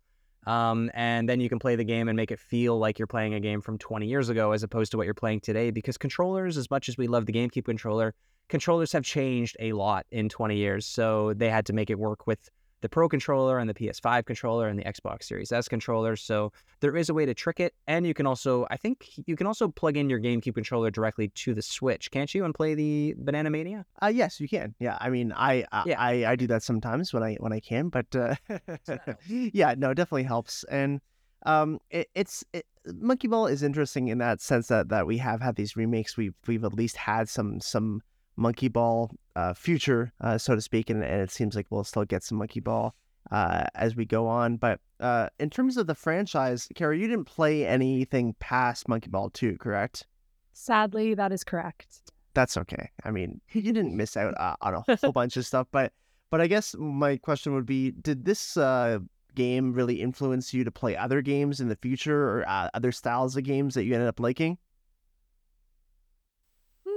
Um, 0.46 0.90
and 0.94 1.28
then 1.28 1.40
you 1.40 1.48
can 1.48 1.58
play 1.58 1.76
the 1.76 1.84
game 1.84 2.08
and 2.08 2.16
make 2.16 2.30
it 2.30 2.38
feel 2.38 2.78
like 2.78 2.98
you're 2.98 3.06
playing 3.06 3.34
a 3.34 3.40
game 3.40 3.60
from 3.60 3.76
20 3.76 4.06
years 4.06 4.28
ago 4.30 4.52
as 4.52 4.62
opposed 4.62 4.90
to 4.92 4.96
what 4.96 5.04
you're 5.04 5.14
playing 5.14 5.40
today. 5.40 5.70
Because 5.70 5.98
controllers, 5.98 6.56
as 6.56 6.70
much 6.70 6.88
as 6.88 6.96
we 6.96 7.06
love 7.06 7.26
the 7.26 7.32
GameCube 7.32 7.64
controller, 7.64 8.14
controllers 8.48 8.92
have 8.92 9.04
changed 9.04 9.56
a 9.60 9.72
lot 9.72 10.06
in 10.10 10.28
20 10.28 10.56
years. 10.56 10.86
So 10.86 11.34
they 11.34 11.50
had 11.50 11.66
to 11.66 11.72
make 11.72 11.90
it 11.90 11.98
work 11.98 12.26
with 12.26 12.48
the 12.80 12.88
Pro 12.88 13.08
controller 13.08 13.58
and 13.58 13.68
the 13.68 13.74
PS5 13.74 14.26
controller 14.26 14.68
and 14.68 14.78
the 14.78 14.84
Xbox 14.84 15.24
Series 15.24 15.52
S 15.52 15.68
controller. 15.68 16.16
So 16.16 16.52
there 16.80 16.96
is 16.96 17.08
a 17.08 17.14
way 17.14 17.26
to 17.26 17.34
trick 17.34 17.60
it. 17.60 17.74
And 17.86 18.06
you 18.06 18.14
can 18.14 18.26
also, 18.26 18.66
I 18.70 18.76
think 18.76 19.06
you 19.26 19.36
can 19.36 19.46
also 19.46 19.68
plug 19.68 19.96
in 19.96 20.08
your 20.08 20.20
GameCube 20.20 20.54
controller 20.54 20.90
directly 20.90 21.28
to 21.28 21.54
the 21.54 21.62
Switch, 21.62 22.10
can't 22.10 22.34
you, 22.34 22.44
and 22.44 22.54
play 22.54 22.74
the 22.74 23.14
Banana 23.18 23.50
Mania? 23.50 23.84
Uh, 24.02 24.08
yes, 24.08 24.40
you 24.40 24.48
can. 24.48 24.74
Yeah, 24.78 24.96
I 25.00 25.10
mean, 25.10 25.32
I 25.36 25.64
I, 25.72 25.82
Yeah. 25.86 26.00
I 26.00 26.32
I 26.32 26.36
do 26.36 26.46
that 26.48 26.62
sometimes 26.62 27.12
when 27.12 27.22
I 27.22 27.34
when 27.40 27.52
I 27.52 27.60
can, 27.60 27.88
but 27.88 28.06
uh, 28.14 28.34
yeah, 29.26 29.74
no, 29.76 29.90
it 29.90 29.94
definitely 29.94 30.24
helps. 30.24 30.64
And 30.64 31.00
um, 31.46 31.80
it, 31.90 32.08
it's 32.14 32.44
it, 32.52 32.66
Monkey 32.86 33.28
Ball 33.28 33.46
is 33.46 33.62
interesting 33.62 34.08
in 34.08 34.18
that 34.18 34.40
sense 34.40 34.68
that 34.68 34.88
that 34.88 35.06
we 35.06 35.18
have 35.18 35.40
had 35.40 35.56
these 35.56 35.76
remakes. 35.76 36.16
We've 36.16 36.34
we've 36.46 36.64
at 36.64 36.74
least 36.74 36.96
had 36.96 37.28
some 37.28 37.60
some 37.60 38.02
Monkey 38.40 38.68
Ball 38.68 39.10
uh, 39.36 39.54
future, 39.54 40.12
uh, 40.20 40.38
so 40.38 40.54
to 40.54 40.60
speak, 40.60 40.90
and, 40.90 41.04
and 41.04 41.20
it 41.20 41.30
seems 41.30 41.54
like 41.54 41.66
we'll 41.70 41.84
still 41.84 42.04
get 42.04 42.24
some 42.24 42.38
Monkey 42.38 42.60
Ball 42.60 42.94
uh, 43.30 43.64
as 43.74 43.94
we 43.94 44.04
go 44.04 44.26
on. 44.26 44.56
But 44.56 44.80
uh, 44.98 45.28
in 45.38 45.50
terms 45.50 45.76
of 45.76 45.86
the 45.86 45.94
franchise, 45.94 46.66
Cara, 46.74 46.96
you 46.96 47.06
didn't 47.06 47.26
play 47.26 47.66
anything 47.66 48.34
past 48.40 48.88
Monkey 48.88 49.10
Ball 49.10 49.30
two, 49.30 49.56
correct? 49.58 50.06
Sadly, 50.52 51.14
that 51.14 51.32
is 51.32 51.44
correct. 51.44 52.00
that's 52.34 52.56
okay. 52.56 52.90
I 53.04 53.10
mean, 53.10 53.40
you 53.52 53.72
didn't 53.72 53.96
miss 53.96 54.16
out 54.16 54.34
uh, 54.38 54.56
on 54.62 54.74
a 54.74 54.96
whole 55.00 55.12
bunch 55.12 55.36
of 55.36 55.46
stuff, 55.46 55.68
but 55.70 55.92
but 56.30 56.40
I 56.40 56.46
guess 56.46 56.74
my 56.78 57.16
question 57.16 57.54
would 57.54 57.66
be: 57.66 57.90
Did 57.90 58.24
this 58.24 58.56
uh, 58.56 59.00
game 59.34 59.72
really 59.72 60.00
influence 60.00 60.54
you 60.54 60.64
to 60.64 60.70
play 60.70 60.96
other 60.96 61.22
games 61.22 61.60
in 61.60 61.68
the 61.68 61.76
future, 61.76 62.28
or 62.30 62.48
uh, 62.48 62.68
other 62.74 62.92
styles 62.92 63.36
of 63.36 63.44
games 63.44 63.74
that 63.74 63.84
you 63.84 63.94
ended 63.94 64.08
up 64.08 64.18
liking? 64.20 64.58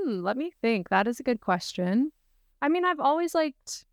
Hmm, 0.03 0.21
let 0.21 0.37
me 0.37 0.51
think. 0.61 0.89
That 0.89 1.07
is 1.07 1.19
a 1.19 1.23
good 1.23 1.41
question. 1.41 2.11
I 2.61 2.69
mean, 2.69 2.85
I've 2.85 2.99
always 2.99 3.35
liked 3.35 3.85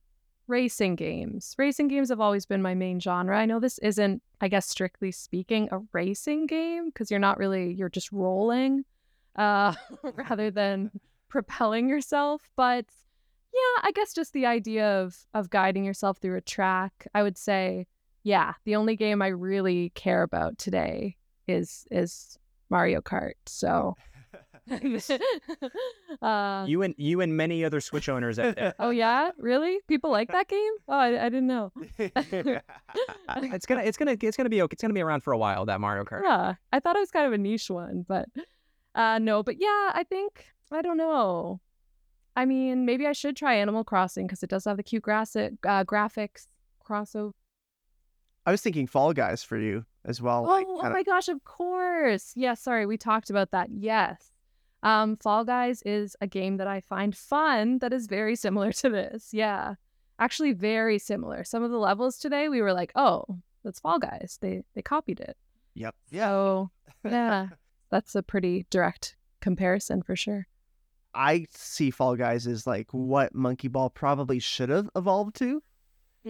racing 0.46 0.96
games. 0.96 1.54
Racing 1.58 1.88
games 1.88 2.08
have 2.08 2.20
always 2.20 2.46
been 2.46 2.62
my 2.62 2.74
main 2.74 3.00
genre. 3.00 3.38
I 3.38 3.46
know 3.46 3.60
this 3.60 3.78
isn't, 3.78 4.22
I 4.40 4.48
guess, 4.48 4.68
strictly 4.68 5.12
speaking, 5.12 5.68
a 5.70 5.80
racing 5.92 6.46
game 6.46 6.86
because 6.86 7.10
you're 7.10 7.20
not 7.20 7.38
really, 7.38 7.72
you're 7.72 7.88
just 7.88 8.12
rolling 8.12 8.84
uh, 9.36 9.74
rather 10.02 10.50
than 10.50 10.90
propelling 11.28 11.88
yourself. 11.88 12.42
But 12.56 12.86
yeah, 13.52 13.82
I 13.82 13.92
guess 13.94 14.12
just 14.12 14.32
the 14.32 14.46
idea 14.46 15.00
of 15.00 15.16
of 15.34 15.50
guiding 15.50 15.84
yourself 15.84 16.18
through 16.18 16.36
a 16.36 16.40
track. 16.40 17.06
I 17.14 17.22
would 17.22 17.38
say, 17.38 17.86
yeah, 18.22 18.54
the 18.64 18.76
only 18.76 18.96
game 18.96 19.22
I 19.22 19.28
really 19.28 19.90
care 19.94 20.22
about 20.22 20.58
today 20.58 21.16
is 21.48 21.86
is 21.90 22.38
Mario 22.68 23.00
Kart. 23.00 23.34
So 23.46 23.96
uh, 26.22 26.64
You 26.68 26.82
and 26.82 26.94
you 26.96 27.20
and 27.20 27.36
many 27.36 27.64
other 27.64 27.80
Switch 27.80 28.08
owners 28.08 28.38
out 28.38 28.56
there. 28.56 28.74
oh 28.78 28.90
yeah, 28.90 29.30
really? 29.38 29.78
People 29.88 30.10
like 30.10 30.30
that 30.32 30.48
game? 30.48 30.72
Oh, 30.88 30.92
I, 30.94 31.26
I 31.26 31.28
didn't 31.28 31.46
know. 31.46 31.72
it's 31.98 33.66
gonna 33.66 33.82
it's 33.84 33.96
gonna 33.96 34.16
it's 34.20 34.36
gonna 34.36 34.48
be 34.48 34.62
okay. 34.62 34.74
It's 34.74 34.82
gonna 34.82 34.94
be 34.94 35.00
around 35.02 35.22
for 35.22 35.32
a 35.32 35.38
while. 35.38 35.66
That 35.66 35.80
Mario 35.80 36.04
Kart. 36.04 36.22
Yeah, 36.24 36.54
I 36.72 36.80
thought 36.80 36.96
it 36.96 37.00
was 37.00 37.10
kind 37.10 37.26
of 37.26 37.32
a 37.32 37.38
niche 37.38 37.70
one, 37.70 38.04
but 38.06 38.28
uh, 38.94 39.18
no. 39.18 39.42
But 39.42 39.56
yeah, 39.60 39.90
I 39.94 40.04
think 40.08 40.46
I 40.70 40.82
don't 40.82 40.96
know. 40.98 41.60
I 42.36 42.44
mean, 42.44 42.86
maybe 42.86 43.06
I 43.06 43.12
should 43.12 43.36
try 43.36 43.54
Animal 43.56 43.84
Crossing 43.84 44.26
because 44.26 44.42
it 44.42 44.50
does 44.50 44.64
have 44.64 44.76
the 44.76 44.82
cute 44.82 45.02
grass 45.02 45.34
uh, 45.36 45.50
graphics 45.62 46.46
crossover. 46.88 47.32
I 48.46 48.52
was 48.52 48.62
thinking 48.62 48.86
Fall 48.86 49.12
Guys 49.12 49.42
for 49.42 49.58
you 49.58 49.84
as 50.04 50.22
well. 50.22 50.46
Oh, 50.46 50.50
like, 50.50 50.66
oh 50.68 50.80
kinda- 50.80 50.94
my 50.94 51.02
gosh, 51.02 51.28
of 51.28 51.44
course. 51.44 52.32
Yeah, 52.36 52.54
sorry, 52.54 52.86
we 52.86 52.96
talked 52.96 53.28
about 53.30 53.50
that. 53.50 53.68
Yes. 53.70 54.29
Um, 54.82 55.16
Fall 55.16 55.44
Guys 55.44 55.82
is 55.82 56.16
a 56.20 56.26
game 56.26 56.56
that 56.56 56.66
I 56.66 56.80
find 56.80 57.16
fun 57.16 57.78
that 57.80 57.92
is 57.92 58.06
very 58.06 58.36
similar 58.36 58.72
to 58.82 58.88
this. 58.88 59.32
Yeah. 59.32 59.74
Actually 60.18 60.52
very 60.52 60.98
similar. 60.98 61.44
Some 61.44 61.62
of 61.62 61.70
the 61.70 61.78
levels 61.78 62.18
today 62.18 62.48
we 62.48 62.60
were 62.60 62.72
like, 62.74 62.92
"Oh, 62.94 63.24
that's 63.64 63.80
Fall 63.80 63.98
Guys." 63.98 64.38
They 64.40 64.62
they 64.74 64.82
copied 64.82 65.20
it. 65.20 65.36
Yep. 65.74 65.94
So, 66.12 66.70
yeah. 67.04 67.48
That's 67.90 68.14
a 68.14 68.22
pretty 68.22 68.66
direct 68.70 69.16
comparison 69.40 70.02
for 70.02 70.14
sure. 70.16 70.46
I 71.14 71.46
see 71.50 71.90
Fall 71.90 72.16
Guys 72.16 72.46
as 72.46 72.66
like 72.66 72.88
what 72.92 73.34
Monkey 73.34 73.68
Ball 73.68 73.90
probably 73.90 74.38
should 74.38 74.68
have 74.68 74.88
evolved 74.94 75.36
to. 75.36 75.62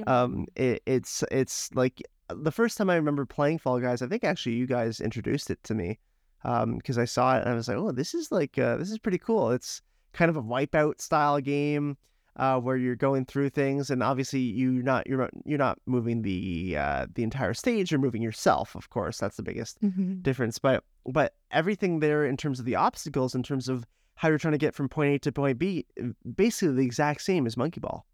Um, 0.06 0.46
it, 0.54 0.82
it's 0.86 1.24
it's 1.30 1.68
like 1.74 2.00
the 2.28 2.52
first 2.52 2.78
time 2.78 2.88
I 2.88 2.94
remember 2.94 3.26
playing 3.26 3.58
Fall 3.58 3.80
Guys. 3.80 4.02
I 4.02 4.06
think 4.06 4.24
actually 4.24 4.54
you 4.54 4.66
guys 4.66 5.00
introduced 5.00 5.50
it 5.50 5.62
to 5.64 5.74
me, 5.74 5.98
um, 6.44 6.76
because 6.76 6.98
I 6.98 7.04
saw 7.04 7.36
it 7.36 7.40
and 7.42 7.50
I 7.50 7.54
was 7.54 7.68
like, 7.68 7.76
oh, 7.76 7.92
this 7.92 8.14
is 8.14 8.30
like 8.32 8.58
uh, 8.58 8.76
this 8.76 8.90
is 8.90 8.98
pretty 8.98 9.18
cool. 9.18 9.50
It's 9.50 9.82
kind 10.12 10.28
of 10.28 10.36
a 10.36 10.42
wipeout 10.42 11.00
style 11.00 11.40
game, 11.40 11.96
uh, 12.36 12.58
where 12.58 12.76
you're 12.76 12.96
going 12.96 13.24
through 13.26 13.50
things 13.50 13.90
and 13.90 14.02
obviously 14.02 14.40
you're 14.40 14.82
not 14.82 15.06
you're 15.06 15.18
not 15.18 15.30
you're 15.44 15.58
not 15.58 15.78
moving 15.86 16.22
the 16.22 16.76
uh 16.78 17.06
the 17.14 17.22
entire 17.22 17.54
stage. 17.54 17.90
You're 17.90 18.00
moving 18.00 18.22
yourself, 18.22 18.74
of 18.74 18.88
course. 18.90 19.18
That's 19.18 19.36
the 19.36 19.42
biggest 19.42 19.80
Mhm. 19.82 20.22
difference. 20.22 20.58
But 20.58 20.84
but 21.06 21.34
everything 21.50 22.00
there 22.00 22.24
in 22.24 22.36
terms 22.36 22.58
of 22.58 22.64
the 22.66 22.76
obstacles, 22.76 23.34
in 23.34 23.42
terms 23.42 23.68
of 23.68 23.84
how 24.14 24.28
you're 24.28 24.38
trying 24.38 24.52
to 24.52 24.58
get 24.58 24.74
from 24.74 24.88
point 24.88 25.14
A 25.14 25.18
to 25.20 25.32
point 25.32 25.58
B, 25.58 25.86
uh, 26.02 26.08
basically 26.36 26.74
the 26.76 26.84
exact 26.84 27.22
same 27.22 27.46
as 27.46 27.56
Monkey 27.56 27.80
Ball. 27.80 28.04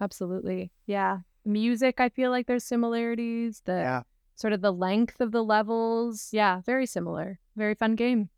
Absolutely. 0.00 0.72
Yeah. 0.86 1.18
Music, 1.44 2.00
I 2.00 2.08
feel 2.08 2.30
like 2.30 2.46
there's 2.46 2.64
similarities. 2.64 3.62
The 3.64 3.72
Yeah. 3.74 4.02
Sort 4.36 4.52
of 4.52 4.60
the 4.60 4.72
length 4.72 5.20
of 5.20 5.32
the 5.32 5.42
levels. 5.42 6.28
Yeah, 6.32 6.60
very 6.64 6.86
similar. 6.86 7.38
Very 7.56 7.74
fun 7.74 7.94
game. 7.94 8.30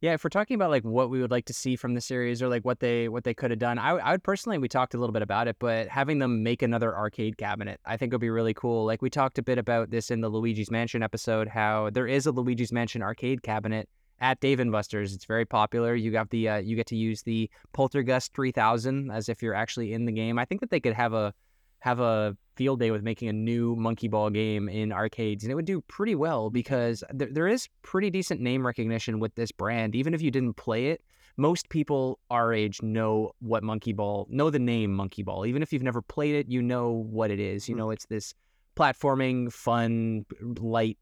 Yeah, 0.00 0.12
if 0.12 0.22
we're 0.22 0.28
talking 0.28 0.54
about 0.54 0.68
like 0.68 0.84
what 0.84 1.08
we 1.08 1.22
would 1.22 1.30
like 1.30 1.46
to 1.46 1.54
see 1.54 1.76
from 1.76 1.94
the 1.94 2.00
series 2.00 2.42
or 2.42 2.48
like 2.48 2.62
what 2.62 2.80
they 2.80 3.08
what 3.08 3.24
they 3.24 3.32
could 3.32 3.50
have 3.50 3.58
done, 3.58 3.78
I, 3.78 3.92
I 3.92 4.12
would 4.12 4.22
personally 4.22 4.58
we 4.58 4.68
talked 4.68 4.92
a 4.92 4.98
little 4.98 5.14
bit 5.14 5.22
about 5.22 5.48
it, 5.48 5.56
but 5.58 5.88
having 5.88 6.18
them 6.18 6.42
make 6.42 6.60
another 6.60 6.94
arcade 6.94 7.38
cabinet, 7.38 7.80
I 7.86 7.96
think 7.96 8.12
would 8.12 8.20
be 8.20 8.28
really 8.28 8.52
cool. 8.52 8.84
Like 8.84 9.00
we 9.00 9.08
talked 9.08 9.38
a 9.38 9.42
bit 9.42 9.56
about 9.56 9.90
this 9.90 10.10
in 10.10 10.20
the 10.20 10.28
Luigi's 10.28 10.70
Mansion 10.70 11.02
episode, 11.02 11.48
how 11.48 11.88
there 11.90 12.06
is 12.06 12.26
a 12.26 12.32
Luigi's 12.32 12.70
Mansion 12.70 13.02
arcade 13.02 13.42
cabinet 13.42 13.88
at 14.20 14.40
Dave 14.40 14.60
and 14.60 14.70
Buster's. 14.70 15.14
It's 15.14 15.24
very 15.24 15.46
popular. 15.46 15.94
You 15.94 16.10
got 16.10 16.28
the 16.28 16.50
uh, 16.50 16.56
you 16.58 16.76
get 16.76 16.86
to 16.88 16.96
use 16.96 17.22
the 17.22 17.50
Poltergust 17.72 18.34
3000 18.34 19.10
as 19.10 19.30
if 19.30 19.42
you're 19.42 19.54
actually 19.54 19.94
in 19.94 20.04
the 20.04 20.12
game. 20.12 20.38
I 20.38 20.44
think 20.44 20.60
that 20.60 20.68
they 20.68 20.80
could 20.80 20.94
have 20.94 21.14
a 21.14 21.32
have 21.78 22.00
a 22.00 22.36
field 22.56 22.80
day 22.80 22.90
with 22.90 23.02
making 23.02 23.28
a 23.28 23.32
new 23.32 23.74
monkey 23.76 24.08
ball 24.08 24.30
game 24.30 24.68
in 24.68 24.92
arcades 24.92 25.44
and 25.44 25.50
it 25.50 25.54
would 25.54 25.64
do 25.64 25.80
pretty 25.82 26.14
well 26.14 26.50
because 26.50 27.02
there, 27.12 27.28
there 27.30 27.48
is 27.48 27.68
pretty 27.82 28.10
decent 28.10 28.40
name 28.40 28.66
recognition 28.66 29.18
with 29.20 29.34
this 29.34 29.50
brand 29.52 29.94
even 29.94 30.14
if 30.14 30.22
you 30.22 30.30
didn't 30.30 30.54
play 30.54 30.88
it. 30.88 31.02
Most 31.36 31.68
people 31.68 32.20
our 32.30 32.52
age 32.52 32.80
know 32.82 33.32
what 33.40 33.62
monkey 33.62 33.92
ball 33.92 34.26
know 34.30 34.50
the 34.50 34.58
name 34.58 34.94
monkey 34.94 35.22
ball. 35.22 35.44
Even 35.46 35.62
if 35.62 35.72
you've 35.72 35.82
never 35.82 36.00
played 36.02 36.34
it 36.34 36.48
you 36.48 36.62
know 36.62 36.90
what 36.90 37.30
it 37.30 37.40
is. 37.40 37.68
You 37.68 37.74
Mhm. 37.74 37.78
know 37.78 37.90
it's 37.90 38.06
this 38.06 38.34
platforming 38.76 39.52
fun 39.52 40.24
light 40.58 40.98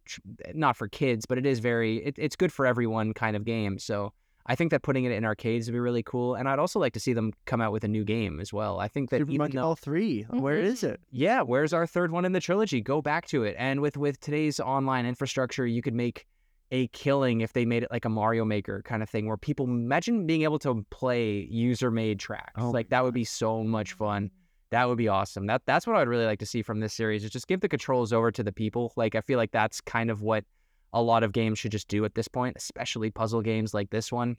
not 0.53 0.77
for 0.77 0.89
kids 0.89 1.25
but 1.25 1.39
it 1.39 1.47
is 1.47 1.59
very 1.59 2.05
it, 2.05 2.15
it's 2.19 2.37
good 2.37 2.53
for 2.53 2.67
everyone 2.67 3.13
kind 3.15 3.37
of 3.37 3.45
game. 3.45 3.79
So 3.79 4.13
I 4.47 4.55
think 4.55 4.71
that 4.71 4.83
putting 4.83 5.05
it 5.05 5.13
in 5.13 5.25
arcades 5.25 5.67
would 5.69 5.73
be 5.73 5.81
really 5.81 6.03
cool, 6.03 6.35
and 6.35 6.49
I'd 6.49 6.59
also 6.59 6.81
like 6.81 6.93
to 6.95 7.01
see 7.01 7.13
them 7.13 7.33
come 7.45 7.61
out 7.61 7.73
with 7.73 7.85
a 7.85 7.89
new 7.89 8.05
game 8.05 8.41
as 8.41 8.53
well. 8.53 8.81
I 8.81 8.89
think 8.89 9.11
that 9.11 9.19
Super 9.21 9.33
even 9.33 9.51
though- 9.53 9.63
Ball 9.63 9.77
3. 9.77 10.27
Uh, 10.33 10.39
where 10.39 10.59
is 10.59 10.81
mm-hmm. 10.81 10.95
it? 10.95 11.01
yeah, 11.11 11.43
where's 11.43 11.73
our 11.73 11.87
third 11.87 12.11
one 12.11 12.25
in 12.25 12.33
the 12.33 12.41
trilogy? 12.41 12.81
Go 12.81 13.01
back 13.01 13.27
to 13.29 13.45
it. 13.45 13.55
And 13.59 13.81
with 13.81 13.97
with 13.97 14.21
today's 14.21 14.59
online 14.61 15.07
infrastructure, 15.07 15.67
you 15.67 15.83
could 15.83 15.95
make 15.95 16.27
a 16.73 16.89
killing 16.89 17.43
if 17.43 17.53
they 17.53 17.67
made 17.67 17.83
it 17.83 17.91
like 17.93 18.05
a 18.05 18.09
Mario 18.09 18.45
Maker 18.45 18.83
kind 18.83 19.03
of 19.03 19.11
thing, 19.11 19.27
where 19.27 19.37
people 19.37 19.67
imagine 19.67 20.27
being 20.27 20.43
able 20.43 20.59
to 20.61 20.85
play 20.91 21.47
user 21.51 21.91
made 21.91 22.19
tracks. 22.19 22.55
Oh 22.57 22.71
like 22.71 22.89
that 22.89 23.05
would 23.05 23.15
be 23.15 23.25
so 23.25 23.63
much 23.63 23.93
fun. 23.93 24.31
That 24.71 24.89
would 24.89 24.97
be 24.97 25.07
awesome. 25.07 25.47
That 25.47 25.63
that's 25.67 25.87
what 25.87 25.97
I'd 25.97 26.09
really 26.09 26.25
like 26.25 26.39
to 26.39 26.47
see 26.47 26.63
from 26.63 26.81
this 26.81 26.95
series. 26.95 27.25
Is 27.25 27.31
just 27.31 27.47
give 27.47 27.61
the 27.61 27.69
controls 27.69 28.13
over 28.13 28.33
to 28.33 28.43
the 28.43 28.53
people. 28.53 28.93
Like 28.97 29.15
I 29.15 29.21
feel 29.21 29.37
like 29.37 29.53
that's 29.53 29.81
kind 29.83 30.11
of 30.11 30.23
what 30.23 30.45
a 30.93 31.03
lot 31.03 31.23
of 31.23 31.33
games 31.33 31.59
should 31.59 31.73
just 31.73 31.89
do 31.89 32.05
at 32.05 32.15
this 32.15 32.29
point, 32.29 32.57
especially 32.57 33.11
puzzle 33.11 33.43
games 33.43 33.75
like 33.75 33.91
this 33.91 34.13
one. 34.13 34.37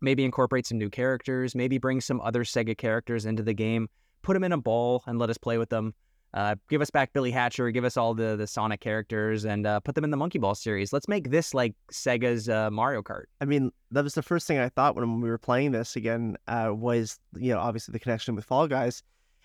Maybe 0.00 0.24
incorporate 0.24 0.66
some 0.66 0.78
new 0.78 0.90
characters. 0.90 1.54
Maybe 1.54 1.78
bring 1.78 2.00
some 2.00 2.20
other 2.20 2.44
Sega 2.44 2.76
characters 2.76 3.24
into 3.24 3.42
the 3.42 3.54
game. 3.54 3.88
Put 4.22 4.34
them 4.34 4.44
in 4.44 4.52
a 4.52 4.58
ball 4.58 5.02
and 5.06 5.18
let 5.18 5.30
us 5.30 5.38
play 5.38 5.58
with 5.58 5.70
them. 5.70 5.94
Uh, 6.34 6.54
give 6.68 6.82
us 6.82 6.90
back 6.90 7.14
Billy 7.14 7.30
Hatcher. 7.30 7.70
Give 7.70 7.84
us 7.84 7.96
all 7.96 8.12
the 8.12 8.36
the 8.36 8.46
Sonic 8.46 8.80
characters 8.80 9.46
and 9.46 9.66
uh, 9.66 9.80
put 9.80 9.94
them 9.94 10.04
in 10.04 10.10
the 10.10 10.18
Monkey 10.18 10.38
Ball 10.38 10.54
series. 10.54 10.92
Let's 10.92 11.08
make 11.08 11.30
this 11.30 11.54
like 11.54 11.74
Sega's 11.90 12.48
uh, 12.48 12.70
Mario 12.70 13.00
Kart. 13.02 13.24
I 13.40 13.46
mean, 13.46 13.70
that 13.92 14.04
was 14.04 14.12
the 14.12 14.22
first 14.22 14.46
thing 14.46 14.58
I 14.58 14.68
thought 14.68 14.96
when 14.96 15.22
we 15.22 15.30
were 15.30 15.38
playing 15.38 15.72
this 15.72 15.96
again. 15.96 16.36
Uh, 16.46 16.72
was 16.74 17.18
you 17.36 17.54
know 17.54 17.58
obviously 17.58 17.92
the 17.92 17.98
connection 18.00 18.34
with 18.34 18.44
Fall 18.44 18.66
Guys, 18.66 19.02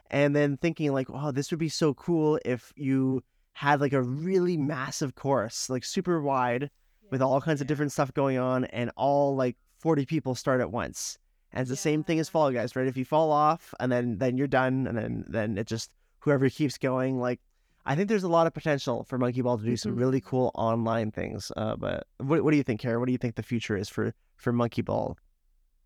and 0.09 0.35
then 0.35 0.57
thinking 0.57 0.91
like, 0.91 1.07
wow, 1.07 1.31
this 1.31 1.49
would 1.51 1.59
be 1.59 1.69
so 1.69 1.93
cool 1.93 2.39
if 2.43 2.73
you 2.75 3.23
had 3.53 3.81
like 3.81 3.93
a 3.93 4.01
really 4.01 4.57
massive 4.57 5.15
course, 5.15 5.69
like 5.69 5.83
super 5.83 6.21
wide, 6.21 6.69
with 7.11 7.21
all 7.21 7.41
kinds 7.41 7.61
of 7.61 7.67
different 7.67 7.91
stuff 7.91 8.13
going 8.13 8.37
on, 8.37 8.65
and 8.65 8.91
all 8.95 9.35
like 9.35 9.57
forty 9.79 10.05
people 10.05 10.35
start 10.35 10.61
at 10.61 10.71
once. 10.71 11.17
And 11.51 11.61
it's 11.61 11.69
the 11.69 11.75
same 11.75 12.03
thing 12.03 12.19
as 12.19 12.29
Fall 12.29 12.51
Guys, 12.51 12.75
right? 12.75 12.87
If 12.87 12.97
you 12.97 13.05
fall 13.05 13.31
off, 13.31 13.73
and 13.79 13.91
then 13.91 14.17
then 14.17 14.37
you're 14.37 14.47
done, 14.47 14.87
and 14.87 14.97
then 14.97 15.25
then 15.27 15.57
it 15.57 15.67
just 15.67 15.91
whoever 16.19 16.49
keeps 16.49 16.77
going, 16.77 17.19
like. 17.19 17.39
I 17.83 17.95
think 17.95 18.09
there's 18.09 18.21
a 18.21 18.29
lot 18.29 18.45
of 18.45 18.53
potential 18.53 19.03
for 19.05 19.17
Monkey 19.17 19.41
Ball 19.41 19.57
to 19.57 19.65
do 19.65 19.75
some 19.75 19.95
really 19.95 20.21
cool 20.21 20.51
online 20.53 21.09
things. 21.09 21.51
Uh, 21.57 21.75
but 21.75 22.05
what, 22.19 22.43
what 22.43 22.51
do 22.51 22.57
you 22.57 22.61
think, 22.61 22.79
Cara? 22.79 22.99
What 22.99 23.07
do 23.07 23.11
you 23.11 23.17
think 23.17 23.33
the 23.33 23.41
future 23.41 23.75
is 23.75 23.89
for 23.89 24.13
for 24.35 24.53
Monkey 24.53 24.83
Ball? 24.83 25.17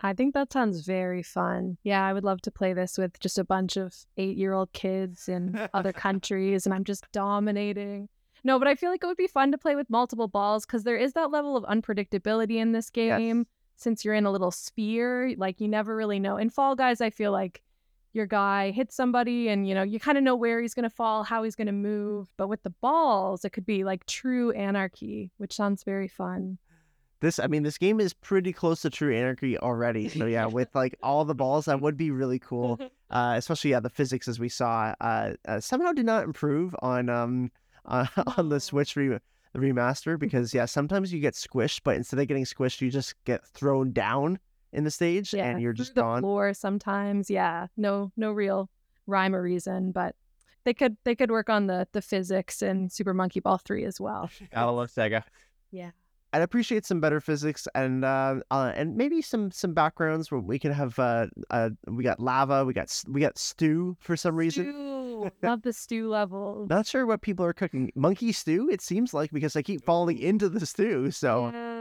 I 0.02 0.14
think 0.14 0.34
that 0.34 0.52
sounds 0.52 0.82
very 0.82 1.24
fun. 1.24 1.78
Yeah, 1.84 2.06
I 2.06 2.14
would 2.14 2.24
love 2.24 2.42
to 2.42 2.52
play 2.52 2.74
this 2.74 2.98
with 2.98 3.20
just 3.20 3.40
a 3.40 3.44
bunch 3.44 3.78
of 3.78 3.96
eight 4.18 4.38
year 4.38 4.54
old 4.54 4.72
kids 4.74 5.30
in 5.30 5.68
other 5.74 5.94
countries 6.08 6.66
and 6.66 6.74
I'm 6.74 6.84
just 6.84 7.06
dominating. 7.12 8.10
No, 8.44 8.60
but 8.60 8.68
I 8.68 8.76
feel 8.76 8.92
like 8.92 9.04
it 9.04 9.08
would 9.08 9.18
be 9.18 9.28
fun 9.28 9.52
to 9.52 9.58
play 9.58 9.76
with 9.76 9.90
multiple 9.90 10.28
balls 10.28 10.66
because 10.66 10.84
there 10.84 10.98
is 10.98 11.14
that 11.14 11.32
level 11.32 11.58
of 11.58 11.64
unpredictability 11.64 12.58
in 12.58 12.74
this 12.74 12.90
game. 12.90 13.48
Since 13.78 14.06
you're 14.06 14.14
in 14.14 14.26
a 14.26 14.32
little 14.32 14.52
sphere, 14.52 15.34
like 15.38 15.60
you 15.60 15.68
never 15.68 15.96
really 15.96 16.20
know. 16.20 16.38
In 16.38 16.50
Fall 16.50 16.76
Guys, 16.76 17.02
I 17.02 17.10
feel 17.10 17.32
like 17.32 17.62
your 18.14 18.26
guy 18.26 18.72
hits 18.72 18.96
somebody 18.96 19.50
and 19.50 19.68
you 19.68 19.76
know, 19.76 19.84
you 19.84 20.00
kind 20.00 20.18
of 20.18 20.24
know 20.24 20.36
where 20.36 20.62
he's 20.62 20.74
going 20.74 20.84
to 20.84 20.90
fall, 20.90 21.24
how 21.24 21.44
he's 21.44 21.56
going 21.56 21.68
to 21.68 21.74
move. 21.74 22.30
But 22.38 22.48
with 22.48 22.64
the 22.64 22.70
balls, 22.70 23.44
it 23.44 23.50
could 23.50 23.66
be 23.66 23.84
like 23.84 24.06
true 24.06 24.52
anarchy, 24.52 25.32
which 25.38 25.56
sounds 25.56 25.84
very 25.84 26.08
fun. 26.08 26.58
This, 27.22 27.40
I 27.40 27.48
mean, 27.48 27.64
this 27.64 27.78
game 27.78 28.00
is 28.00 28.14
pretty 28.14 28.52
close 28.54 28.82
to 28.82 28.90
True 28.90 29.16
Anarchy 29.16 29.58
already. 29.58 30.10
So 30.10 30.26
yeah, 30.26 30.46
with 30.46 30.74
like 30.76 30.96
all 31.02 31.26
the 31.26 31.36
balls, 31.36 31.66
that 31.66 31.82
would 31.82 31.98
be 31.98 32.12
really 32.12 32.40
cool. 32.40 32.80
Uh, 33.12 33.36
especially 33.38 33.70
yeah, 33.70 33.80
the 33.80 33.90
physics 33.90 34.28
as 34.28 34.40
we 34.40 34.50
saw 34.50 34.92
uh, 35.00 35.34
uh, 35.48 35.60
somehow 35.60 35.92
did 35.92 36.08
not 36.08 36.24
improve 36.24 36.76
on 36.80 37.08
um 37.08 37.52
uh, 37.86 38.08
on 38.38 38.50
the 38.50 38.60
Switch 38.60 38.96
re- 38.96 39.20
remaster 39.56 40.18
because 40.18 40.56
yeah, 40.56 40.66
sometimes 40.66 41.14
you 41.14 41.20
get 41.20 41.36
squished, 41.36 41.82
but 41.84 41.96
instead 41.96 42.20
of 42.20 42.28
getting 42.28 42.46
squished, 42.46 42.82
you 42.82 42.90
just 42.90 43.14
get 43.24 43.46
thrown 43.46 43.92
down 43.92 44.40
in 44.74 44.84
the 44.84 44.92
stage 44.92 45.34
and 45.36 45.62
you're 45.62 45.72
just 45.72 45.94
the 45.96 46.02
gone. 46.02 46.22
floor 46.22 46.54
sometimes. 46.54 47.30
Yeah, 47.30 47.68
no, 47.78 48.12
no 48.18 48.32
real 48.32 48.70
rhyme 49.08 49.36
or 49.36 49.42
reason, 49.44 49.92
but 49.92 50.16
they 50.64 50.74
could 50.74 50.98
they 51.04 51.16
could 51.16 51.32
work 51.32 51.50
on 51.50 51.68
the 51.68 51.88
the 51.92 52.02
physics 52.02 52.62
in 52.62 52.90
Super 52.90 53.14
Monkey 53.14 53.40
Ball 53.40 53.60
three 53.60 53.86
as 53.86 54.02
well. 54.02 54.30
Gotta 54.52 54.72
love 54.72 54.90
Sega. 54.90 55.24
Yeah, 55.72 55.92
I'd 56.36 56.42
appreciate 56.42 56.86
some 56.86 57.00
better 57.00 57.22
physics 57.22 57.66
and 57.76 58.04
uh, 58.04 58.42
uh 58.52 58.74
and 58.76 58.98
maybe 58.98 59.22
some 59.22 59.52
some 59.52 59.74
backgrounds 59.74 60.30
where 60.30 60.42
we 60.42 60.60
can 60.60 60.74
have 60.74 61.00
uh, 61.00 61.28
uh 61.50 61.70
we 61.88 62.04
got 62.04 62.20
lava, 62.20 62.66
we 62.66 62.74
got 62.74 63.04
we 63.08 63.22
got 63.22 63.38
stew 63.38 63.96
for 64.02 64.18
some 64.18 64.36
reason. 64.36 64.66
Stew. 64.66 64.96
Oh, 65.24 65.32
love 65.48 65.62
the 65.62 65.72
stew 65.72 66.10
level. 66.10 66.68
Not 66.70 66.86
sure 66.86 67.06
what 67.06 67.22
people 67.22 67.46
are 67.46 67.54
cooking. 67.54 67.90
Monkey 67.96 68.34
stew, 68.34 68.70
it 68.70 68.82
seems 68.82 69.14
like, 69.14 69.32
because 69.32 69.56
I 69.56 69.62
keep 69.62 69.86
falling 69.86 70.18
into 70.18 70.50
the 70.50 70.66
stew. 70.66 71.10
So 71.12 71.52
Yeah. 71.54 71.75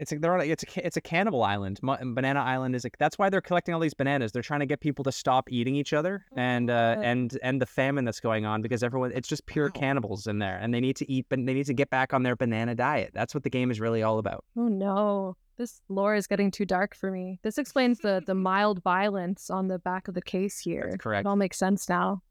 It's 0.00 0.10
a, 0.12 0.18
they're 0.18 0.34
on 0.34 0.40
a, 0.40 0.44
it's 0.44 0.64
a 0.64 0.86
it's 0.86 0.96
a 0.96 1.00
cannibal 1.00 1.42
island. 1.44 1.78
Mo- 1.82 1.98
Banana 2.02 2.40
Island 2.40 2.74
is 2.74 2.84
a, 2.84 2.90
that's 2.98 3.18
why 3.18 3.28
they're 3.30 3.40
collecting 3.40 3.74
all 3.74 3.80
these 3.80 3.94
bananas. 3.94 4.32
They're 4.32 4.42
trying 4.42 4.60
to 4.60 4.66
get 4.66 4.80
people 4.80 5.04
to 5.04 5.12
stop 5.12 5.52
eating 5.52 5.76
each 5.76 5.92
other 5.92 6.24
and 6.34 6.70
uh, 6.70 6.94
God. 6.96 7.04
and 7.04 7.38
and 7.42 7.60
the 7.62 7.66
famine 7.66 8.04
that's 8.06 8.18
going 8.20 8.46
on 8.46 8.62
because 8.62 8.82
everyone 8.82 9.12
it's 9.14 9.28
just 9.28 9.44
pure 9.46 9.66
Wow. 9.66 9.80
cannibals 9.80 10.26
in 10.26 10.38
there 10.38 10.58
and 10.60 10.72
they 10.74 10.80
need 10.80 10.96
to 10.96 11.10
eat 11.12 11.26
but 11.28 11.36
they 11.44 11.54
need 11.54 11.66
to 11.66 11.74
get 11.74 11.90
back 11.90 12.12
on 12.14 12.22
their 12.22 12.34
banana 12.34 12.74
diet. 12.74 13.10
That's 13.14 13.34
what 13.34 13.44
the 13.44 13.50
game 13.50 13.70
is 13.70 13.78
really 13.78 14.02
all 14.02 14.18
about. 14.18 14.44
Oh 14.56 14.68
no. 14.68 15.36
This 15.58 15.82
lore 15.90 16.14
is 16.14 16.26
getting 16.26 16.50
too 16.50 16.64
dark 16.64 16.94
for 16.96 17.10
me. 17.10 17.38
This 17.42 17.58
explains 17.58 17.98
the 17.98 18.22
the 18.26 18.34
mild 18.34 18.82
violence 18.82 19.50
on 19.50 19.68
the 19.68 19.78
back 19.78 20.08
of 20.08 20.14
the 20.14 20.22
case 20.22 20.58
here. 20.58 20.96
correct. 20.98 21.26
It 21.26 21.28
all 21.28 21.36
makes 21.36 21.58
sense 21.58 21.88
now. 21.88 22.22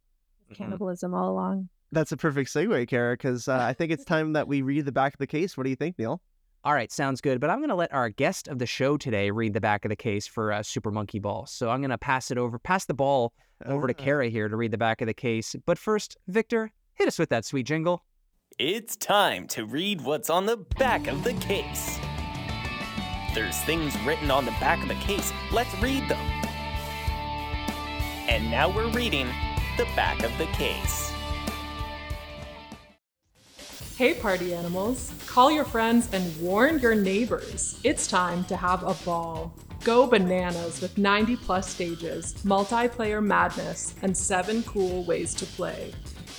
Mhm. 0.51 0.55
Cannibalism 0.55 1.13
all 1.13 1.29
along. 1.31 1.69
that's 1.91 2.11
a 2.11 2.17
perfect 2.17 2.49
segue, 2.51 2.87
Cara, 2.87 3.13
because 3.13 3.47
uh, 3.47 3.57
I 3.61 3.73
think 3.73 3.91
it's 3.91 4.03
time 4.05 4.33
that 4.33 4.47
we 4.47 4.61
read 4.63 4.85
the 4.85 4.91
back 4.91 5.13
of 5.13 5.19
the 5.19 5.27
case. 5.27 5.55
What 5.55 5.63
do 5.65 5.69
you 5.69 5.75
think, 5.75 5.97
Neil? 5.99 6.19
All 6.63 6.73
right, 6.73 6.91
sounds 6.91 7.21
good. 7.21 7.39
But 7.39 7.49
I'm 7.49 7.59
going 7.59 7.69
to 7.69 7.75
let 7.75 7.93
our 7.93 8.09
guest 8.09 8.47
of 8.47 8.59
the 8.59 8.65
show 8.65 8.97
today 8.97 9.31
read 9.31 9.53
the 9.53 9.61
back 9.61 9.85
of 9.85 9.89
the 9.89 9.95
case 9.95 10.27
for 10.27 10.51
uh, 10.51 10.61
Super 10.63 10.91
Monkey 10.91 11.19
Ball. 11.19 11.45
So 11.45 11.69
I'm 11.69 11.79
going 11.79 11.89
to 11.89 11.97
pass 11.97 12.31
it 12.31 12.37
over, 12.37 12.59
pass 12.59 12.85
the 12.85 12.93
ball 12.93 13.33
over 13.65 13.87
to 13.87 13.93
Ah. 13.97 14.03
Cara 14.03 14.27
here 14.29 14.49
to 14.49 14.55
read 14.55 14.71
the 14.71 14.77
back 14.77 15.01
of 15.01 15.07
the 15.07 15.13
case. 15.13 15.55
But 15.65 15.77
first, 15.77 16.17
Victor, 16.27 16.71
hit 16.95 17.07
us 17.07 17.17
with 17.17 17.29
that 17.29 17.45
sweet 17.45 17.65
jingle. 17.65 18.03
It's 18.57 18.97
time 18.97 19.47
to 19.49 19.65
read 19.65 20.01
what's 20.01 20.29
on 20.29 20.45
the 20.45 20.57
back 20.57 21.07
of 21.07 21.23
the 21.23 21.33
case. 21.35 21.97
There's 23.33 23.57
things 23.59 23.97
written 24.01 24.29
on 24.31 24.43
the 24.43 24.51
back 24.51 24.81
of 24.81 24.89
the 24.89 24.95
case. 24.95 25.31
Let's 25.53 25.73
read 25.81 26.09
them. 26.09 26.19
And 28.27 28.51
now 28.51 28.69
we're 28.69 28.89
reading 28.89 29.27
the 29.77 29.85
back 29.95 30.23
of 30.23 30.37
the 30.37 30.45
case. 30.47 31.13
Hey, 33.99 34.13
party 34.13 34.53
animals! 34.53 35.11
Call 35.27 35.51
your 35.51 35.65
friends 35.65 36.07
and 36.13 36.41
warn 36.41 36.79
your 36.79 36.95
neighbors. 36.95 37.81
It's 37.83 38.07
time 38.07 38.45
to 38.45 38.55
have 38.55 38.81
a 38.83 38.93
ball. 39.03 39.53
Go 39.83 40.07
bananas 40.07 40.79
with 40.79 40.97
90 40.97 41.35
plus 41.35 41.69
stages, 41.69 42.33
multiplayer 42.45 43.21
madness, 43.21 43.95
and 44.01 44.15
seven 44.15 44.63
cool 44.63 45.03
ways 45.03 45.33
to 45.33 45.45
play. 45.45 45.91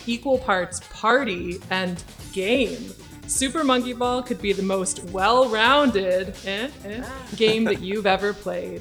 Equal 0.06 0.38
parts 0.38 0.80
party 0.90 1.60
and 1.68 2.02
game. 2.32 2.94
Super 3.26 3.62
Monkey 3.62 3.92
Ball 3.92 4.22
could 4.22 4.40
be 4.40 4.54
the 4.54 4.62
most 4.62 5.04
well 5.10 5.46
rounded 5.50 6.34
eh, 6.46 6.70
eh, 6.86 7.04
game 7.36 7.64
that 7.64 7.82
you've 7.82 8.06
ever 8.06 8.32
played. 8.32 8.80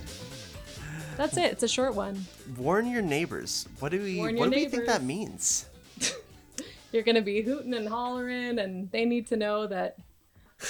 That's 1.17 1.35
it. 1.35 1.51
It's 1.51 1.63
a 1.63 1.67
short 1.67 1.95
one. 1.95 2.25
Warn 2.55 2.87
your 2.87 3.01
neighbors. 3.01 3.67
What 3.79 3.91
do 3.91 4.01
we? 4.01 4.19
Warn 4.19 4.37
what 4.37 4.51
do 4.51 4.55
we 4.55 4.69
think 4.69 4.85
that 4.85 5.03
means? 5.03 5.65
You're 6.91 7.03
gonna 7.03 7.21
be 7.21 7.41
hooting 7.41 7.73
and 7.73 7.87
hollering, 7.87 8.59
and 8.59 8.89
they 8.91 9.05
need 9.05 9.27
to 9.27 9.37
know 9.37 9.67
that. 9.67 9.97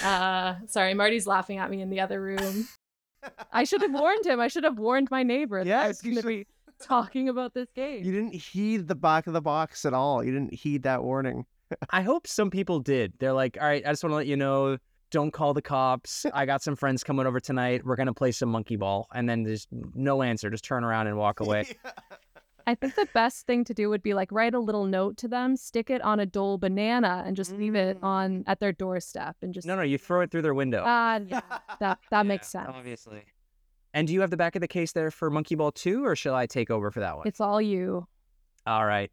Uh, 0.04 0.56
sorry, 0.68 0.94
Marty's 0.94 1.26
laughing 1.26 1.58
at 1.58 1.70
me 1.72 1.82
in 1.82 1.90
the 1.90 2.00
other 2.00 2.22
room. 2.22 2.68
I 3.52 3.64
should 3.64 3.82
have 3.82 3.92
warned 3.94 4.26
him. 4.26 4.40
I 4.40 4.48
should 4.48 4.64
have 4.64 4.78
warned 4.78 5.10
my 5.12 5.24
neighbor. 5.24 5.64
that 5.64 5.84
I 5.84 5.88
was 5.88 5.98
Yes, 5.98 6.02
gonna 6.04 6.22
should- 6.22 6.28
be 6.28 6.48
talking 6.82 7.28
about 7.30 7.54
this 7.54 7.70
game. 7.76 8.04
You 8.06 8.12
didn't 8.12 8.34
heed 8.36 8.88
the 8.88 8.96
back 8.96 9.28
of 9.28 9.34
the 9.34 9.42
box 9.42 9.86
at 9.86 9.94
all. 9.94 10.24
You 10.24 10.32
didn't 10.32 10.54
heed 10.54 10.84
that 10.84 11.04
warning. 11.04 11.46
I 11.90 12.02
hope 12.02 12.28
some 12.28 12.50
people 12.50 12.80
did. 12.80 13.14
They're 13.20 13.34
like, 13.34 13.58
all 13.60 13.68
right, 13.68 13.84
I 13.86 13.90
just 13.92 14.04
want 14.04 14.12
to 14.14 14.18
let 14.18 14.28
you 14.28 14.38
know, 14.38 14.78
don't 15.12 15.32
call 15.32 15.54
the 15.54 15.62
cops. 15.62 16.26
I 16.34 16.46
got 16.46 16.62
some 16.64 16.76
friends 16.76 17.04
coming 17.04 17.26
over 17.28 17.40
tonight. 17.40 17.86
We're 17.86 17.96
gonna 17.96 18.14
play 18.14 18.32
some 18.32 18.50
monkey 18.50 18.76
ball, 18.76 19.08
and 19.14 19.28
then 19.28 19.44
there's 19.44 19.68
no 19.72 20.22
answer. 20.22 20.50
Just 20.50 20.64
turn 20.66 20.84
around 20.84 21.08
and 21.08 21.18
walk 21.18 21.40
away. 21.40 21.66
I 22.70 22.76
think 22.76 22.94
the 22.96 23.08
best 23.14 23.48
thing 23.48 23.64
to 23.66 23.74
do 23.74 23.90
would 23.90 24.04
be 24.04 24.14
like 24.14 24.32
write 24.32 24.54
a 24.54 24.60
little 24.60 24.86
note 24.86 25.18
to 25.18 25.28
them, 25.28 25.58
stick 25.58 25.90
it 25.90 26.02
on 26.04 26.20
a 26.20 26.26
dole 26.26 26.58
banana, 26.60 27.24
and 27.26 27.36
just 27.36 27.52
leave 27.58 27.74
it 27.76 28.00
Mm. 28.00 28.04
on 28.04 28.44
at 28.46 28.60
their 28.60 28.72
doorstep, 28.72 29.36
and 29.42 29.54
just 29.54 29.66
no, 29.68 29.76
no, 29.76 29.82
you 29.82 29.98
throw 29.98 30.22
it 30.22 30.30
through 30.30 30.44
their 30.44 30.54
window. 30.54 30.84
Ah, 30.86 31.20
yeah, 31.26 31.42
that 31.80 31.98
that 32.12 32.26
makes 32.28 32.48
sense. 32.48 32.70
Obviously. 32.72 33.24
And 33.96 34.08
do 34.08 34.14
you 34.14 34.22
have 34.22 34.30
the 34.30 34.38
back 34.38 34.56
of 34.56 34.62
the 34.62 34.68
case 34.68 34.92
there 34.92 35.10
for 35.10 35.32
Monkey 35.32 35.56
Ball 35.56 35.72
2, 35.72 36.06
or 36.06 36.16
shall 36.16 36.36
I 36.36 36.46
take 36.46 36.70
over 36.70 36.92
for 36.92 37.00
that 37.00 37.18
one? 37.18 37.28
It's 37.28 37.42
all 37.42 37.60
you. 37.60 38.08
All 38.68 38.86
right. 38.86 39.12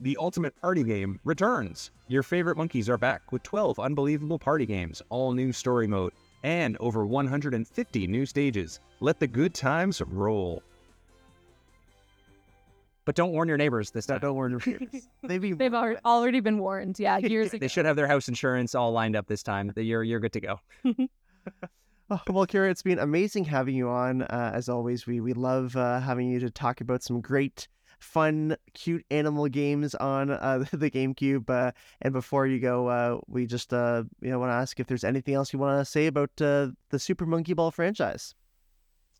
The 0.00 0.16
Ultimate 0.20 0.60
Party 0.60 0.82
Game 0.82 1.20
returns. 1.24 1.90
Your 2.08 2.22
favorite 2.24 2.56
monkeys 2.56 2.90
are 2.90 2.98
back 2.98 3.30
with 3.32 3.42
12 3.44 3.78
unbelievable 3.78 4.38
party 4.38 4.66
games, 4.66 5.00
all 5.10 5.32
new 5.32 5.52
story 5.52 5.86
mode, 5.86 6.12
and 6.42 6.76
over 6.80 7.06
150 7.06 8.06
new 8.08 8.26
stages. 8.26 8.80
Let 9.00 9.20
the 9.20 9.26
good 9.28 9.54
times 9.54 10.02
roll. 10.02 10.62
But 13.06 13.14
don't 13.14 13.30
warn 13.30 13.48
your 13.48 13.56
neighbors 13.56 13.92
this 13.92 14.04
time. 14.04 14.18
Don't 14.18 14.34
warn 14.34 14.50
your 14.50 14.60
neighbors. 14.66 15.08
They've 15.22 15.40
been 15.40 15.56
They've 15.56 15.72
already, 15.72 16.00
already 16.04 16.40
been 16.40 16.58
warned. 16.58 16.98
Yeah, 16.98 17.16
years 17.18 17.54
ago. 17.54 17.58
They 17.58 17.68
should 17.68 17.86
have 17.86 17.96
their 17.96 18.08
house 18.08 18.28
insurance 18.28 18.74
all 18.74 18.90
lined 18.92 19.14
up 19.14 19.28
this 19.28 19.44
time. 19.44 19.72
You're 19.76 20.02
you're 20.02 20.20
good 20.20 20.34
to 20.34 20.40
go. 20.40 20.60
Oh, 22.08 22.20
well, 22.28 22.46
Kira, 22.46 22.70
it's 22.70 22.82
been 22.82 23.00
amazing 23.00 23.46
having 23.46 23.74
you 23.74 23.88
on. 23.88 24.22
Uh, 24.22 24.52
as 24.54 24.68
always, 24.68 25.08
we 25.08 25.20
we 25.20 25.32
love 25.32 25.74
uh, 25.74 25.98
having 25.98 26.30
you 26.30 26.38
to 26.38 26.50
talk 26.50 26.80
about 26.80 27.02
some 27.02 27.20
great, 27.20 27.66
fun, 27.98 28.56
cute 28.74 29.04
animal 29.10 29.48
games 29.48 29.92
on 29.96 30.30
uh, 30.30 30.64
the 30.72 30.88
GameCube. 30.88 31.50
Uh, 31.50 31.72
and 32.02 32.12
before 32.12 32.46
you 32.46 32.60
go, 32.60 32.86
uh, 32.86 33.18
we 33.26 33.44
just 33.44 33.74
uh, 33.74 34.04
you 34.20 34.30
know 34.30 34.38
want 34.38 34.50
to 34.50 34.54
ask 34.54 34.78
if 34.78 34.86
there's 34.86 35.02
anything 35.02 35.34
else 35.34 35.52
you 35.52 35.58
want 35.58 35.80
to 35.80 35.84
say 35.84 36.06
about 36.06 36.30
uh, 36.40 36.68
the 36.90 36.98
Super 37.00 37.26
Monkey 37.26 37.54
Ball 37.54 37.72
franchise. 37.72 38.36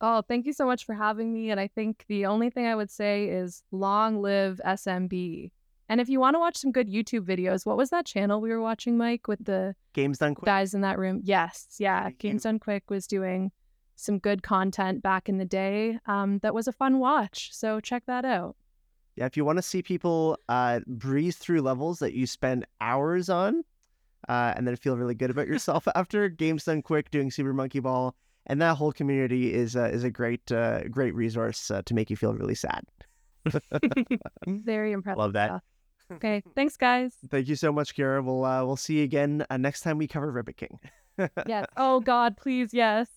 Oh, 0.00 0.22
thank 0.22 0.46
you 0.46 0.52
so 0.52 0.66
much 0.66 0.84
for 0.84 0.94
having 0.94 1.32
me. 1.32 1.50
And 1.50 1.58
I 1.58 1.68
think 1.68 2.04
the 2.08 2.26
only 2.26 2.50
thing 2.50 2.66
I 2.66 2.74
would 2.74 2.90
say 2.90 3.28
is 3.28 3.62
long 3.70 4.20
live 4.20 4.60
SMB. 4.64 5.50
And 5.88 6.00
if 6.00 6.08
you 6.08 6.18
want 6.18 6.34
to 6.34 6.40
watch 6.40 6.56
some 6.56 6.72
good 6.72 6.88
YouTube 6.88 7.24
videos, 7.24 7.64
what 7.64 7.76
was 7.76 7.90
that 7.90 8.06
channel 8.06 8.40
we 8.40 8.50
were 8.50 8.60
watching, 8.60 8.98
Mike, 8.98 9.28
with 9.28 9.44
the 9.44 9.74
Games 9.94 10.18
done 10.18 10.34
quick. 10.34 10.46
guys 10.46 10.74
in 10.74 10.80
that 10.80 10.98
room? 10.98 11.20
Yes, 11.22 11.66
yeah. 11.78 12.10
Games. 12.18 12.42
Done 12.42 12.58
Quick 12.58 12.90
was 12.90 13.06
doing 13.06 13.52
some 13.94 14.18
good 14.18 14.42
content 14.42 15.02
back 15.02 15.28
in 15.28 15.38
the 15.38 15.44
day. 15.44 15.98
Um, 16.06 16.38
that 16.40 16.54
was 16.54 16.68
a 16.68 16.72
fun 16.72 16.98
watch. 16.98 17.50
So 17.52 17.80
check 17.80 18.02
that 18.06 18.24
out. 18.24 18.56
Yeah, 19.14 19.24
if 19.24 19.36
you 19.36 19.44
want 19.44 19.56
to 19.56 19.62
see 19.62 19.80
people 19.80 20.38
uh, 20.48 20.80
breeze 20.86 21.36
through 21.36 21.62
levels 21.62 22.00
that 22.00 22.12
you 22.12 22.26
spend 22.26 22.66
hours 22.80 23.30
on, 23.30 23.64
uh, 24.28 24.52
and 24.56 24.66
then 24.66 24.76
feel 24.76 24.96
really 24.96 25.14
good 25.14 25.30
about 25.30 25.46
yourself 25.48 25.88
after, 25.94 26.28
Games 26.28 26.64
Done 26.64 26.82
Quick 26.82 27.10
doing 27.10 27.30
Super 27.30 27.54
Monkey 27.54 27.80
Ball, 27.80 28.14
and 28.46 28.60
that 28.62 28.76
whole 28.76 28.92
community 28.92 29.52
is 29.52 29.76
uh, 29.76 29.90
is 29.92 30.04
a 30.04 30.10
great 30.10 30.50
uh, 30.50 30.84
great 30.88 31.14
resource 31.14 31.70
uh, 31.70 31.82
to 31.82 31.94
make 31.94 32.10
you 32.10 32.16
feel 32.16 32.34
really 32.34 32.54
sad. 32.54 32.84
Very 34.46 34.92
impressive. 34.92 35.18
Love 35.18 35.32
that. 35.34 35.62
Okay, 36.12 36.42
thanks, 36.54 36.76
guys. 36.76 37.14
Thank 37.30 37.48
you 37.48 37.56
so 37.56 37.72
much, 37.72 37.96
Kira. 37.96 38.24
We'll 38.24 38.44
uh, 38.44 38.64
we'll 38.64 38.76
see 38.76 38.98
you 38.98 39.04
again 39.04 39.44
uh, 39.50 39.56
next 39.56 39.80
time 39.82 39.98
we 39.98 40.06
cover 40.06 40.30
Ribbit 40.30 40.56
King. 40.56 40.78
Yes. 41.46 41.66
Oh 41.76 42.00
God, 42.00 42.36
please, 42.36 42.74
yes. 42.74 43.08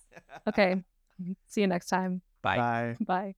Okay. 0.47 0.81
See 1.47 1.61
you 1.61 1.67
next 1.67 1.87
time. 1.87 2.21
Bye. 2.41 2.55
Bye. 2.55 2.97
Bye. 3.01 3.35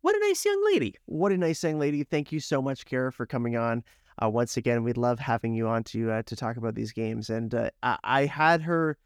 What 0.00 0.16
a 0.16 0.18
nice 0.20 0.44
young 0.44 0.64
lady. 0.72 0.94
What 1.04 1.32
a 1.32 1.36
nice 1.36 1.62
young 1.62 1.78
lady. 1.78 2.04
Thank 2.04 2.32
you 2.32 2.40
so 2.40 2.62
much, 2.62 2.86
Cara, 2.86 3.12
for 3.12 3.26
coming 3.26 3.56
on. 3.56 3.84
Uh, 4.22 4.30
once 4.30 4.56
again, 4.56 4.82
we'd 4.82 4.96
love 4.96 5.18
having 5.18 5.52
you 5.52 5.68
on 5.68 5.84
to 5.84 6.10
uh, 6.10 6.22
to 6.22 6.34
talk 6.34 6.56
about 6.56 6.74
these 6.74 6.92
games. 6.92 7.28
And 7.28 7.54
uh, 7.54 7.70
I, 7.82 7.98
I 8.02 8.24
had 8.24 8.62
her 8.62 8.96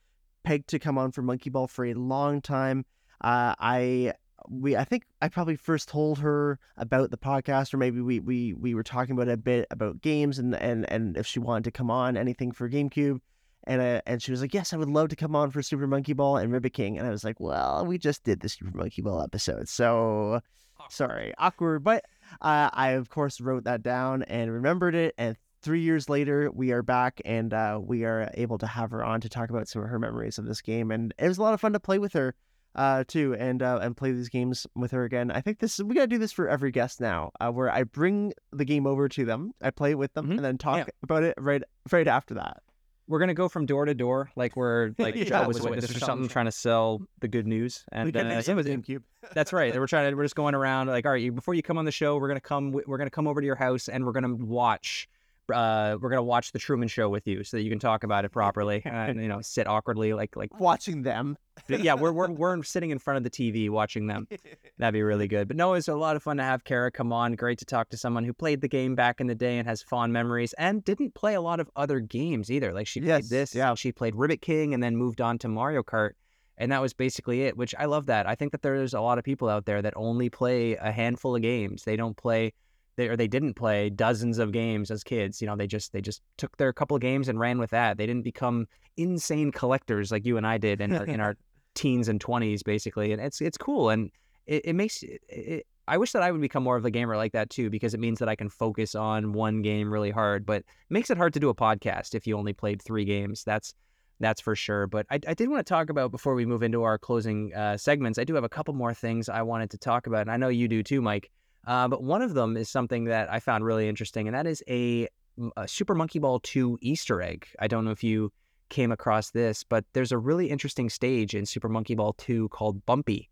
pegged 0.43 0.68
to 0.68 0.78
come 0.78 0.99
on 0.99 1.12
for 1.12 1.22
Monkey 1.22 1.51
Ball 1.51 1.66
for 1.66 1.84
a 1.84 1.95
long 1.95 2.41
time. 2.41 2.84
Uh, 3.20 3.55
I 3.59 4.14
we 4.49 4.76
I 4.76 4.84
think 4.84 5.05
I 5.20 5.28
probably 5.28 5.57
first 5.57 5.88
told 5.88 6.18
her 6.20 6.59
about 6.76 7.11
the 7.11 7.18
podcast, 7.18 7.74
or 7.74 7.76
maybe 7.76 8.01
we 8.01 8.20
we 8.20 8.55
we 8.55 8.74
were 8.74 8.82
talking 8.82 9.12
about 9.12 9.28
it 9.28 9.32
a 9.32 9.36
bit 9.36 9.66
about 9.70 10.01
games 10.01 10.38
and 10.38 10.55
and 10.55 10.91
and 10.91 11.16
if 11.16 11.26
she 11.26 11.38
wanted 11.38 11.64
to 11.64 11.70
come 11.70 11.91
on 11.91 12.16
anything 12.16 12.53
for 12.53 12.68
GameCube. 12.68 13.20
And 13.64 13.82
uh, 13.82 14.01
and 14.07 14.22
she 14.22 14.30
was 14.30 14.41
like, 14.41 14.55
"Yes, 14.55 14.72
I 14.72 14.78
would 14.78 14.88
love 14.88 15.11
to 15.11 15.16
come 15.16 15.36
on 15.36 15.51
for 15.51 15.61
Super 15.61 15.86
Monkey 15.86 16.14
Ball 16.14 16.38
and 16.38 16.51
Ribbit 16.51 16.72
King." 16.72 16.99
And 16.99 17.07
I 17.07 17.11
was 17.11 17.24
like, 17.24 17.38
"Well, 17.38 17.84
we 17.86 17.99
just 17.99 18.24
did 18.24 18.41
the 18.41 18.49
Super 18.49 18.76
Monkey 18.76 19.03
Ball 19.03 19.22
episode, 19.22 19.68
so 19.68 20.41
sorry, 20.88 21.34
awkward." 21.36 21.84
But 21.84 22.07
uh, 22.41 22.70
I 22.72 22.93
of 22.93 23.11
course 23.11 23.38
wrote 23.38 23.64
that 23.64 23.82
down 23.82 24.22
and 24.22 24.51
remembered 24.51 24.95
it. 24.95 25.14
And 25.18 25.36
three 25.63 25.81
years 25.81 26.09
later, 26.09 26.51
we 26.53 26.73
are 26.73 26.83
back 26.83 27.21
and 27.25 27.53
uh, 27.53 27.79
we 27.83 28.05
are 28.05 28.31
able 28.35 28.59
to 28.59 28.67
have 28.67 28.91
her 28.91 29.05
on 29.05 29.21
to 29.21 29.29
talk 29.29 29.51
about 29.51 29.69
some 29.69 29.83
of 29.83 29.89
her 29.89 29.99
memories 29.99 30.39
of 30.39 30.47
this 30.47 30.61
game. 30.63 30.91
And 30.91 31.13
it 31.19 31.29
was 31.29 31.39
a 31.39 31.43
lot 31.43 31.55
of 31.55 31.61
fun 31.61 31.73
to 31.75 31.81
play 31.81 31.99
with 31.99 32.13
her 32.15 32.35
uh, 32.75 33.03
too, 33.09 33.35
and 33.35 33.63
uh, 33.63 33.81
and 33.83 33.97
play 33.97 34.13
these 34.13 34.29
games 34.29 34.67
with 34.77 34.93
her 34.93 35.05
again. 35.05 35.31
I 35.33 35.41
think 35.41 35.59
this 35.59 35.81
we 35.81 35.95
gotta 35.95 36.07
do 36.07 36.19
this 36.19 36.31
for 36.33 36.49
every 36.49 36.71
guest 36.71 37.01
now, 37.01 37.33
uh, 37.41 37.51
where 37.51 37.69
I 37.71 37.83
bring 37.83 38.33
the 38.53 38.65
game 38.65 38.87
over 38.87 39.09
to 39.09 39.25
them, 39.25 39.53
I 39.61 39.71
play 39.71 39.91
it 39.91 39.99
with 39.99 40.13
them, 40.15 40.29
Mhm. 40.29 40.37
and 40.37 40.45
then 40.45 40.57
talk 40.57 40.77
Yeah. 40.79 40.85
about 41.03 41.25
it 41.25 41.35
right 41.37 41.63
right 41.91 42.07
after 42.07 42.35
that. 42.35 42.63
We're 43.09 43.19
gonna 43.19 43.35
go 43.35 43.49
from 43.49 43.67
door 43.67 43.87
to 43.87 43.95
door, 43.95 44.31
like 44.37 44.55
we're 44.55 44.91
like 44.99 45.17
Yeah. 45.17 45.25
Jehovah's 45.25 45.61
Witness 45.61 45.91
or 45.91 45.99
something, 45.99 46.29
trying 46.29 46.45
to 46.45 46.53
sell 46.53 47.03
the 47.19 47.27
good 47.27 47.45
news. 47.49 47.85
And 47.91 48.15
we 48.15 48.21
uh, 48.21 48.41
yeah, 48.41 48.55
with 48.55 48.69
GameCube. 48.69 49.03
that's 49.35 49.53
right. 49.53 49.75
We're 49.77 49.89
trying 49.89 50.09
to. 50.13 50.17
We're 50.17 50.23
just 50.23 50.37
going 50.37 50.55
around 50.55 50.87
like, 50.87 51.05
all 51.07 51.11
right, 51.11 51.21
you- 51.21 51.33
before 51.33 51.55
you 51.55 51.63
come 51.65 51.77
on 51.77 51.87
the 51.87 51.91
show, 51.91 52.19
we're 52.19 52.29
gonna 52.29 52.41
come. 52.41 52.71
We're 52.71 52.99
gonna 52.99 53.11
come 53.11 53.27
over 53.27 53.41
to 53.41 53.47
your 53.47 53.57
house 53.57 53.89
and 53.89 54.07
we're 54.07 54.13
gonna 54.13 54.33
watch 54.37 55.09
uh, 55.53 55.96
we're 56.01 56.11
gonna 56.11 56.22
watch 56.22 56.53
the 56.53 56.59
Truman 56.59 56.88
Show 56.88 57.09
with 57.09 57.26
you 57.26 57.44
so 57.44 57.57
that 57.57 57.62
you 57.62 57.70
can 57.70 57.78
talk 57.78 58.05
about 58.05 58.24
it 58.24 58.30
properly 58.30 58.82
and 58.86 59.20
you 59.20 59.28
know 59.28 59.40
sit 59.40 59.66
awkwardly 59.66 60.12
like 60.12 60.36
like 60.36 60.59
Watching 60.61 61.03
them. 61.03 61.36
yeah 61.68 61.94
we're 61.94 62.12
we're 62.12 62.30
we're 62.30 62.62
sitting 62.62 62.90
in 62.90 62.98
front 62.98 63.18
of 63.18 63.24
the 63.24 63.30
TV 63.30 63.68
watching 63.70 64.07
them. 64.07 64.26
That'd 64.78 64.94
be 64.94 65.03
really 65.03 65.28
good. 65.28 65.48
But 65.48 65.57
no, 65.57 65.74
it's 65.74 65.88
a 65.88 65.94
lot 65.94 66.16
of 66.16 66.22
fun 66.22 66.36
to 66.38 66.42
have 66.42 66.64
Cara 66.64 66.90
come 66.90 67.12
on. 67.12 67.34
Great 67.34 67.59
to 67.59 67.64
talk 67.64 67.88
to 67.90 67.96
someone 67.96 68.24
who 68.24 68.32
played 68.32 68.61
the 68.61 68.68
game 68.68 68.94
back 68.94 69.20
in 69.20 69.26
the 69.26 69.34
day 69.34 69.59
and 69.59 69.66
has 69.68 69.82
fond 69.82 70.12
memories 70.12 70.53
and 70.55 70.84
didn't 70.84 71.14
play 71.14 71.34
a 71.34 71.40
lot 71.40 71.61
of 71.61 71.70
other 71.76 72.01
games 72.01 72.51
either. 72.51 72.72
Like 72.72 72.86
she 72.86 73.01
Yes, 73.01 73.22
played 73.28 73.30
this, 73.30 73.55
yeah. 73.55 73.74
she 73.74 73.92
played 73.92 74.14
Ribbit 74.14 74.40
King 74.42 74.74
and 74.74 74.82
then 74.82 74.96
moved 74.96 75.20
on 75.20 75.38
to 75.38 75.48
Mario 75.48 75.82
Kart. 75.82 76.12
And 76.59 76.70
that 76.72 76.82
was 76.82 76.92
basically 76.92 77.42
it, 77.44 77.57
which 77.57 77.74
I 77.78 77.86
love 77.86 78.05
that. 78.07 78.26
I 78.28 78.34
think 78.34 78.53
that 78.53 78.61
there's 78.61 78.92
a 78.92 79.01
lot 79.01 79.16
of 79.16 79.24
people 79.24 79.48
out 79.48 79.64
there 79.64 79.80
that 79.80 79.94
only 79.96 80.28
play 80.28 80.74
a 80.74 80.92
handful 80.92 81.34
of 81.34 81.40
games. 81.40 81.84
They 81.84 81.96
don't 81.96 82.14
play 82.18 82.53
they 83.01 83.09
or 83.09 83.16
they 83.16 83.26
didn't 83.26 83.55
play 83.55 83.90
dozens 83.90 84.38
of 84.38 84.53
games 84.53 84.90
as 84.90 85.03
kids. 85.03 85.40
You 85.40 85.46
know, 85.46 85.57
they 85.57 85.66
just 85.66 85.92
they 85.92 86.01
just 86.01 86.22
took 86.36 86.57
their 86.59 86.72
couple 86.72 86.94
of 86.94 87.01
games 87.01 87.28
and 87.28 87.40
ran 87.40 87.59
with 87.59 87.70
that. 87.70 87.96
They 87.96 88.07
didn't 88.07 88.24
become 88.24 88.68
insane 88.96 89.51
collectors 89.51 90.12
like 90.12 90.26
you 90.26 90.36
and 90.36 90.46
I 90.46 90.59
did 90.59 90.80
in 90.80 90.94
our, 90.94 91.05
in 91.05 91.20
our 91.20 91.36
teens 91.74 92.09
and 92.09 92.20
twenties, 92.20 92.62
basically. 92.62 93.12
And 93.12 93.20
it's 93.20 93.40
it's 93.40 93.57
cool, 93.57 93.88
and 93.88 94.11
it, 94.46 94.66
it 94.66 94.72
makes 94.74 95.03
it, 95.03 95.20
it, 95.28 95.66
I 95.88 95.96
wish 95.96 96.12
that 96.12 96.22
I 96.22 96.30
would 96.30 96.40
become 96.40 96.62
more 96.62 96.76
of 96.76 96.84
a 96.84 96.90
gamer 96.90 97.16
like 97.16 97.32
that 97.32 97.51
too, 97.51 97.70
because 97.70 97.94
it 97.94 98.01
means 98.01 98.18
that 98.18 98.28
I 98.28 98.36
can 98.36 98.48
focus 98.48 98.94
on 98.94 99.32
one 99.32 99.62
game 99.62 99.92
really 99.92 100.11
hard. 100.11 100.44
But 100.44 100.59
it 100.59 100.66
makes 100.90 101.11
it 101.11 101.16
hard 101.16 101.32
to 101.32 101.40
do 101.40 101.48
a 101.48 101.55
podcast 101.55 102.14
if 102.14 102.26
you 102.26 102.36
only 102.36 102.53
played 102.53 102.82
three 102.82 103.05
games. 103.05 103.42
That's 103.44 103.74
that's 104.20 104.40
for 104.42 104.55
sure. 104.55 104.86
But 104.86 105.07
I, 105.11 105.18
I 105.26 105.34
did 105.34 105.48
want 105.48 105.66
to 105.66 105.68
talk 105.68 105.88
about 105.88 106.11
before 106.11 106.34
we 106.34 106.44
move 106.44 106.62
into 106.62 106.82
our 106.82 106.98
closing 106.98 107.55
uh, 107.55 107.78
segments. 107.78 108.18
I 108.18 108.24
do 108.24 108.34
have 108.34 108.44
a 108.44 108.51
couple 108.51 108.74
more 108.74 108.92
things 108.92 109.30
I 109.30 109.40
wanted 109.40 109.70
to 109.70 109.78
talk 109.78 110.07
about, 110.07 110.20
and 110.22 110.30
I 110.30 110.36
know 110.36 110.48
you 110.48 110.68
do 110.68 110.82
too, 110.82 111.01
Mike. 111.01 111.30
Uh, 111.67 111.89
but 111.89 112.03
one 112.03 112.23
of 112.23 112.35
them 112.35 112.57
is 112.57 112.69
something 112.69 113.05
that 113.05 113.31
I 113.31 113.41
found 113.41 113.65
really 113.65 113.89
interesting, 113.89 114.27
and 114.27 114.35
that 114.35 114.47
is 114.47 114.63
a, 114.69 115.09
a 115.57 115.69
Super 115.69 115.95
Monkey 115.95 116.19
Ball 116.19 116.41
2 116.41 116.79
Easter 116.81 117.21
egg. 117.21 117.47
I 117.59 117.69
don't 117.69 117.85
know 117.85 117.91
if 117.91 118.03
you 118.03 118.33
came 118.71 118.93
across 118.93 119.31
this, 119.31 119.65
but 119.65 119.85
there's 119.93 120.13
a 120.13 120.19
really 120.19 120.49
interesting 120.49 120.89
stage 120.89 121.35
in 121.35 121.45
Super 121.45 121.69
Monkey 121.69 121.95
Ball 121.95 122.15
2 122.15 122.49
called 122.49 122.85
Bumpy. 122.87 123.29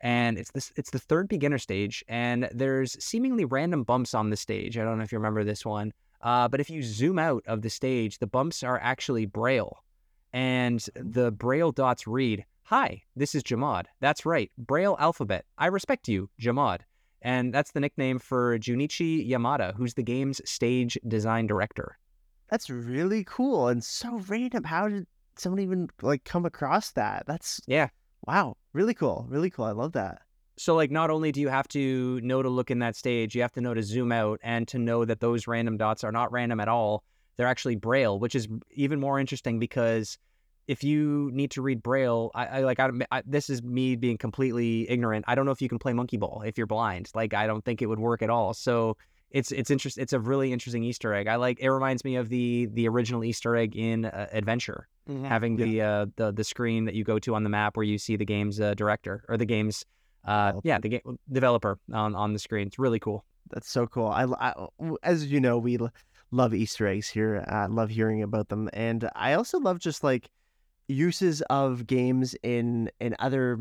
And 0.00 0.36
it's 0.36 0.50
this 0.50 0.72
it's 0.76 0.90
the 0.90 0.98
third 0.98 1.28
beginner 1.28 1.58
stage, 1.58 2.04
and 2.08 2.48
there's 2.52 3.02
seemingly 3.02 3.44
random 3.44 3.84
bumps 3.84 4.14
on 4.14 4.30
the 4.30 4.36
stage. 4.36 4.76
I 4.76 4.84
don't 4.84 4.98
know 4.98 5.04
if 5.04 5.12
you 5.12 5.18
remember 5.18 5.44
this 5.44 5.64
one. 5.64 5.92
Uh, 6.22 6.48
but 6.48 6.60
if 6.60 6.70
you 6.70 6.82
zoom 6.82 7.18
out 7.18 7.42
of 7.46 7.62
the 7.62 7.70
stage, 7.70 8.18
the 8.18 8.26
bumps 8.26 8.62
are 8.62 8.78
actually 8.80 9.26
braille. 9.26 9.82
And 10.32 10.84
the 10.94 11.30
braille 11.30 11.72
dots 11.72 12.06
read, 12.06 12.44
Hi, 12.64 13.02
this 13.16 13.34
is 13.34 13.42
Jamad. 13.42 13.86
That's 14.00 14.24
right, 14.24 14.50
braille 14.56 14.96
alphabet. 14.98 15.44
I 15.58 15.66
respect 15.66 16.08
you, 16.08 16.30
Jamad. 16.40 16.80
And 17.22 17.54
that's 17.54 17.72
the 17.72 17.80
nickname 17.80 18.18
for 18.18 18.58
Junichi 18.58 19.28
Yamada, 19.28 19.74
who's 19.76 19.94
the 19.94 20.02
game's 20.02 20.40
stage 20.48 20.98
design 21.06 21.46
director. 21.46 21.98
That's 22.50 22.68
really 22.68 23.24
cool 23.24 23.68
and 23.68 23.82
so 23.82 24.20
random. 24.28 24.64
How 24.64 24.88
did 24.88 25.06
someone 25.36 25.60
even 25.60 25.88
like 26.02 26.24
come 26.24 26.44
across 26.44 26.92
that? 26.92 27.24
That's 27.26 27.60
Yeah. 27.66 27.88
wow, 28.26 28.56
really 28.72 28.94
cool, 28.94 29.26
really 29.28 29.50
cool. 29.50 29.64
I 29.64 29.70
love 29.70 29.92
that. 29.92 30.22
So, 30.58 30.74
like, 30.74 30.90
not 30.90 31.08
only 31.08 31.32
do 31.32 31.40
you 31.40 31.48
have 31.48 31.66
to 31.68 32.20
know 32.20 32.42
to 32.42 32.48
look 32.50 32.70
in 32.70 32.80
that 32.80 32.94
stage, 32.94 33.34
you 33.34 33.40
have 33.40 33.52
to 33.52 33.62
know 33.62 33.72
to 33.72 33.82
zoom 33.82 34.12
out 34.12 34.38
and 34.42 34.68
to 34.68 34.78
know 34.78 35.04
that 35.06 35.20
those 35.20 35.46
random 35.46 35.78
dots 35.78 36.04
are 36.04 36.12
not 36.12 36.30
random 36.30 36.60
at 36.60 36.68
all. 36.68 37.04
They're 37.36 37.46
actually 37.46 37.76
braille, 37.76 38.18
which 38.18 38.34
is 38.34 38.48
even 38.70 39.00
more 39.00 39.18
interesting 39.18 39.58
because 39.58 40.18
if 40.68 40.84
you 40.84 41.30
need 41.32 41.50
to 41.52 41.62
read 41.62 41.82
braille, 41.82 42.30
I, 42.34 42.46
I 42.46 42.60
like 42.60 42.78
I, 42.80 42.90
I 43.10 43.22
this 43.26 43.50
is 43.50 43.62
me 43.62 43.96
being 43.96 44.16
completely 44.18 44.88
ignorant. 44.90 45.24
I 45.28 45.34
don't 45.34 45.44
know 45.46 45.52
if 45.52 45.60
you 45.62 45.68
can 45.68 45.78
play 45.78 45.92
monkey 45.92 46.16
ball 46.16 46.42
if 46.46 46.56
you're 46.58 46.66
blind. 46.66 47.10
Like, 47.14 47.34
I 47.34 47.46
don't 47.46 47.64
think 47.64 47.82
it 47.82 47.86
would 47.86 47.98
work 47.98 48.22
at 48.22 48.30
all. 48.30 48.54
So 48.54 48.96
it's 49.30 49.50
it's 49.50 49.70
interest. 49.70 49.98
It's 49.98 50.12
a 50.12 50.20
really 50.20 50.52
interesting 50.52 50.84
Easter 50.84 51.14
egg. 51.14 51.26
I 51.26 51.36
like. 51.36 51.58
It 51.60 51.70
reminds 51.70 52.04
me 52.04 52.16
of 52.16 52.28
the 52.28 52.68
the 52.72 52.86
original 52.88 53.24
Easter 53.24 53.56
egg 53.56 53.74
in 53.76 54.04
uh, 54.04 54.28
Adventure, 54.32 54.88
having 55.24 55.58
Yeah. 55.58 55.64
the 55.64 55.80
uh, 55.82 56.06
the 56.16 56.32
the 56.32 56.44
screen 56.44 56.84
that 56.84 56.94
you 56.94 57.02
go 57.04 57.18
to 57.18 57.34
on 57.34 57.42
the 57.42 57.50
map 57.50 57.76
where 57.76 57.84
you 57.84 57.98
see 57.98 58.16
the 58.16 58.26
game's 58.26 58.60
uh, 58.60 58.74
director 58.74 59.24
or 59.28 59.36
the 59.36 59.46
game's 59.46 59.84
uh, 60.26 60.52
yeah, 60.62 60.78
the 60.78 60.88
game 60.90 61.18
developer 61.30 61.78
on 61.92 62.14
on 62.14 62.32
the 62.34 62.38
screen. 62.38 62.66
It's 62.68 62.78
really 62.78 63.00
cool. 63.00 63.24
That's 63.50 63.68
so 63.70 63.86
cool. 63.86 64.06
I, 64.08 64.24
I- 64.24 64.68
as 65.02 65.26
you 65.26 65.40
know, 65.40 65.58
we 65.58 65.78
l- 65.78 65.90
love 66.30 66.54
Easter 66.54 66.86
eggs 66.86 67.08
here. 67.08 67.44
I 67.48 67.66
love 67.66 67.90
hearing 67.90 68.22
about 68.22 68.48
them, 68.48 68.70
and 68.72 69.08
I 69.16 69.32
also 69.32 69.58
love 69.58 69.78
just 69.80 70.04
like 70.04 70.30
uses 70.88 71.42
of 71.42 71.86
games 71.86 72.34
in 72.42 72.90
in 73.00 73.16
other 73.18 73.58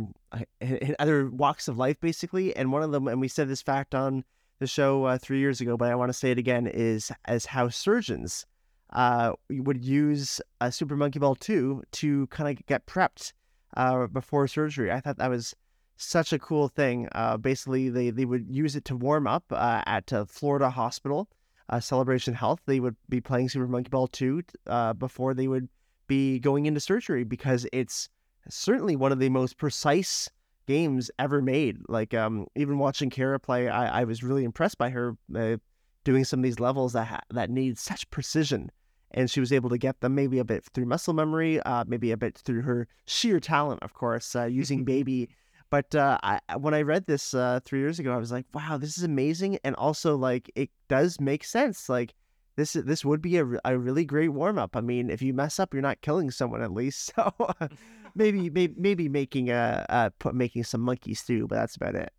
in 0.60 0.78
in 0.78 0.96
other 1.00 1.30
walks 1.30 1.68
of 1.68 1.78
life, 1.78 2.00
basically. 2.00 2.56
And 2.56 2.72
one 2.72 2.84
of 2.84 2.92
them, 2.92 3.08
and 3.08 3.22
we 3.22 3.28
said 3.28 3.48
this 3.48 3.62
fact 3.62 3.96
on 3.96 4.24
the 4.60 4.68
show 4.68 5.06
uh, 5.06 5.18
three 5.18 5.40
years 5.40 5.60
ago, 5.60 5.76
but 5.76 5.92
I 5.92 5.96
want 5.96 6.10
to 6.10 6.14
say 6.14 6.32
it 6.32 6.38
again, 6.38 6.68
is 6.68 7.12
as 7.26 7.46
how 7.46 7.70
surgeons 7.70 8.46
uh, 8.94 9.34
would 9.50 9.84
use 9.84 10.42
a 10.60 10.72
Super 10.72 10.96
Monkey 10.96 11.20
Ball 11.20 11.36
2 11.36 11.84
to 11.92 12.28
kind 12.28 12.58
of 12.58 12.66
get 12.66 12.86
prepped 12.86 13.34
uh, 13.78 14.08
before 14.08 14.48
surgery. 14.48 14.92
I 14.92 15.00
thought 15.00 15.18
that 15.18 15.30
was 15.30 15.56
such 15.98 16.34
a 16.34 16.40
cool 16.40 16.68
thing. 16.68 17.08
Uh, 17.14 17.38
basically, 17.38 17.90
they, 17.90 18.10
they 18.10 18.26
would 18.26 18.48
use 18.50 18.76
it 18.76 18.86
to 18.86 18.96
warm 18.96 19.28
up 19.28 19.46
uh, 19.52 19.82
at 19.86 20.12
uh, 20.12 20.26
Florida 20.26 20.70
Hospital, 20.70 21.30
uh, 21.70 21.80
Celebration 21.80 22.34
Health. 22.34 22.60
They 22.66 22.80
would 22.80 22.96
be 23.08 23.22
playing 23.22 23.50
Super 23.50 23.68
Monkey 23.68 23.90
Ball 23.90 24.08
2 24.08 24.44
uh, 24.68 24.94
before 24.94 25.34
they 25.34 25.48
would 25.48 25.70
be 26.12 26.40
going 26.40 26.66
into 26.66 26.82
surgery 26.82 27.24
because 27.24 27.66
it's 27.72 28.10
certainly 28.50 28.98
one 28.98 29.14
of 29.14 29.20
the 29.20 29.30
most 29.30 29.56
precise 29.56 30.30
games 30.68 31.10
ever 31.18 31.42
made. 31.42 31.78
Like, 31.88 32.14
um, 32.14 32.48
even 32.54 32.80
watching 32.80 33.10
Cara 33.10 33.40
play, 33.40 33.70
I, 33.70 34.02
I 34.02 34.04
was 34.04 34.22
really 34.22 34.44
impressed 34.44 34.78
by 34.78 34.90
her 34.90 35.16
uh, 35.34 35.56
doing 36.04 36.26
some 36.26 36.42
of 36.42 36.44
these 36.44 36.60
levels 36.60 36.92
that, 36.92 37.08
ha- 37.08 37.22
that 37.30 37.50
need 37.50 37.80
such 37.80 38.10
precision. 38.10 38.70
And 39.12 39.32
she 39.32 39.40
was 39.40 39.54
able 39.54 39.70
to 39.70 39.78
get 39.78 40.02
them 40.02 40.14
maybe 40.14 40.38
a 40.40 40.44
bit 40.44 40.66
through 40.74 40.86
muscle 40.86 41.14
memory, 41.14 41.62
uh, 41.62 41.86
maybe 41.88 42.12
a 42.12 42.18
bit 42.18 42.38
through 42.38 42.64
her 42.64 42.90
sheer 43.06 43.40
talent, 43.40 43.82
of 43.82 43.94
course, 43.94 44.36
uh, 44.36 44.44
using 44.44 44.84
baby 44.96 45.30
but 45.70 45.96
uh, 45.96 46.18
I, 46.22 46.42
when 46.58 46.74
I 46.74 46.82
read 46.82 47.06
this 47.06 47.34
uh, 47.34 47.62
three 47.64 47.80
years 47.80 47.98
ago, 47.98 48.12
I 48.12 48.18
was 48.18 48.30
like, 48.30 48.46
"Wow, 48.54 48.78
this 48.78 48.98
is 48.98 49.06
amazing!" 49.06 49.58
And 49.64 49.74
also, 49.78 50.18
like, 50.18 50.52
it 50.54 50.70
does 50.90 51.22
make 51.22 51.46
sense. 51.46 51.88
Like, 51.88 52.14
this 52.56 52.74
this 52.74 53.06
would 53.06 53.22
be 53.22 53.38
a, 53.38 53.46
a 53.66 53.78
really 53.78 54.06
great 54.06 54.30
warm 54.30 54.58
up. 54.58 54.76
I 54.76 54.82
mean, 54.82 55.10
if 55.10 55.22
you 55.22 55.34
mess 55.34 55.60
up, 55.60 55.74
you're 55.74 55.82
not 55.82 56.02
killing 56.02 56.32
someone 56.32 56.62
at 56.62 56.72
least. 56.72 57.14
So 57.22 57.54
maybe 58.16 58.50
maybe 58.50 58.74
maybe 58.78 59.10
making 59.10 59.50
a 59.50 59.86
uh, 59.90 60.10
put 60.20 60.36
making 60.36 60.64
some 60.66 60.82
monkey 60.82 61.14
stew, 61.14 61.48
but 61.48 61.56
that's 61.56 61.76
about 61.76 61.96
it. 61.96 62.12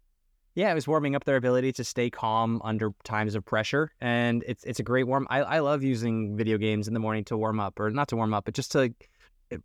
Yeah, 0.55 0.71
it 0.71 0.75
was 0.75 0.87
warming 0.87 1.15
up 1.15 1.25
their 1.25 1.37
ability 1.37 1.73
to 1.73 1.85
stay 1.85 2.11
calm 2.11 2.61
under 2.63 2.93
times 3.05 3.35
of 3.35 3.45
pressure, 3.45 3.91
and 4.01 4.45
it's 4.47 4.65
it's 4.65 4.81
a 4.81 4.83
great 4.83 5.05
warm. 5.05 5.27
I 5.31 5.41
I 5.43 5.59
love 5.61 5.83
using 5.83 6.37
video 6.37 6.59
games 6.59 6.89
in 6.89 6.95
the 6.95 7.01
morning 7.01 7.25
to 7.25 7.37
warm 7.37 7.61
up, 7.61 7.79
or 7.81 7.91
not 7.91 8.09
to 8.09 8.17
warm 8.17 8.35
up, 8.35 8.45
but 8.45 8.55
just 8.55 8.73
to, 8.73 8.93
uh, 9.53 9.57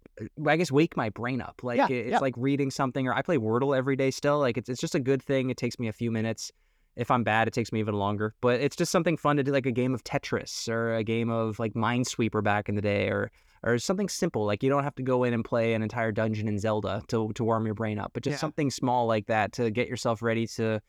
I 0.45 0.55
guess, 0.55 0.71
wake 0.71 0.95
my 0.95 1.09
brain 1.09 1.41
up. 1.41 1.61
Like 1.61 1.77
Yeah, 1.77 1.87
it's 1.89 2.11
yeah. 2.11 2.19
like 2.19 2.35
reading 2.37 2.71
something, 2.71 3.07
or 3.07 3.13
I 3.13 3.21
play 3.21 3.37
Wordle 3.37 3.77
every 3.77 3.95
day 3.95 4.11
still. 4.11 4.39
Like 4.39 4.57
it's 4.57 4.69
it's 4.69 4.81
just 4.81 4.95
a 4.95 4.99
good 4.99 5.21
thing. 5.21 5.49
It 5.49 5.57
takes 5.57 5.77
me 5.77 5.87
a 5.87 5.93
few 5.93 6.11
minutes. 6.11 6.51
If 6.97 7.11
I'm 7.11 7.23
bad, 7.23 7.47
it 7.47 7.53
takes 7.53 7.71
me 7.71 7.79
even 7.79 7.95
longer. 7.95 8.33
But 8.41 8.59
it's 8.59 8.75
just 8.75 8.91
something 8.91 9.17
fun 9.17 9.37
to 9.37 9.43
do, 9.43 9.51
like 9.51 9.65
a 9.65 9.71
game 9.71 9.93
of 9.93 10.03
Tetris 10.03 10.67
or 10.67 10.95
a 10.95 11.03
game 11.03 11.29
of 11.29 11.59
like 11.59 11.73
Minesweeper 11.73 12.43
back 12.43 12.67
in 12.69 12.75
the 12.75 12.81
day, 12.81 13.07
or 13.09 13.31
or 13.63 13.77
something 13.79 14.09
simple. 14.09 14.45
Like 14.45 14.63
you 14.63 14.69
don't 14.69 14.83
have 14.83 14.95
to 14.95 15.03
go 15.03 15.23
in 15.23 15.33
and 15.33 15.43
play 15.45 15.73
an 15.73 15.81
entire 15.83 16.11
dungeon 16.11 16.47
in 16.47 16.59
Zelda 16.59 17.03
to 17.07 17.31
to 17.33 17.43
warm 17.43 17.65
your 17.65 17.75
brain 17.75 17.99
up, 17.99 18.11
but 18.13 18.23
just 18.23 18.35
Yeah. 18.35 18.39
something 18.39 18.71
small 18.71 19.07
like 19.07 19.27
that 19.27 19.51
to 19.53 19.69
get 19.71 19.87
yourself 19.87 20.21
ready 20.21 20.47
to 20.47 20.81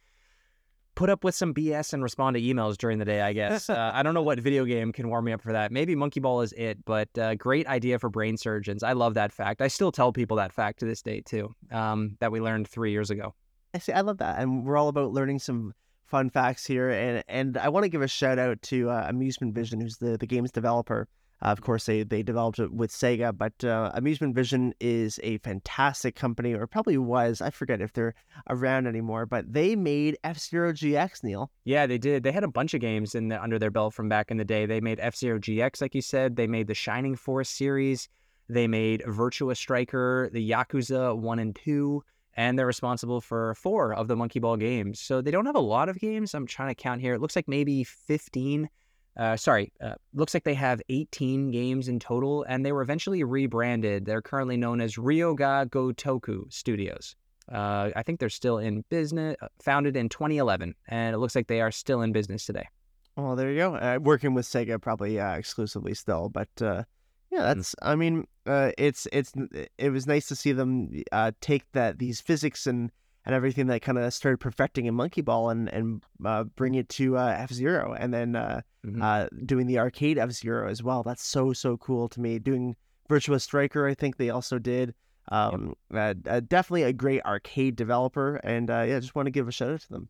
put 0.94 1.08
up 1.10 1.22
with 1.22 1.34
some 1.34 1.54
BS 1.54 1.92
and 1.92 2.02
respond 2.02 2.34
to 2.34 2.42
emails 2.42 2.76
during 2.76 2.98
the 2.98 3.04
day, 3.04 3.20
I 3.20 3.32
guess. 3.32 3.70
uh, 3.70 3.92
I 3.94 4.02
don't 4.02 4.14
know 4.14 4.22
what 4.22 4.40
video 4.40 4.64
game 4.64 4.92
can 4.92 5.08
warm 5.08 5.26
me 5.26 5.32
up 5.32 5.40
for 5.40 5.52
that. 5.52 5.70
Maybe 5.70 5.94
Monkey 5.94 6.18
Ball 6.18 6.40
is 6.40 6.52
it, 6.54 6.84
but 6.84 7.08
uh, 7.16 7.36
great 7.36 7.68
idea 7.68 8.00
for 8.00 8.08
brain 8.10 8.36
surgeons. 8.36 8.82
I 8.82 8.94
love 8.94 9.14
that 9.14 9.30
fact. 9.32 9.62
I 9.62 9.68
still 9.68 9.92
tell 9.92 10.12
people 10.12 10.36
that 10.38 10.52
fact 10.52 10.80
to 10.80 10.86
this 10.86 11.00
day, 11.00 11.20
too, 11.20 11.54
um, 11.70 12.16
that 12.18 12.32
we 12.32 12.40
learned 12.40 12.66
three 12.66 12.90
years 12.90 13.10
ago. 13.10 13.32
I 13.74 13.78
see. 13.78 13.92
I 13.92 14.00
love 14.00 14.18
that, 14.18 14.40
and 14.40 14.64
we're 14.64 14.76
all 14.76 14.88
about 14.88 15.12
learning 15.12 15.38
some 15.38 15.72
fun 16.08 16.30
facts 16.30 16.66
here. 16.66 16.90
And 16.90 17.22
and 17.28 17.56
I 17.58 17.68
want 17.68 17.84
to 17.84 17.88
give 17.88 18.02
a 18.02 18.08
shout 18.08 18.38
out 18.38 18.60
to 18.62 18.90
uh, 18.90 19.06
Amusement 19.08 19.54
Vision, 19.54 19.80
who's 19.80 19.98
the 19.98 20.16
the 20.18 20.26
game's 20.26 20.50
developer. 20.50 21.08
Uh, 21.40 21.48
of 21.48 21.60
course, 21.60 21.86
they 21.86 22.02
they 22.02 22.22
developed 22.22 22.58
it 22.58 22.72
with 22.72 22.90
Sega, 22.90 23.36
but 23.36 23.62
uh, 23.64 23.92
Amusement 23.94 24.34
Vision 24.34 24.74
is 24.80 25.20
a 25.22 25.38
fantastic 25.38 26.16
company, 26.16 26.52
or 26.52 26.66
probably 26.66 26.98
was. 26.98 27.40
I 27.40 27.50
forget 27.50 27.80
if 27.80 27.92
they're 27.92 28.14
around 28.50 28.88
anymore, 28.88 29.24
but 29.24 29.52
they 29.52 29.76
made 29.76 30.18
F 30.24 30.38
Zero 30.38 30.72
GX. 30.72 31.22
Neil. 31.22 31.50
Yeah, 31.64 31.86
they 31.86 31.98
did. 31.98 32.24
They 32.24 32.32
had 32.32 32.44
a 32.44 32.48
bunch 32.48 32.74
of 32.74 32.80
games 32.80 33.14
in 33.14 33.28
the, 33.28 33.40
under 33.40 33.58
their 33.58 33.70
belt 33.70 33.94
from 33.94 34.08
back 34.08 34.30
in 34.30 34.36
the 34.36 34.44
day. 34.44 34.66
They 34.66 34.80
made 34.80 34.98
F 35.00 35.14
Zero 35.14 35.38
GX, 35.38 35.80
like 35.80 35.94
you 35.94 36.02
said. 36.02 36.34
They 36.34 36.48
made 36.48 36.66
the 36.66 36.74
Shining 36.74 37.14
Force 37.14 37.50
series. 37.50 38.08
They 38.48 38.66
made 38.66 39.02
Virtua 39.02 39.56
Striker, 39.56 40.30
the 40.32 40.50
Yakuza 40.50 41.16
1 41.16 41.38
and 41.38 41.54
2, 41.54 42.02
and 42.38 42.56
they're 42.56 42.66
responsible 42.66 43.20
for 43.20 43.56
four 43.56 43.92
of 43.92 44.06
the 44.06 44.14
Monkey 44.14 44.38
Ball 44.38 44.56
games. 44.56 45.00
So 45.00 45.20
they 45.20 45.32
don't 45.32 45.46
have 45.46 45.56
a 45.56 45.60
lot 45.60 45.88
of 45.88 45.98
games. 45.98 46.34
I'm 46.34 46.46
trying 46.46 46.68
to 46.68 46.74
count 46.76 47.00
here. 47.00 47.12
It 47.12 47.20
looks 47.20 47.34
like 47.34 47.48
maybe 47.48 47.82
15. 47.82 48.70
Uh, 49.16 49.36
sorry, 49.36 49.72
uh, 49.82 49.94
looks 50.14 50.34
like 50.34 50.44
they 50.44 50.54
have 50.54 50.80
18 50.88 51.50
games 51.50 51.88
in 51.88 51.98
total, 51.98 52.44
and 52.44 52.64
they 52.64 52.70
were 52.70 52.82
eventually 52.82 53.24
rebranded. 53.24 54.06
They're 54.06 54.22
currently 54.22 54.56
known 54.56 54.80
as 54.80 54.96
Ryu 54.96 55.34
Ga 55.34 55.64
Gotoku 55.64 56.44
Studios. 56.52 57.16
Uh, 57.50 57.90
I 57.96 58.04
think 58.04 58.20
they're 58.20 58.28
still 58.28 58.58
in 58.58 58.84
business, 58.88 59.34
uh, 59.42 59.48
founded 59.60 59.96
in 59.96 60.08
2011, 60.08 60.76
and 60.86 61.14
it 61.16 61.18
looks 61.18 61.34
like 61.34 61.48
they 61.48 61.60
are 61.60 61.72
still 61.72 62.02
in 62.02 62.12
business 62.12 62.46
today. 62.46 62.68
Well, 63.16 63.34
there 63.34 63.50
you 63.50 63.56
go. 63.56 63.74
Uh, 63.74 63.98
working 64.00 64.32
with 64.34 64.46
Sega 64.46 64.80
probably 64.80 65.18
uh, 65.18 65.34
exclusively 65.34 65.94
still, 65.94 66.28
but 66.28 66.86
yeah, 67.30 67.42
that's. 67.42 67.74
I 67.82 67.94
mean, 67.96 68.26
uh, 68.46 68.72
it's 68.78 69.06
it's 69.12 69.32
it 69.78 69.90
was 69.90 70.06
nice 70.06 70.26
to 70.28 70.36
see 70.36 70.52
them 70.52 71.02
uh, 71.12 71.32
take 71.40 71.64
that 71.72 71.98
these 71.98 72.20
physics 72.20 72.66
and 72.66 72.90
and 73.24 73.34
everything 73.34 73.66
that 73.66 73.82
kind 73.82 73.98
of 73.98 74.14
started 74.14 74.38
perfecting 74.38 74.86
in 74.86 74.94
Monkey 74.94 75.20
Ball 75.22 75.50
and 75.50 75.68
and 75.68 76.02
uh, 76.24 76.44
bring 76.44 76.74
it 76.74 76.88
to 76.90 77.16
uh, 77.18 77.34
F 77.38 77.52
Zero, 77.52 77.94
and 77.98 78.12
then 78.14 78.36
uh, 78.36 78.60
Mhm. 78.86 79.02
uh, 79.02 79.28
doing 79.44 79.66
the 79.66 79.78
arcade 79.78 80.18
F 80.18 80.30
Zero 80.30 80.68
as 80.68 80.82
well. 80.82 81.02
That's 81.02 81.26
so 81.26 81.52
so 81.52 81.76
cool 81.76 82.08
to 82.10 82.20
me. 82.20 82.38
Doing 82.38 82.76
Virtua 83.10 83.40
Striker, 83.40 83.86
I 83.86 83.94
think 83.94 84.16
they 84.16 84.30
also 84.30 84.58
did. 84.58 84.94
Um, 85.30 85.74
uh, 85.92 86.14
uh, 86.26 86.40
definitely 86.40 86.84
a 86.84 86.92
great 86.92 87.22
arcade 87.24 87.76
developer, 87.76 88.36
and 88.36 88.70
uh, 88.70 88.84
yeah, 88.88 88.98
just 89.00 89.14
want 89.14 89.26
to 89.26 89.30
give 89.30 89.46
a 89.48 89.52
shout 89.52 89.70
out 89.72 89.80
to 89.80 89.88
them. 89.90 90.08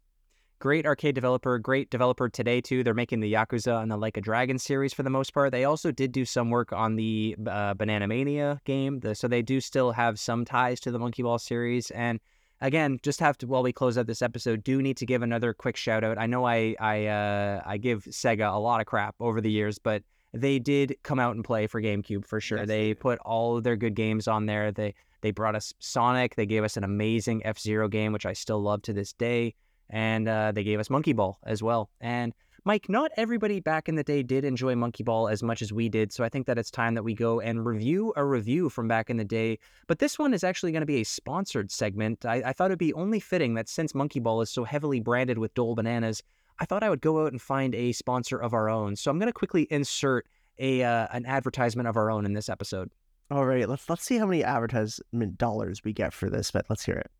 Great 0.60 0.86
arcade 0.86 1.14
developer, 1.14 1.56
great 1.60 1.88
developer 1.88 2.28
today 2.28 2.60
too. 2.60 2.82
They're 2.82 2.92
making 2.92 3.20
the 3.20 3.32
Yakuza 3.32 3.80
and 3.80 3.88
the 3.88 3.96
Like 3.96 4.16
a 4.16 4.20
Dragon 4.20 4.58
series 4.58 4.92
for 4.92 5.04
the 5.04 5.10
most 5.10 5.32
part. 5.32 5.52
They 5.52 5.64
also 5.64 5.92
did 5.92 6.10
do 6.10 6.24
some 6.24 6.50
work 6.50 6.72
on 6.72 6.96
the 6.96 7.36
uh, 7.46 7.74
Banana 7.74 8.08
Mania 8.08 8.60
game, 8.64 8.98
the, 8.98 9.14
so 9.14 9.28
they 9.28 9.40
do 9.40 9.60
still 9.60 9.92
have 9.92 10.18
some 10.18 10.44
ties 10.44 10.80
to 10.80 10.90
the 10.90 10.98
Monkey 10.98 11.22
Ball 11.22 11.38
series. 11.38 11.92
And 11.92 12.18
again, 12.60 12.98
just 13.04 13.20
have 13.20 13.38
to 13.38 13.46
while 13.46 13.62
we 13.62 13.72
close 13.72 13.96
out 13.96 14.08
this 14.08 14.20
episode, 14.20 14.64
do 14.64 14.82
need 14.82 14.96
to 14.96 15.06
give 15.06 15.22
another 15.22 15.54
quick 15.54 15.76
shout 15.76 16.02
out. 16.02 16.18
I 16.18 16.26
know 16.26 16.44
I 16.44 16.74
I 16.80 17.06
uh, 17.06 17.62
I 17.64 17.76
give 17.76 18.02
Sega 18.06 18.52
a 18.52 18.58
lot 18.58 18.80
of 18.80 18.86
crap 18.86 19.14
over 19.20 19.40
the 19.40 19.52
years, 19.52 19.78
but 19.78 20.02
they 20.32 20.58
did 20.58 20.96
come 21.04 21.20
out 21.20 21.36
and 21.36 21.44
play 21.44 21.68
for 21.68 21.80
GameCube 21.80 22.26
for 22.26 22.40
sure. 22.40 22.58
Yes, 22.58 22.66
they 22.66 22.88
they 22.88 22.94
put 22.94 23.20
all 23.20 23.58
of 23.58 23.62
their 23.62 23.76
good 23.76 23.94
games 23.94 24.26
on 24.26 24.46
there. 24.46 24.72
They 24.72 24.96
they 25.20 25.30
brought 25.30 25.54
us 25.54 25.72
Sonic. 25.78 26.34
They 26.34 26.46
gave 26.46 26.64
us 26.64 26.76
an 26.76 26.82
amazing 26.82 27.46
F 27.46 27.60
Zero 27.60 27.86
game, 27.86 28.12
which 28.12 28.26
I 28.26 28.32
still 28.32 28.60
love 28.60 28.82
to 28.82 28.92
this 28.92 29.12
day 29.12 29.54
and 29.90 30.28
uh, 30.28 30.52
they 30.52 30.64
gave 30.64 30.80
us 30.80 30.90
Monkey 30.90 31.12
Ball 31.12 31.38
as 31.44 31.62
well. 31.62 31.90
And 32.00 32.34
Mike, 32.64 32.88
not 32.88 33.10
everybody 33.16 33.60
back 33.60 33.88
in 33.88 33.94
the 33.94 34.04
day 34.04 34.22
did 34.22 34.44
enjoy 34.44 34.74
Monkey 34.74 35.02
Ball 35.02 35.28
as 35.28 35.42
much 35.42 35.62
as 35.62 35.72
we 35.72 35.88
did, 35.88 36.12
so 36.12 36.22
I 36.22 36.28
think 36.28 36.46
that 36.46 36.58
it's 36.58 36.70
time 36.70 36.94
that 36.94 37.02
we 37.02 37.14
go 37.14 37.40
and 37.40 37.64
review 37.64 38.12
a 38.16 38.24
review 38.24 38.68
from 38.68 38.88
back 38.88 39.08
in 39.08 39.16
the 39.16 39.24
day. 39.24 39.58
But 39.86 40.00
this 40.00 40.18
one 40.18 40.34
is 40.34 40.44
actually 40.44 40.72
going 40.72 40.82
to 40.82 40.86
be 40.86 41.00
a 41.00 41.04
sponsored 41.04 41.70
segment. 41.70 42.26
I, 42.26 42.42
I 42.44 42.52
thought 42.52 42.70
it'd 42.70 42.78
be 42.78 42.92
only 42.92 43.20
fitting 43.20 43.54
that 43.54 43.68
since 43.68 43.94
Monkey 43.94 44.20
Ball 44.20 44.42
is 44.42 44.50
so 44.50 44.64
heavily 44.64 45.00
branded 45.00 45.38
with 45.38 45.54
Dole 45.54 45.76
Bananas, 45.76 46.22
I 46.58 46.64
thought 46.64 46.82
I 46.82 46.90
would 46.90 47.00
go 47.00 47.24
out 47.24 47.32
and 47.32 47.40
find 47.40 47.74
a 47.74 47.92
sponsor 47.92 48.36
of 48.36 48.52
our 48.52 48.68
own. 48.68 48.96
So 48.96 49.10
I'm 49.10 49.18
going 49.18 49.28
to 49.28 49.32
quickly 49.32 49.66
insert 49.70 50.26
a 50.58 50.82
uh, 50.82 51.06
an 51.12 51.24
advertisement 51.24 51.88
of 51.88 51.96
our 51.96 52.10
own 52.10 52.26
in 52.26 52.34
this 52.34 52.48
episode. 52.48 52.90
All 53.30 53.46
right, 53.46 53.68
let's 53.68 53.88
let's 53.88 54.04
see 54.04 54.18
how 54.18 54.26
many 54.26 54.42
advertisement 54.42 55.38
dollars 55.38 55.84
we 55.84 55.92
get 55.92 56.12
for 56.12 56.28
this, 56.28 56.50
but 56.50 56.66
let's 56.68 56.84
hear 56.84 56.96
it. 56.96 57.10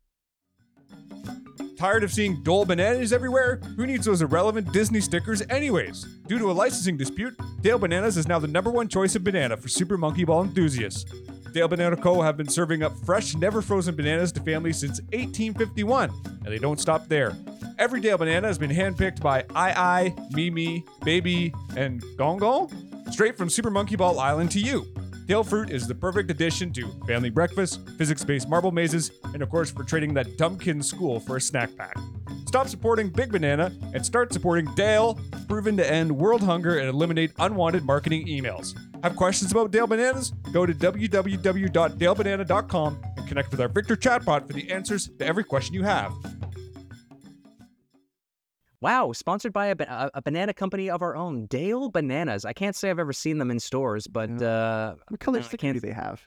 Tired 1.79 2.03
of 2.03 2.11
seeing 2.11 2.43
Dole 2.43 2.65
bananas 2.65 3.13
everywhere? 3.13 3.61
Who 3.77 3.85
needs 3.87 4.05
those 4.05 4.21
irrelevant 4.21 4.73
Disney 4.73 4.99
stickers, 4.99 5.41
anyways? 5.49 6.03
Due 6.27 6.37
to 6.37 6.51
a 6.51 6.51
licensing 6.51 6.97
dispute, 6.97 7.39
Dale 7.61 7.79
Bananas 7.79 8.17
is 8.17 8.27
now 8.27 8.37
the 8.37 8.49
number 8.49 8.69
one 8.69 8.89
choice 8.89 9.15
of 9.15 9.23
banana 9.23 9.55
for 9.55 9.69
Super 9.69 9.97
Monkey 9.97 10.25
Ball 10.25 10.43
enthusiasts. 10.43 11.05
Dale 11.53 11.69
Banana 11.69 11.95
Co. 11.95 12.21
have 12.21 12.35
been 12.35 12.49
serving 12.49 12.83
up 12.83 12.91
fresh, 13.05 13.33
never 13.33 13.61
frozen 13.61 13.95
bananas 13.95 14.33
to 14.33 14.41
families 14.41 14.77
since 14.77 14.99
1851, 15.13 16.09
and 16.25 16.47
they 16.47 16.59
don't 16.59 16.81
stop 16.81 17.07
there. 17.07 17.37
Every 17.77 18.01
Dale 18.01 18.17
banana 18.17 18.47
has 18.47 18.57
been 18.57 18.71
handpicked 18.71 19.21
by 19.21 19.45
I 19.55 19.71
I, 19.71 20.15
MeeMee, 20.33 20.83
Baby, 21.05 21.53
and 21.77 22.01
GonGon, 22.17 23.13
straight 23.13 23.37
from 23.37 23.49
Super 23.49 23.69
Monkey 23.69 23.95
Ball 23.95 24.19
Island 24.19 24.51
to 24.51 24.59
you. 24.59 24.85
Dale 25.29 25.43
fruit 25.43 25.69
is 25.69 25.87
the 25.87 25.93
perfect 25.93 26.31
addition 26.31 26.73
to 26.73 26.87
family 27.05 27.29
breakfast, 27.29 27.87
physics 27.99 28.23
based 28.23 28.49
marble 28.49 28.71
mazes, 28.71 29.11
and 29.31 29.43
of 29.43 29.49
course 29.49 29.69
for 29.69 29.83
trading 29.83 30.11
that 30.15 30.25
dumbkin 30.39 30.83
school 30.83 31.19
for 31.19 31.37
a 31.37 31.41
snack 31.41 31.69
pack. 31.77 31.95
Stop 32.47 32.67
supporting 32.67 33.11
Big 33.11 33.31
Banana 33.31 33.71
and 33.93 34.03
start 34.03 34.33
supporting 34.33 34.65
Dale, 34.73 35.19
proven 35.47 35.77
to 35.77 35.87
end 35.87 36.11
world 36.11 36.41
hunger 36.41 36.79
and 36.79 36.89
eliminate 36.89 37.31
unwanted 37.37 37.85
marketing 37.85 38.25
emails. 38.25 38.75
Have 39.03 39.15
questions 39.15 39.51
about 39.51 39.69
Dale 39.69 39.85
Bananas? 39.85 40.31
Go 40.51 40.65
to 40.65 40.73
www.dalebanana.com 40.73 43.03
and 43.17 43.27
connect 43.27 43.51
with 43.51 43.61
our 43.61 43.67
Victor 43.67 43.95
chatbot 43.95 44.47
for 44.47 44.53
the 44.53 44.71
answers 44.71 45.11
to 45.19 45.25
every 45.27 45.43
question 45.43 45.75
you 45.75 45.83
have. 45.83 46.11
Wow, 48.81 49.11
sponsored 49.11 49.51
by 49.51 49.67
a, 49.67 49.75
a, 49.77 50.11
a 50.15 50.21
banana 50.21 50.53
company 50.53 50.89
of 50.89 51.01
our 51.01 51.15
own, 51.15 51.47
Dale 51.47 51.89
Bananas. 51.89 52.45
I 52.45 52.53
can't 52.53 52.75
say 52.75 52.89
I've 52.89 52.99
ever 52.99 53.11
seen 53.11 53.37
them 53.37 53.51
in 53.51 53.59
stores, 53.59 54.07
but 54.07 54.41
uh, 54.41 54.95
What 55.09 55.19
color 55.19 55.41
sticker 55.43 55.73
do 55.73 55.79
they 55.81 55.91
have? 55.91 56.25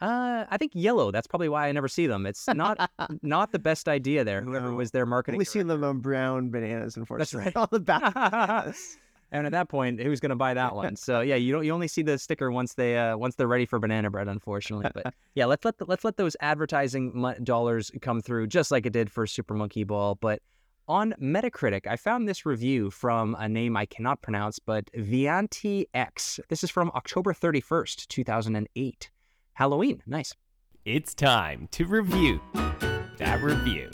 Uh, 0.00 0.44
I 0.50 0.58
think 0.58 0.72
yellow. 0.74 1.10
That's 1.10 1.26
probably 1.26 1.48
why 1.48 1.68
I 1.68 1.72
never 1.72 1.88
see 1.88 2.06
them. 2.06 2.26
It's 2.26 2.46
not 2.54 2.90
not 3.22 3.52
the 3.52 3.58
best 3.58 3.88
idea 3.88 4.24
there. 4.24 4.42
Whoever 4.42 4.74
was 4.74 4.90
their 4.90 5.06
marketing. 5.06 5.36
only 5.36 5.46
seen 5.46 5.68
them 5.68 5.82
on 5.84 6.00
brown 6.00 6.50
bananas, 6.50 6.96
unfortunately. 6.96 7.44
That's 7.44 7.56
right. 7.56 7.56
on 7.62 7.68
the 7.70 7.80
back. 7.80 8.14
and 9.32 9.46
at 9.46 9.52
that 9.52 9.70
point, 9.70 10.00
who's 10.00 10.20
going 10.20 10.30
to 10.30 10.36
buy 10.36 10.52
that 10.52 10.74
one? 10.74 10.96
So 10.96 11.20
yeah, 11.22 11.36
you 11.36 11.50
don't. 11.50 11.64
You 11.64 11.72
only 11.72 11.88
see 11.88 12.02
the 12.02 12.18
sticker 12.18 12.50
once 12.50 12.74
they 12.74 12.98
uh, 12.98 13.16
once 13.16 13.36
they're 13.36 13.48
ready 13.48 13.64
for 13.64 13.78
banana 13.78 14.10
bread, 14.10 14.28
unfortunately. 14.28 14.90
But 14.92 15.14
yeah, 15.34 15.46
let's 15.46 15.64
let 15.64 15.78
the, 15.78 15.86
let's 15.86 16.04
let 16.04 16.18
those 16.18 16.36
advertising 16.40 17.34
dollars 17.42 17.90
come 18.02 18.20
through, 18.20 18.48
just 18.48 18.70
like 18.70 18.84
it 18.84 18.92
did 18.92 19.10
for 19.10 19.26
Super 19.26 19.54
Monkey 19.54 19.84
Ball. 19.84 20.16
But 20.16 20.42
on 20.88 21.14
Metacritic, 21.20 21.86
I 21.86 21.96
found 21.96 22.28
this 22.28 22.46
review 22.46 22.90
from 22.90 23.34
a 23.38 23.48
name 23.48 23.76
I 23.76 23.86
cannot 23.86 24.22
pronounce, 24.22 24.58
but 24.58 24.90
Vianti 24.92 25.86
X. 25.94 26.40
This 26.48 26.62
is 26.62 26.70
from 26.70 26.90
October 26.94 27.32
thirty 27.32 27.60
first, 27.60 28.08
two 28.08 28.24
thousand 28.24 28.56
and 28.56 28.68
eight. 28.76 29.10
Halloween, 29.54 30.02
nice. 30.06 30.34
It's 30.84 31.14
time 31.14 31.68
to 31.72 31.84
review 31.86 32.40
that 33.16 33.42
review. 33.42 33.90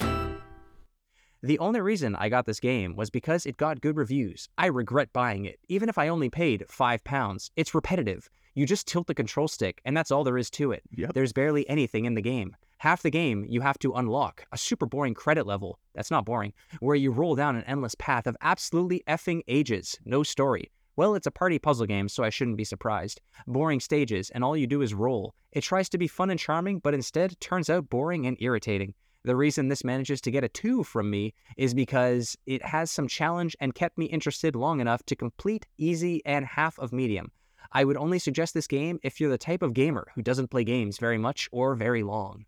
The 1.42 1.58
only 1.58 1.80
reason 1.80 2.14
I 2.14 2.28
got 2.28 2.46
this 2.46 2.60
game 2.60 2.94
was 2.94 3.10
because 3.10 3.46
it 3.46 3.56
got 3.56 3.80
good 3.80 3.96
reviews. 3.96 4.48
I 4.58 4.66
regret 4.66 5.12
buying 5.12 5.44
it, 5.44 5.58
even 5.68 5.88
if 5.88 5.98
I 5.98 6.08
only 6.08 6.30
paid 6.30 6.64
five 6.68 7.02
pounds. 7.02 7.50
It's 7.56 7.74
repetitive. 7.74 8.28
You 8.54 8.66
just 8.66 8.86
tilt 8.86 9.06
the 9.06 9.14
control 9.14 9.48
stick, 9.48 9.80
and 9.84 9.96
that's 9.96 10.10
all 10.10 10.22
there 10.22 10.38
is 10.38 10.50
to 10.50 10.72
it. 10.72 10.82
Yep. 10.90 11.14
There's 11.14 11.32
barely 11.32 11.68
anything 11.68 12.04
in 12.04 12.14
the 12.14 12.22
game. 12.22 12.54
Half 12.82 13.02
the 13.02 13.10
game 13.10 13.46
you 13.48 13.60
have 13.60 13.78
to 13.78 13.92
unlock 13.92 14.44
a 14.50 14.58
super 14.58 14.86
boring 14.86 15.14
credit 15.14 15.46
level. 15.46 15.78
That's 15.94 16.10
not 16.10 16.24
boring, 16.24 16.52
where 16.80 16.96
you 16.96 17.12
roll 17.12 17.36
down 17.36 17.54
an 17.54 17.62
endless 17.62 17.94
path 17.94 18.26
of 18.26 18.36
absolutely 18.40 19.04
effing 19.06 19.42
ages. 19.46 20.00
No 20.04 20.24
story. 20.24 20.68
Well, 20.96 21.14
it's 21.14 21.28
a 21.28 21.30
party 21.30 21.60
puzzle 21.60 21.86
game, 21.86 22.08
so 22.08 22.24
I 22.24 22.30
shouldn't 22.30 22.56
be 22.56 22.64
surprised. 22.64 23.20
Boring 23.46 23.78
stages, 23.78 24.30
and 24.30 24.42
all 24.42 24.56
you 24.56 24.66
do 24.66 24.82
is 24.82 24.94
roll. 24.94 25.36
It 25.52 25.60
tries 25.60 25.88
to 25.90 25.96
be 25.96 26.08
fun 26.08 26.28
and 26.28 26.40
charming, 26.40 26.80
but 26.80 26.92
instead 26.92 27.38
turns 27.38 27.70
out 27.70 27.88
boring 27.88 28.26
and 28.26 28.36
irritating. 28.40 28.94
The 29.22 29.36
reason 29.36 29.68
this 29.68 29.84
manages 29.84 30.20
to 30.22 30.32
get 30.32 30.42
a 30.42 30.48
2 30.48 30.82
from 30.82 31.08
me 31.08 31.34
is 31.56 31.74
because 31.74 32.36
it 32.46 32.64
has 32.64 32.90
some 32.90 33.06
challenge 33.06 33.54
and 33.60 33.76
kept 33.76 33.96
me 33.96 34.06
interested 34.06 34.56
long 34.56 34.80
enough 34.80 35.04
to 35.04 35.14
complete 35.14 35.66
easy 35.78 36.20
and 36.26 36.44
half 36.44 36.80
of 36.80 36.92
medium. 36.92 37.30
I 37.70 37.84
would 37.84 37.96
only 37.96 38.18
suggest 38.18 38.54
this 38.54 38.66
game 38.66 38.98
if 39.04 39.20
you're 39.20 39.30
the 39.30 39.38
type 39.38 39.62
of 39.62 39.72
gamer 39.72 40.08
who 40.16 40.22
doesn't 40.22 40.50
play 40.50 40.64
games 40.64 40.98
very 40.98 41.16
much 41.16 41.48
or 41.52 41.76
very 41.76 42.02
long. 42.02 42.44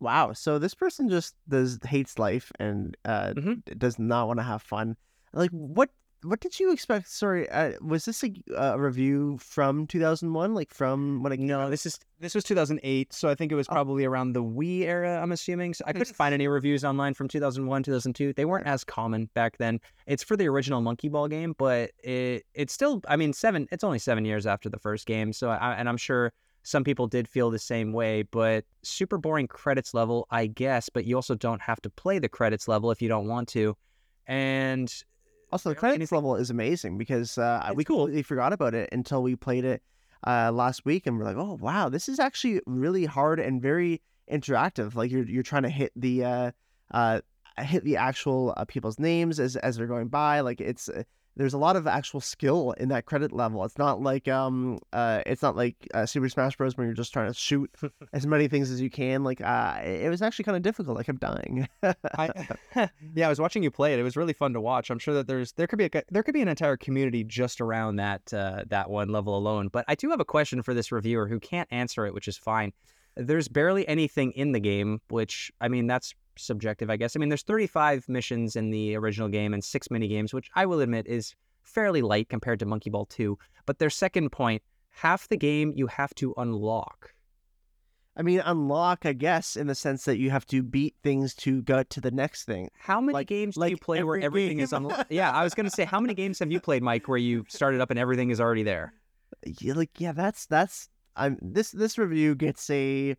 Wow. 0.00 0.32
So 0.32 0.58
this 0.58 0.74
person 0.74 1.08
just 1.08 1.34
does 1.48 1.78
hates 1.84 2.18
life 2.18 2.50
and 2.58 2.96
uh, 3.04 3.32
Mhm. 3.36 3.78
does 3.78 3.98
not 3.98 4.26
want 4.26 4.38
to 4.38 4.44
have 4.44 4.62
fun. 4.62 4.96
Like 5.32 5.50
what? 5.50 5.90
What 6.26 6.40
did 6.40 6.58
you 6.58 6.72
expect? 6.72 7.10
Sorry, 7.10 7.46
uh, 7.50 7.72
was 7.82 8.06
this 8.06 8.24
a, 8.24 8.32
a 8.56 8.78
review 8.80 9.36
from 9.42 9.86
2001? 9.86 10.54
Like 10.54 10.72
from 10.72 11.22
when 11.22 11.36
came 11.36 11.46
No, 11.46 11.60
out? 11.60 11.70
this 11.70 11.84
is 11.84 11.98
this 12.18 12.34
was 12.34 12.44
2008, 12.44 13.12
so 13.12 13.28
I 13.28 13.34
think 13.34 13.52
it 13.52 13.56
was 13.56 13.68
Oh. 13.68 13.72
probably 13.72 14.06
around 14.06 14.32
the 14.32 14.42
Wii 14.42 14.84
era. 14.84 15.20
I'm 15.20 15.32
assuming. 15.32 15.74
So 15.74 15.84
I 15.86 15.92
couldn't 15.92 16.16
find 16.16 16.32
any 16.32 16.48
reviews 16.48 16.82
online 16.82 17.12
from 17.12 17.28
2001, 17.28 17.82
2002. 17.82 18.32
They 18.32 18.46
weren't 18.46 18.66
as 18.66 18.84
common 18.84 19.28
back 19.34 19.58
then. 19.58 19.80
It's 20.06 20.22
for 20.22 20.34
the 20.34 20.48
original 20.48 20.80
Monkey 20.80 21.10
Ball 21.10 21.28
game, 21.28 21.54
but 21.58 21.90
it 22.02 22.46
it's 22.54 22.72
still. 22.72 23.02
I 23.06 23.16
mean, 23.16 23.34
seven. 23.34 23.68
It's 23.70 23.84
only 23.84 23.98
seven 23.98 24.24
years 24.24 24.46
after 24.46 24.70
the 24.70 24.78
first 24.78 25.04
game, 25.06 25.30
so 25.34 25.50
I, 25.50 25.74
and 25.74 25.90
I'm 25.90 25.98
sure 25.98 26.32
some 26.64 26.82
people 26.82 27.06
did 27.06 27.28
feel 27.28 27.50
the 27.50 27.58
same 27.60 27.92
way. 27.92 28.22
But 28.22 28.64
super 28.82 29.16
boring 29.18 29.46
credits 29.46 29.94
level, 29.94 30.26
I 30.30 30.46
guess. 30.48 30.88
But 30.88 31.04
you 31.04 31.14
also 31.14 31.36
don't 31.36 31.60
have 31.62 31.80
to 31.82 31.90
play 31.90 32.18
the 32.18 32.28
credits 32.28 32.66
level 32.66 32.90
if 32.90 33.00
you 33.00 33.08
don't 33.08 33.28
want 33.28 33.48
to, 33.50 33.76
and 34.26 34.92
Also, 35.52 35.68
the 35.68 35.76
credits 35.76 35.96
anything- 35.96 36.16
level 36.16 36.34
is 36.36 36.50
amazing 36.50 36.98
because 36.98 37.38
uh, 37.38 37.70
we 37.76 37.84
cool. 37.84 38.06
completely 38.06 38.22
forgot 38.22 38.52
about 38.52 38.74
it 38.74 38.88
until 38.92 39.22
we 39.22 39.36
played 39.36 39.64
it 39.64 39.82
uh, 40.26 40.50
last 40.52 40.84
week, 40.84 41.06
and 41.06 41.18
we're 41.18 41.24
like, 41.24 41.36
"Oh 41.36 41.58
wow, 41.60 41.88
this 41.88 42.08
is 42.08 42.18
actually 42.18 42.60
really 42.66 43.04
hard 43.04 43.38
and 43.38 43.60
very 43.62 44.00
interactive." 44.32 44.94
Like 44.94 45.10
you're 45.10 45.24
you're 45.24 45.42
trying 45.42 45.64
to 45.64 45.68
hit 45.68 45.92
the 45.94 46.24
uh, 46.24 46.50
uh, 46.92 47.20
hit 47.58 47.84
the 47.84 47.96
actual 47.98 48.54
uh, 48.56 48.64
people's 48.64 48.98
names 48.98 49.38
as 49.38 49.56
as 49.56 49.76
they're 49.76 49.86
going 49.86 50.08
by. 50.08 50.40
Like 50.40 50.60
it's 50.62 50.88
uh, 50.88 51.02
there's 51.36 51.54
a 51.54 51.58
lot 51.58 51.76
of 51.76 51.86
actual 51.86 52.20
skill 52.20 52.72
in 52.72 52.88
that 52.90 53.06
credit 53.06 53.32
level. 53.32 53.64
It's 53.64 53.78
not 53.78 54.00
like 54.00 54.28
um 54.28 54.78
uh 54.92 55.22
it's 55.26 55.42
not 55.42 55.56
like 55.56 55.76
uh, 55.92 56.06
Super 56.06 56.28
Smash 56.28 56.56
Bros. 56.56 56.76
where 56.76 56.86
you're 56.86 56.94
just 56.94 57.12
trying 57.12 57.28
to 57.28 57.34
shoot 57.34 57.70
as 58.12 58.26
many 58.26 58.48
things 58.48 58.70
as 58.70 58.80
you 58.80 58.90
can. 58.90 59.24
Like 59.24 59.40
uh, 59.40 59.80
it 59.82 60.08
was 60.08 60.22
actually 60.22 60.44
kind 60.44 60.56
of 60.56 60.62
difficult. 60.62 60.98
I 60.98 61.02
kept 61.02 61.20
dying. 61.20 61.68
I, 61.82 62.30
yeah, 63.14 63.26
I 63.26 63.28
was 63.28 63.40
watching 63.40 63.62
you 63.62 63.70
play 63.70 63.94
it. 63.94 63.98
It 63.98 64.04
was 64.04 64.16
really 64.16 64.32
fun 64.32 64.52
to 64.52 64.60
watch. 64.60 64.90
I'm 64.90 64.98
sure 64.98 65.14
that 65.14 65.26
there's 65.26 65.52
there 65.52 65.66
could 65.66 65.78
be 65.78 65.86
a, 65.86 66.02
there 66.10 66.22
could 66.22 66.34
be 66.34 66.42
an 66.42 66.48
entire 66.48 66.76
community 66.76 67.24
just 67.24 67.60
around 67.60 67.96
that 67.96 68.32
uh, 68.32 68.64
that 68.68 68.90
one 68.90 69.08
level 69.08 69.36
alone. 69.36 69.68
But 69.68 69.84
I 69.88 69.94
do 69.94 70.10
have 70.10 70.20
a 70.20 70.24
question 70.24 70.62
for 70.62 70.74
this 70.74 70.92
reviewer 70.92 71.28
who 71.28 71.40
can't 71.40 71.68
answer 71.72 72.06
it, 72.06 72.14
which 72.14 72.28
is 72.28 72.36
fine. 72.36 72.72
There's 73.16 73.46
barely 73.46 73.86
anything 73.86 74.32
in 74.32 74.52
the 74.52 74.60
game, 74.60 75.00
which 75.08 75.52
I 75.60 75.68
mean 75.68 75.86
that's 75.86 76.14
subjective, 76.36 76.90
I 76.90 76.96
guess. 76.96 77.16
I 77.16 77.18
mean, 77.18 77.28
there's 77.28 77.42
35 77.42 78.08
missions 78.08 78.56
in 78.56 78.70
the 78.70 78.96
original 78.96 79.28
game 79.28 79.54
and 79.54 79.62
six 79.64 79.90
mini 79.90 80.08
games, 80.08 80.32
which 80.34 80.50
I 80.54 80.66
will 80.66 80.80
admit 80.80 81.06
is 81.06 81.34
fairly 81.62 82.02
light 82.02 82.28
compared 82.28 82.58
to 82.60 82.66
Monkey 82.66 82.90
Ball 82.90 83.06
2. 83.06 83.38
But 83.66 83.78
their 83.78 83.90
second 83.90 84.30
point, 84.30 84.62
half 84.90 85.28
the 85.28 85.36
game 85.36 85.72
you 85.74 85.86
have 85.86 86.14
to 86.16 86.34
unlock. 86.36 87.14
I 88.16 88.22
mean, 88.22 88.40
unlock, 88.44 89.06
I 89.06 89.12
guess, 89.12 89.56
in 89.56 89.66
the 89.66 89.74
sense 89.74 90.04
that 90.04 90.18
you 90.18 90.30
have 90.30 90.46
to 90.46 90.62
beat 90.62 90.94
things 91.02 91.34
to 91.36 91.62
go 91.62 91.82
to 91.82 92.00
the 92.00 92.12
next 92.12 92.44
thing. 92.44 92.70
How 92.78 93.00
many 93.00 93.14
Like- 93.14 93.26
games 93.26 93.56
do 93.56 93.66
you 93.66 93.76
play 93.76 94.04
where 94.04 94.16
every 94.16 94.24
everything 94.24 94.60
is 94.60 94.72
unlocked? 94.72 95.10
yeah, 95.10 95.32
I 95.32 95.42
was 95.42 95.52
going 95.54 95.64
to 95.64 95.70
say, 95.70 95.84
how 95.84 95.98
many 95.98 96.14
games 96.14 96.38
have 96.38 96.52
you 96.52 96.60
played, 96.60 96.82
Mike, 96.82 97.08
where 97.08 97.18
you 97.18 97.44
started 97.48 97.80
up 97.80 97.90
and 97.90 97.98
everything 97.98 98.30
is 98.30 98.40
already 98.40 98.62
there? 98.62 98.94
Yeah, 99.60 99.72
like 99.74 99.90
yeah, 99.98 100.12
that's 100.12 100.46
that's 100.46 100.88
I'm 101.16 101.38
this 101.42 101.72
this 101.72 101.98
review 101.98 102.36
gets 102.36 102.70
a 102.70 103.16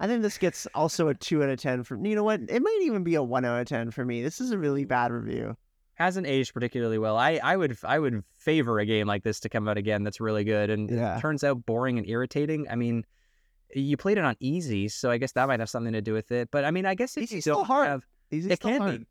I 0.00 0.06
think 0.06 0.22
this 0.22 0.38
gets 0.38 0.66
also 0.74 1.08
a 1.08 1.14
two 1.14 1.42
out 1.42 1.48
of 1.50 1.58
ten 1.60 1.82
from 1.82 2.04
you 2.06 2.14
know 2.14 2.24
what? 2.24 2.40
It 2.48 2.62
might 2.62 2.78
even 2.82 3.02
be 3.04 3.14
a 3.16 3.22
one 3.22 3.44
out 3.44 3.60
of 3.60 3.66
ten 3.66 3.90
for 3.90 4.04
me. 4.04 4.22
This 4.22 4.40
is 4.40 4.50
a 4.52 4.58
really 4.58 4.84
bad 4.84 5.10
review. 5.12 5.56
Hasn't 5.94 6.28
aged 6.28 6.54
particularly 6.54 6.98
well. 6.98 7.16
I, 7.16 7.40
I 7.42 7.56
would 7.56 7.76
I 7.82 7.98
would 7.98 8.22
favor 8.36 8.78
a 8.78 8.86
game 8.86 9.08
like 9.08 9.24
this 9.24 9.40
to 9.40 9.48
come 9.48 9.66
out 9.68 9.76
again 9.76 10.04
that's 10.04 10.20
really 10.20 10.44
good 10.44 10.70
and 10.70 10.88
Yeah. 10.88 11.16
it 11.16 11.20
turns 11.20 11.42
out 11.42 11.66
boring 11.66 11.98
and 11.98 12.08
irritating. 12.08 12.66
I 12.70 12.76
mean, 12.76 13.04
you 13.74 13.96
played 13.96 14.16
it 14.18 14.24
on 14.24 14.36
easy, 14.38 14.88
so 14.88 15.10
I 15.10 15.18
guess 15.18 15.32
that 15.32 15.48
might 15.48 15.58
have 15.58 15.68
something 15.68 15.92
to 15.92 16.00
do 16.00 16.12
with 16.12 16.30
it. 16.30 16.50
But 16.52 16.64
I 16.64 16.70
mean, 16.70 16.86
I 16.86 16.94
guess 16.94 17.16
you 17.16 17.26
still 17.26 17.64
hard. 17.64 17.88
have 17.88 18.06
Easy 18.30 18.50
it 18.50 18.56
still 18.60 18.70
can 18.70 18.80
hard. 18.80 18.98
be. 19.00 19.06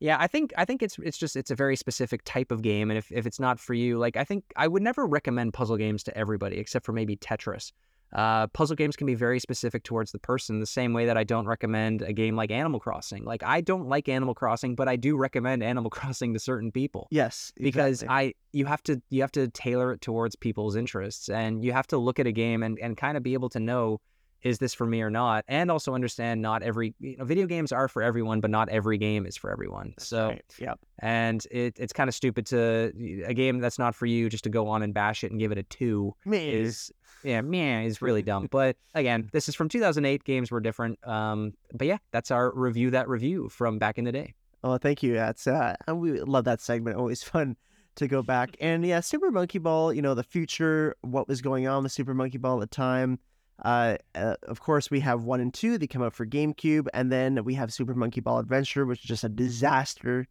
Yeah, 0.00 0.16
I 0.18 0.26
think 0.26 0.52
I 0.58 0.64
think 0.64 0.82
it's 0.82 0.98
it's 0.98 1.16
just 1.16 1.36
it's 1.36 1.52
a 1.52 1.54
very 1.54 1.76
specific 1.76 2.22
type 2.24 2.50
of 2.50 2.60
game, 2.62 2.90
and 2.90 2.98
if, 2.98 3.12
if 3.12 3.24
it's 3.24 3.38
not 3.38 3.60
for 3.60 3.72
you, 3.74 3.98
like 3.98 4.16
I 4.16 4.24
think 4.24 4.42
I 4.56 4.66
would 4.66 4.82
never 4.82 5.06
recommend 5.06 5.54
puzzle 5.54 5.76
games 5.76 6.02
to 6.02 6.18
everybody, 6.18 6.58
except 6.58 6.84
for 6.84 6.92
maybe 6.92 7.16
Tetris. 7.16 7.70
Uh, 8.12 8.46
puzzle 8.48 8.76
games 8.76 8.96
can 8.96 9.06
be 9.06 9.14
very 9.14 9.40
specific 9.40 9.82
towards 9.82 10.12
the 10.12 10.18
person, 10.18 10.60
the 10.60 10.66
same 10.66 10.92
way 10.92 11.06
that 11.06 11.16
I 11.16 11.24
don't 11.24 11.46
recommend 11.46 12.02
a 12.02 12.12
game 12.12 12.36
like 12.36 12.50
Animal 12.50 12.78
Crossing. 12.78 13.24
Like 13.24 13.42
I 13.42 13.60
don't 13.60 13.88
like 13.88 14.08
Animal 14.08 14.34
Crossing, 14.34 14.74
but 14.74 14.88
I 14.88 14.96
do 14.96 15.16
recommend 15.16 15.62
Animal 15.72 15.90
Crossing 15.90 16.34
to 16.34 16.38
certain 16.38 16.70
people 16.70 17.08
Yes, 17.10 17.52
because. 17.56 18.04
I 18.08 18.34
you 18.52 18.66
have 18.66 18.82
to 18.82 19.00
you 19.08 19.22
have 19.22 19.32
to 19.32 19.48
tailor 19.48 19.92
it 19.92 20.00
towards 20.02 20.36
people's 20.36 20.76
interests 20.76 21.28
and 21.28 21.64
you 21.64 21.72
have 21.72 21.86
to 21.86 21.96
look 21.96 22.18
at 22.18 22.26
a 22.26 22.32
game 22.32 22.62
and, 22.62 22.78
and 22.80 22.96
kind 22.96 23.16
of 23.16 23.22
be 23.22 23.32
able 23.32 23.48
to 23.48 23.60
know 23.60 24.00
is 24.42 24.58
this 24.58 24.74
for 24.74 24.86
me 24.86 25.00
or 25.02 25.10
not 25.10 25.44
and 25.48 25.70
also 25.70 25.94
understand 25.94 26.42
not 26.42 26.62
every 26.62 26.94
you 27.00 27.16
know 27.16 27.24
video 27.24 27.46
games 27.46 27.72
are 27.72 27.88
for 27.88 28.02
everyone 28.02 28.40
but 28.40 28.50
not 28.50 28.68
every 28.68 28.98
game 28.98 29.26
is 29.26 29.36
for 29.36 29.50
everyone 29.50 29.94
so 29.98 30.28
Right, 30.28 30.44
Yep. 30.58 30.78
and 31.00 31.46
it, 31.50 31.78
it's 31.78 31.92
kind 31.92 32.08
of 32.08 32.14
stupid 32.14 32.46
to 32.46 32.92
a 33.26 33.34
game 33.34 33.60
that's 33.60 33.78
not 33.78 33.94
for 33.94 34.06
you 34.06 34.28
just 34.28 34.44
to 34.44 34.50
go 34.50 34.68
on 34.68 34.82
and 34.82 34.92
bash 34.92 35.24
it 35.24 35.30
and 35.30 35.40
give 35.40 35.52
it 35.52 35.58
a 35.58 35.62
two 35.62 36.14
Me 36.24 36.48
is 36.52 36.90
yeah 37.24 37.40
man 37.40 37.84
is 37.84 38.02
really 38.02 38.22
dumb 38.30 38.48
but 38.50 38.76
again 38.94 39.28
this 39.32 39.48
is 39.48 39.54
from 39.54 39.68
2008 39.68 40.24
games 40.24 40.50
were 40.50 40.60
different 40.60 40.98
um 41.06 41.52
but 41.72 41.86
yeah 41.86 41.98
that's 42.10 42.30
our 42.30 42.52
review 42.54 42.90
that 42.90 43.08
review 43.08 43.48
from 43.48 43.78
back 43.78 43.98
in 43.98 44.04
the 44.04 44.12
day 44.12 44.34
Oh, 44.64 44.78
thank 44.78 45.02
you. 45.02 45.14
That's 45.14 45.48
uh, 45.48 45.74
we 45.92 46.20
love 46.20 46.44
that 46.44 46.60
segment. 46.60 46.96
Always 46.96 47.20
fun 47.24 47.56
to 47.96 48.06
go 48.06 48.22
back 48.22 48.56
and 48.60 48.86
yeah, 48.86 49.00
Super 49.00 49.32
Monkey 49.32 49.58
Ball. 49.58 49.92
You 49.92 50.02
know, 50.02 50.14
the 50.14 50.22
future, 50.22 50.94
what 51.00 51.26
was 51.26 51.40
going 51.42 51.66
on 51.66 51.82
with 51.82 51.90
Super 51.90 52.14
Monkey 52.14 52.38
Ball 52.38 52.62
at 52.62 52.70
the 52.70 52.76
time. 52.76 53.18
Uh, 53.64 53.96
uh, 54.14 54.34
of 54.44 54.60
course, 54.60 54.90
we 54.90 55.00
have 55.00 55.24
one 55.24 55.40
and 55.40 55.54
two. 55.54 55.78
They 55.78 55.86
come 55.86 56.02
out 56.02 56.14
for 56.14 56.26
GameCube, 56.26 56.88
and 56.92 57.12
then 57.12 57.44
we 57.44 57.54
have 57.54 57.72
Super 57.72 57.94
Monkey 57.94 58.20
Ball 58.20 58.38
Adventure, 58.38 58.84
which 58.84 59.00
is 59.00 59.04
just 59.04 59.24
a 59.24 59.28
disaster 59.28 60.26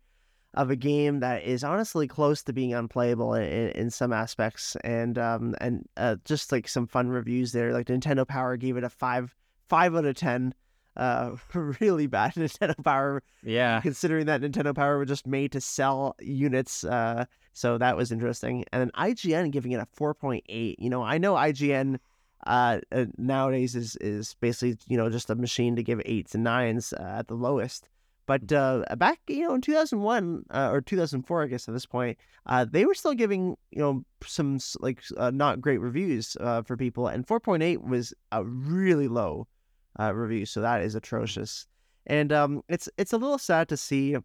of 0.53 0.69
a 0.69 0.75
game 0.75 1.21
that 1.21 1.43
is 1.43 1.63
honestly 1.63 2.07
close 2.07 2.43
to 2.43 2.51
being 2.51 2.73
unplayable 2.73 3.33
in, 3.35 3.69
in, 3.69 3.89
some 3.89 4.11
aspects. 4.11 4.75
And 4.83 5.17
um, 5.17 5.55
and 5.61 5.87
uh, 5.95 6.17
just 6.25 6.51
like 6.51 6.67
some 6.67 6.87
fun 6.87 7.07
reviews 7.07 7.53
there. 7.53 7.71
Like 7.71 7.87
Nintendo 7.87 8.27
Power 8.27 8.57
gave 8.57 8.75
it 8.75 8.83
a 8.83 8.89
five 8.89 9.33
five 9.69 9.95
out 9.95 10.05
of 10.05 10.15
ten. 10.15 10.53
Uh, 10.97 11.37
really 11.79 12.05
bad 12.05 12.33
Nintendo 12.35 12.75
Power 12.83 13.23
yeah 13.43 13.79
considering 13.79 14.25
that 14.25 14.41
Nintendo 14.41 14.75
Power 14.75 14.99
was 14.99 15.07
just 15.07 15.25
made 15.25 15.53
to 15.53 15.61
sell 15.61 16.17
units. 16.19 16.83
Uh, 16.83 17.23
so 17.53 17.77
that 17.77 17.95
was 17.95 18.11
interesting. 18.11 18.65
And 18.73 18.81
then 18.81 18.91
IGN 18.91 19.51
giving 19.51 19.71
it 19.71 19.79
a 19.79 19.87
4.8. 19.97 20.75
You 20.77 20.89
know, 20.89 21.01
I 21.01 21.17
know 21.17 21.35
IGN 21.35 21.97
uh, 22.45 22.79
uh, 22.91 23.05
nowadays 23.17 23.75
is 23.75 23.95
is 23.97 24.35
basically 24.39 24.77
you 24.87 24.97
know 24.97 25.09
just 25.09 25.29
a 25.29 25.35
machine 25.35 25.75
to 25.75 25.83
give 25.83 26.01
eights 26.05 26.35
and 26.35 26.43
nines 26.43 26.93
uh, 26.93 27.17
at 27.19 27.27
the 27.27 27.35
lowest. 27.35 27.89
But 28.27 28.51
uh, 28.51 28.83
back 28.97 29.19
you 29.27 29.47
know 29.47 29.55
in 29.55 29.61
2001 29.61 30.45
uh, 30.51 30.69
or 30.71 30.81
2004, 30.81 31.43
I 31.43 31.47
guess 31.47 31.67
at 31.67 31.73
this 31.73 31.85
point, 31.85 32.17
uh, 32.45 32.65
they 32.69 32.85
were 32.85 32.93
still 32.93 33.13
giving 33.13 33.57
you 33.71 33.79
know 33.79 34.05
some 34.25 34.59
like 34.79 35.03
uh, 35.17 35.31
not 35.31 35.61
great 35.61 35.79
reviews 35.79 36.37
uh, 36.39 36.61
for 36.61 36.77
people, 36.77 37.07
and 37.07 37.25
4.8 37.27 37.83
was 37.83 38.13
a 38.31 38.43
really 38.43 39.07
low 39.07 39.47
uh, 39.99 40.13
review. 40.13 40.45
So 40.45 40.61
that 40.61 40.81
is 40.81 40.95
atrocious. 40.95 41.67
And 42.07 42.31
um, 42.31 42.63
it's 42.67 42.89
it's 42.97 43.13
a 43.13 43.17
little 43.17 43.37
sad 43.37 43.69
to 43.69 43.77
see 43.77 44.15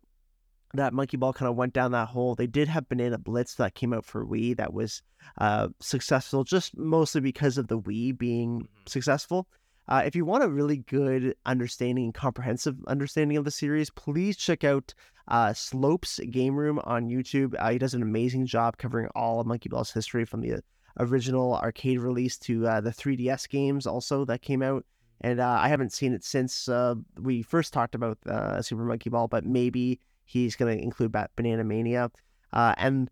that 0.74 0.92
Monkey 0.92 1.16
Ball 1.16 1.32
kind 1.32 1.48
of 1.48 1.56
went 1.56 1.72
down 1.72 1.92
that 1.92 2.08
hole. 2.08 2.34
They 2.34 2.46
did 2.46 2.68
have 2.68 2.88
Banana 2.88 3.18
Blitz 3.18 3.54
that 3.54 3.74
came 3.74 3.92
out 3.92 4.04
for 4.04 4.26
Wii 4.26 4.56
that 4.56 4.72
was 4.72 5.02
uh, 5.38 5.68
successful, 5.80 6.44
just 6.44 6.76
mostly 6.76 7.20
because 7.20 7.58
of 7.58 7.68
the 7.68 7.78
Wii 7.78 8.16
being 8.16 8.68
successful. 8.86 9.46
Uh, 9.88 10.02
if 10.04 10.16
you 10.16 10.24
want 10.24 10.42
a 10.42 10.48
really 10.48 10.78
good 10.78 11.36
understanding 11.46 12.06
and 12.06 12.14
comprehensive 12.14 12.76
understanding 12.88 13.36
of 13.36 13.44
the 13.44 13.50
series, 13.50 13.90
please 13.90 14.36
check 14.36 14.64
out 14.64 14.92
uh, 15.28 15.52
Slopes 15.52 16.18
Game 16.30 16.56
Room 16.56 16.80
on 16.84 17.08
YouTube. 17.08 17.54
Uh, 17.58 17.70
he 17.70 17.78
does 17.78 17.94
an 17.94 18.02
amazing 18.02 18.46
job 18.46 18.78
covering 18.78 19.08
all 19.14 19.40
of 19.40 19.46
Monkey 19.46 19.68
Ball's 19.68 19.92
history 19.92 20.24
from 20.24 20.40
the 20.40 20.60
original 20.98 21.54
arcade 21.56 22.00
release 22.00 22.38
to 22.38 22.66
uh, 22.66 22.80
the 22.80 22.90
3DS 22.90 23.48
games 23.48 23.86
also 23.86 24.24
that 24.24 24.42
came 24.42 24.62
out. 24.62 24.84
And 25.20 25.40
uh, 25.40 25.58
I 25.60 25.68
haven't 25.68 25.92
seen 25.92 26.12
it 26.12 26.24
since 26.24 26.68
uh, 26.68 26.94
we 27.18 27.42
first 27.42 27.72
talked 27.72 27.94
about 27.94 28.18
uh, 28.26 28.60
Super 28.62 28.84
Monkey 28.84 29.10
Ball, 29.10 29.28
but 29.28 29.46
maybe 29.46 30.00
he's 30.26 30.56
going 30.56 30.76
to 30.76 30.82
include 30.82 31.12
ba- 31.12 31.30
Banana 31.36 31.64
Mania. 31.64 32.10
Uh, 32.52 32.74
and 32.76 33.10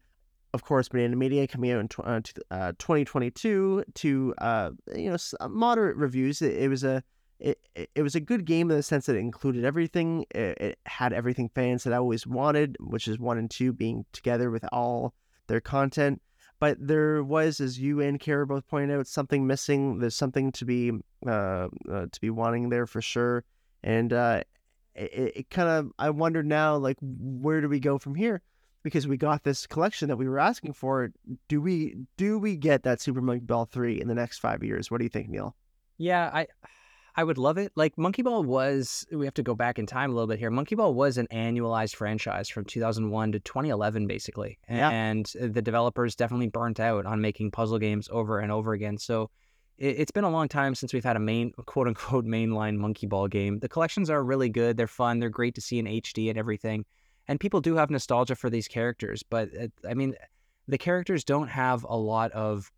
of 0.53 0.63
course, 0.63 0.89
Banana 0.89 1.17
Mania 1.17 1.47
coming 1.47 1.73
out 1.73 1.81
in 1.81 1.89
tw- 1.89 2.01
uh, 2.01 2.21
t- 2.23 2.33
uh, 2.51 2.73
2022 2.79 3.85
to 3.95 4.35
uh, 4.39 4.71
you 4.95 5.11
know 5.11 5.17
moderate 5.49 5.97
reviews. 5.97 6.43
It, 6.43 6.55
it 6.55 6.69
was 6.69 6.85
a 6.85 7.03
it, 7.41 7.59
it 7.95 8.03
was 8.03 8.15
a 8.15 8.21
good 8.21 8.45
game 8.45 8.71
in 8.71 8.77
the 8.77 8.83
sense 8.83 9.07
that 9.07 9.17
it 9.17 9.21
included 9.21 9.65
everything. 9.65 10.25
It, 10.31 10.59
it 10.59 10.79
had 10.87 11.13
everything 11.13 11.51
fans 11.55 11.85
had 11.85 11.93
always 11.93 12.27
wanted, 12.27 12.77
which 12.81 13.09
is 13.09 13.19
one 13.19 13.39
and 13.39 13.51
two 13.51 13.73
being 13.73 14.05
together 14.13 14.51
with 14.51 14.65
all 14.73 15.15
their 15.47 15.61
content. 15.61 16.23
But 16.61 16.79
there 16.81 17.23
was, 17.23 17.61
as 17.61 17.79
you 17.79 18.01
and 18.01 18.21
Cara 18.21 18.47
both 18.47 18.67
pointed 18.69 18.97
out, 18.97 19.07
something 19.07 19.47
missing. 19.47 19.99
There's 19.99 20.15
something 20.15 20.53
to 20.53 20.65
be 20.65 20.93
uh, 21.27 21.69
uh 21.91 22.07
to 22.11 22.21
be 22.21 22.31
wanting 22.31 22.69
there 22.69 22.87
for 22.87 23.03
sure. 23.03 23.45
And 23.83 24.13
uh, 24.13 24.45
it, 24.95 25.33
it 25.37 25.51
kind 25.51 25.69
of 25.69 25.93
I 25.99 26.11
wonder 26.11 26.43
now, 26.43 26.77
like, 26.77 26.97
where 27.01 27.61
do 27.61 27.69
we 27.69 27.81
go 27.81 27.99
from 27.99 28.15
here? 28.15 28.43
Because 28.83 29.07
we 29.07 29.17
got 29.17 29.45
this 29.45 29.67
collection 29.67 30.09
that 30.09 30.17
we 30.17 30.29
were 30.29 30.39
asking 30.39 30.75
for. 30.75 31.11
Do 31.49 31.61
we 31.61 31.97
do 32.17 32.39
we 32.39 32.57
get 32.57 32.83
that 32.83 33.01
Super 33.01 33.21
Monkey 33.21 33.45
Ball 33.45 33.65
three 33.65 34.01
in 34.01 34.09
the 34.09 34.15
next 34.15 34.39
five 34.39 34.63
years? 34.63 34.91
What 34.91 34.99
do 34.99 35.05
you 35.05 35.11
think, 35.11 35.29
Neil? 35.29 35.57
Yeah, 35.97 36.31
I 36.33 36.47
I 37.17 37.25
would 37.25 37.39
love 37.39 37.59
it. 37.59 37.73
Like 37.77 37.97
Monkey 37.97 38.23
Ball 38.23 38.43
was 38.43 39.07
we 39.13 39.25
have 39.25 39.35
to 39.35 39.43
go 39.43 39.55
back 39.55 39.79
in 39.79 39.87
time 39.87 40.11
a 40.11 40.15
little 40.15 40.27
bit 40.27 40.39
here. 40.39 40.51
Monkey 40.51 40.75
Ball 40.75 40.93
was 40.93 41.17
an 41.17 41.29
annualized 41.33 41.95
franchise 41.95 42.49
from 42.49 42.65
2001 42.65 43.33
to 43.33 43.41
2011 43.41 44.07
basically. 44.07 44.59
Yeah. 44.69 44.91
And 44.91 45.31
the 45.41 45.63
developers 45.63 46.17
definitely 46.17 46.49
burnt 46.49 46.81
out 46.81 47.07
on 47.07 47.21
making 47.21 47.53
puzzle 47.53 47.79
games 47.79 48.09
over 48.11 48.41
and 48.41 48.51
over 48.51 48.73
again. 48.73 48.99
So 48.99 49.31
it, 49.79 49.99
it's 49.99 50.11
been 50.11 50.25
a 50.25 50.31
long 50.31 50.49
time 50.49 50.75
since 50.75 50.93
we've 50.93 51.05
had 51.05 51.17
a 51.17 51.21
main 51.21 51.53
quote 51.67 51.89
unquote 51.89 52.25
mainline 52.25 52.77
Monkey 52.77 53.07
Ball 53.07 53.29
game. 53.29 53.59
The 53.59 53.69
collections 53.69 54.11
are 54.11 54.23
really 54.23 54.49
good. 54.49 54.77
They're 54.77 54.87
fun. 54.87 55.19
They're 55.19 55.31
great 55.31 55.55
to 55.57 55.61
see 55.61 55.79
in 55.79 55.87
HD 55.87 56.29
and 56.29 56.39
everything. 56.39 56.85
And 57.27 57.41
people 57.41 57.61
do 57.61 57.77
have 57.77 57.91
nostalgia 57.91 58.35
for 58.35 58.51
these 58.51 58.69
characters, 58.69 59.23
but 59.23 59.49
uh, 59.59 59.69
I 59.89 59.95
mean 59.95 60.15
the 60.69 60.79
characters 60.79 61.25
don't 61.25 61.49
have 61.49 61.85
a 61.89 61.97
lot 61.97 62.33
of 62.33 62.71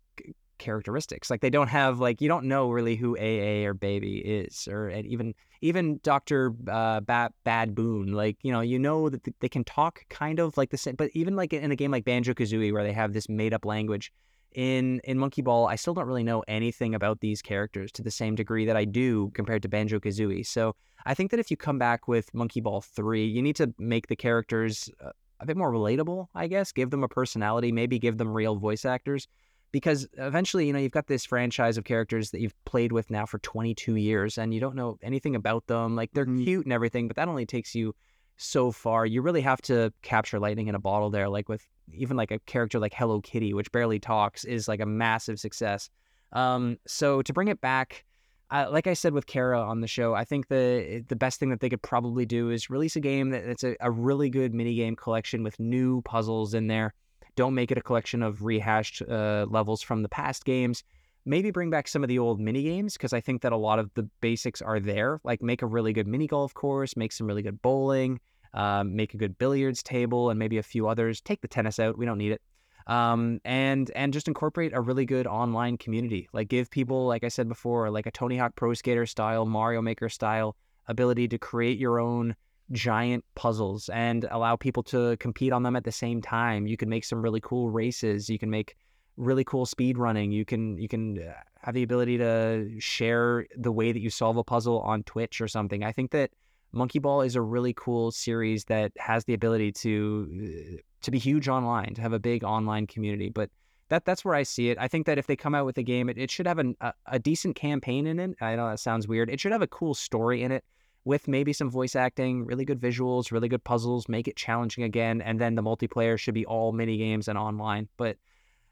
characteristics. 0.57 1.29
Like 1.29 1.41
they 1.41 1.49
don't 1.49 1.67
have 1.67 1.99
like 1.99 2.21
you 2.21 2.27
don't 2.27 2.45
know 2.45 2.69
really 2.69 2.95
who 2.95 3.15
AiAi 3.15 3.65
or 3.65 3.73
Baby 3.73 4.17
is, 4.17 4.67
or 4.67 4.89
even 4.89 5.33
even 5.61 5.99
Doctor 6.03 6.53
uh, 6.67 7.01
Bat 7.01 7.33
Bad 7.43 7.75
Boon. 7.75 8.13
Like 8.13 8.37
you 8.41 8.51
know 8.51 8.61
you 8.61 8.79
know 8.79 9.09
that 9.09 9.21
they 9.39 9.49
can 9.49 9.63
talk 9.63 10.05
kind 10.09 10.39
of 10.39 10.57
like 10.57 10.69
the 10.69 10.77
same, 10.77 10.95
but 10.95 11.09
even 11.13 11.35
like 11.35 11.53
in 11.53 11.71
a 11.71 11.75
game 11.75 11.91
like 11.91 12.05
Banjo 12.05 12.33
Kazooie 12.33 12.73
where 12.73 12.83
they 12.83 12.93
have 12.93 13.13
this 13.13 13.29
made 13.29 13.53
up 13.53 13.65
language. 13.65 14.11
In 14.53 15.01
in 15.03 15.19
Monkey 15.19 15.41
Ball, 15.41 15.67
I 15.67 15.75
still 15.75 15.93
don't 15.93 16.07
really 16.07 16.23
know 16.23 16.43
anything 16.47 16.95
about 16.95 17.19
these 17.19 17.41
characters 17.41 17.91
to 17.93 18.01
the 18.01 18.11
same 18.11 18.33
degree 18.35 18.65
that 18.65 18.75
I 18.75 18.85
do 18.85 19.29
compared 19.33 19.61
to 19.63 19.69
Banjo 19.69 19.99
Kazooie. 19.99 20.45
So 20.45 20.75
I 21.05 21.13
think 21.13 21.31
that 21.31 21.39
if 21.39 21.51
you 21.51 21.57
come 21.57 21.77
back 21.77 22.07
with 22.07 22.33
Monkey 22.33 22.61
Ball 22.61 22.81
three, 22.81 23.25
you 23.25 23.41
need 23.41 23.55
to 23.57 23.73
make 23.77 24.07
the 24.07 24.15
characters 24.15 24.89
uh, 25.03 25.11
a 25.39 25.45
bit 25.45 25.57
more 25.57 25.71
relatable. 25.71 26.27
I 26.33 26.47
guess 26.47 26.71
give 26.71 26.89
them 26.89 27.03
a 27.03 27.07
personality, 27.07 27.71
maybe 27.71 27.99
give 27.99 28.17
them 28.17 28.29
real 28.33 28.55
voice 28.55 28.85
actors 28.85 29.27
because 29.71 30.07
eventually, 30.13 30.65
you 30.65 30.73
know, 30.73 30.79
you've 30.79 30.91
got 30.91 31.07
this 31.07 31.25
franchise 31.25 31.77
of 31.77 31.83
characters 31.83 32.31
that 32.31 32.41
you've 32.41 32.55
played 32.65 32.91
with 32.91 33.11
now 33.11 33.25
for 33.25 33.37
22 33.39 33.95
years 33.95 34.37
and 34.37 34.53
you 34.53 34.59
don't 34.59 34.75
know 34.75 34.97
anything 35.03 35.35
about 35.35 35.67
them. 35.67 35.95
Like 35.95 36.11
they're 36.13 36.25
Mhm. 36.25 36.43
cute 36.45 36.65
and 36.65 36.73
everything, 36.73 37.07
but 37.07 37.17
that 37.17 37.27
only 37.27 37.45
takes 37.45 37.75
you 37.75 37.93
so 38.37 38.71
far. 38.71 39.05
You 39.05 39.21
really 39.21 39.41
have 39.41 39.61
to 39.63 39.93
capture 40.01 40.39
lightning 40.39 40.67
in 40.67 40.75
a 40.75 40.79
bottle 40.79 41.09
there, 41.09 41.27
like 41.27 41.49
with 41.49 41.67
even 41.93 42.17
like 42.17 42.31
a 42.31 42.39
character 42.39 42.79
like 42.79 42.93
Hello 42.93 43.21
Kitty, 43.21 43.53
which 43.53 43.71
barely 43.71 43.99
talks, 43.99 44.43
is 44.43 44.67
like 44.67 44.79
a 44.79 44.85
massive 44.85 45.39
success. 45.39 45.89
Um, 46.33 46.77
so 46.87 47.21
to 47.21 47.33
bring 47.33 47.47
it 47.47 47.61
back, 47.61 48.03
uh, 48.49 48.67
like 48.71 48.87
I 48.87 48.93
said 48.93 49.13
with 49.13 49.27
Cara 49.27 49.61
on 49.61 49.81
the 49.81 49.87
show, 49.87 50.13
I 50.13 50.23
think 50.23 50.47
the 50.47 51.03
the 51.07 51.15
best 51.15 51.39
thing 51.39 51.49
that 51.49 51.59
they 51.59 51.69
could 51.69 51.81
probably 51.81 52.25
do 52.25 52.49
is 52.49 52.69
release 52.69 52.95
a 52.95 52.99
game 53.01 53.29
that, 53.31 53.45
that's 53.45 53.63
a, 53.63 53.75
a 53.81 53.91
really 53.91 54.29
good 54.29 54.53
mini 54.53 54.75
game 54.75 54.95
collection 54.95 55.43
with 55.43 55.59
new 55.59 56.01
puzzles 56.03 56.53
in 56.53 56.67
there 56.67 56.93
Don't 57.37 57.53
make 57.53 57.71
it 57.71 57.77
a 57.77 57.81
collection 57.81 58.23
of 58.23 58.43
rehashed 58.43 59.01
uh, 59.03 59.45
levels 59.47 59.81
from 59.81 60.01
the 60.01 60.09
past 60.09 60.43
games. 60.43 60.83
Maybe 61.25 61.51
bring 61.51 61.69
back 61.69 61.87
some 61.87 62.03
of 62.03 62.07
the 62.07 62.19
old 62.19 62.39
mini 62.39 62.63
games 62.63 62.93
because 62.93 63.13
I 63.13 63.21
think 63.21 63.43
that 63.43 63.51
a 63.51 63.57
lot 63.57 63.79
of 63.79 63.93
the 63.93 64.03
basics 64.21 64.61
are 64.61 64.79
there. 64.79 65.21
Like 65.23 65.41
make 65.41 65.61
a 65.61 65.67
really 65.67 65.93
good 65.93 66.07
mini 66.07 66.25
golf 66.25 66.53
course, 66.53 66.97
make 66.97 67.11
some 67.11 67.27
really 67.27 67.43
good 67.43 67.61
bowling, 67.61 68.19
um, 68.57 68.95
make 68.95 69.13
a 69.13 69.17
good 69.17 69.37
billiards 69.37 69.81
table, 69.81 70.29
and 70.29 70.37
maybe 70.37 70.57
a 70.57 70.63
few 70.63 70.87
others. 70.87 71.21
Take 71.21 71.41
the 71.41 71.47
tennis 71.47 71.79
out; 71.79 71.97
we 71.97 72.05
don't 72.05 72.17
need 72.17 72.33
it. 72.33 72.41
Um, 72.87 73.39
and 73.45 73.91
and 73.95 74.11
just 74.11 74.27
incorporate 74.27 74.73
a 74.73 74.81
really 74.81 75.05
good 75.05 75.27
online 75.27 75.77
community. 75.77 76.27
Like 76.33 76.47
give 76.47 76.71
people, 76.71 77.05
like 77.05 77.23
I 77.23 77.27
said 77.27 77.47
before, 77.47 77.89
like 77.91 78.07
a 78.07 78.11
Tony 78.11 78.37
Hawk 78.37 78.55
Pro 78.55 78.73
Skater 78.73 79.05
style, 79.05 79.45
Mario 79.45 79.81
Maker 79.81 80.09
style 80.09 80.55
ability 80.87 81.27
to 81.27 81.37
create 81.37 81.77
your 81.77 81.99
own 81.99 82.35
giant 82.71 83.23
puzzles 83.35 83.89
and 83.89 84.25
allow 84.31 84.55
people 84.55 84.83
to 84.83 85.15
compete 85.17 85.53
on 85.53 85.63
them 85.63 85.75
at 85.75 85.83
the 85.83 85.91
same 85.91 86.21
time. 86.21 86.65
You 86.65 86.77
can 86.77 86.89
make 86.89 87.05
some 87.05 87.21
really 87.21 87.41
cool 87.41 87.69
races. 87.69 88.29
You 88.29 88.39
can 88.39 88.49
make 88.49 88.75
really 89.17 89.43
cool 89.43 89.65
speed 89.65 89.97
running. 89.97 90.31
You 90.31 90.45
can 90.45 90.77
you 90.77 90.87
can 90.87 91.19
uh, 91.19 91.33
have 91.61 91.75
the 91.75 91.83
ability 91.83 92.17
to 92.19 92.69
share 92.79 93.45
the 93.57 93.71
way 93.71 93.91
that 93.91 93.99
you 93.99 94.09
solve 94.09 94.37
a 94.37 94.43
puzzle 94.43 94.79
on 94.79 95.03
Twitch 95.03 95.41
or 95.41 95.47
something. 95.47 95.83
I 95.83 95.91
think 95.91 96.11
that 96.11 96.31
Monkey 96.77 96.99
Ball 96.99 97.21
is 97.21 97.35
a 97.35 97.41
really 97.41 97.73
cool 97.73 98.11
series 98.11 98.65
that 98.65 98.91
has 98.97 99.25
the 99.25 99.33
ability 99.33 99.71
to 99.73 100.75
uh, 100.77 100.81
to 101.01 101.11
be 101.11 101.19
huge 101.19 101.47
online, 101.47 101.93
to 101.95 102.01
have 102.01 102.13
a 102.13 102.19
big 102.19 102.43
online 102.43 102.87
community. 102.87 103.29
But 103.29 103.49
that 103.89 104.05
that's 104.05 104.23
where 104.23 104.35
I 104.35 104.43
see 104.43 104.69
it. 104.69 104.77
I 104.79 104.87
think 104.87 105.05
that 105.05 105.17
if 105.17 105.27
they 105.27 105.35
come 105.35 105.55
out 105.55 105.65
with 105.65 105.77
a 105.77 105.83
game, 105.83 106.09
it, 106.09 106.17
it 106.17 106.31
should 106.31 106.47
have 106.47 106.59
an, 106.59 106.75
a, 106.81 106.93
a 107.07 107.19
decent 107.19 107.55
campaign 107.55 108.07
in 108.07 108.19
it. 108.19 108.35
I 108.41 108.55
know 108.55 108.69
that 108.69 108.79
sounds 108.79 109.07
weird. 109.07 109.29
It 109.29 109.39
should 109.39 109.51
have 109.51 109.61
a 109.61 109.67
cool 109.67 109.93
story 109.93 110.43
in 110.43 110.51
it 110.51 110.63
with 111.05 111.27
maybe 111.27 111.53
some 111.53 111.69
voice 111.69 111.95
acting, 111.95 112.45
really 112.45 112.65
good 112.65 112.81
visuals, 112.81 113.31
really 113.31 113.47
good 113.47 113.63
puzzles, 113.63 114.09
make 114.09 114.27
it 114.27 114.35
challenging 114.35 114.83
again, 114.83 115.21
and 115.21 115.39
then 115.39 115.55
the 115.55 115.63
multiplayer 115.63 116.19
should 116.19 116.33
be 116.33 116.45
all 116.45 116.73
mini 116.73 116.97
games 116.97 117.29
and 117.29 117.37
online. 117.37 117.87
But 117.95 118.17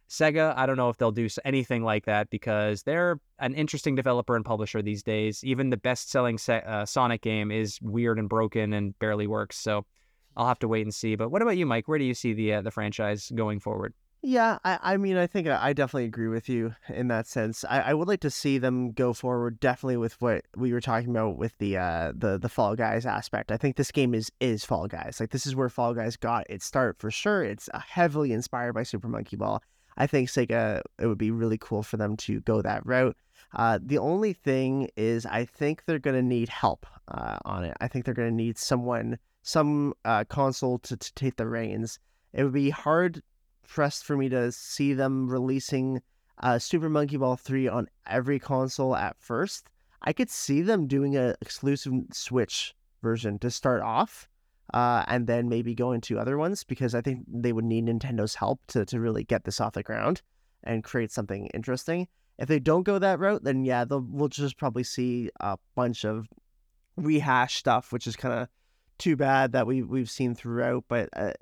Sega, 0.10 0.54
I 0.56 0.66
don't 0.66 0.78
know 0.78 0.90
if 0.90 0.98
they'll 0.98 1.12
do 1.12 1.28
anything 1.44 1.84
like 1.84 2.06
that 2.06 2.30
because 2.30 2.84
they're 2.84 3.20
an 3.40 3.54
interesting 3.56 3.96
developer 3.96 4.36
and 4.36 4.46
publisher 4.46 4.82
these 4.82 5.04
days. 5.04 5.44
Even 5.44 5.70
the 5.72 5.78
best-selling 5.78 6.38
uh, 6.48 6.86
Sonic 6.86 7.22
game 7.22 7.52
is 7.52 7.80
weird 7.82 8.20
and 8.20 8.30
broken 8.30 8.74
and 8.74 8.98
barely 9.00 9.28
works. 9.28 9.58
So 9.58 9.86
I'll 10.38 10.48
have 10.48 10.60
to 10.60 10.68
wait 10.68 10.86
and 10.86 10.94
see. 10.94 11.16
But 11.16 11.30
what 11.30 11.42
about 11.42 11.58
you, 11.58 11.66
Mike? 11.66 11.88
Where 11.88 11.98
do 11.98 12.06
you 12.06 12.14
see 12.14 12.34
the 12.34 12.56
uh, 12.56 12.62
the 12.62 12.72
franchise 12.72 13.32
going 13.34 13.60
forward? 13.60 13.94
Yeah, 14.28 14.58
I, 14.66 14.80
I 14.82 14.98
mean, 14.98 15.18
I 15.18 15.28
think 15.28 15.48
I 15.48 15.74
definitely 15.74 16.06
agree 16.06 16.30
with 16.30 16.50
you 16.50 16.74
in 16.90 17.10
that 17.10 17.28
sense. 17.28 17.64
I, 17.70 17.82
I 17.82 17.94
would 17.94 18.08
like 18.08 18.22
to 18.22 18.32
see 18.32 18.58
them 18.58 18.92
go 18.92 19.14
forward, 19.14 19.60
definitely 19.60 19.98
with 19.98 20.20
what 20.20 20.46
we 20.56 20.74
were 20.74 20.82
talking 20.82 21.12
about 21.12 21.38
with 21.38 21.56
the 21.60 21.78
uh 21.78 22.12
the 22.16 22.40
the 22.40 22.50
Fall 22.50 22.76
Guys 22.76 23.06
aspect. 23.06 23.52
I 23.52 23.58
think 23.58 23.76
this 23.76 23.92
game 23.92 24.16
is 24.16 24.32
is 24.40 24.66
Fall 24.66 24.88
Guys. 24.88 25.18
Like 25.20 25.30
this 25.30 25.46
is 25.46 25.56
where 25.56 25.70
Fall 25.70 25.94
Guys 25.94 26.18
got 26.18 26.50
its 26.50 26.66
start 26.66 26.98
for 26.98 27.12
sure. 27.12 27.44
It's 27.44 27.70
uh, 27.72 27.80
heavily 27.80 28.32
inspired 28.34 28.74
by 28.74 28.84
Super 28.84 29.08
Monkey 29.08 29.36
Ball. 29.36 29.62
I 29.98 30.08
think 30.08 30.30
Sega 30.30 30.82
it 31.00 31.08
would 31.08 31.18
be 31.18 31.32
really 31.32 31.58
cool 31.58 31.84
for 31.84 31.98
them 31.98 32.18
to 32.18 32.42
go 32.42 32.62
that 32.62 32.86
route. 32.86 33.16
Uh, 33.54 33.80
the 33.82 33.98
only 33.98 34.34
thing 34.34 34.90
is, 34.98 35.26
I 35.26 35.46
think 35.46 35.86
they're 35.86 36.00
gonna 36.00 36.22
need 36.22 36.50
help 36.50 36.86
uh, 37.08 37.38
on 37.46 37.64
it. 37.64 37.78
I 37.80 37.88
think 37.88 38.06
they're 38.06 38.14
gonna 38.14 38.32
need 38.32 38.58
someone, 38.58 39.18
some 39.44 39.94
uh, 40.04 40.26
console 40.26 40.80
to, 40.80 40.98
to 40.98 41.14
take 41.14 41.38
the 41.38 41.48
reins. 41.48 42.00
It 42.34 42.44
would 42.44 42.54
be 42.54 42.70
hard 42.70 43.22
pressed 43.68 44.06
for 44.06 44.18
me 44.18 44.30
to 44.30 44.52
see 44.52 44.94
them 44.94 45.28
releasing 45.30 46.02
uh, 46.40 46.60
Super 46.60 46.90
Monkey 46.90 47.18
Ball 47.18 47.36
3 47.36 47.68
on 47.68 47.88
every 48.08 48.40
console 48.40 48.96
at 48.96 49.18
first. 49.18 49.70
I 50.02 50.14
could 50.14 50.30
see 50.30 50.62
them 50.62 50.88
doing 50.88 51.16
an 51.16 51.36
exclusive 51.42 51.94
Switch 52.12 52.76
version 53.02 53.40
to 53.40 53.50
start 53.50 53.82
off, 53.82 54.28
uh, 54.74 55.04
and 55.08 55.28
then 55.28 55.50
maybe 55.50 55.76
go 55.76 55.92
into 55.92 56.20
other 56.20 56.38
ones 56.38 56.64
because 56.64 56.96
I 56.96 57.02
think 57.02 57.26
they 57.28 57.54
would 57.54 57.66
need 57.66 57.86
Nintendo's 57.86 58.36
help 58.36 58.60
to, 58.68 58.86
to 58.86 59.00
really 59.00 59.24
get 59.24 59.44
this 59.44 59.62
off 59.62 59.74
the 59.74 59.84
ground 59.84 60.22
and 60.64 60.84
create 60.84 61.12
something 61.12 61.48
interesting. 61.48 62.08
If 62.38 62.48
they 62.48 62.60
don't 62.60 62.84
go 62.84 63.00
that 63.00 63.20
route, 63.20 63.44
then 63.44 63.64
yeah, 63.64 63.86
we'll 63.88 64.28
just 64.28 64.58
probably 64.58 64.84
see 64.84 65.30
a 65.40 65.58
bunch 65.76 66.04
of 66.04 66.28
rehash 66.98 67.56
stuff, 67.56 67.94
which 67.94 68.08
is 68.08 68.16
kind 68.16 68.34
of 68.34 68.48
too 68.98 69.16
bad 69.16 69.52
that 69.52 69.68
we 69.68 69.84
we've 69.84 70.10
seen 70.10 70.36
throughout. 70.36 70.86
But 70.88 71.10
uh, 71.16 71.34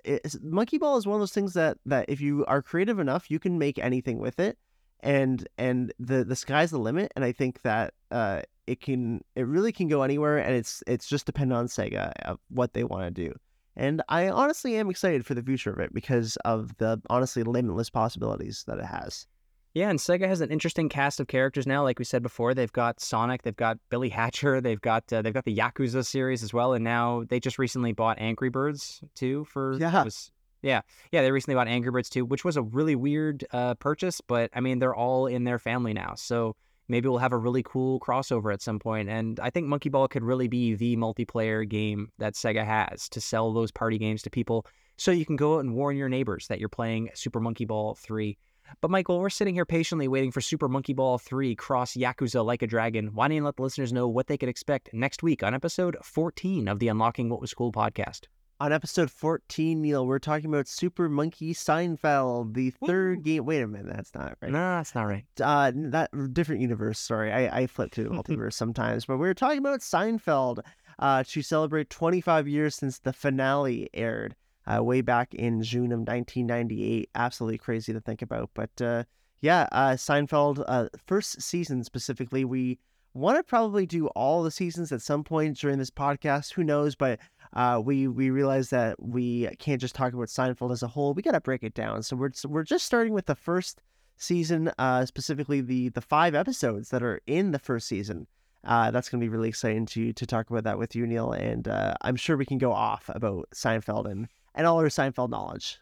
Monkey 0.42 0.78
Ball 0.78 0.98
is 0.98 1.08
one 1.08 1.16
of 1.16 1.22
those 1.22 1.34
things 1.34 1.54
that 1.54 1.78
that 1.86 2.06
if 2.10 2.22
you 2.22 2.46
are 2.46 2.62
creative 2.62 3.00
enough, 3.00 3.32
you 3.32 3.40
can 3.40 3.58
make 3.58 3.80
anything 3.80 4.20
with 4.20 4.40
it, 4.40 4.58
and 5.00 5.48
and 5.58 5.94
the 6.00 6.24
the 6.24 6.36
sky's 6.36 6.72
the 6.72 6.80
limit. 6.80 7.12
And 7.16 7.26
I 7.26 7.32
think 7.32 7.62
that 7.64 7.94
uh, 8.12 8.42
it 8.68 8.82
can 8.82 9.24
it 9.36 9.48
really 9.48 9.72
can 9.72 9.88
go 9.88 10.04
anywhere, 10.04 10.38
and 10.38 10.56
it's 10.56 10.84
it's 10.88 11.08
just 11.08 11.26
dependent 11.26 11.58
on 11.58 11.68
Sega 11.68 12.12
of 12.24 12.40
what 12.50 12.74
they 12.74 12.84
want 12.84 13.04
to 13.04 13.12
do. 13.12 13.34
And 13.76 14.04
I 14.08 14.30
honestly 14.30 14.76
am 14.76 14.90
excited 14.90 15.26
for 15.26 15.34
the 15.34 15.42
future 15.42 15.72
of 15.72 15.80
it 15.80 15.94
because 15.94 16.38
of 16.46 16.78
the 16.78 17.02
honestly 17.10 17.44
limitless 17.44 17.90
possibilities 17.90 18.64
that 18.68 18.78
it 18.78 18.86
has. 18.86 19.28
Yeah, 19.74 19.90
and 19.90 19.98
Sega 19.98 20.28
has 20.28 20.42
an 20.42 20.52
interesting 20.52 20.88
cast 20.88 21.20
of 21.20 21.26
characters 21.28 21.66
now. 21.66 21.82
Like 21.82 21.98
we 21.98 22.06
said 22.06 22.22
before, 22.22 22.54
they've 22.54 22.72
got 22.72 23.00
Sonic, 23.00 23.42
they've 23.42 23.56
got 23.56 23.80
Billy 23.90 24.10
Hatcher, 24.10 24.62
they've 24.62 24.80
got 24.80 25.12
uh, 25.12 25.24
they've 25.24 25.34
got 25.34 25.46
the 25.46 25.56
Yakuza 25.56 26.06
series 26.06 26.44
as 26.44 26.54
well, 26.54 26.74
and 26.74 26.84
now 26.84 27.24
they 27.28 27.40
just 27.40 27.58
recently 27.58 27.92
bought 27.92 28.20
Angry 28.20 28.50
Birds 28.50 29.02
too. 29.16 29.46
For 29.46 29.74
yeah, 29.80 30.04
was, 30.04 30.32
yeah, 30.62 30.82
yeah, 31.12 31.24
they 31.24 31.32
recently 31.32 31.56
bought 31.56 31.68
Angry 31.68 31.90
Birds 31.90 32.10
too, 32.10 32.24
which 32.24 32.46
was 32.46 32.56
a 32.56 32.62
really 32.62 32.96
weird 32.96 33.46
uh, 33.52 33.74
purchase, 33.76 34.22
but 34.22 34.52
I 34.54 34.60
mean 34.60 34.78
they're 34.78 34.96
all 34.96 35.26
in 35.26 35.44
their 35.44 35.58
family 35.58 35.94
now, 35.94 36.14
so 36.16 36.56
maybe 36.88 37.08
we'll 37.08 37.18
have 37.18 37.34
a 37.34 37.38
really 37.38 37.64
cool 37.64 38.00
crossover 38.00 38.54
at 38.54 38.62
some 38.62 38.80
point. 38.80 39.10
And 39.10 39.40
I 39.40 39.50
think 39.50 39.68
Monkey 39.68 39.90
Ball 39.90 40.08
could 40.08 40.24
really 40.24 40.48
be 40.48 40.76
the 40.76 40.96
multiplayer 40.98 41.68
game 41.68 42.10
that 42.18 42.34
Sega 42.34 42.66
has 42.66 43.10
to 43.10 43.22
sell 43.22 43.54
those 43.54 43.72
party 43.72 43.98
games 43.98 44.22
to 44.24 44.30
people, 44.30 44.66
so 44.98 45.12
you 45.12 45.26
can 45.26 45.36
go 45.36 45.56
out 45.56 45.60
and 45.60 45.74
warn 45.74 45.98
your 45.98 46.10
neighbors 46.10 46.48
that 46.48 46.60
you're 46.60 46.70
playing 46.70 47.10
Super 47.14 47.40
Monkey 47.40 47.66
Ball 47.66 47.96
three. 47.96 48.38
But 48.82 48.92
Michael, 48.92 49.20
we're 49.20 49.30
sitting 49.30 49.56
here 49.56 49.66
patiently 49.66 50.08
waiting 50.08 50.32
for 50.32 50.42
Super 50.42 50.68
Monkey 50.68 50.94
Ball 50.94 51.18
3 51.18 51.56
Cross 51.56 51.94
Yakuza 51.94 52.44
Like 52.44 52.62
a 52.62 52.68
Dragon. 52.68 53.12
Why 53.14 53.28
don't 53.28 53.38
you 53.38 53.44
let 53.44 53.58
the 53.58 53.62
listeners 53.62 53.94
know 53.94 54.08
what 54.08 54.28
they 54.28 54.38
could 54.38 54.50
expect 54.50 54.94
next 54.94 55.22
week 55.22 55.44
on 55.44 55.54
episode 55.54 55.98
14 56.02 56.68
of 56.68 56.80
the 56.80 56.88
Unlocking 56.88 57.30
What 57.30 57.42
Was 57.42 57.54
Cool 57.54 57.72
podcast? 57.72 58.28
On 58.64 58.72
episode 58.72 59.12
14, 59.12 59.82
Neil, 59.82 60.08
we're 60.08 60.20
talking 60.20 60.46
about 60.46 60.70
Super 60.70 61.10
Monkey 61.10 61.54
Seinfeld, 61.54 62.54
the 62.54 62.70
third 62.70 63.18
Woo. 63.18 63.22
game. 63.22 63.46
Wait 63.46 63.60
a 63.60 63.68
minute, 63.68 63.94
that's 63.94 64.16
not 64.16 64.38
right. 64.42 64.54
No, 64.54 64.78
that's 64.78 64.96
not 64.96 65.04
right. 65.04 65.26
Uh, 65.42 65.74
that 65.76 66.10
different 66.34 66.62
universe. 66.62 66.98
Sorry, 66.98 67.34
I, 67.34 67.64
I 67.64 67.68
flip 67.68 67.92
through 67.92 68.06
the 68.06 68.10
multiverse 68.12 68.54
sometimes. 68.54 69.04
But 69.04 69.18
we 69.18 69.28
are 69.28 69.34
talking 69.34 69.58
about 69.58 69.82
Seinfeld 69.82 70.60
uh, 70.98 71.26
to 71.28 71.42
celebrate 71.42 71.90
25 71.90 72.48
years 72.48 72.76
since 72.76 73.00
the 73.00 73.12
finale 73.12 73.90
aired 73.94 74.34
uh, 74.66 74.82
way 74.82 75.02
back 75.02 75.34
in 75.34 75.62
June 75.62 75.92
of 75.92 76.00
1998. 76.00 77.10
Absolutely 77.16 77.58
crazy 77.58 77.92
to 77.92 78.00
think 78.00 78.22
about. 78.22 78.50
But 78.54 78.82
uh, 78.82 79.04
yeah, 79.42 79.68
uh, 79.74 79.98
Seinfeld, 79.98 80.64
uh, 80.66 80.88
first 81.06 81.42
season 81.42 81.84
specifically, 81.84 82.46
we 82.46 82.80
want 83.14 83.38
to 83.38 83.44
probably 83.44 83.86
do 83.86 84.08
all 84.08 84.44
the 84.44 84.52
seasons 84.52 84.92
at 84.92 85.02
some 85.02 85.24
point 85.24 85.58
during 85.58 85.78
this 85.78 85.92
podcast. 85.92 86.54
Who 86.54 86.64
knows? 86.64 86.96
But 86.96 87.20
uh, 87.54 87.82
we 87.84 88.08
we 88.08 88.30
realize 88.30 88.70
that 88.72 89.02
we 89.02 89.48
can't 89.60 89.82
just 89.82 89.96
talk 89.96 90.14
about 90.14 90.28
Seinfeld 90.28 90.72
as 90.72 90.84
a 90.84 90.88
whole. 90.88 91.14
We 91.14 91.22
got 91.22 91.32
to 91.32 91.42
break 91.42 91.64
it 91.64 91.74
down. 91.74 92.04
So 92.04 92.16
we're 92.16 92.32
we're 92.46 92.64
just 92.64 92.86
starting 92.86 93.14
with 93.14 93.26
the 93.28 93.36
first 93.36 93.82
season, 94.18 94.72
uh, 94.78 95.06
specifically 95.06 95.62
the 95.62 95.90
the 95.90 96.02
five 96.02 96.36
episodes 96.36 96.90
that 96.90 97.04
are 97.04 97.22
in 97.28 97.52
the 97.52 97.60
first 97.60 97.88
season. 97.88 98.28
Uh, 98.66 98.92
that's 98.92 99.10
going 99.10 99.20
to 99.20 99.26
be 99.26 99.30
really 99.30 99.50
exciting 99.50 99.86
to 99.88 100.14
to 100.14 100.26
talk 100.26 100.50
about 100.50 100.64
that 100.64 100.80
with 100.80 100.96
you, 100.96 101.06
Neil. 101.06 101.32
And 101.32 101.68
uh, 101.68 101.94
I'm 102.02 102.16
sure 102.16 102.38
we 102.38 102.46
can 102.46 102.58
go 102.58 102.72
off 102.72 103.10
about 103.10 103.50
Seinfeld 103.54 104.10
and 104.10 104.28
and 104.56 104.66
all 104.66 104.80
our 104.80 104.86
Seinfeld 104.88 105.30
knowledge. 105.30 105.80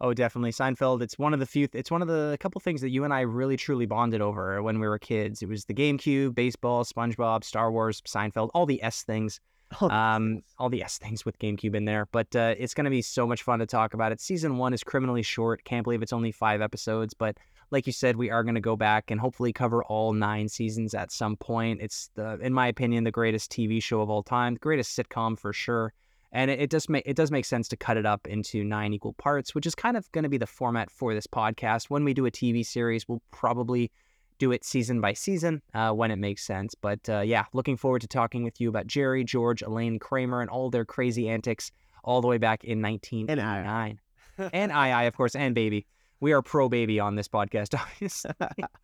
Oh, 0.00 0.12
definitely. 0.12 0.52
Seinfeld, 0.52 1.00
it's 1.00 1.18
one 1.18 1.32
of 1.32 1.40
the 1.40 1.46
few, 1.46 1.68
it's 1.72 1.90
one 1.90 2.02
of 2.02 2.08
the 2.08 2.36
couple 2.40 2.60
things 2.60 2.82
that 2.82 2.90
you 2.90 3.04
and 3.04 3.14
I 3.14 3.22
really 3.22 3.56
truly 3.56 3.86
bonded 3.86 4.20
over 4.20 4.62
when 4.62 4.78
we 4.78 4.86
were 4.86 4.98
kids. 4.98 5.42
It 5.42 5.48
was 5.48 5.64
the 5.64 5.74
GameCube, 5.74 6.34
baseball, 6.34 6.84
SpongeBob, 6.84 7.44
Star 7.44 7.72
Wars, 7.72 8.02
Seinfeld, 8.02 8.50
all 8.52 8.66
the 8.66 8.82
S 8.82 9.02
things. 9.02 9.40
Oh, 9.80 9.90
um, 9.90 10.42
all 10.58 10.68
the 10.68 10.84
S 10.84 10.96
things 10.96 11.24
with 11.24 11.36
GameCube 11.40 11.74
in 11.74 11.86
there. 11.86 12.06
But 12.12 12.36
uh, 12.36 12.54
it's 12.56 12.72
going 12.72 12.84
to 12.84 12.90
be 12.90 13.02
so 13.02 13.26
much 13.26 13.42
fun 13.42 13.58
to 13.58 13.66
talk 13.66 13.94
about 13.94 14.12
it. 14.12 14.20
Season 14.20 14.58
one 14.58 14.72
is 14.72 14.84
criminally 14.84 15.24
short. 15.24 15.64
Can't 15.64 15.82
believe 15.82 16.02
it's 16.02 16.12
only 16.12 16.30
five 16.30 16.60
episodes. 16.60 17.14
But 17.14 17.36
like 17.72 17.84
you 17.84 17.92
said, 17.92 18.14
we 18.14 18.30
are 18.30 18.44
going 18.44 18.54
to 18.54 18.60
go 18.60 18.76
back 18.76 19.10
and 19.10 19.20
hopefully 19.20 19.52
cover 19.52 19.82
all 19.82 20.12
nine 20.12 20.48
seasons 20.48 20.94
at 20.94 21.10
some 21.10 21.36
point. 21.36 21.80
It's, 21.82 22.10
the, 22.14 22.38
in 22.38 22.52
my 22.52 22.68
opinion, 22.68 23.02
the 23.02 23.10
greatest 23.10 23.50
TV 23.50 23.82
show 23.82 24.02
of 24.02 24.08
all 24.08 24.22
time, 24.22 24.54
the 24.54 24.60
greatest 24.60 24.96
sitcom 24.96 25.36
for 25.36 25.52
sure 25.52 25.92
and 26.32 26.50
it, 26.50 26.60
it 26.60 26.70
does 26.70 26.88
make 26.88 27.04
it 27.06 27.16
does 27.16 27.30
make 27.30 27.44
sense 27.44 27.68
to 27.68 27.76
cut 27.76 27.96
it 27.96 28.06
up 28.06 28.26
into 28.26 28.64
nine 28.64 28.92
equal 28.92 29.14
parts, 29.14 29.54
which 29.54 29.66
is 29.66 29.74
kind 29.74 29.96
of 29.96 30.10
going 30.12 30.24
to 30.24 30.28
be 30.30 30.38
the 30.38 30.46
format 30.46 30.90
for 30.90 31.14
this 31.14 31.26
podcast. 31.26 31.90
When 31.90 32.04
we 32.04 32.14
do 32.14 32.26
a 32.26 32.30
TV 32.30 32.64
series, 32.64 33.08
we'll 33.08 33.22
probably 33.30 33.90
do 34.38 34.52
it 34.52 34.64
season 34.64 35.00
by 35.00 35.12
season 35.12 35.62
uh, 35.74 35.92
when 35.92 36.10
it 36.10 36.16
makes 36.16 36.44
sense. 36.44 36.74
But 36.74 37.08
uh, 37.08 37.20
yeah, 37.20 37.44
looking 37.52 37.76
forward 37.76 38.02
to 38.02 38.08
talking 38.08 38.44
with 38.44 38.60
you 38.60 38.68
about 38.68 38.86
Jerry, 38.86 39.24
George, 39.24 39.62
Elaine, 39.62 39.98
Kramer, 39.98 40.40
and 40.40 40.50
all 40.50 40.70
their 40.70 40.84
crazy 40.84 41.28
antics 41.28 41.70
all 42.04 42.20
the 42.20 42.28
way 42.28 42.38
back 42.38 42.64
in 42.64 42.82
1989. 42.82 43.58
And 43.58 43.68
I, 43.68 44.50
and 44.52 44.72
I, 44.72 44.90
I, 44.90 45.02
of 45.04 45.16
course, 45.16 45.34
and 45.34 45.54
Baby. 45.54 45.86
We 46.18 46.32
are 46.32 46.40
pro 46.40 46.68
Baby 46.68 46.98
on 46.98 47.14
this 47.14 47.28
podcast, 47.28 47.78
obviously. 47.80 48.32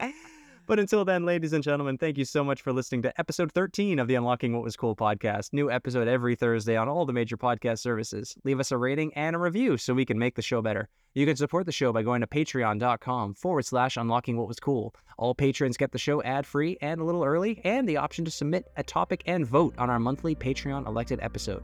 But 0.67 0.79
until 0.79 1.05
then, 1.05 1.27
ladies 1.27 1.53
and 1.53 1.63
gentlemen, 1.63 1.99
thank 1.99 2.17
you 2.17 2.25
so 2.25 2.45
much 2.45 2.63
for 2.63 2.73
listening 2.73 3.03
to 3.03 3.21
episode 3.21 3.51
13 3.51 3.99
of 3.99 4.07
the 4.07 4.15
Unlocking 4.15 4.53
What 4.53 4.63
Was 4.63 4.77
Cool 4.77 4.95
podcast. 4.95 5.53
New 5.53 5.71
episode 5.71 6.07
every 6.07 6.37
Thursday 6.37 6.77
on 6.77 6.89
all 6.89 7.05
the 7.05 7.13
major 7.13 7.37
podcast 7.37 7.81
services. 7.81 8.37
Leave 8.45 8.61
us 8.61 8.71
a 8.71 8.79
rating 8.79 9.13
and 9.15 9.35
a 9.35 9.41
review 9.41 9.77
so 9.77 9.93
we 9.93 10.05
can 10.05 10.19
make 10.19 10.37
the 10.37 10.43
show 10.43 10.63
better. 10.63 10.89
You 11.15 11.27
can 11.27 11.37
support 11.37 11.67
the 11.67 11.73
show 11.73 11.93
by 11.93 12.03
going 12.03 12.21
to 12.21 12.29
patreon.com 12.29 13.35
forward 13.35 13.67
slash 13.67 13.97
unlocking 13.97 14.37
what 14.37 14.49
was 14.49 14.61
cool. 14.61 14.95
All 15.19 15.35
patrons 15.35 15.77
get 15.77 15.91
the 15.91 15.99
show 15.99 16.23
ad 16.23 16.47
free 16.47 16.79
and 16.81 17.01
a 17.01 17.05
little 17.05 17.25
early, 17.25 17.61
and 17.65 17.89
the 17.89 17.97
option 17.97 18.25
to 18.25 18.31
submit 18.31 18.71
a 18.77 18.83
topic 18.85 19.23
and 19.27 19.45
vote 19.45 19.75
on 19.79 19.91
our 19.91 19.99
monthly 19.99 20.35
Patreon 20.35 20.87
elected 20.87 21.19
episode. 21.23 21.63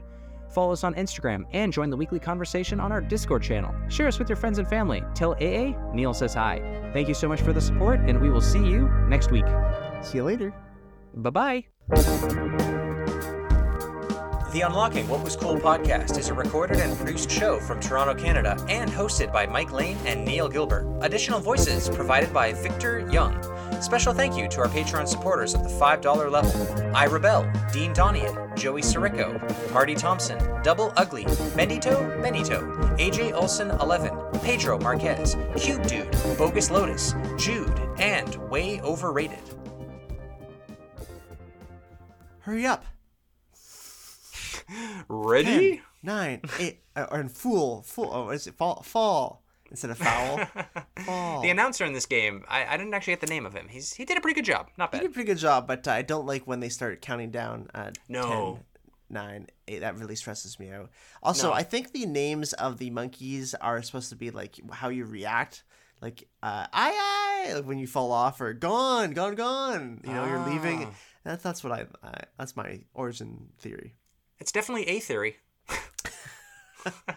Follow 0.49 0.71
us 0.71 0.83
on 0.83 0.95
Instagram 0.95 1.45
and 1.53 1.71
join 1.71 1.89
the 1.89 1.97
weekly 1.97 2.19
conversation 2.19 2.79
on 2.79 2.91
our 2.91 3.01
Discord 3.01 3.43
channel. 3.43 3.73
Share 3.87 4.07
us 4.07 4.19
with 4.19 4.29
your 4.29 4.35
friends 4.35 4.57
and 4.57 4.67
family. 4.67 5.03
Tell 5.13 5.35
AiAi 5.35 5.93
Neil 5.93 6.13
says 6.13 6.33
hi. 6.33 6.59
Thank 6.93 7.07
you 7.07 7.13
so 7.13 7.27
much 7.27 7.41
for 7.41 7.53
the 7.53 7.61
support, 7.61 7.99
and 8.01 8.19
we 8.19 8.29
will 8.29 8.41
see 8.41 8.65
you 8.65 8.89
next 9.07 9.31
week. 9.31 9.45
See 10.01 10.17
you 10.17 10.23
later. 10.23 10.53
Bye 11.15 11.29
bye. 11.29 11.65
The 14.51 14.61
Unlocking 14.61 15.07
What 15.07 15.23
Was 15.23 15.35
Cool 15.35 15.57
podcast 15.57 16.17
is 16.17 16.29
a 16.29 16.33
recorded 16.33 16.77
and 16.79 16.97
produced 16.97 17.29
show 17.29 17.59
from 17.59 17.79
Toronto, 17.79 18.15
Canada, 18.15 18.57
and 18.67 18.89
hosted 18.89 19.31
by 19.31 19.45
Mike 19.45 19.71
Lane 19.71 19.95
and 20.05 20.25
Neil 20.25 20.49
Gilbert. 20.49 20.87
Additional 21.01 21.39
voices 21.39 21.87
provided 21.87 22.33
by 22.33 22.53
Victor 22.53 23.07
Young. 23.11 23.35
Special 23.81 24.13
thank 24.13 24.35
you 24.35 24.47
to 24.49 24.59
our 24.59 24.67
Patreon 24.67 25.07
supporters 25.07 25.55
at 25.55 25.63
the 25.63 25.69
$5 25.69 26.31
level 26.31 26.95
I 26.95 27.05
Rebel, 27.07 27.49
Dean 27.71 27.93
Donian, 27.93 28.55
Joey 28.57 28.81
Sirico, 28.81 29.39
Marty 29.71 29.95
Thompson, 29.95 30.37
Double 30.63 30.91
Ugly, 30.97 31.23
Bendito, 31.55 32.21
Benito, 32.21 32.61
AJ 32.97 33.33
Olson 33.33 33.71
11, 33.71 34.11
Pedro 34.41 34.77
Marquez, 34.79 35.37
Cube 35.55 35.87
Dude, 35.87 36.11
Bogus 36.37 36.69
Lotus, 36.69 37.15
Jude, 37.37 37.79
and 37.97 38.35
Way 38.49 38.81
Overrated. 38.81 39.39
Hurry 42.39 42.65
up. 42.65 42.85
Ready? 45.07 45.77
Ten, 45.77 45.81
nine, 46.03 46.41
eight, 46.59 46.81
uh, 46.95 47.07
or 47.09 47.21
in 47.21 47.29
fool, 47.29 47.81
fool. 47.83 48.09
Oh, 48.11 48.29
is 48.29 48.45
it 48.45 48.55
fall? 48.55 48.81
Fall 48.83 49.43
instead 49.69 49.91
of 49.91 49.97
foul. 49.97 50.45
fall. 51.05 51.41
The 51.41 51.49
announcer 51.49 51.85
in 51.85 51.93
this 51.93 52.05
game, 52.05 52.43
I, 52.47 52.65
I 52.65 52.77
didn't 52.77 52.93
actually 52.93 53.13
get 53.13 53.21
the 53.21 53.27
name 53.27 53.45
of 53.45 53.53
him. 53.53 53.67
He's 53.69 53.93
he 53.93 54.03
did 54.05 54.17
a 54.17 54.21
pretty 54.21 54.35
good 54.35 54.45
job. 54.45 54.69
Not 54.77 54.91
bad. 54.91 55.01
He 55.01 55.07
did 55.07 55.11
a 55.11 55.13
pretty 55.13 55.27
good 55.27 55.37
job, 55.37 55.67
but 55.67 55.87
I 55.87 56.01
don't 56.01 56.25
like 56.25 56.45
when 56.45 56.59
they 56.59 56.69
start 56.69 57.01
counting 57.01 57.31
down. 57.31 57.69
Uh, 57.73 57.91
No. 58.09 58.59
10, 59.09 59.13
9, 59.23 59.47
8. 59.67 59.79
That 59.79 59.97
really 59.97 60.15
stresses 60.15 60.59
me 60.59 60.71
out. 60.71 60.89
Also, 61.23 61.47
No. 61.49 61.53
I 61.53 61.63
think 61.63 61.93
the 61.93 62.05
names 62.05 62.53
of 62.53 62.77
the 62.77 62.89
monkeys 62.89 63.55
are 63.55 63.81
supposed 63.81 64.09
to 64.09 64.15
be 64.15 64.29
like 64.31 64.59
how 64.71 64.89
you 64.89 65.05
react. 65.05 65.63
Like, 66.01 66.27
uh, 66.43 66.65
aye, 66.71 67.51
aye, 67.53 67.59
when 67.61 67.77
you 67.77 67.85
fall 67.87 68.11
off, 68.13 68.39
or 68.39 68.53
gone, 68.53 69.11
gone, 69.11 69.35
gone. 69.35 70.01
You 70.05 70.13
know, 70.13 70.25
you're 70.25 70.45
leaving. 70.47 70.85
Ah. 70.85 70.95
That's, 71.25 71.43
that's 71.43 71.63
what 71.63 71.73
I, 71.73 71.85
I, 72.01 72.21
that's 72.37 72.55
my 72.55 72.79
origin 72.93 73.49
theory. 73.57 73.95
It's 74.39 74.51
definitely 74.53 74.87
a 74.87 74.99
theory. 74.99 75.37